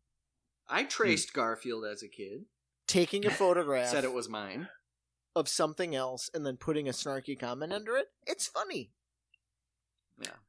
I 0.68 0.84
traced 0.84 1.34
Garfield 1.34 1.86
as 1.86 2.04
a 2.04 2.08
kid. 2.08 2.46
Taking 2.88 3.26
a 3.26 3.32
photograph 3.42 3.88
Said 3.90 4.04
it 4.04 4.14
was 4.14 4.30
mine. 4.30 4.68
of 5.36 5.48
something 5.50 5.96
else 5.96 6.30
and 6.34 6.46
then 6.46 6.58
putting 6.58 6.88
a 6.88 6.92
snarky 6.92 7.40
comment 7.40 7.74
under 7.74 7.96
it. 7.98 8.08
It's 8.28 8.48
funny. 8.48 8.92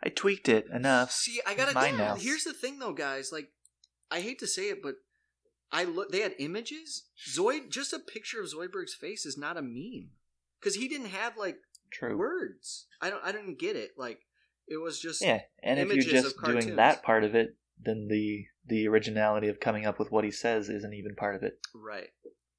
I 0.02 0.08
tweaked 0.08 0.48
it 0.48 0.66
enough. 0.72 1.10
See, 1.12 1.40
I 1.46 1.54
gotta. 1.54 1.72
Mine 1.74 1.96
now. 1.96 2.16
Here's 2.16 2.44
the 2.44 2.52
thing, 2.52 2.78
though, 2.78 2.92
guys. 2.92 3.30
Like, 3.32 3.48
I 4.10 4.20
hate 4.20 4.38
to 4.40 4.46
say 4.46 4.68
it, 4.68 4.82
but 4.82 4.96
I 5.72 5.84
look. 5.84 6.10
They 6.10 6.20
had 6.20 6.34
images. 6.38 7.04
Zoid, 7.30 7.70
just 7.70 7.92
a 7.92 7.98
picture 7.98 8.40
of 8.40 8.46
Zoidberg's 8.46 8.94
face 8.94 9.24
is 9.26 9.38
not 9.38 9.56
a 9.56 9.62
meme 9.62 10.10
because 10.60 10.76
he 10.76 10.88
didn't 10.88 11.08
have 11.08 11.36
like 11.36 11.56
True. 11.90 12.16
words. 12.16 12.86
I 13.00 13.10
don't. 13.10 13.24
I 13.24 13.32
didn't 13.32 13.58
get 13.58 13.76
it. 13.76 13.92
Like, 13.96 14.20
it 14.66 14.76
was 14.76 15.00
just. 15.00 15.22
Yeah, 15.22 15.40
and 15.62 15.78
if 15.78 15.92
you're 15.92 16.04
just 16.04 16.36
doing 16.42 16.76
that 16.76 17.02
part 17.02 17.24
of 17.24 17.34
it, 17.34 17.56
then 17.82 18.08
the 18.08 18.46
the 18.66 18.88
originality 18.88 19.48
of 19.48 19.60
coming 19.60 19.86
up 19.86 19.98
with 19.98 20.10
what 20.10 20.24
he 20.24 20.30
says 20.30 20.68
isn't 20.68 20.94
even 20.94 21.14
part 21.14 21.36
of 21.36 21.42
it. 21.42 21.58
Right. 21.74 22.08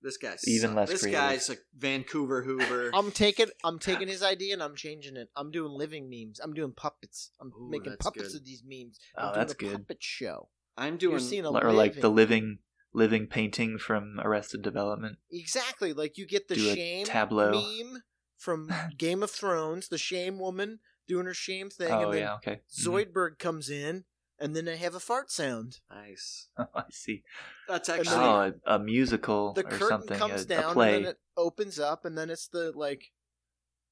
This 0.06 0.18
guy's 0.18 0.48
Even 0.48 0.70
suck- 0.70 0.78
less 0.78 0.90
This 0.90 1.02
creative. 1.02 1.20
guy's 1.22 1.50
like 1.50 1.62
Vancouver 1.78 2.44
Hoover. 2.44 2.92
I'm 2.94 3.12
taking. 3.12 3.48
I'm 3.64 3.80
taking 3.80 4.08
his 4.08 4.22
idea 4.24 4.54
and 4.54 4.64
I'm 4.64 4.76
changing 4.76 5.18
it. 5.18 5.30
I'm 5.36 5.52
doing 5.52 5.72
living 5.74 6.10
memes. 6.10 6.40
I'm 6.40 6.54
doing 6.54 6.72
puppets. 6.72 7.32
I'm 7.42 7.48
Ooh, 7.48 7.70
making 7.70 7.96
puppets 8.00 8.30
good. 8.34 8.42
of 8.42 8.46
these 8.46 8.64
memes. 8.66 9.00
Oh, 9.18 9.22
I'm 9.28 9.34
doing 9.34 9.40
that's 9.40 9.54
a 9.54 9.58
good. 9.58 9.72
puppet 9.74 9.98
show. 10.02 10.50
I'm 10.78 10.94
You're 10.94 11.12
doing. 11.12 11.20
seeing 11.20 11.46
a 11.46 11.52
or 11.52 11.74
like 11.74 12.00
the 12.00 12.10
living- 12.10 12.44
living 12.44 12.60
living 12.94 13.28
painting 13.28 13.78
from 13.78 14.20
Arrested 14.24 14.62
Development. 14.62 15.18
Exactly. 15.32 15.92
Like 15.92 16.18
you 16.18 16.26
get 16.28 16.48
the 16.48 16.56
Do 16.56 16.74
shame 16.76 17.06
tableau. 17.06 17.52
meme 17.52 18.04
from 18.38 18.70
Game 18.98 19.24
of 19.24 19.32
Thrones, 19.32 19.88
the 19.90 19.98
shame 19.98 20.40
woman 20.40 20.80
doing 21.08 21.26
her 21.26 21.34
shame 21.34 21.70
thing, 21.70 21.92
oh 21.92 22.04
and 22.06 22.14
then 22.14 22.22
yeah, 22.22 22.36
okay. 22.36 22.62
Mhm. 22.80 22.86
Zoidberg 23.14 23.38
comes 23.40 23.70
in, 23.70 24.06
and 24.40 24.56
then 24.56 24.68
I 24.68 24.76
have 24.76 24.96
a 24.96 25.00
fart 25.00 25.32
sound. 25.32 25.80
Nice. 25.90 26.48
Oh, 26.58 26.66
I 26.76 26.84
see. 26.92 27.24
That's 27.68 27.90
actually 27.90 28.16
Oh, 28.16 28.54
a, 28.66 28.76
a 28.76 28.80
musical 28.80 29.54
The 29.54 29.62
or 29.66 29.70
curtain 29.70 29.88
something, 29.88 30.18
comes 30.18 30.44
a, 30.44 30.46
down, 30.48 30.72
a 30.72 30.74
play. 30.74 30.96
and 30.96 31.06
then 31.06 31.12
it 31.12 31.18
opens 31.38 31.80
up, 31.80 32.06
and 32.06 32.18
then 32.18 32.30
it's 32.30 32.48
the 32.48 32.72
like 32.76 33.12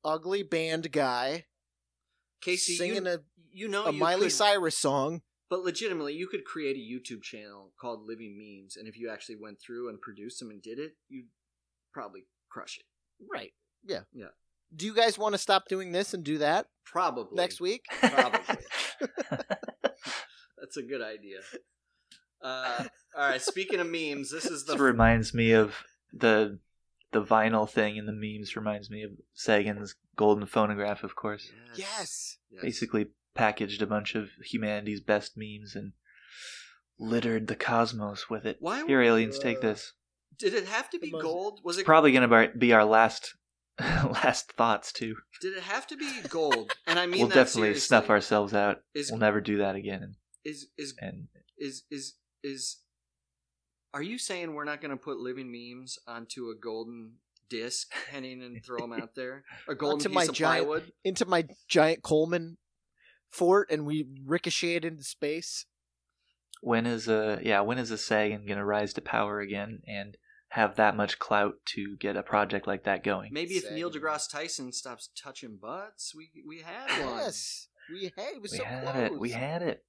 ugly 0.03 0.43
band 0.43 0.91
guy 0.91 1.45
Casey. 2.41 2.75
singing 2.75 3.05
you, 3.05 3.11
a, 3.11 3.19
you 3.51 3.67
know 3.67 3.85
a 3.85 3.91
you 3.93 3.99
Miley 3.99 4.23
could, 4.23 4.31
Cyrus 4.33 4.77
song. 4.77 5.21
but 5.49 5.61
legitimately, 5.63 6.13
you 6.13 6.27
could 6.27 6.43
create 6.45 6.75
a 6.75 6.79
YouTube 6.79 7.21
channel 7.23 7.71
called 7.79 8.05
Living 8.07 8.37
Memes, 8.37 8.75
and 8.77 8.87
if 8.87 8.97
you 8.97 9.09
actually 9.09 9.37
went 9.41 9.59
through 9.61 9.89
and 9.89 10.01
produced 10.01 10.39
them 10.39 10.49
and 10.49 10.61
did 10.61 10.79
it, 10.79 10.93
you'd 11.09 11.27
probably 11.93 12.25
crush 12.49 12.77
it. 12.77 12.85
Right. 13.33 13.51
Yeah. 13.85 14.01
Yeah. 14.13 14.27
Do 14.75 14.85
you 14.87 14.93
guys 14.95 15.17
want 15.19 15.33
to 15.33 15.37
stop 15.37 15.67
doing 15.69 15.91
this 15.91 16.13
and 16.15 16.23
do 16.23 16.39
that 16.39 16.65
Probably 16.85 17.35
next 17.35 17.61
week? 17.61 17.83
Probably. 18.01 18.39
That's 20.73 20.85
a 20.85 20.89
good 20.89 21.01
idea. 21.01 21.37
Uh, 22.41 22.83
all 23.15 23.29
right. 23.29 23.41
Speaking 23.41 23.79
of 23.79 23.87
memes, 23.87 24.31
this 24.31 24.45
is 24.45 24.63
the 24.65 24.73
This 24.73 24.81
reminds 24.81 25.33
me 25.33 25.51
of 25.51 25.75
the 26.11 26.59
the 27.11 27.23
vinyl 27.23 27.69
thing 27.69 27.95
in 27.97 28.05
the 28.05 28.11
memes. 28.13 28.55
Reminds 28.55 28.89
me 28.89 29.03
of 29.03 29.11
Sagan's 29.33 29.95
golden 30.15 30.45
phonograph, 30.47 31.03
of 31.03 31.15
course. 31.15 31.51
Yes. 31.75 32.37
Yes. 32.51 32.61
Basically, 32.61 33.07
packaged 33.35 33.81
a 33.81 33.87
bunch 33.87 34.15
of 34.15 34.29
humanity's 34.43 35.01
best 35.01 35.33
memes 35.37 35.75
and 35.75 35.93
littered 36.97 37.47
the 37.47 37.55
cosmos 37.55 38.29
with 38.29 38.45
it. 38.45 38.57
Why 38.59 38.83
Here, 38.85 39.01
aliens, 39.01 39.37
take 39.37 39.57
Uh, 39.57 39.61
this. 39.61 39.93
did 40.37 40.53
it 40.53 40.65
have 40.65 40.89
to 40.91 40.99
be 40.99 41.11
gold? 41.11 41.61
Was 41.63 41.77
it 41.77 41.85
Probably 41.85 42.11
gonna 42.11 42.49
be 42.57 42.73
our 42.73 42.85
last 42.85 43.35
last 43.79 44.51
thoughts 44.53 44.91
too. 44.91 45.15
Did 45.39 45.55
it 45.55 45.63
have 45.63 45.85
to 45.87 45.97
be 45.97 46.09
gold? 46.29 46.71
And 46.87 46.97
I 46.97 47.05
mean 47.07 47.19
we'll 47.21 47.29
that 47.29 47.35
definitely 47.35 47.69
seriously. 47.69 47.79
snuff 47.87 48.09
ourselves 48.09 48.53
out. 48.53 48.81
Is 48.95 49.11
we'll 49.11 49.19
never 49.19 49.39
do 49.39 49.59
that 49.59 49.75
again. 49.75 50.15
Is 50.45 50.67
is 50.77 50.93
And 50.99 51.27
is 51.57 51.83
is 51.91 52.15
is 52.43 52.77
are 53.93 54.01
you 54.03 54.17
saying 54.17 54.53
we're 54.53 54.65
not 54.65 54.81
going 54.81 54.91
to 54.91 54.97
put 54.97 55.17
living 55.19 55.51
memes 55.51 55.97
onto 56.07 56.49
a 56.49 56.55
golden 56.55 57.13
disc 57.49 57.93
henning 58.11 58.41
and 58.41 58.63
throw 58.65 58.79
them 58.79 58.93
out 58.93 59.15
there 59.15 59.43
a 59.67 59.75
golden 59.75 59.95
Onto 59.97 60.09
piece 60.09 60.15
my 60.15 60.23
of 60.23 60.33
giant- 60.33 60.65
plywood 60.65 60.91
Into 61.03 61.25
my 61.25 61.45
giant 61.67 62.01
Coleman 62.03 62.57
fort, 63.29 63.69
and 63.71 63.85
we 63.85 64.05
ricochet 64.25 64.75
it 64.75 64.85
into 64.85 65.03
space. 65.03 65.65
when 66.61 66.85
is 66.85 67.07
a 67.07 67.39
yeah 67.43 67.61
when 67.61 67.77
is 67.77 67.91
a 67.91 67.97
Sagan 67.97 68.45
gonna 68.47 68.65
rise 68.65 68.93
to 68.93 69.01
power 69.01 69.39
again 69.39 69.81
and 69.87 70.17
have 70.49 70.75
that 70.75 70.95
much 70.95 71.17
clout 71.17 71.55
to 71.65 71.97
get 71.97 72.15
a 72.15 72.21
project 72.23 72.67
like 72.67 72.83
that 72.83 73.03
going? 73.03 73.29
maybe 73.33 73.55
if 73.55 73.71
neil 73.71 73.89
degrasse 73.91 74.29
tyson 74.29 74.71
stops 74.71 75.09
touching 75.19 75.57
butts 75.61 76.13
we 76.15 76.29
we 76.47 76.59
had 76.61 77.05
one 77.05 77.17
Yes. 77.19 77.67
We 77.91 78.11
hey, 78.15 78.29
it 78.35 78.41
was 78.41 78.51
we 78.53 78.57
so 78.59 78.63
had 78.63 78.83
close. 78.93 79.11
it. 79.11 79.19
We 79.19 79.31
had 79.31 79.61
it. 79.61 79.83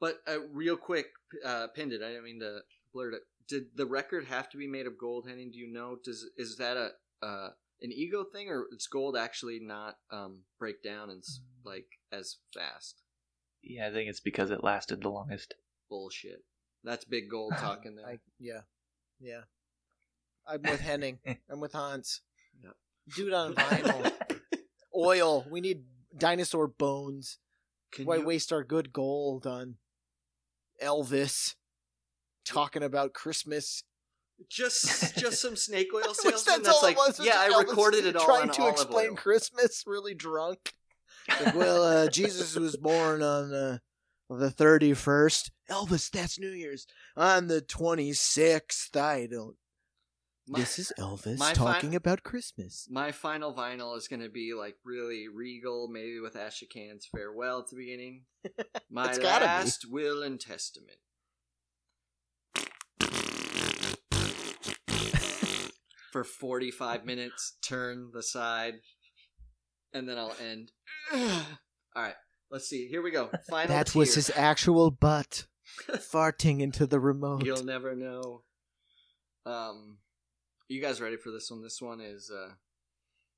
But 0.00 0.18
uh, 0.26 0.40
real 0.52 0.76
quick 0.76 1.06
uh 1.44 1.66
pinned 1.74 1.92
it 1.92 2.02
i 2.02 2.08
didn't 2.08 2.24
mean 2.24 2.40
to 2.40 2.60
blurt 2.92 3.14
it 3.14 3.22
did 3.48 3.64
the 3.76 3.86
record 3.86 4.24
have 4.26 4.48
to 4.50 4.56
be 4.56 4.66
made 4.66 4.86
of 4.86 4.98
gold 4.98 5.26
henning 5.28 5.50
do 5.50 5.58
you 5.58 5.66
know 5.72 5.96
does 6.04 6.26
is 6.36 6.56
that 6.56 6.76
a 6.76 6.90
uh 7.24 7.50
an 7.82 7.92
ego 7.92 8.24
thing 8.24 8.48
or 8.48 8.64
does 8.72 8.86
gold 8.86 9.16
actually 9.16 9.58
not 9.60 9.96
um 10.10 10.40
break 10.58 10.82
down 10.82 11.10
and 11.10 11.20
s- 11.20 11.40
like 11.64 11.86
as 12.12 12.36
fast 12.54 13.02
Yeah, 13.62 13.88
I 13.88 13.92
think 13.92 14.08
it's 14.08 14.20
because 14.20 14.50
it 14.50 14.62
lasted 14.64 15.02
the 15.02 15.10
longest. 15.10 15.54
bullshit 15.88 16.42
that's 16.84 17.04
big 17.04 17.28
gold 17.28 17.52
talking 17.58 17.96
there 17.96 18.06
I, 18.06 18.18
yeah, 18.38 18.60
yeah. 19.20 19.40
I'm 20.48 20.62
with 20.62 20.78
Henning. 20.80 21.18
I'm 21.50 21.58
with 21.58 21.72
Hans. 21.72 22.20
Yep. 22.62 22.74
Dude 23.16 23.32
on 23.32 23.54
vinyl. 23.56 24.12
Oil. 24.94 25.44
We 25.50 25.60
need 25.60 25.82
dinosaur 26.16 26.68
bones. 26.68 27.38
Can 27.90 28.06
Why 28.06 28.16
you- 28.16 28.24
waste 28.26 28.52
our 28.52 28.62
good 28.62 28.92
gold 28.92 29.44
on 29.46 29.74
Elvis 30.82 31.54
talking 32.44 32.82
about 32.82 33.12
Christmas? 33.12 33.82
just 34.50 35.16
just 35.18 35.40
some 35.40 35.56
snake 35.56 35.88
oil 35.94 36.12
salesman 36.12 36.32
that's 36.32 36.44
that's 36.44 36.68
all 36.68 36.82
like 36.82 36.96
it 36.96 36.98
was. 36.98 37.18
was 37.18 37.26
yeah 37.26 37.40
i 37.40 37.48
Elvis 37.48 37.68
recorded 37.68 38.04
it 38.04 38.16
all 38.16 38.24
trying 38.26 38.50
on 38.50 38.54
to 38.54 38.68
explain 38.68 39.10
oil. 39.10 39.16
Christmas, 39.16 39.84
really 39.86 40.14
drunk. 40.14 40.72
Like, 41.40 41.56
well, 41.56 41.82
uh, 41.82 42.08
Jesus 42.08 42.54
was 42.54 42.76
born 42.76 43.20
on 43.20 43.52
uh, 43.52 43.78
the 44.30 44.48
thirty 44.48 44.94
first. 44.94 45.50
Elvis, 45.68 46.08
that's 46.08 46.38
New 46.38 46.52
Year's 46.52 46.86
on 47.16 47.48
the 47.48 47.60
twenty 47.60 48.12
sixth. 48.12 48.96
I 48.96 49.26
don't. 49.26 49.56
My- 50.48 50.60
This 50.60 50.78
is 50.78 50.92
Elvis 50.98 51.54
talking 51.54 51.94
about 51.96 52.22
Christmas. 52.22 52.86
my 52.90 53.10
final 53.10 53.52
vinyl 53.52 53.96
is 53.96 54.06
going 54.06 54.22
to 54.22 54.28
be 54.28 54.54
like 54.54 54.76
really 54.84 55.26
regal 55.28 55.88
maybe 55.88 56.20
with 56.20 56.34
Ashokan's 56.34 57.06
farewell 57.06 57.60
at 57.60 57.68
the 57.70 57.76
beginning 57.76 58.24
my 58.90 59.06
gotta 59.18 59.44
be. 59.44 59.46
last 59.46 59.86
will 59.90 60.22
and 60.22 60.38
testament 60.40 60.98
for 66.12 66.24
45 66.24 67.04
minutes 67.04 67.56
turn 67.62 68.10
the 68.14 68.22
side 68.22 68.74
and 69.92 70.08
then 70.08 70.16
i'll 70.18 70.34
end 70.40 70.72
all 71.14 71.22
right 72.02 72.14
let's 72.50 72.68
see 72.68 72.86
here 72.88 73.02
we 73.02 73.10
go 73.10 73.30
final 73.50 73.68
That 73.68 73.94
was 73.94 74.14
his 74.14 74.30
actual 74.34 74.90
butt 74.90 75.46
farting 75.88 76.60
into 76.60 76.86
the 76.86 77.00
remote. 77.00 77.44
You'll 77.44 77.64
never 77.64 77.96
know. 77.96 78.44
Um, 79.44 79.98
you 80.68 80.80
guys 80.80 81.00
ready 81.00 81.16
for 81.16 81.30
this 81.30 81.50
one? 81.50 81.62
This 81.62 81.80
one 81.80 82.00
is, 82.00 82.30
uh, 82.30 82.50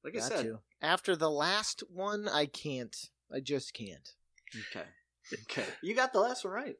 like 0.05 0.17
I 0.17 0.21
said, 0.21 0.43
to. 0.45 0.59
After 0.81 1.17
the 1.17 1.31
last 1.31 1.83
one, 1.93 2.29
I 2.29 2.47
can't. 2.47 2.97
I 3.33 3.41
just 3.41 3.75
can't. 3.75 4.15
okay, 4.71 4.87
okay. 5.51 5.67
You 5.83 5.95
got 5.95 6.13
the 6.13 6.21
last 6.21 6.45
one 6.45 6.55
right. 6.55 6.77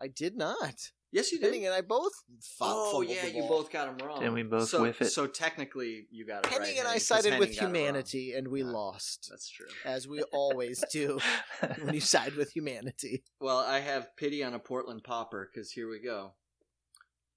I 0.00 0.08
did 0.08 0.36
not. 0.36 0.90
Yes, 1.12 1.30
you 1.30 1.38
Henning 1.40 1.60
did. 1.60 1.66
and 1.68 1.74
I 1.76 1.80
both. 1.80 2.10
fu- 2.40 2.64
Oh 2.64 3.00
yeah, 3.02 3.26
you 3.26 3.42
both 3.42 3.70
got 3.70 3.86
them 3.96 4.04
wrong. 4.04 4.24
And 4.24 4.34
we 4.34 4.42
both 4.42 4.68
so, 4.68 4.82
whiff 4.82 5.00
it. 5.00 5.10
So 5.10 5.28
technically, 5.28 6.08
you 6.10 6.26
got 6.26 6.44
it 6.44 6.50
Henning 6.50 6.70
right. 6.70 6.78
and 6.80 6.88
I 6.88 6.98
sided 6.98 7.38
with 7.38 7.50
Henning 7.50 7.54
got 7.54 7.62
it 7.62 7.62
wrong. 7.62 7.74
humanity, 7.76 8.32
and 8.32 8.48
we 8.48 8.62
Yeah. 8.64 8.70
lost, 8.70 9.28
That's 9.30 9.48
true. 9.48 9.68
as 9.84 10.08
we 10.08 10.22
always 10.32 10.82
do 10.90 11.20
when 11.82 11.94
you 11.94 12.00
side 12.00 12.34
with 12.34 12.50
humanity. 12.50 13.22
Well, 13.40 13.58
I 13.58 13.78
have 13.78 14.16
pity 14.16 14.42
on 14.42 14.54
a 14.54 14.58
Portland 14.58 15.04
popper 15.04 15.48
because 15.52 15.70
here 15.70 15.88
we 15.88 16.00
go. 16.00 16.32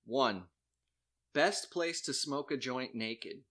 One, 0.05 0.45
best 1.37 1.69
place 1.69 2.01
to 2.01 2.15
smoke 2.15 2.49
a 2.49 2.57
joint 2.57 2.95
naked. 2.95 3.43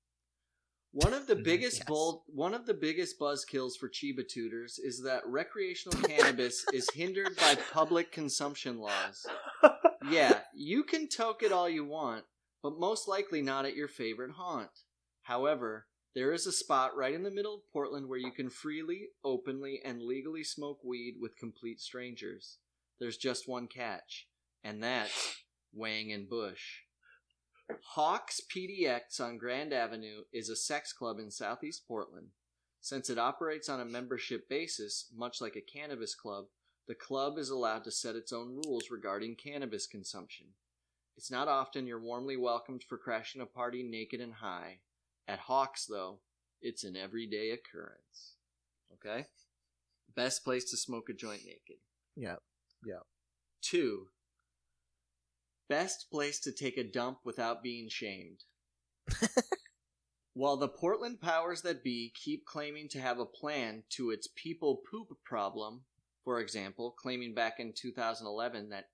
One 0.91 1.15
of 1.15 1.29
the 1.29 1.35
mm-hmm. 1.35 1.45
biggest 1.45 1.79
Yes. 1.79 1.87
bull, 1.87 2.25
one 2.27 2.53
of 2.53 2.67
the 2.67 2.75
biggest 2.75 3.17
buzzkills 3.17 3.77
for 3.79 3.89
Chiba 3.89 4.27
tutors 4.27 4.81
is 4.81 5.05
that 5.05 5.25
recreational 5.25 6.03
cannabis 6.03 6.65
is 6.73 6.91
hindered 6.93 7.37
by 7.37 7.55
public 7.73 8.11
consumption 8.11 8.81
laws. 8.81 9.25
Yeah, 10.09 10.43
you 10.55 10.85
can 10.85 11.09
toke 11.09 11.43
it 11.43 11.51
all 11.51 11.69
you 11.69 11.85
want, 11.85 12.25
but 12.63 12.79
most 12.79 13.09
likely 13.09 13.43
not 13.43 13.65
at 13.65 13.75
your 13.75 13.89
favorite 13.89 14.31
haunt. 14.31 14.71
However, 15.23 15.89
there 16.15 16.33
is 16.33 16.47
a 16.47 16.53
spot 16.53 16.97
right 16.97 17.13
in 17.13 17.25
the 17.25 17.31
middle 17.31 17.57
of 17.57 17.73
Portland 17.73 18.09
where 18.09 18.19
you 18.19 18.31
can 18.31 18.49
freely, 18.49 19.09
openly, 19.25 19.81
and 19.85 20.01
legally 20.01 20.45
smoke 20.45 20.79
weed 20.85 21.17
with 21.21 21.37
complete 21.37 21.81
strangers. 21.81 22.59
There's 23.01 23.17
just 23.17 23.49
one 23.49 23.67
catch, 23.67 24.29
and 24.63 24.81
that's 24.81 25.43
Wang 25.73 26.13
and 26.13 26.29
Bush. 26.29 26.86
Hawks 27.83 28.41
PDX 28.55 29.21
on 29.21 29.39
Grand 29.39 29.73
Avenue 29.73 30.23
is 30.33 30.49
a 30.49 30.57
sex 30.57 30.93
club 30.93 31.19
in 31.19 31.31
southeast 31.31 31.87
Portland. 31.89 32.29
Since 32.81 33.11
it 33.11 33.19
operates 33.19 33.69
on 33.69 33.81
a 33.81 33.85
membership 33.85 34.49
basis, 34.49 35.11
much 35.15 35.41
like 35.41 35.57
a 35.57 35.61
cannabis 35.61 36.15
club, 36.15 36.47
the 36.87 36.95
club 36.95 37.39
is 37.39 37.51
allowed 37.51 37.85
to 37.85 37.91
set 37.91 38.15
its 38.15 38.33
own 38.33 38.61
rules 38.65 38.91
regarding 38.91 39.35
cannabis 39.35 39.87
consumption. 39.87 40.47
It's 41.17 41.31
not 41.31 41.49
often 41.49 41.87
you're 41.87 42.01
warmly 42.01 42.37
welcomed 42.37 42.85
for 42.89 42.99
crashing 42.99 43.41
a 43.41 43.47
party 43.47 43.83
naked 43.83 44.21
and 44.21 44.35
high. 44.35 44.79
At 45.27 45.41
Hawks, 45.41 45.87
though, 45.87 46.21
it's 46.61 46.85
an 46.85 46.97
everyday 46.97 47.51
occurrence. 47.51 48.35
Okay? 48.93 49.27
Best 50.15 50.45
place 50.45 50.71
to 50.71 50.77
smoke 50.77 51.09
a 51.09 51.15
joint 51.15 51.45
naked. 51.45 51.79
Yeah, 52.15 52.37
yeah. 52.85 53.01
Two, 53.63 54.09
best 55.69 56.11
place 56.11 56.41
to 56.41 56.53
take 56.53 56.77
a 56.77 56.85
dump 56.85 57.19
without 57.25 57.63
being 57.63 57.89
shamed. 57.89 58.45
While 60.35 60.57
the 60.59 60.69
Portland 60.69 61.21
powers 61.21 61.63
that 61.63 61.83
be 61.83 62.13
keep 62.15 62.45
claiming 62.45 62.89
to 62.91 63.01
have 63.01 63.19
a 63.19 63.25
plan 63.25 63.85
to 63.91 64.11
its 64.11 64.29
people 64.35 64.83
poop 64.91 65.09
problem, 65.25 65.85
for 66.25 66.41
example, 66.41 66.91
claiming 66.91 67.35
back 67.35 67.59
in 67.59 67.73
2011 67.73 68.69
that 68.69 68.91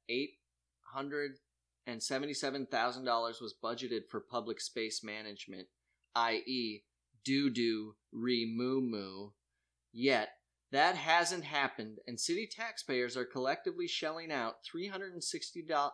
$877,000 1.88 3.40
was 3.40 3.54
budgeted 3.62 4.08
for 4.08 4.20
public 4.20 4.60
space 4.60 5.02
management, 5.02 5.66
i.e., 6.14 6.84
doo 7.24 7.50
doo 7.50 7.96
re 8.12 8.44
moo 8.46 8.80
moo, 8.80 9.30
yet 9.92 10.28
that 10.72 10.96
hasn't 10.96 11.44
happened, 11.44 11.98
and 12.06 12.18
city 12.18 12.48
taxpayers 12.50 13.16
are 13.16 13.26
collectively 13.26 13.86
shelling 13.86 14.32
out 14.32 14.56
$360, 14.64 15.90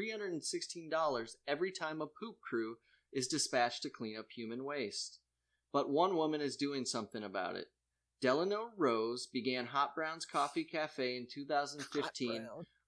$316 0.00 1.30
every 1.46 1.72
time 1.72 2.00
a 2.00 2.06
poop 2.06 2.36
crew 2.40 2.76
is 3.12 3.26
dispatched 3.28 3.82
to 3.82 3.90
clean 3.90 4.16
up 4.18 4.26
human 4.34 4.64
waste. 4.64 5.18
But 5.72 5.90
one 5.90 6.16
woman 6.16 6.40
is 6.40 6.56
doing 6.56 6.84
something 6.84 7.22
about 7.22 7.56
it. 7.56 7.66
Delano 8.20 8.70
Rose 8.76 9.26
began 9.32 9.66
Hot 9.66 9.94
Brown's 9.94 10.26
Coffee 10.26 10.64
Cafe 10.64 11.16
in 11.16 11.26
2015 11.32 12.46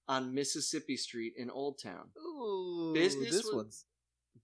on 0.09 0.35
Mississippi 0.35 0.97
Street 0.97 1.33
in 1.37 1.49
Old 1.51 1.79
Town. 1.83 2.11
Ooh, 2.19 2.93
Business 2.95 3.31
this 3.31 3.45
was- 3.45 3.55
one's 3.55 3.85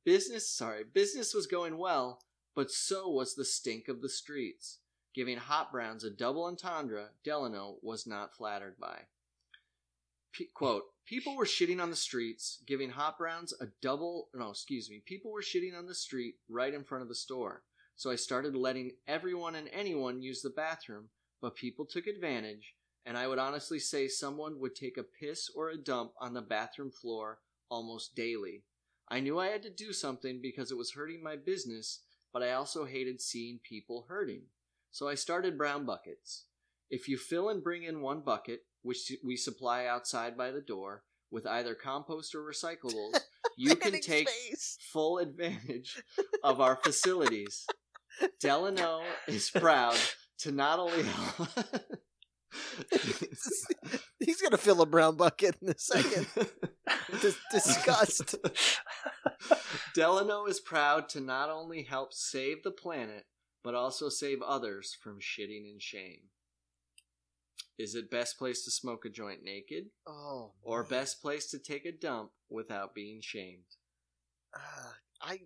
Business, 0.05 0.49
sorry, 0.49 0.85
business 0.85 1.35
was 1.35 1.47
going 1.47 1.77
well, 1.77 2.23
but 2.55 2.71
so 2.71 3.09
was 3.11 3.35
the 3.35 3.45
stink 3.45 3.89
of 3.89 4.01
the 4.01 4.09
streets. 4.09 4.79
Giving 5.15 5.37
Hot 5.37 5.71
Browns 5.73 6.03
a 6.05 6.11
double 6.11 6.45
entendre, 6.45 7.11
Delano 7.25 7.79
was 7.83 8.07
not 8.07 8.35
flattered 8.35 8.79
by. 8.79 9.09
P- 10.33 10.47
quote, 10.55 10.85
people 11.09 11.35
were 11.37 11.47
shitting 11.47 11.81
on 11.81 11.89
the 11.89 11.97
streets, 11.97 12.63
giving 12.67 12.91
Hot 12.91 13.17
Browns 13.17 13.55
a 13.63 13.67
double, 13.81 14.29
no, 14.35 14.51
excuse 14.51 14.91
me, 14.91 15.03
people 15.07 15.33
were 15.33 15.41
shitting 15.41 15.77
on 15.77 15.87
the 15.87 15.95
street 15.95 16.35
right 16.51 16.75
in 16.75 16.85
front 16.85 17.01
of 17.01 17.09
the 17.09 17.15
store. 17.15 17.63
So 17.97 18.11
I 18.11 18.17
started 18.17 18.55
letting 18.55 18.93
everyone 19.09 19.55
and 19.55 19.71
anyone 19.73 20.21
use 20.21 20.43
the 20.43 20.51
bathroom, 20.51 21.09
but 21.41 21.57
people 21.57 21.87
took 21.87 22.07
advantage, 22.07 22.75
and 23.07 23.17
I 23.17 23.27
would 23.27 23.39
honestly 23.39 23.79
say 23.79 24.07
someone 24.07 24.61
would 24.61 24.77
take 24.77 24.99
a 24.99 25.03
piss 25.03 25.51
or 25.57 25.71
a 25.71 25.79
dump 25.79 26.13
on 26.21 26.35
the 26.35 26.43
bathroom 26.43 26.91
floor 26.91 27.39
almost 27.71 28.15
daily. 28.15 28.65
I 29.09 29.21
knew 29.21 29.39
I 29.39 29.47
had 29.47 29.63
to 29.63 29.71
do 29.71 29.95
something 29.95 30.41
because 30.43 30.71
it 30.71 30.77
was 30.77 30.93
hurting 30.93 31.23
my 31.23 31.37
business, 31.37 32.01
but 32.35 32.43
I 32.43 32.53
also 32.53 32.85
hated 32.85 33.23
seeing 33.23 33.61
people 33.67 34.05
hurting. 34.09 34.43
So 34.91 35.09
I 35.09 35.15
started 35.15 35.57
brown 35.57 35.87
buckets. 35.87 36.45
If 36.91 37.09
you 37.09 37.17
fill 37.17 37.49
and 37.49 37.65
bring 37.65 37.85
in 37.85 38.03
one 38.03 38.21
bucket, 38.21 38.61
which 38.83 39.13
we 39.25 39.37
supply 39.37 39.87
outside 39.87 40.37
by 40.37 40.51
the 40.51 40.61
door, 40.61 41.03
with 41.31 41.47
either 41.47 41.75
compost 41.75 42.35
or 42.35 42.41
recyclables, 42.43 43.19
you 43.57 43.77
can 43.77 44.01
take 44.01 44.29
face. 44.29 44.79
full 44.93 45.19
advantage 45.19 46.03
of 46.43 46.61
our 46.61 46.77
facilities. 46.85 47.67
Delano 48.41 49.03
is 49.27 49.51
proud 49.51 49.97
to 50.39 50.51
not 50.53 50.79
only 50.79 51.05
He's 54.19 54.41
gonna 54.41 54.57
fill 54.57 54.81
a 54.83 54.87
brown 54.87 55.17
bucket 55.17 55.57
in 55.63 55.69
a 55.69 55.79
second. 55.79 56.27
Dis- 57.21 57.37
disgust. 57.53 58.37
Delano 59.95 60.47
is 60.47 60.61
proud 60.61 61.09
to 61.11 61.21
not 61.21 61.51
only 61.51 61.83
help 61.83 62.13
save 62.13 62.63
the 62.63 62.71
planet, 62.71 63.27
but 63.63 63.75
also 63.75 64.09
save 64.09 64.41
others 64.43 64.97
from 65.03 65.19
shitting 65.21 65.71
in 65.71 65.79
shame. 65.79 66.21
Is 67.79 67.95
it 67.95 68.11
best 68.11 68.39
place 68.39 68.65
to 68.65 68.71
smoke 68.71 69.05
a 69.05 69.09
joint 69.11 69.43
naked, 69.45 69.85
Oh, 70.07 70.53
or 70.63 70.83
man. 70.83 70.91
best 70.91 71.23
place 71.23 71.49
to 71.51 71.59
take 71.59 71.85
a 71.87 71.93
dump 71.93 72.31
without 72.51 72.95
being 72.95 73.21
shamed? 73.23 73.65
Uh, 74.55 74.93
I 75.23 75.41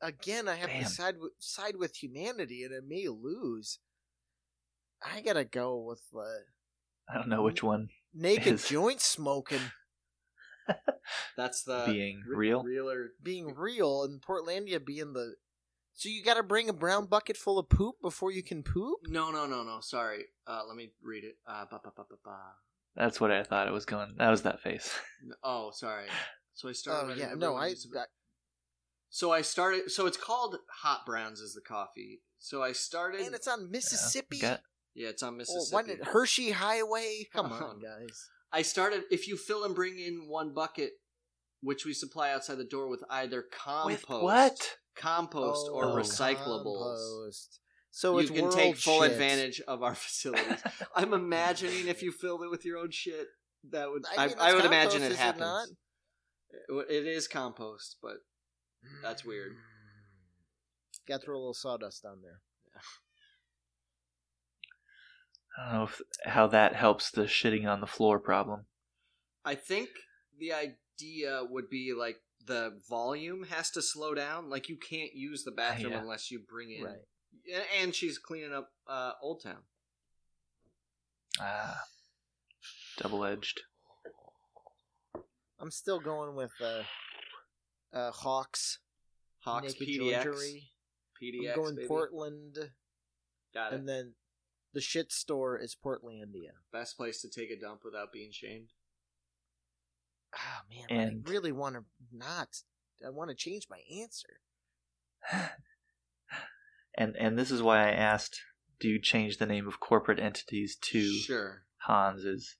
again, 0.00 0.46
I 0.48 0.54
have 0.56 0.68
Damn. 0.70 0.84
to 0.84 0.88
side 0.88 1.14
with, 1.18 1.32
side 1.38 1.76
with 1.76 1.96
humanity, 2.02 2.62
and 2.64 2.72
I 2.74 2.80
may 2.86 3.08
lose. 3.08 3.78
I 5.04 5.20
gotta 5.22 5.44
go 5.44 5.78
with 5.80 6.02
uh, 6.16 6.20
I 7.08 7.14
don't 7.18 7.28
know 7.28 7.42
which 7.42 7.62
one 7.62 7.88
naked 8.14 8.54
Is- 8.54 8.68
joint 8.68 9.00
smoking 9.00 9.60
That's 11.36 11.64
the 11.64 11.84
being 11.88 12.22
re- 12.26 12.36
real. 12.48 12.62
realer. 12.62 13.10
being 13.22 13.54
real, 13.56 14.04
and 14.04 14.20
Portlandia 14.22 14.84
being 14.84 15.12
the. 15.12 15.34
So 15.94 16.08
you 16.08 16.24
got 16.24 16.34
to 16.34 16.42
bring 16.42 16.68
a 16.68 16.72
brown 16.72 17.06
bucket 17.06 17.36
full 17.36 17.58
of 17.58 17.68
poop 17.68 17.96
before 18.02 18.32
you 18.32 18.42
can 18.42 18.62
poop. 18.62 19.00
No, 19.06 19.30
no, 19.30 19.46
no, 19.46 19.62
no. 19.62 19.78
Sorry. 19.80 20.24
Uh, 20.46 20.62
let 20.66 20.76
me 20.76 20.90
read 21.02 21.24
it. 21.24 21.36
Uh, 21.46 21.64
ba, 21.70 21.80
ba, 21.84 21.92
ba, 21.94 22.04
ba, 22.08 22.16
ba. 22.24 22.36
That's 22.96 23.20
what 23.20 23.30
I 23.30 23.42
thought 23.42 23.68
it 23.68 23.72
was 23.72 23.84
going. 23.84 24.14
That 24.18 24.30
was 24.30 24.42
that 24.42 24.60
face. 24.60 24.92
Oh, 25.44 25.70
sorry. 25.72 26.06
So 26.54 26.68
I 26.68 26.72
started. 26.72 27.12
Oh 27.12 27.14
yeah, 27.14 27.34
no, 27.36 27.54
I, 27.54 27.68
use. 27.68 27.86
I 27.96 28.04
So 29.08 29.30
I 29.32 29.42
started. 29.42 29.90
So 29.90 30.06
it's 30.06 30.16
called 30.16 30.56
Hot 30.82 31.06
Browns 31.06 31.40
is 31.40 31.54
the 31.54 31.60
coffee. 31.60 32.20
So 32.38 32.62
I 32.62 32.72
started. 32.72 33.20
and 33.22 33.34
it's 33.34 33.46
on 33.48 33.70
Mississippi. 33.70 34.40
Got- 34.40 34.60
yeah, 34.94 35.08
it's 35.08 35.22
on 35.22 35.34
Oh, 35.34 35.36
Mississippi. 35.38 35.74
why 35.74 35.82
did- 35.84 36.04
Hershey 36.08 36.50
Highway. 36.50 37.28
Come 37.32 37.46
Come 37.48 37.52
on, 37.54 37.62
on. 37.62 37.80
guys. 37.80 38.28
I 38.52 38.62
started. 38.62 39.04
If 39.10 39.26
you 39.28 39.36
fill 39.38 39.64
and 39.64 39.74
bring 39.74 39.98
in 39.98 40.26
one 40.28 40.52
bucket, 40.52 40.92
which 41.62 41.86
we 41.86 41.94
supply 41.94 42.30
outside 42.32 42.56
the 42.58 42.64
door 42.64 42.88
with 42.88 43.02
either 43.08 43.42
compost, 43.42 44.08
With 44.10 44.22
what? 44.22 44.76
Compost, 44.94 45.68
or 45.72 45.84
Oh, 45.84 45.94
recyclables. 45.96 46.96
compost. 47.24 47.58
So 47.90 48.14
you 48.14 48.18
it's 48.20 48.30
can 48.30 48.42
world 48.44 48.54
take 48.54 48.76
full 48.76 49.02
shit. 49.02 49.12
advantage 49.12 49.60
of 49.68 49.82
our 49.82 49.94
facilities. 50.06 50.62
I'm 50.96 51.12
imagining 51.14 51.88
if 51.88 52.02
you 52.02 52.10
filled 52.12 52.42
it 52.42 52.50
with 52.50 52.64
your 52.64 52.78
own 52.78 52.90
shit, 52.90 53.26
that 53.70 53.90
would 53.90 54.04
I, 54.16 54.24
I, 54.24 54.26
mean, 54.28 54.36
I 54.38 54.46
it's 54.48 54.54
would 54.56 54.64
imagine 54.64 55.02
it 55.02 55.06
it 55.06 55.12
is 55.12 55.18
happens. 55.18 55.40
not? 55.40 55.68
It- 55.68 56.90
It 56.90 57.06
is 57.06 57.28
compost, 57.28 57.96
but 58.02 58.16
That's 59.02 59.24
weird. 59.24 59.52
Mm. 59.52 59.56
Got 61.08 61.20
to 61.20 61.24
throw 61.26 61.36
a 61.36 61.38
little 61.38 61.54
sawdust 61.54 62.04
on 62.04 62.20
there. 62.22 62.40
I 65.58 65.64
don't 65.70 65.74
know 65.74 65.84
if, 65.84 66.00
how 66.24 66.46
that 66.48 66.74
helps 66.74 67.10
the 67.10 67.22
shitting 67.22 67.66
on 67.70 67.80
the 67.80 67.86
floor 67.86 68.18
problem. 68.18 68.64
I 69.44 69.54
think 69.54 69.90
the 70.38 70.52
idea 70.52 71.42
would 71.48 71.68
be 71.68 71.92
like 71.96 72.16
the 72.44 72.80
volume 72.88 73.44
has 73.44 73.70
to 73.72 73.82
slow 73.82 74.14
down. 74.14 74.50
Like 74.50 74.68
you 74.68 74.76
can't 74.76 75.14
use 75.14 75.44
the 75.44 75.50
bathroom 75.52 75.92
Yeah. 75.92 76.00
unless 76.00 76.30
you 76.30 76.40
bring 76.48 76.70
in. 76.72 76.84
Right. 76.84 77.62
And 77.80 77.94
she's 77.94 78.18
cleaning 78.18 78.52
up 78.52 78.70
uh, 78.88 79.12
Old 79.22 79.42
Town. 79.42 79.62
Ah, 81.40 81.80
double 82.98 83.24
edged. 83.24 83.60
I'm 85.58 85.70
still 85.70 86.00
going 86.00 86.34
with 86.34 86.52
uh, 86.60 86.82
uh, 87.96 88.10
Hawks. 88.10 88.78
Hawks 89.40 89.74
Naked 89.80 89.88
PDX. 89.88 90.24
Jointery. 90.24 90.62
PDX. 91.22 91.50
I'm 91.50 91.54
going 91.56 91.74
baby. 91.76 91.88
Portland, 91.88 92.58
Got 93.54 93.72
it. 93.72 93.76
and 93.76 93.88
then 93.88 94.14
the 94.74 94.80
shit 94.80 95.12
store 95.12 95.58
is 95.58 95.76
Portlandia. 95.76 96.52
Best 96.72 96.96
place 96.96 97.20
to 97.22 97.28
take 97.30 97.50
a 97.50 97.58
dump 97.60 97.80
without 97.84 98.12
being 98.12 98.30
shamed. 98.32 98.68
Ah 100.34 100.62
man, 100.70 100.86
And- 100.90 101.24
I 101.26 101.30
really 101.30 101.52
want 101.52 101.76
to 101.76 101.84
not. 102.12 102.62
I 103.04 103.10
want 103.10 103.30
to 103.30 103.36
change 103.36 103.66
my 103.70 103.80
answer. 104.00 104.40
And 106.94 107.16
and 107.16 107.38
this 107.38 107.50
is 107.50 107.62
why 107.62 107.88
I 107.88 107.92
asked, 107.92 108.38
do 108.78 108.86
you 108.88 109.00
change 109.00 109.38
the 109.38 109.46
name 109.46 109.66
of 109.66 109.80
corporate 109.80 110.20
entities 110.20 110.76
to 110.82 111.02
Sure. 111.10 111.64
Hans's? 111.86 112.56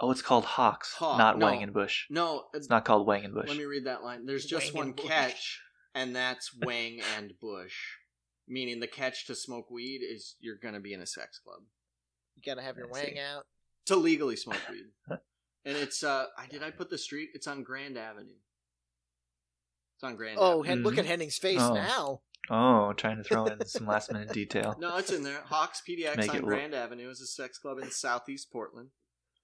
Oh, 0.00 0.10
it's 0.10 0.22
called 0.22 0.44
Hawks, 0.44 0.94
Hawk, 0.94 1.18
not 1.18 1.38
no. 1.38 1.46
Wang 1.46 1.62
and 1.62 1.72
Bush. 1.72 2.06
No, 2.10 2.46
It's 2.52 2.68
not 2.68 2.84
called 2.84 3.06
Wang 3.06 3.24
and 3.24 3.34
Bush. 3.34 3.48
Let 3.48 3.56
me 3.56 3.64
read 3.64 3.84
that 3.86 4.02
line. 4.02 4.26
There's 4.26 4.44
just 4.44 4.74
one 4.74 4.92
catch, 4.92 5.60
and 5.94 6.14
that's 6.16 6.52
Wang 6.54 7.00
and 7.16 7.32
Bush. 7.40 7.76
Meaning 8.48 8.80
the 8.80 8.86
catch 8.88 9.26
to 9.26 9.34
smoke 9.36 9.70
weed 9.70 10.00
is 10.02 10.34
you're 10.40 10.56
gonna 10.60 10.80
be 10.80 10.92
in 10.92 11.00
a 11.00 11.06
sex 11.06 11.38
club 11.38 11.60
You 12.34 12.42
gotta 12.44 12.62
have 12.62 12.76
your 12.76 12.86
I 12.88 12.90
wang 12.90 13.06
see. 13.14 13.18
out. 13.20 13.46
to 13.86 13.96
legally 13.96 14.36
smoke 14.36 14.60
weed. 14.70 14.86
and 15.64 15.76
it's 15.76 16.02
uh, 16.02 16.26
I 16.36 16.46
did 16.46 16.62
I 16.62 16.70
put 16.70 16.90
the 16.90 16.98
street? 16.98 17.30
It's 17.34 17.46
on 17.46 17.62
Grand 17.62 17.96
Avenue. 17.98 18.36
It's 19.96 20.04
on 20.04 20.16
Grand. 20.16 20.38
Oh, 20.40 20.60
Avenue. 20.60 20.62
Hen- 20.68 20.82
look 20.82 20.94
Mhm. 20.94 20.98
at 20.98 21.06
Henning's 21.06 21.38
face 21.38 21.60
Oh. 21.60 21.74
now. 21.74 22.22
Oh, 22.50 22.92
trying 22.94 23.16
to 23.18 23.24
throw 23.24 23.44
in 23.46 23.64
some 23.66 23.86
last 23.86 24.10
minute 24.12 24.32
detail. 24.32 24.74
no, 24.78 24.96
it's 24.96 25.10
in 25.12 25.22
there. 25.22 25.42
Hawks 25.42 25.82
PDX 25.86 26.16
Make 26.16 26.30
on 26.30 26.36
it 26.36 26.40
look- 26.42 26.48
Grand 26.48 26.74
Avenue 26.74 27.10
is 27.10 27.20
a 27.20 27.26
sex 27.26 27.58
club 27.58 27.78
in 27.78 27.90
Southeast 27.90 28.50
Portland. 28.50 28.90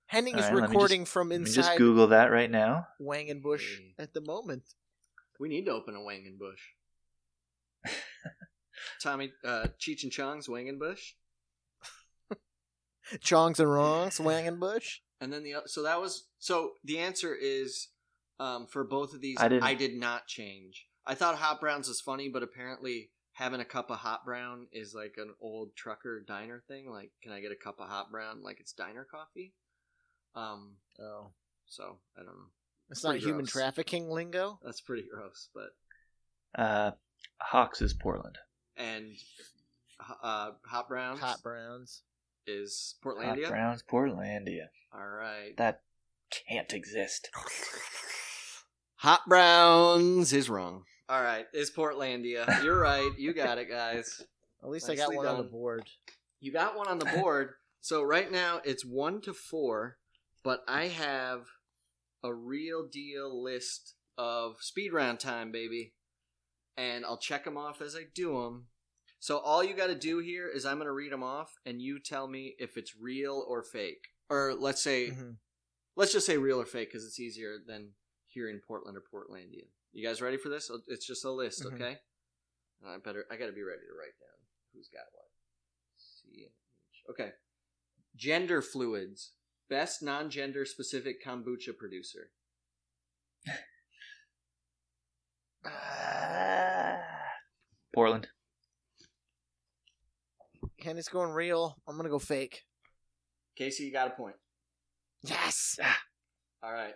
Henning 0.07 0.35
All 0.35 0.41
is 0.41 0.47
right, 0.47 0.55
let 0.55 0.63
me 0.63 0.69
recording 0.69 1.05
from 1.05 1.29
Let 1.31 1.41
me 1.41 1.47
inside 1.47 1.63
just 1.63 1.79
Google 1.79 2.07
that 2.09 2.27
right 2.31 2.51
now. 2.51 2.87
Wang 3.01 3.31
and 3.31 3.43
Bush 3.43 3.79
Hey. 3.79 3.95
at 3.99 4.15
the 4.15 4.21
moment. 4.21 4.75
We 5.41 5.49
need 5.49 5.65
to 5.65 5.73
open 5.73 5.97
a 5.97 6.03
Wang 6.03 6.25
and 6.27 6.39
Bush. 6.39 6.63
Tommy, 9.03 9.33
uh, 9.45 9.69
Cheech 9.81 10.03
and 10.05 10.13
Chong's 10.13 10.49
Wang 10.49 10.69
and 10.69 10.79
Bush. 10.79 11.15
Chongs 13.21 13.59
and 13.59 13.71
wrongs, 13.71 14.21
Wang 14.21 14.47
and 15.21 15.33
then 15.33 15.43
the 15.43 15.55
oth- 15.57 15.69
so 15.71 15.83
that 15.83 16.01
was 16.01 16.27
so 16.39 16.73
the 16.85 16.99
answer 16.99 17.35
is 17.35 17.89
um, 18.41 18.67
for 18.67 18.85
both 18.85 19.15
of 19.15 19.21
these. 19.21 19.37
I 19.41 19.49
didn't- 19.49 19.65
I 19.65 19.75
did 19.75 19.95
not 19.95 20.27
change. 20.27 20.87
I 21.07 21.15
thought 21.15 21.37
hot 21.37 21.61
browns 21.61 21.87
was 21.89 22.01
funny, 22.01 22.29
but 22.29 22.43
apparently 22.43 23.11
having 23.33 23.61
a 23.61 23.65
cup 23.65 23.91
of 23.91 23.99
hot 23.99 24.25
brown 24.25 24.67
is 24.73 24.95
like 24.95 25.15
an 25.19 25.35
old 25.41 25.75
trucker 25.77 26.21
diner 26.27 26.63
thing. 26.67 26.89
Like, 26.91 27.11
can 27.23 27.31
I 27.33 27.41
get 27.41 27.53
a 27.53 27.57
cup 27.57 27.79
of 27.81 27.89
hot 27.89 28.11
brown? 28.11 28.43
Like 28.43 28.59
it's 28.61 28.73
diner 28.73 29.05
coffee. 29.05 29.53
Um. 30.35 30.77
Oh, 31.01 31.31
So 31.67 31.99
I 32.17 32.21
don't 32.21 32.27
know. 32.35 32.51
it's 32.91 33.05
not 33.05 33.11
Pretty 33.11 33.27
human 33.27 33.47
trafficking 33.47 34.09
lingo. 34.11 34.59
That's 34.65 34.81
pretty 34.81 35.07
gross, 35.13 35.49
but 35.55 35.77
Uh, 36.61 36.93
Hawks 37.41 37.81
is 37.83 37.93
Portland. 37.95 38.39
and 38.77 39.17
uh, 40.23 40.53
hot 40.65 40.89
browns 40.89 41.21
Hot 41.21 41.43
browns. 41.43 42.03
Is 42.47 42.97
Portlandia. 43.05 43.45
Hot 43.45 43.51
Browns, 43.51 43.83
Portlandia. 43.83 44.67
All 44.93 45.07
right. 45.07 45.57
That 45.57 45.83
can't 46.49 46.73
exist. 46.73 47.31
Hot 48.97 49.23
Browns 49.29 50.33
is 50.33 50.49
wrong. 50.49 50.85
All 51.09 51.23
right, 51.23 51.47
is 51.53 51.71
Portlandia. 51.71 52.63
You're 52.63 52.81
right. 52.81 53.11
You 53.19 53.35
got 53.35 53.59
it, 53.59 53.69
guys. 53.69 54.23
At 54.63 54.71
least 54.71 54.89
I 54.89 54.95
got 54.95 55.11
Nicely 55.11 55.17
one 55.19 55.27
on 55.27 55.37
the 55.37 55.43
board. 55.43 55.85
You 56.41 56.53
got 56.53 56.77
one 56.77 56.89
on 56.89 56.99
the 56.99 57.05
board. 57.21 57.51
so 57.83 58.03
right 58.03 58.33
now 58.33 58.63
it's 58.65 58.85
one 58.85 59.21
to 59.23 59.35
four, 59.35 59.99
but 60.43 60.65
I 60.67 60.89
have 60.89 61.43
a 62.23 62.33
real 62.33 62.87
deal 62.91 63.43
list 63.43 63.95
of 64.17 64.57
speed 64.61 64.95
round 64.95 65.21
time, 65.21 65.53
baby, 65.53 65.93
and 66.79 67.05
I'll 67.05 67.19
check 67.19 67.45
them 67.45 67.59
off 67.59 67.83
as 67.83 67.95
I 67.95 68.05
do 68.15 68.41
them. 68.43 68.69
So 69.25 69.39
all 69.39 69.65
you 69.65 69.73
got 69.73 69.87
to 69.87 69.95
do 69.95 70.19
here 70.19 70.51
is 70.51 70.67
I'm 70.67 70.77
going 70.77 70.85
to 70.85 70.93
read 70.93 71.11
them 71.11 71.23
off, 71.23 71.57
and 71.65 71.81
you 71.81 71.99
tell 71.99 72.29
me 72.29 72.57
if 72.59 72.77
it's 72.77 72.95
real 72.95 73.43
or 73.49 73.63
fake. 73.63 74.09
Or 74.29 74.53
let's 74.53 74.83
say, 74.83 75.13
Mhm. 75.13 75.39
let's 75.97 76.13
just 76.13 76.27
say 76.27 76.37
real 76.37 76.61
or 76.61 76.67
fake 76.67 76.91
because 76.91 77.07
it's 77.07 77.19
easier 77.19 77.59
than 77.59 77.95
here 78.27 78.51
in 78.51 78.61
Portland 78.61 78.99
or 78.99 79.01
Portlandia. 79.01 79.71
You 79.93 80.07
guys 80.07 80.21
ready 80.21 80.37
for 80.37 80.51
this? 80.51 80.71
It's 80.89 81.07
just 81.07 81.25
a 81.25 81.31
list, 81.31 81.63
Mhm. 81.63 81.73
okay? 81.73 82.03
I 82.85 82.99
better. 82.99 83.27
I 83.31 83.39
got 83.39 83.47
to 83.47 83.53
be 83.53 83.63
ready 83.63 83.87
to 83.87 83.95
write 83.95 84.19
down 84.21 84.47
who's 84.75 84.91
got 84.91 85.11
what. 85.15 85.31
C 85.97 86.53
Okay. 87.09 87.33
Gender 88.15 88.61
fluids. 88.61 89.33
Best 89.69 90.03
non-gender 90.03 90.67
specific 90.67 91.23
kombucha 91.25 91.75
producer. 91.75 92.31
Portland. 97.95 98.29
Kenny's 100.85 101.09
going 101.09 101.31
real. 101.31 101.79
I'm 101.89 101.97
gonna 101.97 102.11
go 102.11 102.19
fake. 102.19 102.65
Casey, 103.57 103.85
you 103.85 103.93
got 103.93 104.09
a 104.09 104.11
point. 104.11 104.37
Yes. 105.23 105.79
All 106.63 106.73
right. 106.73 106.93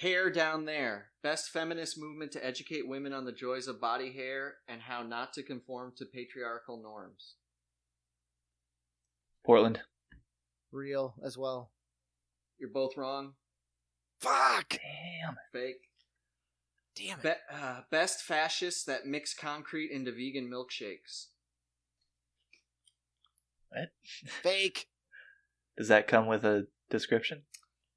Hair 0.00 0.32
down 0.32 0.64
there. 0.64 1.10
Best 1.22 1.50
feminist 1.50 1.96
movement 1.96 2.32
to 2.32 2.44
educate 2.44 2.88
women 2.88 3.12
on 3.12 3.24
the 3.24 3.30
joys 3.30 3.68
of 3.68 3.80
body 3.80 4.12
hair 4.12 4.54
and 4.66 4.80
how 4.82 5.04
not 5.04 5.32
to 5.34 5.44
conform 5.44 5.92
to 5.96 6.04
patriarchal 6.04 6.82
norms. 6.82 7.36
Portland. 9.46 9.78
Real 10.72 11.14
as 11.24 11.38
well. 11.38 11.70
You're 12.58 12.70
both 12.70 12.96
wrong. 12.96 13.34
Fuck. 14.20 14.70
Damn. 14.70 15.36
Fake. 15.52 15.88
Damn 16.96 17.20
it. 17.20 17.22
Be- 17.22 17.54
uh, 17.54 17.82
best 17.92 18.22
fascists 18.22 18.82
that 18.86 19.06
mix 19.06 19.34
concrete 19.34 19.92
into 19.92 20.10
vegan 20.10 20.50
milkshakes. 20.50 21.26
Fake. 24.42 24.86
Does 25.76 25.88
that 25.88 26.06
come 26.06 26.26
with 26.26 26.44
a 26.44 26.66
description? 26.90 27.42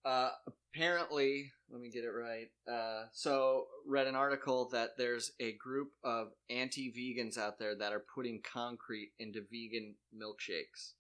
Uh, 0.04 0.30
apparently, 0.74 1.52
let 1.70 1.82
me 1.82 1.90
get 1.90 2.04
it 2.04 2.10
right. 2.10 2.48
Uh, 2.72 3.06
so, 3.12 3.66
read 3.86 4.08
an 4.08 4.16
article 4.16 4.70
that 4.70 4.92
there's 4.98 5.34
a 5.40 5.54
group 5.54 5.90
of 6.04 6.30
anti-vegans 6.50 7.38
out 7.38 7.60
there 7.60 7.76
that 7.76 7.94
are 7.94 8.04
putting 8.16 8.42
concrete 8.42 9.12
into 9.20 9.42
vegan 9.52 9.96
milkshakes, 10.16 10.94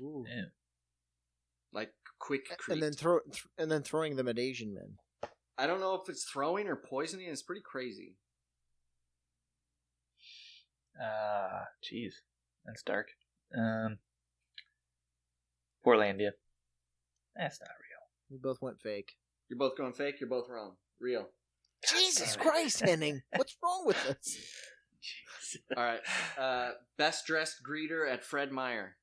Ooh. 0.00 0.24
like 1.72 1.90
quick. 2.18 2.46
And 2.68 2.82
then 2.82 2.92
throw 2.92 3.18
th- 3.20 3.44
and 3.58 3.70
then 3.70 3.82
throwing 3.82 4.16
them 4.16 4.28
at 4.28 4.38
Asian 4.38 4.72
men. 4.72 4.96
I 5.58 5.66
don't 5.66 5.80
know 5.80 5.94
if 5.94 6.08
it's 6.08 6.24
throwing 6.24 6.68
or 6.68 6.76
poisoning. 6.76 7.28
It's 7.28 7.42
pretty 7.42 7.62
crazy. 7.62 8.16
Ah, 11.00 11.64
jeez, 11.82 12.12
that's 12.64 12.82
dark. 12.82 13.08
Um, 13.56 13.98
Portlandia. 15.84 16.30
That's 17.36 17.60
not 17.60 17.68
real. 17.68 18.00
We 18.30 18.38
both 18.38 18.58
went 18.62 18.80
fake. 18.80 19.12
You're 19.48 19.58
both 19.58 19.76
going 19.76 19.92
fake. 19.92 20.20
You're 20.20 20.28
both 20.30 20.48
wrong. 20.48 20.72
Real. 21.00 21.28
Jesus 21.88 22.36
Christ, 22.36 22.80
Henning. 22.80 23.22
What's 23.36 23.56
wrong 23.62 23.82
with 23.86 24.02
this? 24.06 24.38
All 25.76 25.84
right. 25.84 26.00
Uh, 26.38 26.70
best 26.96 27.26
dressed 27.26 27.56
greeter 27.68 28.10
at 28.10 28.24
Fred 28.24 28.50
Meyer. 28.50 28.96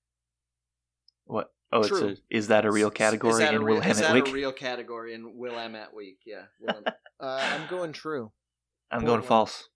What? 1.25 1.51
Oh, 1.71 1.83
True. 1.83 2.07
it's 2.09 2.19
a. 2.19 2.37
Is 2.37 2.47
that 2.47 2.65
a 2.65 2.71
real 2.71 2.89
Is 2.89 2.93
category 2.95 3.43
that 3.43 3.53
a 3.53 3.55
in 3.55 3.63
real, 3.63 3.75
Wilhelm 3.75 3.91
is 3.91 3.99
that 4.01 4.13
Week? 4.13 4.27
a 4.27 4.31
real 4.31 4.51
category 4.51 5.13
in 5.13 5.37
Wilhelm 5.37 5.75
at 5.75 5.93
Week? 5.93 6.19
Yeah. 6.25 6.43
Willem. 6.59 6.83
Uh, 7.21 7.39
I'm 7.39 7.67
going 7.69 7.93
true. 7.93 8.31
I'm 8.89 9.05
going 9.05 9.21
false. 9.21 9.69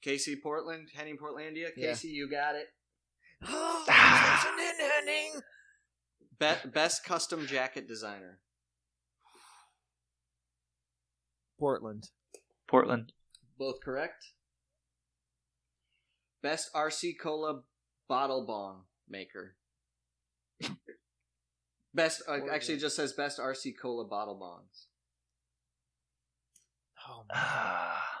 Casey 0.00 0.36
Portland, 0.40 0.90
Henning 0.94 1.16
Portlandia. 1.18 1.70
Yeah. 1.76 1.88
Casey, 1.88 2.06
you 2.06 2.30
got 2.30 2.54
it. 2.54 2.68
Ah. 3.44 4.48
Be- 6.38 6.70
best 6.70 7.04
custom 7.04 7.46
jacket 7.46 7.86
designer. 7.86 8.40
Portland. 11.58 12.10
Portland. 12.66 13.12
Both 13.58 13.80
correct. 13.84 14.32
Best 16.42 16.72
RC 16.74 17.12
Cola 17.20 17.62
bottle 18.08 18.44
bong 18.44 18.82
maker. 19.08 19.54
Best 21.94 22.22
uh, 22.26 22.38
actually 22.50 22.74
it 22.74 22.80
just 22.80 22.96
says 22.96 23.12
best 23.12 23.38
RC 23.38 23.74
Cola 23.80 24.04
bottle 24.04 24.36
bongs. 24.36 24.86
Oh 27.08 27.22
man. 27.32 27.42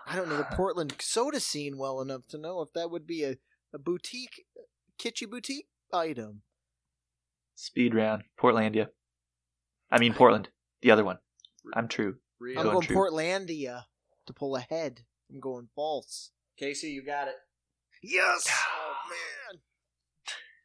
I 0.06 0.14
don't 0.14 0.28
know 0.28 0.36
the 0.36 0.56
Portland 0.56 0.94
soda 1.00 1.40
scene 1.40 1.78
well 1.78 2.00
enough 2.00 2.26
to 2.28 2.38
know 2.38 2.60
if 2.60 2.72
that 2.74 2.90
would 2.90 3.06
be 3.06 3.24
a, 3.24 3.36
a 3.72 3.78
boutique, 3.78 4.44
kitschy 4.98 5.28
boutique 5.28 5.66
item. 5.92 6.42
Speed 7.54 7.94
round. 7.94 8.24
Portlandia. 8.40 8.88
I 9.90 9.98
mean 9.98 10.14
Portland. 10.14 10.48
The 10.80 10.90
other 10.90 11.04
one. 11.04 11.18
I'm 11.74 11.88
true. 11.88 12.16
Real. 12.40 12.58
I'm 12.58 12.64
Going 12.64 12.74
going 12.74 12.86
true. 12.86 12.96
Portlandia 12.96 13.82
to 14.26 14.32
pull 14.32 14.56
ahead. 14.56 15.00
I'm 15.30 15.40
going 15.40 15.68
false. 15.74 16.30
Casey, 16.58 16.88
you 16.88 17.04
got 17.04 17.28
it. 17.28 17.34
Yes. 18.02 18.46
Ah. 18.50 18.68
Oh 18.78 18.94
man. 19.10 19.60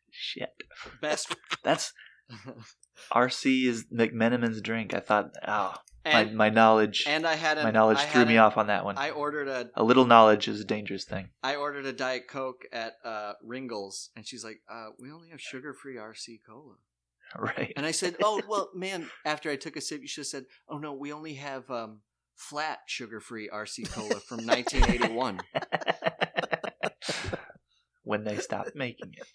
Shit. 0.09 0.53
Best 1.01 1.35
That's 1.63 1.93
RC 3.13 3.65
is 3.67 3.85
McMenamin's 3.93 4.61
drink. 4.61 4.93
I 4.93 4.99
thought. 4.99 5.31
Oh, 5.47 5.75
and, 6.07 6.35
my 6.35 6.49
my 6.49 6.49
knowledge. 6.49 7.03
and 7.07 7.25
I 7.25 7.35
had 7.35 7.57
a, 7.57 7.63
my 7.63 7.71
knowledge 7.71 7.97
I 7.97 8.05
threw 8.05 8.25
me 8.25 8.37
a- 8.37 8.41
off 8.41 8.57
on 8.57 8.67
that 8.67 8.85
one. 8.85 8.97
I 8.97 9.11
ordered 9.11 9.47
a 9.47 9.69
a 9.75 9.83
little 9.83 10.05
knowledge 10.05 10.47
is 10.47 10.61
a 10.61 10.65
dangerous 10.65 11.05
thing. 11.05 11.29
I 11.43 11.55
ordered 11.55 11.85
a 11.85 11.93
Diet 11.93 12.27
Coke 12.27 12.65
at 12.71 12.93
uh, 13.03 13.33
Ringlers, 13.43 14.09
and 14.15 14.25
she's 14.25 14.43
like, 14.43 14.61
uh, 14.71 14.87
"We 14.99 15.11
only 15.11 15.29
have 15.29 15.41
sugar-free 15.41 15.95
RC 15.95 16.39
cola." 16.47 16.75
Right. 17.37 17.73
And 17.75 17.85
I 17.85 17.91
said, 17.91 18.15
"Oh 18.23 18.41
well, 18.47 18.69
man." 18.73 19.09
After 19.25 19.51
I 19.51 19.57
took 19.57 19.75
a 19.75 19.81
sip, 19.81 20.01
you 20.01 20.07
should 20.07 20.21
have 20.21 20.27
said, 20.27 20.45
"Oh 20.69 20.77
no, 20.77 20.93
we 20.93 21.11
only 21.11 21.33
have 21.33 21.69
um, 21.69 21.99
flat 22.35 22.79
sugar-free 22.87 23.49
RC 23.53 23.91
cola 23.91 24.21
from 24.21 24.45
1981." 24.45 25.41
when 28.03 28.23
they 28.23 28.37
stopped 28.37 28.75
making 28.75 29.13
it. 29.17 29.27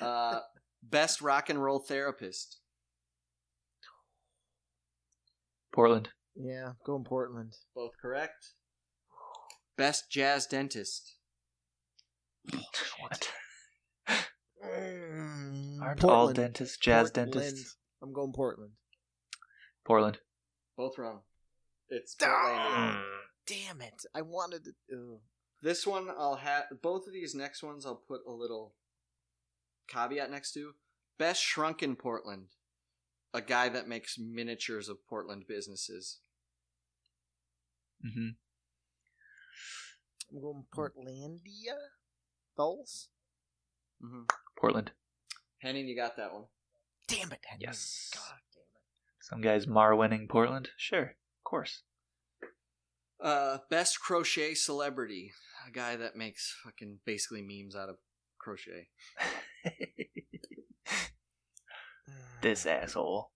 Uh, 0.00 0.40
best 0.82 1.20
rock 1.20 1.50
and 1.50 1.62
roll 1.62 1.78
therapist. 1.78 2.61
Portland. 5.72 6.08
Yeah, 6.34 6.72
going 6.84 7.04
Portland. 7.04 7.52
Both 7.74 7.92
correct. 8.00 8.48
Best 9.76 10.10
jazz 10.10 10.46
dentist. 10.46 11.16
What? 13.00 13.30
Mm, 14.64 15.80
Aren't 15.82 16.04
all 16.04 16.32
dentists 16.32 16.76
jazz 16.78 17.10
Portland. 17.10 17.32
dentists? 17.32 17.76
I'm 18.02 18.12
going 18.12 18.32
Portland. 18.32 18.72
Portland. 19.84 20.18
Both 20.76 20.98
wrong. 20.98 21.20
It's! 21.88 22.14
Portlandia. 22.16 23.02
Damn 23.46 23.80
it! 23.82 24.02
I 24.14 24.22
wanted 24.22 24.64
to. 24.64 24.70
ugh. 24.92 25.20
This 25.62 25.86
one 25.86 26.08
I'll 26.16 26.36
have. 26.36 26.64
Both 26.82 27.06
of 27.06 27.12
these 27.12 27.34
next 27.34 27.62
ones 27.62 27.84
I'll 27.86 28.02
put 28.08 28.20
a 28.26 28.32
little 28.32 28.74
caveat 29.88 30.30
next 30.30 30.52
to. 30.54 30.72
Best 31.18 31.42
shrunken 31.42 31.96
Portland. 31.96 32.46
A 33.34 33.40
guy 33.40 33.68
that 33.68 33.88
makes 33.88 34.18
miniatures 34.18 34.88
of 34.88 35.06
Portland 35.08 35.44
businesses. 35.48 36.18
hmm 38.02 38.30
I'm 40.32 40.40
going 40.40 40.64
Portlandia. 40.74 41.76
False. 42.56 43.08
Mm-hmm. 44.04 44.22
Portland. 44.58 44.92
Henning, 45.60 45.86
you 45.86 45.96
got 45.96 46.16
that 46.16 46.32
one. 46.32 46.44
Damn 47.06 47.32
it! 47.32 47.40
Henry. 47.44 47.64
Yes. 47.66 48.10
God 48.14 48.38
damn 48.54 48.62
it. 48.62 48.82
Some 49.20 49.40
guys 49.40 49.66
Mar 49.66 49.94
winning 49.94 50.26
Portland. 50.28 50.70
Sure, 50.76 51.02
of 51.02 51.44
course. 51.44 51.82
Uh, 53.22 53.58
best 53.70 54.00
crochet 54.00 54.54
celebrity. 54.54 55.32
A 55.68 55.70
guy 55.70 55.96
that 55.96 56.16
makes 56.16 56.56
fucking 56.64 56.98
basically 57.06 57.42
memes 57.42 57.76
out 57.76 57.88
of 57.88 57.96
crochet. 58.38 58.88
this 62.42 62.66
asshole. 62.66 63.30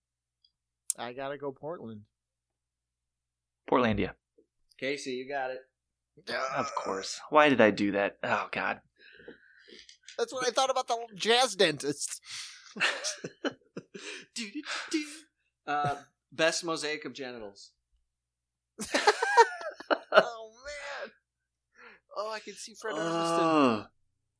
I 0.97 1.13
gotta 1.13 1.37
go 1.37 1.51
Portland. 1.51 2.01
Portlandia. 3.69 4.11
Casey, 4.79 5.11
you 5.11 5.27
got 5.27 5.51
it. 5.51 5.59
Of 6.55 6.73
course. 6.75 7.19
Why 7.29 7.49
did 7.49 7.61
I 7.61 7.71
do 7.71 7.91
that? 7.91 8.17
Oh 8.23 8.47
God. 8.51 8.81
That's 10.17 10.33
what 10.33 10.47
I 10.47 10.51
thought 10.51 10.71
about 10.71 10.87
the 10.87 10.97
jazz 11.15 11.55
dentist. 11.55 12.21
Uh, 15.65 15.95
best 16.31 16.63
mosaic 16.63 17.03
of 17.03 17.11
genitals. 17.11 17.71
oh 20.11 20.51
man. 20.63 21.11
Oh, 22.15 22.31
I 22.31 22.39
can 22.39 22.53
see 22.53 22.73
Fred 22.73 22.95
Armisen. 22.95 23.87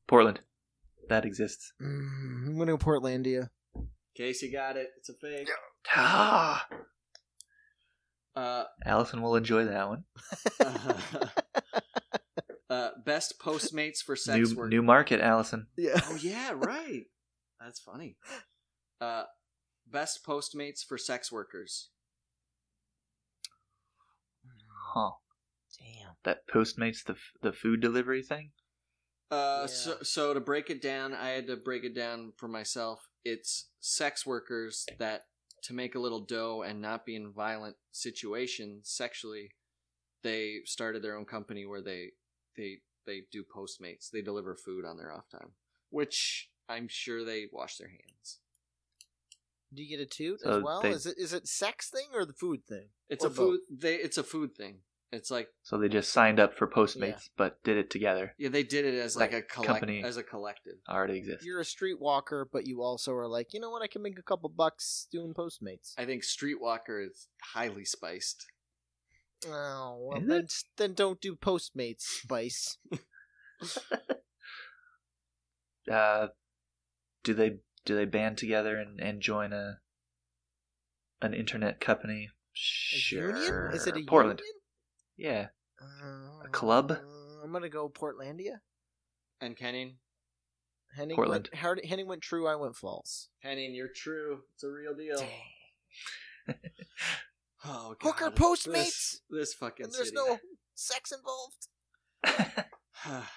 Portland. 0.06 0.40
That 1.10 1.26
exists. 1.26 1.74
Mm, 1.82 2.46
I'm 2.46 2.58
gonna 2.58 2.72
go 2.72 2.78
Portlandia. 2.78 3.50
Casey 4.18 4.50
got 4.50 4.76
it. 4.76 4.88
It's 4.98 5.08
a 5.08 5.14
fake. 5.14 5.48
Ah. 5.94 6.66
Uh, 8.36 8.62
Allison 8.86 9.20
will 9.20 9.34
enjoy 9.34 9.64
that 9.64 9.88
one. 9.88 10.04
uh, 12.70 12.90
best 13.04 13.34
Postmates 13.40 13.98
for 13.98 14.14
sex 14.14 14.50
New 14.52 14.56
work. 14.56 14.70
new 14.70 14.80
market, 14.80 15.20
Allison. 15.20 15.66
Yeah. 15.76 15.98
Oh 16.04 16.14
yeah, 16.14 16.52
right. 16.54 17.06
That's 17.60 17.80
funny. 17.80 18.16
Uh, 19.00 19.24
best 19.90 20.24
Postmates 20.24 20.84
for 20.86 20.98
sex 20.98 21.32
workers. 21.32 21.88
Huh. 24.94 25.10
Damn. 25.76 26.12
That 26.22 26.42
Postmates 26.54 27.02
the 27.04 27.14
f- 27.14 27.32
the 27.42 27.52
food 27.52 27.80
delivery 27.80 28.22
thing. 28.22 28.52
Uh, 29.30 29.60
Yeah. 29.62 29.66
so 29.66 30.02
so 30.02 30.34
to 30.34 30.40
break 30.40 30.70
it 30.70 30.80
down, 30.80 31.12
I 31.14 31.30
had 31.30 31.46
to 31.48 31.56
break 31.56 31.84
it 31.84 31.94
down 31.94 32.32
for 32.36 32.48
myself. 32.48 33.08
It's 33.24 33.70
sex 33.80 34.24
workers 34.24 34.86
that 34.98 35.22
to 35.64 35.74
make 35.74 35.94
a 35.94 35.98
little 36.00 36.20
dough 36.20 36.62
and 36.62 36.80
not 36.80 37.04
be 37.04 37.14
in 37.16 37.32
violent 37.32 37.76
situations 37.92 38.88
sexually, 38.88 39.50
they 40.22 40.60
started 40.64 41.02
their 41.02 41.16
own 41.16 41.24
company 41.26 41.66
where 41.66 41.82
they 41.82 42.12
they 42.56 42.78
they 43.06 43.22
do 43.30 43.44
Postmates. 43.44 44.10
They 44.10 44.22
deliver 44.22 44.54
food 44.56 44.84
on 44.84 44.96
their 44.96 45.12
off 45.12 45.28
time, 45.30 45.52
which 45.90 46.50
I'm 46.68 46.88
sure 46.88 47.24
they 47.24 47.48
wash 47.52 47.76
their 47.76 47.88
hands. 47.88 48.40
Do 49.74 49.82
you 49.82 49.88
get 49.96 50.02
a 50.02 50.06
toot 50.06 50.40
So 50.40 50.58
as 50.58 50.62
well? 50.62 50.80
they- 50.82 50.90
Is 50.90 51.04
it 51.06 51.18
is 51.18 51.32
it 51.34 51.46
sex 51.48 51.90
thing 51.90 52.08
or 52.14 52.24
the 52.24 52.32
food 52.32 52.64
thing? 52.66 52.88
It's 53.10 53.24
Or 53.24 53.28
a 53.28 53.30
food. 53.30 53.60
They 53.70 53.96
it's 53.96 54.16
a 54.18 54.22
food 54.24 54.54
thing. 54.56 54.82
It's 55.10 55.30
like 55.30 55.48
So 55.62 55.78
they 55.78 55.88
just 55.88 56.12
signed 56.12 56.38
up 56.38 56.54
for 56.58 56.66
Postmates, 56.68 57.30
but 57.36 57.62
did 57.64 57.78
it 57.78 57.88
together. 57.90 58.34
yeah, 58.38 58.50
they 58.50 58.62
did 58.62 58.84
it 58.84 58.94
as 58.98 59.16
like 59.16 59.30
That 59.30 59.38
a 59.38 59.42
collect 59.42 59.68
company- 59.80 60.02
as 60.04 60.16
a 60.18 60.22
collective. 60.22 60.74
Already 60.88 61.16
exists. 61.18 61.46
You're 61.46 61.60
a 61.60 61.64
streetwalker, 61.64 62.44
but 62.52 62.66
you 62.66 62.82
also 62.82 63.12
are 63.14 63.26
like, 63.26 63.54
you 63.54 63.60
know 63.60 63.70
what? 63.70 63.80
I 63.82 63.86
can 63.86 64.02
make 64.02 64.18
a 64.18 64.22
couple 64.22 64.50
bucks 64.50 65.06
doing 65.10 65.32
Postmates. 65.32 65.94
I 65.96 66.04
think 66.04 66.24
Streetwalker 66.24 67.06
is 67.08 67.28
highly 67.54 67.84
spiced. 67.86 68.46
Oh, 69.46 69.96
well, 70.12 70.20
then, 70.20 70.48
then 70.76 70.92
don't 70.94 71.20
do 71.20 71.34
Postmates, 71.36 72.02
Spice. 72.02 72.76
Uh, 75.90 76.28
do 77.24 77.32
they 77.32 77.58
do 77.86 77.96
they 77.96 78.04
band 78.04 78.36
together 78.36 78.76
and, 78.76 79.00
and 79.00 79.22
join 79.22 79.52
a 79.54 79.78
an 81.22 81.32
internet 81.34 81.80
company? 81.80 82.26
A 82.26 82.30
Sure. 82.52 83.30
union? 83.36 83.70
Is 83.72 83.86
it 83.86 83.96
a 83.96 84.02
Portland? 84.02 84.40
union? 84.40 84.57
Yeah. 85.18 85.48
Uh, 85.80 86.48
club? 86.50 86.92
uh, 86.92 87.44
I'm 87.44 87.52
gonna 87.52 87.68
go 87.68 87.88
Portlandia. 87.88 88.60
And 89.40 89.56
Kenning, 89.56 89.96
Henning 90.96 91.16
Portland. 91.16 91.48
Went, 91.52 91.60
Hard- 91.60 91.84
Henning 91.84 92.06
went 92.08 92.22
true. 92.22 92.46
I 92.48 92.54
went 92.56 92.74
false. 92.76 93.28
Henning, 93.40 93.74
you're 93.74 93.88
true. 93.94 94.40
It's 94.54 94.64
a 94.64 94.70
real 94.70 94.94
deal. 94.94 95.22
Oh, 97.64 97.96
God. 97.98 98.08
Hooker 98.14 98.30
Postmates? 98.30 98.72
This, 98.72 99.20
this 99.30 99.54
fucking 99.54 99.86
And 99.86 99.92
there's 99.92 100.08
city. 100.10 100.16
no 100.16 100.38
sex 100.76 101.12
involved. 101.12 101.66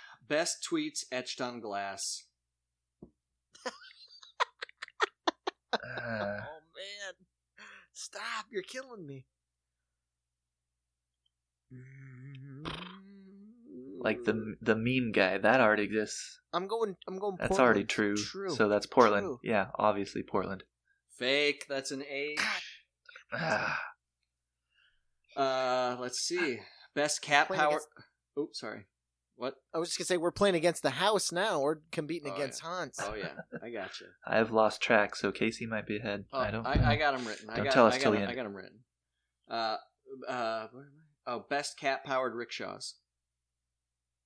Best 0.29 0.65
tweets 0.71 1.03
etched 1.11 1.41
on 1.41 1.59
glass. 1.59 2.23
Uh, 5.73 5.77
oh 5.79 6.61
man, 6.75 7.13
stop! 7.93 8.45
You're 8.51 8.61
killing 8.61 9.05
me. 9.07 9.25
Like 13.99 14.23
the 14.23 14.55
the 14.61 14.75
meme 14.75 15.11
guy 15.11 15.37
that 15.37 15.61
already 15.61 15.83
exists. 15.83 16.39
I'm 16.53 16.67
going. 16.67 16.95
I'm 17.07 17.17
going. 17.19 17.35
That's 17.39 17.49
Portland. 17.49 17.65
already 17.65 17.83
true. 17.85 18.15
True. 18.17 18.49
So 18.55 18.67
that's 18.67 18.85
Portland. 18.85 19.23
True. 19.25 19.39
Yeah, 19.43 19.67
obviously 19.77 20.23
Portland. 20.23 20.63
Fake. 21.17 21.65
That's 21.69 21.91
an 21.91 22.03
H. 22.09 22.39
Ah, 23.33 23.79
Uh, 25.37 25.95
let's 25.99 26.19
see. 26.19 26.59
Best 26.95 27.21
cat 27.21 27.47
Playing 27.47 27.61
power. 27.61 27.69
against- 27.69 27.87
Oops, 28.37 28.59
sorry. 28.59 28.87
What? 29.35 29.55
I 29.73 29.77
was 29.77 29.89
just 29.89 29.97
gonna 29.97 30.05
say 30.07 30.17
we're 30.17 30.31
playing 30.31 30.55
against 30.55 30.83
the 30.83 30.89
house 30.91 31.31
now. 31.31 31.61
We're 31.61 31.77
competing 31.91 32.31
Oh, 32.31 32.35
against 32.35 32.59
Hans. 32.61 32.99
Oh 33.01 33.13
yeah, 33.15 33.29
I 33.63 33.69
got 33.71 33.99
you. 34.01 34.07
I've 34.27 34.51
lost 34.51 34.81
track, 34.81 35.15
so 35.15 35.31
Casey 35.31 35.65
might 35.65 35.87
be 35.87 35.97
ahead. 35.97 36.25
Oh, 36.33 36.39
I 36.39 36.51
don't. 36.51 36.65
I. 36.67 36.91
I 36.91 36.95
got 36.97 37.15
them 37.15 37.25
written. 37.25 37.47
Don't 37.47 37.63
got, 37.63 37.73
tell 37.73 37.85
us 37.87 37.93
I 37.95 37.97
got 37.97 38.03
till 38.03 38.11
the 38.11 38.17
'em- 38.17 38.23
end. 38.23 38.31
I 38.31 38.35
got 38.35 38.43
them 38.43 38.55
written. 38.55 38.79
Uh, 39.49 39.77
uh, 40.27 40.67
where 40.71 40.83
am 40.83 40.91
I? 40.97 41.00
Oh, 41.27 41.45
best 41.49 41.77
cat 41.79 42.03
powered 42.03 42.35
rickshaws. 42.35 42.95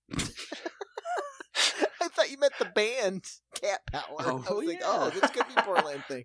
I 0.16 2.08
thought 2.10 2.30
you 2.30 2.38
meant 2.38 2.54
the 2.60 2.66
band 2.66 3.24
Cat 3.60 3.82
Power. 3.92 4.16
Oh, 4.20 4.46
I 4.48 4.54
was 4.54 4.68
like, 4.68 4.80
yeah. 4.80 4.86
oh, 4.88 5.10
this 5.10 5.30
could 5.32 5.48
be 5.48 5.62
Portland 5.62 6.04
thing. 6.08 6.24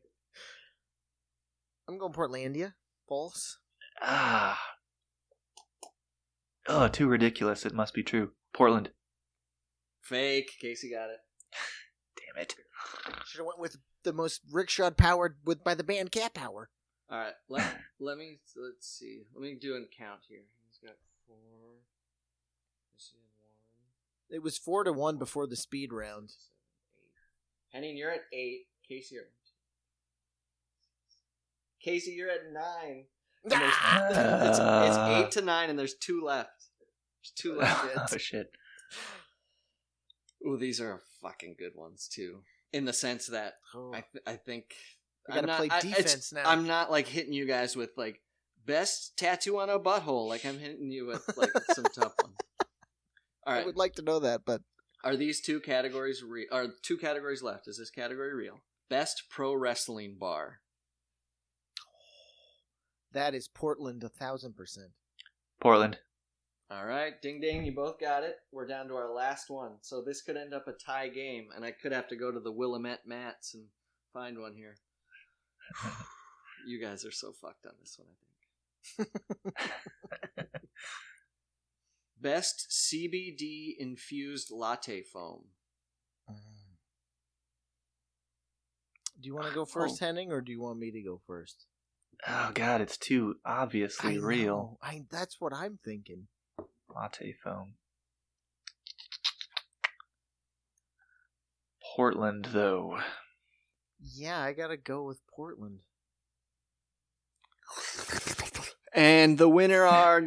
I'm 1.89 1.99
going 1.99 2.13
Portlandia. 2.13 2.75
False. 3.09 3.59
Ah. 4.03 4.61
Oh, 6.69 6.89
too 6.89 7.09
ridiculous. 7.09 7.67
It 7.67 7.75
must 7.75 7.95
be 7.95 8.03
true. 8.03 8.31
Portland. 8.53 8.91
Fake. 10.03 10.53
Casey 10.61 10.91
got 10.91 11.11
it. 11.11 11.19
Damn 12.17 12.43
it. 12.43 12.55
Should 13.27 13.39
have 13.39 13.47
went 13.47 13.59
with 13.59 13.79
the 14.05 14.13
most 14.13 14.43
rickshaw 14.53 14.91
powered 14.91 15.39
with 15.45 15.65
by 15.65 15.75
the 15.75 15.85
band 15.85 16.13
Cat 16.13 16.35
Power. 16.35 16.71
All 17.11 17.19
right. 17.19 17.35
Let 17.49 17.77
let 17.99 18.19
me 18.19 18.39
let's 18.57 18.87
see. 18.87 19.23
Let 19.35 19.43
me 19.43 19.57
do 19.61 19.75
a 19.75 19.81
count 19.99 20.21
here. 20.29 20.45
He's 20.81 20.89
got 20.89 20.97
four. 21.27 21.37
This 22.95 23.13
one. 23.15 24.37
It 24.37 24.43
was 24.43 24.57
four 24.59 24.85
to 24.85 24.93
one 24.93 25.19
before 25.19 25.47
the 25.47 25.57
speed 25.57 25.93
round. 25.93 26.31
seven, 26.31 26.53
eight. 26.99 27.77
Henning, 27.77 27.97
you're 27.97 28.11
at 28.13 28.23
eight. 28.33 28.67
Casey, 28.89 29.17
you're. 29.17 29.25
Casey, 31.83 32.13
you're 32.13 32.31
at 32.31 32.53
nine. 32.53 33.05
And 33.45 33.53
it's, 33.63 34.59
it's 34.59 34.99
eight 34.99 35.31
to 35.33 35.43
nine, 35.43 35.71
and 35.71 35.79
there's 35.79 35.95
two 35.95 36.23
left. 36.23 36.51
There's 37.23 37.33
two 37.35 37.59
left. 37.59 37.87
oh 38.13 38.17
shit. 38.19 38.53
Ooh, 40.47 40.57
these 40.57 40.81
are 40.81 41.01
fucking 41.23 41.57
good 41.59 41.73
ones 41.75 42.09
too. 42.09 42.41
In 42.73 42.85
the 42.85 42.93
sense 42.93 43.27
that 43.27 43.55
Oh, 43.75 43.93
I 43.93 44.05
th- 44.13 44.25
I 44.27 44.37
think 44.37 44.75
we 45.29 45.35
gotta 45.35 45.41
I'm 45.41 45.47
not- 45.47 45.57
play 45.59 45.69
I- 45.71 45.81
defense 45.81 46.33
now. 46.33 46.43
I'm 46.45 46.67
not 46.67 46.91
like 46.91 47.07
hitting 47.09 47.33
you 47.33 47.47
guys 47.47 47.77
with 47.77 47.91
like 47.97 48.21
best 48.67 49.17
tattoo 49.17 49.59
on 49.59 49.71
a 49.71 49.79
butthole. 49.79 50.29
Like 50.29 50.45
I'm 50.45 50.59
hitting 50.59 50.91
you 50.91 51.07
with 51.07 51.37
like 51.37 51.51
some 51.73 51.85
tough 51.85 52.15
one. 52.23 52.33
All 53.47 53.55
right. 53.55 53.63
I 53.63 53.67
would 53.67 53.77
like 53.77 53.95
to 53.95 54.03
know 54.03 54.21
that, 54.21 54.43
but 54.45 54.63
are 55.03 55.17
these 55.17 55.41
two 55.41 55.61
categories 55.61 56.23
real? 56.23 56.47
Are 56.53 56.67
two 56.83 56.97
categories 56.97 57.43
left? 57.43 57.69
Is 57.69 57.79
this 57.79 57.91
category 57.91 58.35
real? 58.35 58.61
Best 58.89 59.25
pro 59.31 59.55
wrestling 59.55 60.17
bar. 60.19 60.61
that 63.13 63.35
is 63.35 63.49
Portland 63.49 64.05
a 64.05 64.09
thousand 64.09 64.57
percent. 64.57 64.91
Portland. 65.61 65.99
All 66.71 66.87
right, 66.87 67.21
ding 67.21 67.41
ding, 67.41 67.65
you 67.65 67.75
both 67.75 67.99
got 67.99 68.23
it. 68.23 68.37
We're 68.53 68.67
down 68.67 68.87
to 68.89 68.95
our 68.95 69.13
last 69.13 69.51
one, 69.51 69.73
so 69.81 70.01
this 70.01 70.23
could 70.23 70.37
end 70.37 70.55
up 70.55 70.69
a 70.69 70.73
tie 70.73 71.09
game, 71.09 71.49
and 71.55 71.65
I 71.65 71.73
could 71.73 71.91
have 71.91 72.07
to 72.09 72.17
go 72.17 72.31
to 72.31 72.39
the 72.39 72.53
Willamette 72.53 73.01
Mats 73.05 73.55
and 73.55 73.65
find 74.13 74.39
one 74.39 74.55
here. 74.55 74.77
you 76.69 76.81
guys 76.81 77.05
are 77.05 77.11
so 77.11 77.33
fucked 77.33 77.67
on 77.67 77.73
this 77.81 77.99
one, 77.99 78.07
I 78.09 78.15
think. 78.21 78.30
Best 82.21 82.69
CBD 82.71 83.75
infused 83.79 84.51
latte 84.51 85.03
foam. 85.03 85.45
Mm. 86.31 86.35
Do 89.21 89.27
you 89.27 89.35
want 89.35 89.47
to 89.47 89.53
ah, 89.53 89.55
go 89.55 89.65
first, 89.65 90.01
Henning, 90.01 90.33
or 90.33 90.41
do 90.41 90.53
you 90.53 90.61
want 90.61 90.79
me 90.79 90.91
to 90.91 91.03
go 91.03 91.21
first? 91.27 91.67
Oh 92.27 92.51
god, 92.55 92.81
it's 92.81 92.97
too 92.97 93.37
obviously 93.45 94.17
I 94.17 94.21
real. 94.21 94.79
I 94.83 95.05
that's 95.11 95.41
what 95.41 95.55
I'm 95.55 95.79
thinking. 95.85 96.29
Latte 96.95 97.35
foam. 97.43 97.75
Portland, 101.97 102.47
though. 102.53 102.99
Yeah, 104.01 104.41
I 104.41 104.53
gotta 104.53 104.77
go 104.77 105.03
with 105.03 105.21
Portland. 105.35 105.81
And 109.01 109.39
the 109.39 109.49
winner 109.49 109.83
are. 109.87 110.19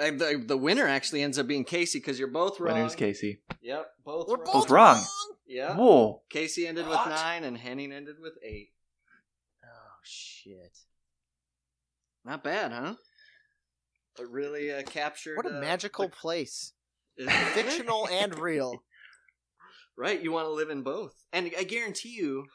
uh, 0.00 0.10
the, 0.10 0.42
the 0.46 0.56
winner 0.56 0.86
actually 0.86 1.22
ends 1.22 1.38
up 1.38 1.46
being 1.46 1.64
Casey 1.64 1.98
because 1.98 2.18
you're 2.18 2.28
both 2.28 2.58
wrong. 2.60 2.74
Winner's 2.74 2.94
Casey. 2.94 3.40
Yep, 3.62 3.86
both 4.04 4.28
We're 4.28 4.36
wrong. 4.36 4.44
both 4.44 4.52
Both 4.54 4.70
wrong. 4.70 5.02
Yeah. 5.46 5.74
Whoa. 5.76 6.22
Casey 6.30 6.66
ended 6.66 6.86
What? 6.86 7.06
with 7.06 7.14
nine 7.14 7.44
and 7.44 7.56
Henning 7.58 7.92
ended 7.92 8.16
with 8.20 8.34
eight. 8.42 8.70
Oh 9.64 9.98
shit! 10.02 10.78
Not 12.24 12.42
bad, 12.42 12.72
huh? 12.72 12.94
It 14.18 14.28
really 14.30 14.72
uh, 14.72 14.82
captured. 14.82 15.36
What 15.36 15.46
a 15.46 15.58
uh, 15.58 15.60
magical 15.60 16.06
the- 16.06 16.16
place, 16.16 16.72
isn't 17.18 17.32
fictional 17.52 18.08
and 18.10 18.38
real. 18.38 18.82
right? 19.98 20.20
You 20.22 20.32
want 20.32 20.46
to 20.46 20.52
live 20.52 20.70
in 20.70 20.82
both, 20.82 21.14
and 21.32 21.50
I 21.58 21.64
guarantee 21.64 22.10
you, 22.16 22.46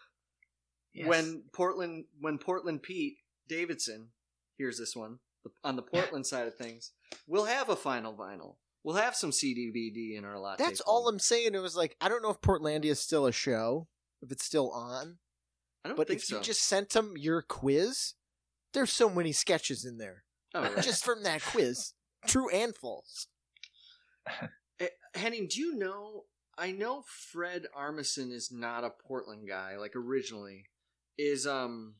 Yes. 0.93 1.07
when 1.07 1.43
Portland, 1.53 2.05
when 2.19 2.37
Portland 2.37 2.81
Pete 2.83 3.15
Davidson 3.47 4.09
hears 4.61 4.77
this 4.77 4.95
one 4.95 5.17
on 5.63 5.75
the 5.75 5.81
Portland 5.81 6.27
side 6.27 6.47
of 6.47 6.55
things, 6.55 6.91
we'll 7.27 7.45
have 7.45 7.69
a 7.69 7.75
final 7.75 8.13
vinyl. 8.13 8.55
We'll 8.83 8.95
have 8.95 9.15
some 9.15 9.31
CDBD 9.31 10.17
in 10.17 10.23
our 10.23 10.39
latte. 10.39 10.63
That's 10.63 10.81
all 10.81 11.07
I'm 11.07 11.19
saying. 11.19 11.53
It 11.55 11.61
was 11.61 11.75
like 11.75 11.95
I 11.99 12.09
don't 12.09 12.21
know 12.23 12.29
if 12.29 12.41
Portlandia 12.41 12.85
is 12.91 12.99
still 12.99 13.25
a 13.25 13.31
show, 13.31 13.87
if 14.21 14.31
it's 14.31 14.45
still 14.45 14.71
on. 14.71 15.17
I 15.83 15.89
don't 15.89 15.97
But 15.97 16.07
think 16.07 16.19
if 16.19 16.25
so. 16.25 16.37
you 16.37 16.43
just 16.43 16.63
sent 16.63 16.89
them 16.91 17.13
your 17.17 17.41
quiz, 17.41 18.13
there's 18.73 18.91
so 18.91 19.09
many 19.09 19.31
sketches 19.31 19.83
in 19.85 19.97
there. 19.97 20.23
Oh, 20.53 20.61
right. 20.61 20.83
just 20.83 21.03
from 21.03 21.23
that 21.23 21.43
quiz. 21.43 21.93
True 22.27 22.49
and 22.49 22.75
false. 22.75 23.27
Eh, 24.79 24.87
Henning, 25.15 25.47
do 25.47 25.59
you 25.59 25.75
know? 25.75 26.25
I 26.57 26.71
know 26.71 27.03
Fred 27.07 27.65
Armisen 27.75 28.31
is 28.31 28.51
not 28.51 28.83
a 28.83 28.91
Portland 28.91 29.47
guy. 29.47 29.77
Like 29.77 29.95
originally, 29.95 30.65
is 31.17 31.47
um, 31.47 31.95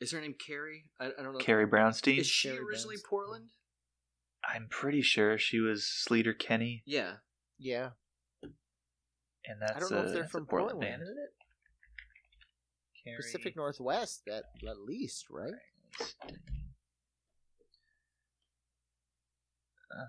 is 0.00 0.12
her 0.12 0.20
name 0.20 0.34
Carrie? 0.34 0.84
I, 0.98 1.06
I 1.18 1.22
don't 1.22 1.32
know. 1.34 1.38
Carrie 1.38 1.66
Brownstein. 1.66 2.18
Is 2.18 2.26
she 2.26 2.48
Carrie 2.48 2.60
originally 2.60 2.96
Brownstein. 2.96 3.04
Portland? 3.08 3.44
I'm 4.42 4.66
pretty 4.70 5.02
sure 5.02 5.36
she 5.38 5.60
was 5.60 5.82
Sleater-Kinney, 5.82 6.82
Yeah. 6.86 7.14
Yeah. 7.58 7.90
and 8.42 9.60
that's 9.60 9.76
I 9.76 9.78
don't 9.80 9.90
know 9.90 9.98
a, 9.98 10.06
if 10.06 10.12
they're 10.14 10.24
from 10.28 10.46
Portland, 10.46 10.80
Portland. 10.80 10.80
band, 10.80 11.02
isn't 11.02 11.18
it? 11.18 11.30
Carrie 13.04 13.16
Pacific 13.18 13.56
Northwest 13.56 14.22
at, 14.28 14.44
at 14.68 14.78
least, 14.78 15.26
right? 15.30 15.52
Uh, 19.90 20.04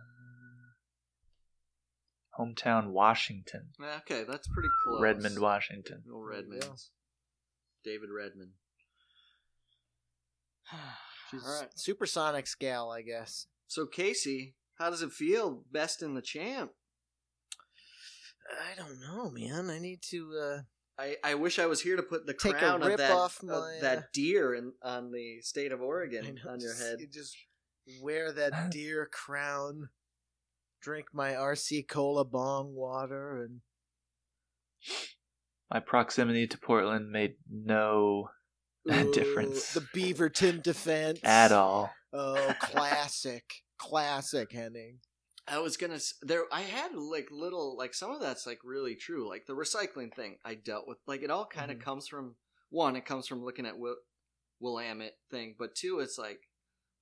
hometown 2.40 2.92
Washington, 2.92 3.70
Yeah, 3.80 3.98
Okay, 4.00 4.24
that's 4.30 4.48
pretty 4.48 4.70
close. 4.84 5.02
Redmond, 5.02 5.40
Washington. 5.40 6.04
No 6.06 6.14
There 6.26 6.38
you 6.40 6.44
go. 6.44 6.58
Redmonds. 6.58 6.90
David 7.84 8.10
Redmond. 8.16 8.52
She's 11.32 11.46
All 11.46 11.60
right. 11.62 11.70
supersonic 11.76 12.48
gal, 12.60 12.92
I 12.92 13.02
guess. 13.02 13.48
So 13.68 13.86
Casey, 13.86 14.56
how 14.76 14.90
does 14.90 15.02
it 15.02 15.12
feel? 15.14 15.64
Best 15.72 16.02
in 16.02 16.14
the 16.14 16.22
champ. 16.22 16.72
I 18.50 18.76
don't 18.76 19.00
know, 19.00 19.30
man. 19.30 19.70
I 19.70 19.80
need 19.80 20.02
to. 20.10 20.32
uh 20.42 20.60
I, 21.00 21.16
I 21.24 21.34
wish 21.36 21.58
I 21.58 21.66
was 21.68 21.82
here 21.82 21.96
to 21.96 22.04
put 22.04 22.28
the 22.28 22.34
Take 22.34 22.56
a 22.56 22.60
crown 22.60 22.84
of 22.84 22.98
that 22.98 23.12
off 23.12 23.42
my, 23.42 23.54
uh, 23.54 23.68
that 23.82 24.12
deer 24.14 24.54
in, 24.54 24.74
on 24.84 25.12
the 25.12 25.40
state 25.42 25.72
of 25.72 25.82
Oregon 25.82 26.26
know, 26.44 26.52
on 26.52 26.60
your 26.60 26.72
just- 26.74 26.82
head. 26.84 27.00
you 27.00 27.08
Just 27.08 27.36
wear 28.02 28.32
that 28.34 28.70
deer 28.72 29.10
crown. 29.12 29.90
Drink 30.82 31.08
my 31.14 31.32
RC 31.32 31.88
Cola 31.88 32.26
bong 32.26 32.76
water 32.76 33.42
and 33.44 33.62
My 35.72 35.80
proximity 35.80 36.46
to 36.48 36.58
Portland 36.58 37.10
made 37.12 37.36
no 37.50 38.30
Ooh, 38.90 39.12
difference 39.14 39.74
the 39.74 39.82
Beaverton 39.82 40.64
defense 40.64 41.20
at 41.24 41.52
all. 41.52 41.92
Oh, 42.14 42.54
classic, 42.60 43.44
classic 43.78 44.52
Henning. 44.52 45.00
I 45.48 45.60
was 45.60 45.76
gonna 45.78 46.00
there. 46.22 46.46
I 46.52 46.62
had 46.62 46.94
like 46.96 47.28
little 47.32 47.76
like 47.78 47.94
some 47.94 48.12
of 48.12 48.22
that's 48.22 48.46
like 48.46 48.60
really 48.64 48.96
true. 48.96 49.28
Like 49.28 49.46
the 49.48 49.54
recycling 49.56 50.14
thing, 50.14 50.38
I 50.46 50.56
dealt 50.56 50.88
with. 50.88 50.98
Like 51.08 51.24
it 51.24 51.32
all 51.32 51.46
kind 51.46 51.72
of 51.72 51.78
Mhm. 51.78 51.82
comes 51.82 52.08
from 52.08 52.36
one. 52.70 52.96
It 52.96 53.06
comes 53.06 53.28
from 53.28 53.44
looking 53.44 53.66
at 53.66 53.78
Will 53.78 53.98
Willamette 54.60 55.18
thing, 55.30 55.56
but 55.58 55.76
two, 55.76 56.00
it's 56.00 56.18
like, 56.18 56.42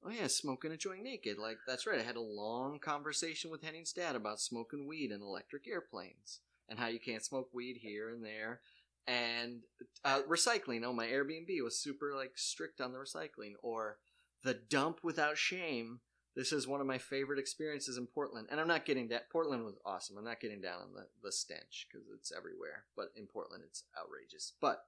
oh 0.04 0.10
yeah, 0.10 0.28
smoking 0.28 0.72
a 0.72 0.78
joint 0.78 1.04
naked. 1.04 1.38
Like 1.38 1.58
that's 1.68 1.86
right. 1.86 2.00
I 2.00 2.04
had 2.04 2.16
a 2.16 2.22
long 2.22 2.80
conversation 2.80 3.52
with 3.52 3.62
Henning's 3.64 3.92
dad 3.94 4.16
about 4.16 4.40
smoking 4.40 4.88
weed 4.88 5.12
in 5.12 5.22
electric 5.22 5.68
airplanes 5.68 6.40
and 6.70 6.80
how 6.80 6.88
you 6.88 7.00
can't 7.00 7.24
smoke 7.26 7.50
weed 7.54 7.78
here 7.82 8.10
and 8.10 8.24
there. 8.24 8.62
And 9.08 9.62
uh, 10.06 10.22
recycling. 10.30 10.84
Oh, 10.84 10.94
my 10.94 11.08
Airbnb 11.08 11.64
was 11.64 11.82
super 11.82 12.14
like 12.16 12.34
strict 12.36 12.80
on 12.82 12.94
the 12.94 13.00
recycling. 13.00 13.54
Or 13.64 13.98
the 14.44 14.54
dump 14.54 15.00
without 15.04 15.38
shame. 15.38 16.00
This 16.36 16.54
is 16.54 16.68
one 16.68 16.80
of 16.80 16.88
my 16.88 17.00
favorite 17.00 17.40
experiences 17.40 17.98
in 17.98 18.06
Portland, 18.06 18.48
and 18.50 18.62
I'm 18.62 18.68
not 18.68 18.86
getting 18.86 19.10
that. 19.10 19.30
Portland 19.30 19.66
was 19.66 19.76
awesome. 19.84 20.16
I'm 20.18 20.24
not 20.24 20.40
getting 20.40 20.62
down 20.62 20.82
on 20.82 20.94
the 20.94 21.08
the 21.24 21.32
stench 21.32 21.88
because 21.92 22.08
it's 22.16 22.32
everywhere. 22.32 22.86
But 22.96 23.08
in 23.16 23.26
Portland, 23.26 23.64
it's 23.66 23.84
outrageous. 24.00 24.54
But 24.62 24.84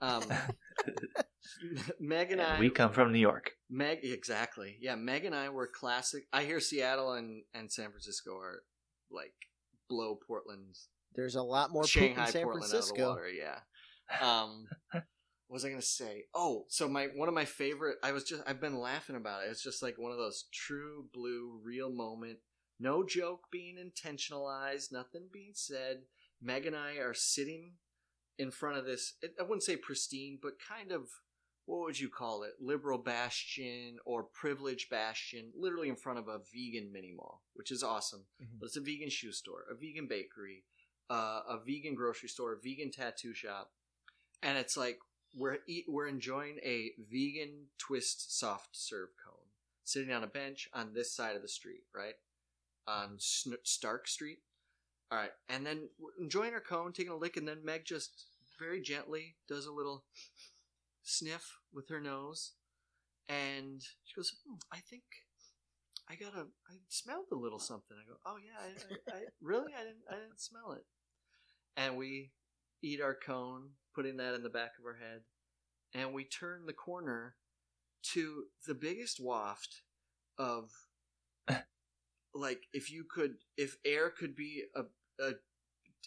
um, 0.00 0.24
Meg 2.00 2.32
and 2.32 2.40
I, 2.40 2.58
we 2.58 2.70
come 2.70 2.92
from 2.92 3.12
New 3.12 3.18
York. 3.18 3.52
Meg, 3.70 4.00
exactly. 4.02 4.76
Yeah, 4.80 4.94
Meg 4.96 5.24
and 5.24 5.34
I 5.34 5.48
were 5.48 5.66
classic. 5.66 6.26
I 6.32 6.44
hear 6.44 6.60
Seattle 6.60 7.12
and, 7.12 7.42
and 7.54 7.70
San 7.70 7.90
Francisco 7.90 8.36
are 8.36 8.62
like 9.10 9.34
blow 9.88 10.18
Portland, 10.26 10.76
There's 11.14 11.34
a 11.34 11.42
lot 11.42 11.70
more 11.70 11.86
Shanghai, 11.86 12.26
in 12.26 12.32
San 12.32 12.42
Portland 12.44 12.64
out 12.64 12.66
of 12.66 12.70
the 12.70 12.76
Francisco. 12.78 13.08
water. 13.10 13.28
Yeah. 13.28 13.58
Um, 14.20 14.66
what 14.92 15.04
was 15.48 15.64
I 15.64 15.70
gonna 15.70 15.82
say? 15.82 16.24
Oh, 16.34 16.64
so 16.68 16.88
my 16.88 17.06
one 17.14 17.28
of 17.28 17.34
my 17.34 17.44
favorite. 17.44 17.96
I 18.02 18.12
was 18.12 18.24
just 18.24 18.42
I've 18.46 18.60
been 18.60 18.78
laughing 18.78 19.16
about 19.16 19.44
it. 19.44 19.50
It's 19.50 19.62
just 19.62 19.82
like 19.82 19.96
one 19.98 20.12
of 20.12 20.18
those 20.18 20.44
true 20.52 21.06
blue, 21.12 21.60
real 21.64 21.90
moment. 21.92 22.38
No 22.80 23.04
joke 23.04 23.44
being 23.50 23.76
intentionalized. 23.76 24.92
Nothing 24.92 25.28
being 25.32 25.52
said. 25.54 26.02
Meg 26.40 26.66
and 26.66 26.76
I 26.76 26.92
are 26.96 27.14
sitting 27.14 27.72
in 28.38 28.50
front 28.50 28.78
of 28.78 28.84
this. 28.84 29.14
I 29.38 29.42
wouldn't 29.42 29.64
say 29.64 29.76
pristine, 29.76 30.38
but 30.40 30.52
kind 30.66 30.92
of 30.92 31.08
what 31.64 31.80
would 31.80 31.98
you 32.00 32.08
call 32.08 32.44
it? 32.44 32.52
Liberal 32.60 32.98
bastion 32.98 33.96
or 34.06 34.22
privilege 34.22 34.88
bastion, 34.90 35.52
literally 35.54 35.88
in 35.90 35.96
front 35.96 36.18
of 36.18 36.28
a 36.28 36.38
vegan 36.54 36.90
mini 36.92 37.12
mall, 37.14 37.42
which 37.54 37.70
is 37.70 37.82
awesome. 37.82 38.24
Mhm. 38.40 38.58
But 38.60 38.66
it's 38.66 38.76
a 38.76 38.80
vegan 38.80 39.10
shoe 39.10 39.32
store, 39.32 39.64
a 39.70 39.74
vegan 39.74 40.06
bakery, 40.06 40.64
uh, 41.10 41.40
a 41.48 41.58
vegan 41.64 41.94
grocery 41.94 42.28
store, 42.28 42.52
a 42.52 42.56
vegan 42.56 42.90
tattoo 42.90 43.34
shop, 43.34 43.70
and 44.42 44.58
it's 44.58 44.76
like 44.76 44.98
we're 45.36 45.58
eat, 45.66 45.84
we're 45.88 46.08
enjoying 46.08 46.58
a 46.62 46.92
vegan 47.10 47.66
twist 47.78 48.38
soft 48.38 48.70
serve 48.72 49.10
cone, 49.24 49.34
sitting 49.84 50.12
on 50.12 50.24
a 50.24 50.28
bench 50.28 50.68
on 50.72 50.92
this 50.94 51.12
side 51.12 51.36
of 51.36 51.42
the 51.42 51.48
street, 51.48 51.82
right 51.94 52.14
on 52.86 53.16
Sn- 53.18 53.56
Stark 53.62 54.08
Street. 54.08 54.38
All 55.10 55.18
right, 55.18 55.30
and 55.48 55.64
then 55.64 55.88
we're 55.98 56.22
enjoying 56.22 56.52
our 56.52 56.60
cone, 56.60 56.92
taking 56.92 57.12
a 57.12 57.16
lick, 57.16 57.36
and 57.36 57.48
then 57.48 57.64
Meg 57.64 57.84
just 57.84 58.26
very 58.58 58.80
gently 58.80 59.36
does 59.48 59.66
a 59.66 59.72
little 59.72 60.04
sniff 61.02 61.58
with 61.72 61.88
her 61.88 62.00
nose, 62.00 62.52
and 63.28 63.82
she 64.04 64.14
goes, 64.14 64.34
hmm, 64.46 64.56
"I 64.70 64.78
think 64.78 65.02
I 66.08 66.14
got 66.14 66.34
a. 66.34 66.46
I 66.68 66.76
smelled 66.88 67.26
a 67.32 67.36
little 67.36 67.58
something." 67.58 67.96
I 67.96 68.06
go, 68.06 68.18
"Oh 68.26 68.36
yeah, 68.36 68.58
I, 68.60 69.14
I, 69.14 69.18
I 69.18 69.20
really, 69.40 69.72
I 69.74 69.84
didn't, 69.84 70.04
I 70.10 70.14
didn't 70.14 70.40
smell 70.40 70.72
it." 70.72 70.84
And 71.78 71.96
we 71.96 72.32
eat 72.82 73.00
our 73.00 73.14
cone, 73.14 73.70
putting 73.94 74.18
that 74.18 74.34
in 74.34 74.42
the 74.42 74.50
back 74.50 74.72
of 74.78 74.84
our 74.84 74.98
head, 74.98 75.22
and 75.94 76.12
we 76.12 76.24
turn 76.24 76.66
the 76.66 76.74
corner 76.74 77.36
to 78.14 78.44
the 78.66 78.74
biggest 78.74 79.20
waft 79.20 79.82
of 80.38 80.70
like 82.34 82.62
if 82.72 82.90
you 82.90 83.04
could 83.10 83.34
if 83.56 83.76
air 83.84 84.10
could 84.10 84.36
be 84.36 84.64
a 84.76 84.82
a, 85.22 85.32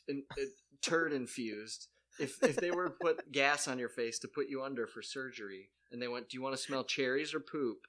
an- 0.07 0.23
a 0.37 0.43
turd 0.81 1.13
infused 1.13 1.87
if 2.19 2.41
if 2.43 2.55
they 2.57 2.71
were 2.71 2.85
to 2.85 2.95
put 3.01 3.31
gas 3.33 3.67
on 3.67 3.79
your 3.79 3.89
face 3.89 4.19
to 4.19 4.27
put 4.27 4.49
you 4.49 4.63
under 4.63 4.87
for 4.87 5.01
surgery 5.01 5.69
and 5.91 6.01
they 6.01 6.07
went 6.07 6.29
do 6.29 6.37
you 6.37 6.43
want 6.43 6.55
to 6.55 6.61
smell 6.61 6.83
cherries 6.83 7.33
or 7.33 7.39
poop? 7.39 7.79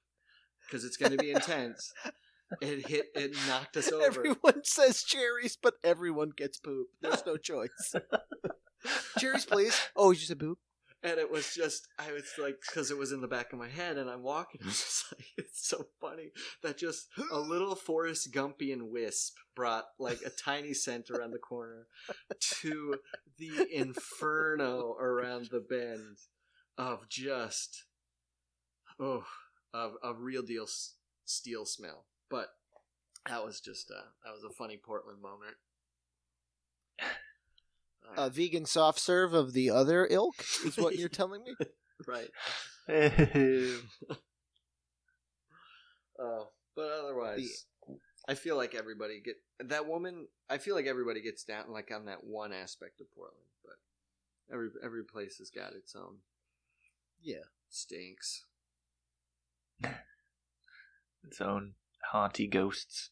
Because 0.67 0.85
it's 0.85 0.97
going 0.97 1.13
to 1.13 1.19
be 1.19 1.33
intense 1.33 1.93
it 2.61 2.87
hit 2.87 3.07
it 3.15 3.35
knocked 3.49 3.77
us 3.77 3.91
over 3.93 4.05
Everyone 4.05 4.65
says 4.65 5.03
cherries, 5.03 5.57
but 5.61 5.75
everyone 5.85 6.31
gets 6.37 6.59
poop. 6.59 6.89
There's 7.01 7.25
no 7.27 7.37
choice. 7.37 7.95
cherries, 9.19 9.45
please. 9.47 9.79
Oh, 9.97 10.11
you 10.11 10.19
said 10.19 10.39
poop. 10.41 10.59
and 11.05 11.19
it 11.19 11.31
was 11.31 11.53
just 11.55 11.89
i 11.99 12.13
was 12.13 12.25
like 12.39 12.59
because 12.61 12.91
it 12.93 12.97
was 12.99 13.11
in 13.11 13.21
the 13.21 13.27
back 13.29 13.53
of 13.53 13.59
my 13.59 13.69
head 13.69 13.97
and 13.99 14.09
i'm 14.09 14.23
walking 14.23 14.61
i 14.65 14.67
was 14.67 14.79
just 14.79 15.05
like 15.13 15.27
it's 15.37 15.67
so 15.69 15.87
funny 16.01 16.31
that 16.63 16.79
just 16.79 17.09
a 17.33 17.39
little 17.53 17.75
forrest 17.75 18.33
gumpian 18.33 18.91
wisp 18.91 19.35
brought 19.57 19.87
like 19.99 20.21
a 20.25 20.31
tiny 20.31 20.73
scent 20.73 21.11
around 21.11 21.33
the 21.33 21.39
corner 21.39 21.87
to 22.41 22.97
the 23.39 23.67
inferno 23.73 24.95
around 25.01 25.49
the 25.51 25.59
bend 25.61 26.19
of 26.79 27.09
just 27.09 27.85
oh 29.01 29.25
of 29.75 29.95
a 30.05 30.15
real 30.15 30.43
deal 30.43 30.65
s- 30.65 30.95
steel 31.25 31.65
smell 31.65 32.05
but 32.33 32.49
that 33.29 33.45
was 33.45 33.61
just 33.61 33.91
uh 33.93 34.03
that 34.25 34.33
was 34.35 34.43
a 34.43 34.51
funny 34.51 34.77
portland 34.77 35.23
moment 35.23 35.55
A 38.17 38.29
vegan 38.31 38.67
soft 38.67 38.99
serve 38.99 39.33
of 39.35 39.53
the 39.53 39.71
other 39.71 40.07
ilk 40.11 40.45
is 40.67 40.77
what 40.77 40.97
you're 40.97 41.09
telling 41.21 41.45
me. 41.45 41.55
right 42.09 42.29
Ew. 42.89 43.79
Uh, 46.23 46.45
but 46.77 46.89
otherwise, 47.03 47.65
I 48.29 48.35
feel 48.35 48.57
like 48.57 48.75
everybody 48.77 49.21
get 49.25 49.37
that 49.69 49.89
woman. 49.89 50.29
I 50.49 50.59
feel 50.59 50.77
like 50.77 50.87
everybody 50.87 51.21
gets 51.21 51.43
down 51.43 51.71
like 51.71 51.91
on 51.93 52.05
that 52.05 52.23
one 52.23 52.53
aspect 52.53 53.01
of 53.01 53.11
Portland, 53.13 53.47
but 53.65 53.75
every 54.55 54.69
every 54.85 55.05
place 55.05 55.39
has 55.39 55.51
got 55.51 55.73
its 55.73 55.97
own 55.97 56.19
Yeah. 57.21 57.45
stinks. 57.71 58.45
its 61.25 61.41
own 61.41 61.75
haunty 62.11 62.47
ghosts. 62.47 63.11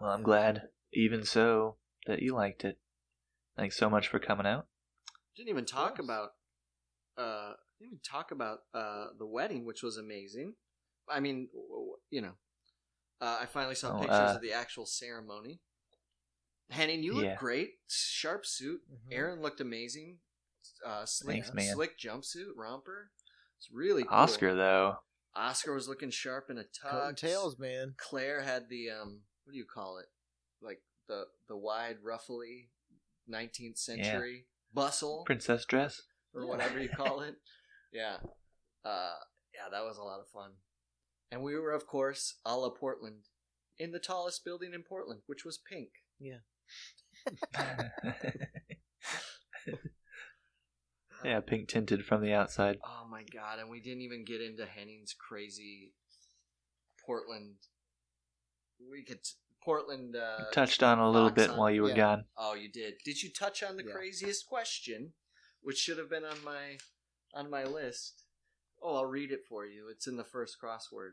Well, 0.00 0.10
I'm 0.10 0.22
glad, 0.22 0.68
even 0.92 1.24
so, 1.24 1.76
that 2.06 2.20
you 2.22 2.34
liked 2.34 2.64
it. 2.64 2.78
Thanks 3.56 3.76
so 3.76 3.90
much 3.90 4.08
for 4.08 4.18
coming 4.18 4.46
out. 4.46 4.66
Didn't 5.36 5.48
even 5.50 5.64
talk 5.66 5.98
about 5.98 6.30
uh 7.16 7.52
didn't 7.78 7.92
even 7.92 8.00
talk 8.08 8.30
about 8.30 8.60
uh 8.74 9.06
the 9.18 9.26
wedding, 9.26 9.64
which 9.64 9.82
was 9.82 9.96
amazing. 9.96 10.54
I 11.08 11.20
mean, 11.20 11.48
w- 11.52 11.68
w- 11.68 11.96
you 12.10 12.20
know, 12.20 12.32
uh, 13.20 13.38
I 13.42 13.46
finally 13.46 13.74
saw 13.74 13.96
Oh, 13.96 14.00
pictures 14.00 14.18
uh, 14.18 14.34
of 14.36 14.42
the 14.42 14.52
actual 14.52 14.86
ceremony. 14.86 15.60
Henning, 16.70 17.02
you 17.02 17.14
look 17.14 17.38
great. 17.38 17.70
Sharp 17.88 18.44
suit. 18.44 18.82
Mhm. 18.92 19.12
Aaron 19.12 19.40
looked 19.42 19.60
amazing. 19.60 20.18
Uh, 20.84 21.06
slick, 21.06 21.44
Thanks, 21.44 21.54
man. 21.54 21.74
slick 21.74 21.98
jumpsuit, 21.98 22.52
romper. 22.54 23.10
It's 23.58 23.70
really 23.72 24.04
cool. 24.04 24.12
Oscar, 24.12 24.54
though, 24.54 24.98
Oscar 25.38 25.72
was 25.72 25.88
looking 25.88 26.10
sharp 26.10 26.50
in 26.50 26.58
a 26.58 26.64
Coat 26.82 27.08
and 27.08 27.16
tux. 27.16 27.20
tails, 27.20 27.58
man. 27.58 27.94
Claire 27.96 28.42
had 28.42 28.68
the 28.68 28.90
um, 28.90 29.20
what 29.44 29.52
do 29.52 29.58
you 29.58 29.64
call 29.64 29.98
it? 29.98 30.06
Like 30.60 30.80
the 31.08 31.24
the 31.48 31.56
wide, 31.56 31.96
ruffly, 32.04 32.70
nineteenth 33.26 33.78
century 33.78 34.46
bustle 34.74 35.22
Princess 35.24 35.64
dress. 35.64 36.02
or 36.34 36.46
whatever 36.46 36.80
you 36.80 36.88
call 36.88 37.20
it. 37.20 37.36
Yeah, 37.90 38.18
uh, 38.84 39.14
yeah, 39.54 39.70
that 39.72 39.82
was 39.82 39.96
a 39.96 40.02
lot 40.02 40.20
of 40.20 40.28
fun. 40.28 40.50
And 41.32 41.42
we 41.42 41.54
were, 41.58 41.72
of 41.72 41.86
course, 41.86 42.34
a 42.44 42.54
la 42.54 42.68
Portland, 42.68 43.28
in 43.78 43.92
the 43.92 43.98
tallest 43.98 44.44
building 44.44 44.74
in 44.74 44.82
Portland, 44.82 45.22
which 45.26 45.42
was 45.42 45.56
pink. 45.56 45.88
yeah, 46.20 46.40
pink 51.46 51.68
tinted 51.68 52.04
from 52.04 52.22
the 52.22 52.32
outside. 52.32 52.78
Oh 52.84 53.06
my 53.10 53.24
god! 53.32 53.58
And 53.58 53.68
we 53.70 53.80
didn't 53.80 54.02
even 54.02 54.24
get 54.24 54.40
into 54.40 54.64
Henning's 54.66 55.14
crazy 55.14 55.92
Portland. 57.04 57.56
We 58.90 59.04
could 59.04 59.20
Portland. 59.64 60.16
Uh, 60.16 60.50
Touched 60.52 60.82
on 60.82 60.98
a 60.98 61.10
little 61.10 61.30
bit 61.30 61.50
on- 61.50 61.56
while 61.58 61.70
you 61.70 61.82
were 61.82 61.90
yeah. 61.90 61.96
gone. 61.96 62.24
Oh, 62.36 62.54
you 62.54 62.70
did. 62.70 62.94
Did 63.04 63.22
you 63.22 63.30
touch 63.32 63.62
on 63.62 63.76
the 63.76 63.84
Yeah. 63.84 63.92
craziest 63.92 64.46
question, 64.46 65.14
which 65.60 65.78
should 65.78 65.98
have 65.98 66.10
been 66.10 66.24
on 66.24 66.42
my 66.44 66.78
on 67.34 67.50
my 67.50 67.64
list? 67.64 68.24
Oh, 68.80 68.96
I'll 68.96 69.06
read 69.06 69.32
it 69.32 69.44
for 69.48 69.66
you. 69.66 69.88
It's 69.88 70.06
in 70.06 70.16
the 70.16 70.24
first 70.24 70.56
crossword. 70.62 71.12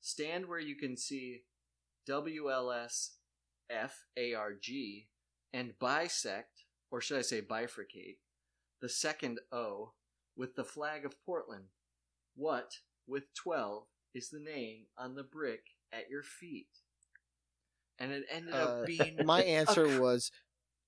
Stand 0.00 0.46
where 0.46 0.58
you 0.58 0.74
can 0.76 0.96
see 0.96 1.44
WLS 2.06 3.16
FARG 3.70 5.06
and 5.52 5.78
bisect, 5.78 6.64
or 6.90 7.00
should 7.00 7.18
I 7.18 7.22
say 7.22 7.40
bifurcate, 7.40 8.18
the 8.84 8.90
second 8.90 9.40
O 9.52 9.92
with 10.36 10.54
the 10.56 10.64
flag 10.64 11.06
of 11.06 11.20
Portland. 11.24 11.64
What, 12.36 12.78
with 13.06 13.24
12, 13.34 13.84
is 14.14 14.30
the 14.30 14.40
name 14.40 14.86
on 14.98 15.14
the 15.14 15.24
brick 15.24 15.62
at 15.92 16.10
your 16.10 16.22
feet? 16.22 16.68
And 17.98 18.12
it 18.12 18.24
ended 18.30 18.54
Uh, 18.54 18.58
up 18.58 18.86
being 18.86 19.18
My 19.24 19.42
a 19.42 19.44
answer 19.44 20.00
was 20.00 20.30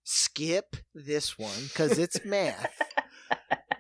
skip 0.05 0.77
this 0.95 1.39
one 1.39 1.65
because 1.65 1.99
it's 1.99 2.25
math. 2.25 2.83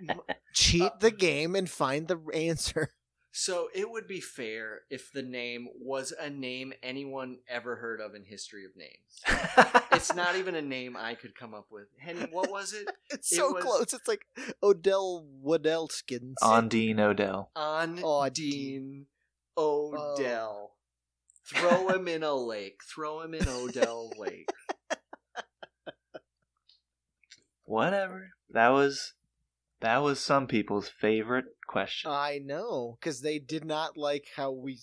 Cheat 0.54 1.00
the 1.00 1.10
game 1.10 1.54
and 1.54 1.68
find 1.70 2.08
the 2.08 2.18
answer. 2.34 2.90
So 3.38 3.68
it 3.74 3.90
would 3.90 4.08
be 4.08 4.20
fair 4.22 4.80
if 4.88 5.12
the 5.12 5.20
name 5.20 5.68
was 5.78 6.10
a 6.18 6.30
name 6.30 6.72
anyone 6.82 7.36
ever 7.46 7.76
heard 7.76 8.00
of 8.00 8.14
in 8.14 8.24
history 8.24 8.64
of 8.64 8.70
names. 8.74 9.82
It's 9.92 10.14
not 10.14 10.36
even 10.36 10.54
a 10.54 10.62
name 10.62 10.96
I 10.96 11.14
could 11.14 11.34
come 11.34 11.52
up 11.54 11.66
with. 11.70 11.88
Henny, 11.98 12.26
what 12.30 12.50
was 12.50 12.72
it? 12.72 12.88
It's 13.10 13.30
It 13.32 13.36
so 13.36 13.52
was- 13.52 13.62
close. 13.62 13.92
It's 13.92 14.08
like 14.08 14.26
Odell 14.62 15.26
Waddellskins. 15.44 16.34
Ondine 16.42 16.98
Odell. 16.98 17.50
On 17.54 18.00
Oh, 18.02 18.26
Dean 18.30 19.06
Odell. 19.58 20.72
Throw 21.46 21.88
him 21.94 22.08
in 22.08 22.22
a 22.22 22.34
lake. 22.34 22.80
Throw 22.90 23.20
him 23.20 23.34
in 23.34 23.46
Odell 23.46 24.12
Lake. 24.18 24.48
Whatever. 27.64 28.30
That 28.50 28.70
was 28.70 29.12
that 29.86 30.02
was 30.02 30.18
some 30.18 30.46
people's 30.48 30.88
favorite 30.88 31.44
question. 31.68 32.10
I 32.10 32.40
know 32.44 32.98
because 33.00 33.20
they 33.20 33.38
did 33.38 33.64
not 33.64 33.96
like 33.96 34.26
how 34.34 34.50
we 34.50 34.80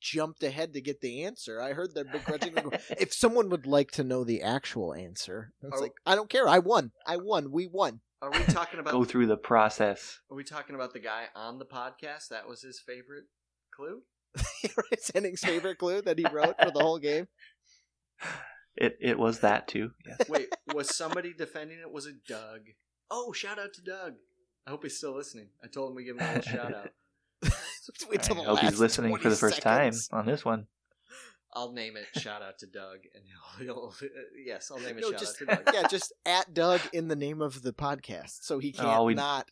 jumped 0.00 0.42
ahead 0.42 0.72
to 0.72 0.80
get 0.80 1.00
the 1.00 1.24
answer. 1.24 1.60
I 1.60 1.72
heard 1.72 1.94
their 1.94 2.04
begrudging. 2.04 2.54
if 2.98 3.12
someone 3.12 3.50
would 3.50 3.66
like 3.66 3.90
to 3.92 4.04
know 4.04 4.24
the 4.24 4.42
actual 4.42 4.94
answer, 4.94 5.52
it's 5.62 5.78
Oh. 5.78 5.82
like 5.82 5.92
I 6.06 6.14
don't 6.14 6.30
care. 6.30 6.48
I 6.48 6.58
won. 6.58 6.92
I 7.06 7.18
won. 7.18 7.50
We 7.52 7.66
won. 7.66 8.00
Are 8.22 8.30
we 8.30 8.38
talking 8.44 8.80
about 8.80 8.92
Go 8.92 9.04
through 9.04 9.26
the 9.26 9.36
process. 9.36 10.20
Are 10.30 10.36
we 10.36 10.44
talking 10.44 10.74
about 10.74 10.94
the 10.94 11.00
guy 11.00 11.24
on 11.34 11.58
the 11.58 11.66
podcast? 11.66 12.28
That 12.30 12.48
was 12.48 12.62
his 12.62 12.80
favorite 12.80 13.24
clue? 13.74 14.02
it's 14.90 15.10
Henning's 15.14 15.40
favorite 15.44 15.76
clue 15.78 16.00
that 16.02 16.18
he 16.18 16.26
wrote 16.32 16.56
for 16.62 16.70
the 16.70 16.80
whole 16.80 16.98
game. 16.98 17.28
It 18.78 18.98
it 19.00 19.18
was 19.18 19.40
that 19.40 19.68
too. 19.68 19.92
Yes. 20.06 20.28
Wait, 20.28 20.48
was 20.74 20.94
somebody 20.94 21.32
defending 21.32 21.78
it? 21.78 21.90
Was 21.90 22.04
it 22.04 22.26
Doug? 22.28 22.60
Oh, 23.10 23.32
shout 23.32 23.58
out 23.58 23.72
to 23.72 23.80
Doug. 23.80 24.16
I 24.66 24.70
hope 24.70 24.82
he's 24.82 24.96
still 24.96 25.14
listening. 25.14 25.48
I 25.62 25.68
told 25.68 25.90
him 25.90 25.96
we 25.96 26.04
give 26.04 26.16
him 26.16 26.26
a 26.26 26.34
little 26.34 26.42
shout 26.52 26.74
out. 26.74 26.90
Let's 27.42 28.08
wait 28.10 28.30
I 28.30 28.34
the 28.34 28.42
hope 28.42 28.58
he's 28.60 28.80
listening 28.80 29.16
for 29.16 29.28
the 29.28 29.36
first 29.36 29.62
time 29.62 29.92
on 30.12 30.26
this 30.26 30.44
one. 30.44 30.66
I'll 31.56 31.72
name 31.72 31.96
it 31.96 32.06
shout 32.20 32.42
out 32.42 32.58
to 32.58 32.66
Doug, 32.66 32.98
and 33.14 33.24
he'll, 33.24 33.66
he'll 33.66 33.94
yes, 34.46 34.70
I'll 34.70 34.78
name 34.78 34.98
it 34.98 35.00
No, 35.00 35.10
shout 35.12 35.20
just 35.20 35.42
out 35.42 35.48
to 35.48 35.64
Doug. 35.64 35.74
yeah, 35.74 35.88
just 35.88 36.12
at 36.26 36.52
Doug 36.52 36.80
in 36.92 37.08
the 37.08 37.16
name 37.16 37.40
of 37.40 37.62
the 37.62 37.72
podcast, 37.72 38.42
so 38.42 38.58
he 38.58 38.74
oh, 38.78 38.82
can't 38.82 38.98
Oh, 38.98 39.04
we- 39.04 39.14
not. 39.14 39.48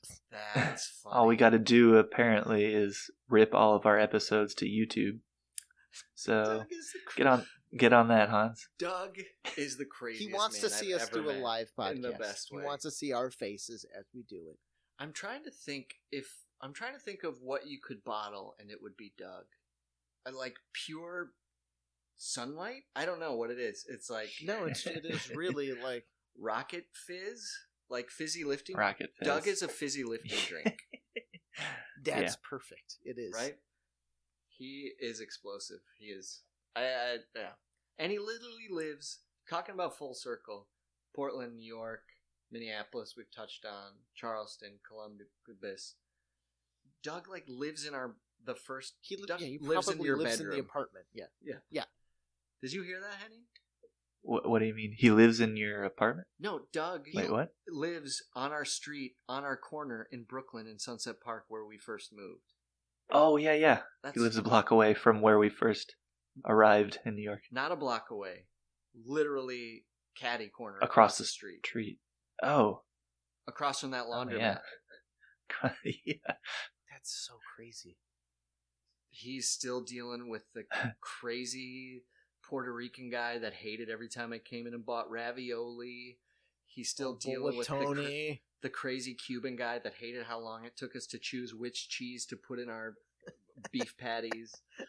That's 0.55 0.87
funny. 1.03 1.17
All 1.17 1.27
we 1.27 1.37
got 1.37 1.51
to 1.51 1.59
do 1.59 1.97
apparently 1.97 2.67
is 2.67 3.11
rip 3.31 3.55
all 3.55 3.75
of 3.75 3.87
our 3.87 3.99
episodes 3.99 4.53
to 4.57 4.67
YouTube. 4.67 5.21
So 6.15 6.43
Doug 6.45 6.67
is 6.73 6.93
the 6.93 6.99
cra- 7.07 7.17
get 7.17 7.27
on 7.27 7.47
get 7.77 7.93
on 7.95 8.09
that, 8.09 8.29
Hans. 8.29 8.69
Doug 8.79 9.17
is 9.57 9.79
the 9.79 9.87
craziest. 9.87 10.29
He 10.29 10.35
wants 10.35 10.61
to 10.61 10.69
see 10.69 10.93
I've 10.93 11.03
us 11.03 11.09
do 11.09 11.31
a 11.31 11.33
live 11.33 11.71
podcast. 11.79 11.93
in 11.93 12.03
the 12.03 12.13
best 12.13 12.49
He 12.51 12.59
wants 12.59 12.83
to 12.83 12.91
see 12.91 13.13
our 13.13 13.31
faces 13.31 13.87
as 13.99 14.05
we 14.13 14.25
do 14.29 14.43
it. 14.51 14.59
I'm 15.05 15.13
trying 15.13 15.45
to 15.45 15.51
think 15.51 15.97
if 16.11 16.27
I'm 16.63 16.73
trying 16.73 16.95
to 16.95 16.99
think 16.99 17.25
of 17.25 17.43
what 17.43 17.67
you 17.67 17.79
could 17.79 18.03
bottle 18.05 18.55
and 18.59 18.71
it 18.71 18.79
would 18.81 18.97
be 18.97 19.13
Doug. 19.19 19.45
I 20.27 20.31
like 20.31 20.57
pure 20.73 21.33
sunlight. 22.17 22.85
I 22.97 23.05
don't 23.05 23.21
know 23.21 23.35
what 23.35 23.51
it 23.51 23.59
is. 23.59 23.85
It's 23.87 24.09
like 24.09 24.31
No, 24.43 24.65
it's, 24.65 24.87
it 24.87 25.05
is 25.05 25.31
really 25.35 25.75
like 25.75 26.07
rocket 26.41 26.87
fizz, 27.07 27.47
like 27.91 28.09
fizzy 28.09 28.45
lifting. 28.45 28.77
Rocket 28.77 29.11
Fizz. 29.19 29.27
Doug 29.29 29.47
is 29.47 29.61
a 29.61 29.69
fizzy 29.69 30.05
lifting 30.05 30.39
drink, 30.49 30.79
that's 32.03 32.33
Yeah. 32.33 32.49
perfect. 32.49 32.97
It 33.05 33.19
is 33.19 33.35
right? 33.35 33.57
He 34.49 34.93
is 35.01 35.21
explosive. 35.21 35.81
He 35.99 36.07
is. 36.07 36.41
I, 36.75 36.81
I 36.85 37.17
yeah. 37.37 37.51
And 37.99 38.11
he 38.11 38.19
literally 38.19 38.69
lives 38.71 39.19
talking 39.51 39.75
about 39.75 39.99
full 39.99 40.15
circle. 40.15 40.69
Portland, 41.15 41.57
New 41.57 41.67
York, 41.67 42.05
Minneapolis. 42.55 43.15
We've 43.17 43.31
touched 43.35 43.67
on 43.67 43.93
Charleston, 44.15 44.79
Columbus. 44.89 45.97
Doug 47.03 47.29
like 47.29 47.45
lives 47.49 47.85
in 47.85 47.95
our 47.95 48.15
the 48.47 48.55
first. 48.55 48.95
He 49.01 49.17
li- 49.17 49.25
Doug 49.27 49.41
yeah, 49.41 49.49
he 49.49 49.59
lives 49.59 49.89
in 49.89 50.01
your 50.01 50.17
lives 50.17 50.41
in 50.41 50.47
the 50.47 50.51
bedroom. 50.53 50.67
apartment. 50.71 51.05
Yeah, 51.13 51.25
yeah, 51.43 51.57
yeah. 51.71 51.85
Did 52.63 52.73
you 52.73 52.83
hear 52.83 53.01
that, 53.01 53.17
Henny? 53.23 53.43
What, 54.23 54.49
what 54.49 54.61
do 54.61 54.65
you 54.67 54.75
mean? 54.75 54.95
He 54.97 55.11
lives 55.11 55.41
in 55.41 55.57
your 55.57 55.85
apartment? 55.85 56.27
No, 56.41 56.61
Doug 56.73 57.07
Wait, 57.13 57.31
what? 57.31 57.53
lives 57.69 58.23
on 58.35 58.53
our 58.53 58.65
street, 58.65 59.17
on 59.29 59.45
our 59.45 59.57
corner 59.57 60.09
in 60.11 60.23
Brooklyn, 60.23 60.67
in 60.67 60.79
Sunset 60.79 61.17
Park, 61.23 61.45
where 61.49 61.67
we 61.67 61.77
first 61.77 62.11
moved. 62.11 62.53
Oh 63.11 63.37
yeah, 63.37 63.53
yeah. 63.53 63.81
That's 64.03 64.15
He 64.15 64.21
lives 64.21 64.39
a 64.39 64.43
block 64.43 64.71
away 64.71 64.95
from 64.95 65.21
where 65.21 65.39
we 65.39 65.51
first 65.51 65.95
arrived 66.47 66.99
in 67.05 67.17
New 67.17 67.23
York. 67.23 67.43
not 67.51 67.71
a 67.73 67.77
block 67.77 68.07
away, 68.11 68.47
literally 69.05 69.85
caddy 70.19 70.49
corner 70.49 70.79
Across 70.81 71.19
the 71.19 71.25
the 71.25 71.29
street, 71.29 71.63
Treat. 71.63 71.99
Oh. 72.45 72.83
across 73.47 73.81
from 73.81 73.91
that 73.93 74.05
Oh, 74.09 74.13
laundromat. 74.13 74.39
yeah. 75.63 75.71
yeah. 76.05 76.15
that's 76.93 77.13
so 77.27 77.35
crazy. 77.57 77.97
He's 79.11 79.49
still 79.49 79.81
dealing 79.83 80.29
with 80.29 80.43
the 80.55 80.65
crazy 81.01 82.03
Puerto 82.43 82.73
Rican 82.73 83.11
guy 83.11 83.39
that 83.39 83.55
hated 83.55 83.89
every 83.89 84.09
time 84.09 84.33
I 84.33 84.39
came 84.39 84.67
in 84.67 84.75
and 84.75 84.85
bought 84.85 85.11
ravioli. 85.11 86.19
He's 86.67 86.91
still 86.91 87.13
Oh, 87.17 87.19
dealing 87.21 87.57
with 87.57 87.69
the, 87.69 87.75
cra- 87.75 87.85
Tony. 87.85 88.43
the 88.63 88.69
crazy 88.71 89.15
Cuban 89.15 89.57
guy 89.57 89.79
that 89.79 89.95
hated 90.01 90.25
how 90.27 90.41
long 90.41 90.65
it 90.65 90.77
took 90.77 90.97
us 90.97 91.07
to 91.09 91.19
choose 91.19 91.55
which 91.55 91.89
cheese 91.89 92.27
to 92.27 92.37
put 92.37 92.59
in 92.59 92.69
our 92.69 92.95
beef 93.71 93.97
patties. 93.99 94.53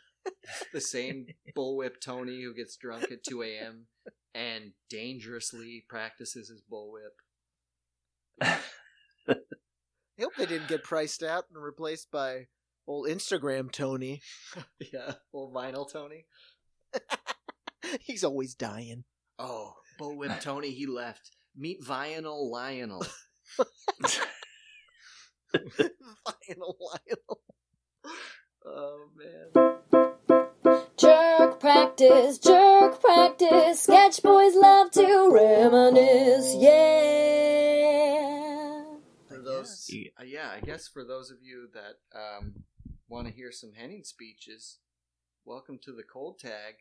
The 0.74 0.82
same 0.82 1.28
bullwhip 1.56 2.02
Tony 2.02 2.42
who 2.42 2.56
gets 2.56 2.76
drunk 2.78 3.12
at 3.12 3.24
2 3.24 3.44
a.m. 3.44 3.86
and 4.34 4.72
dangerously 4.90 5.86
practices 5.88 6.50
his 6.50 6.64
bullwhip. 6.64 7.14
I 8.42 8.58
hope 10.20 10.36
they 10.38 10.46
didn't 10.46 10.68
get 10.68 10.84
priced 10.84 11.24
out 11.24 11.46
and 11.54 11.62
replaced 11.62 12.12
by 12.12 12.48
old 12.88 13.08
Instagram 13.08 13.72
Tony. 13.72 14.22
Yeah, 14.94 15.14
old 15.34 15.54
vinyl 15.54 15.92
Tony. 15.92 16.26
He's 18.02 18.24
always 18.24 18.56
dying. 18.56 19.04
Oh, 19.40 19.74
bullwhip 20.00 20.40
Tony, 20.42 20.72
he 20.72 20.86
left. 20.86 21.32
Meet 21.58 21.84
Vinyl 21.84 22.50
Lionel. 22.52 23.06
Lionel, 25.54 26.78
Lionel. 26.80 27.42
Oh 28.66 29.06
man. 29.16 29.50
Jerk 30.98 31.45
practice, 31.66 32.38
jerk 32.38 33.02
practice. 33.02 33.82
Sketch 33.82 34.22
boys 34.22 34.54
love 34.56 34.92
to 34.92 35.30
reminisce, 35.32 36.54
yeah. 36.60 36.84
For 39.28 39.40
those, 39.44 39.90
Yeah. 39.92 40.10
uh, 40.20 40.24
yeah, 40.26 40.52
I 40.52 40.60
guess 40.60 40.88
for 40.88 41.04
those 41.04 41.32
of 41.32 41.38
you 41.42 41.68
that 41.74 41.96
um, 42.16 42.66
want 43.10 43.26
to 43.28 43.34
hear 43.34 43.52
some 43.52 43.74
Henning 43.74 44.04
speeches, 44.04 44.78
welcome 45.44 45.80
to 45.86 45.92
the 45.92 46.04
cold 46.04 46.38
tag. 46.38 46.76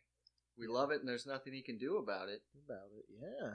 We 0.59 0.67
love 0.67 0.91
it, 0.91 1.01
and 1.01 1.09
there's 1.09 1.25
nothing 1.25 1.55
he 1.55 1.63
can 1.63 1.79
do 1.79 1.97
about 1.97 2.29
it. 2.29 2.43
About 2.67 2.91
it, 2.95 3.07
yeah. 3.19 3.55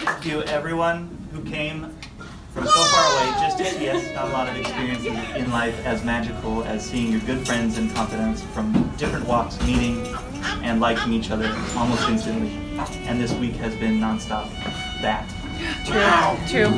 Thank 0.00 0.26
you, 0.26 0.42
everyone 0.42 1.28
who 1.32 1.42
came 1.44 1.97
from 2.58 2.66
so 2.66 2.84
far 2.84 3.04
away 3.12 3.30
just 3.40 3.58
to 3.58 3.64
see 3.64 3.88
us. 3.88 4.12
Not 4.14 4.28
a 4.28 4.32
lot 4.32 4.48
of 4.48 4.56
experiences 4.56 5.06
in 5.36 5.50
life 5.50 5.86
as 5.86 6.04
magical 6.04 6.64
as 6.64 6.84
seeing 6.84 7.12
your 7.12 7.20
good 7.20 7.46
friends 7.46 7.78
and 7.78 7.94
confidants 7.94 8.42
from 8.42 8.92
different 8.96 9.26
walks 9.26 9.60
meeting 9.62 10.04
and 10.62 10.80
liking 10.80 11.12
each 11.12 11.30
other 11.30 11.46
almost 11.76 12.08
instantly. 12.08 12.50
And 13.06 13.20
this 13.20 13.32
week 13.34 13.54
has 13.56 13.74
been 13.76 14.00
nonstop 14.00 14.50
that. 15.00 15.28
True. 15.84 16.38
True. 16.48 16.70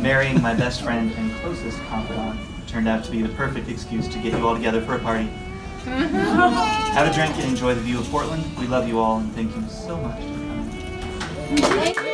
Marrying 0.00 0.40
my 0.42 0.54
best 0.54 0.82
friend 0.82 1.12
and 1.12 1.32
closest 1.36 1.78
confidant 1.82 2.40
turned 2.66 2.88
out 2.88 3.04
to 3.04 3.10
be 3.10 3.22
the 3.22 3.28
perfect 3.30 3.68
excuse 3.68 4.08
to 4.08 4.18
get 4.18 4.32
you 4.32 4.46
all 4.46 4.54
together 4.54 4.80
for 4.80 4.94
a 4.94 4.98
party. 4.98 5.28
Mm-hmm. 5.84 6.16
Have 6.16 7.10
a 7.10 7.14
drink 7.14 7.34
and 7.36 7.44
enjoy 7.44 7.74
the 7.74 7.80
view 7.80 7.98
of 7.98 8.08
Portland. 8.10 8.44
We 8.58 8.66
love 8.66 8.86
you 8.86 8.98
all 8.98 9.18
and 9.18 9.32
thank 9.34 9.54
you 9.54 9.68
so 9.68 9.96
much 9.96 10.20
for 10.20 11.96
coming. 11.96 12.09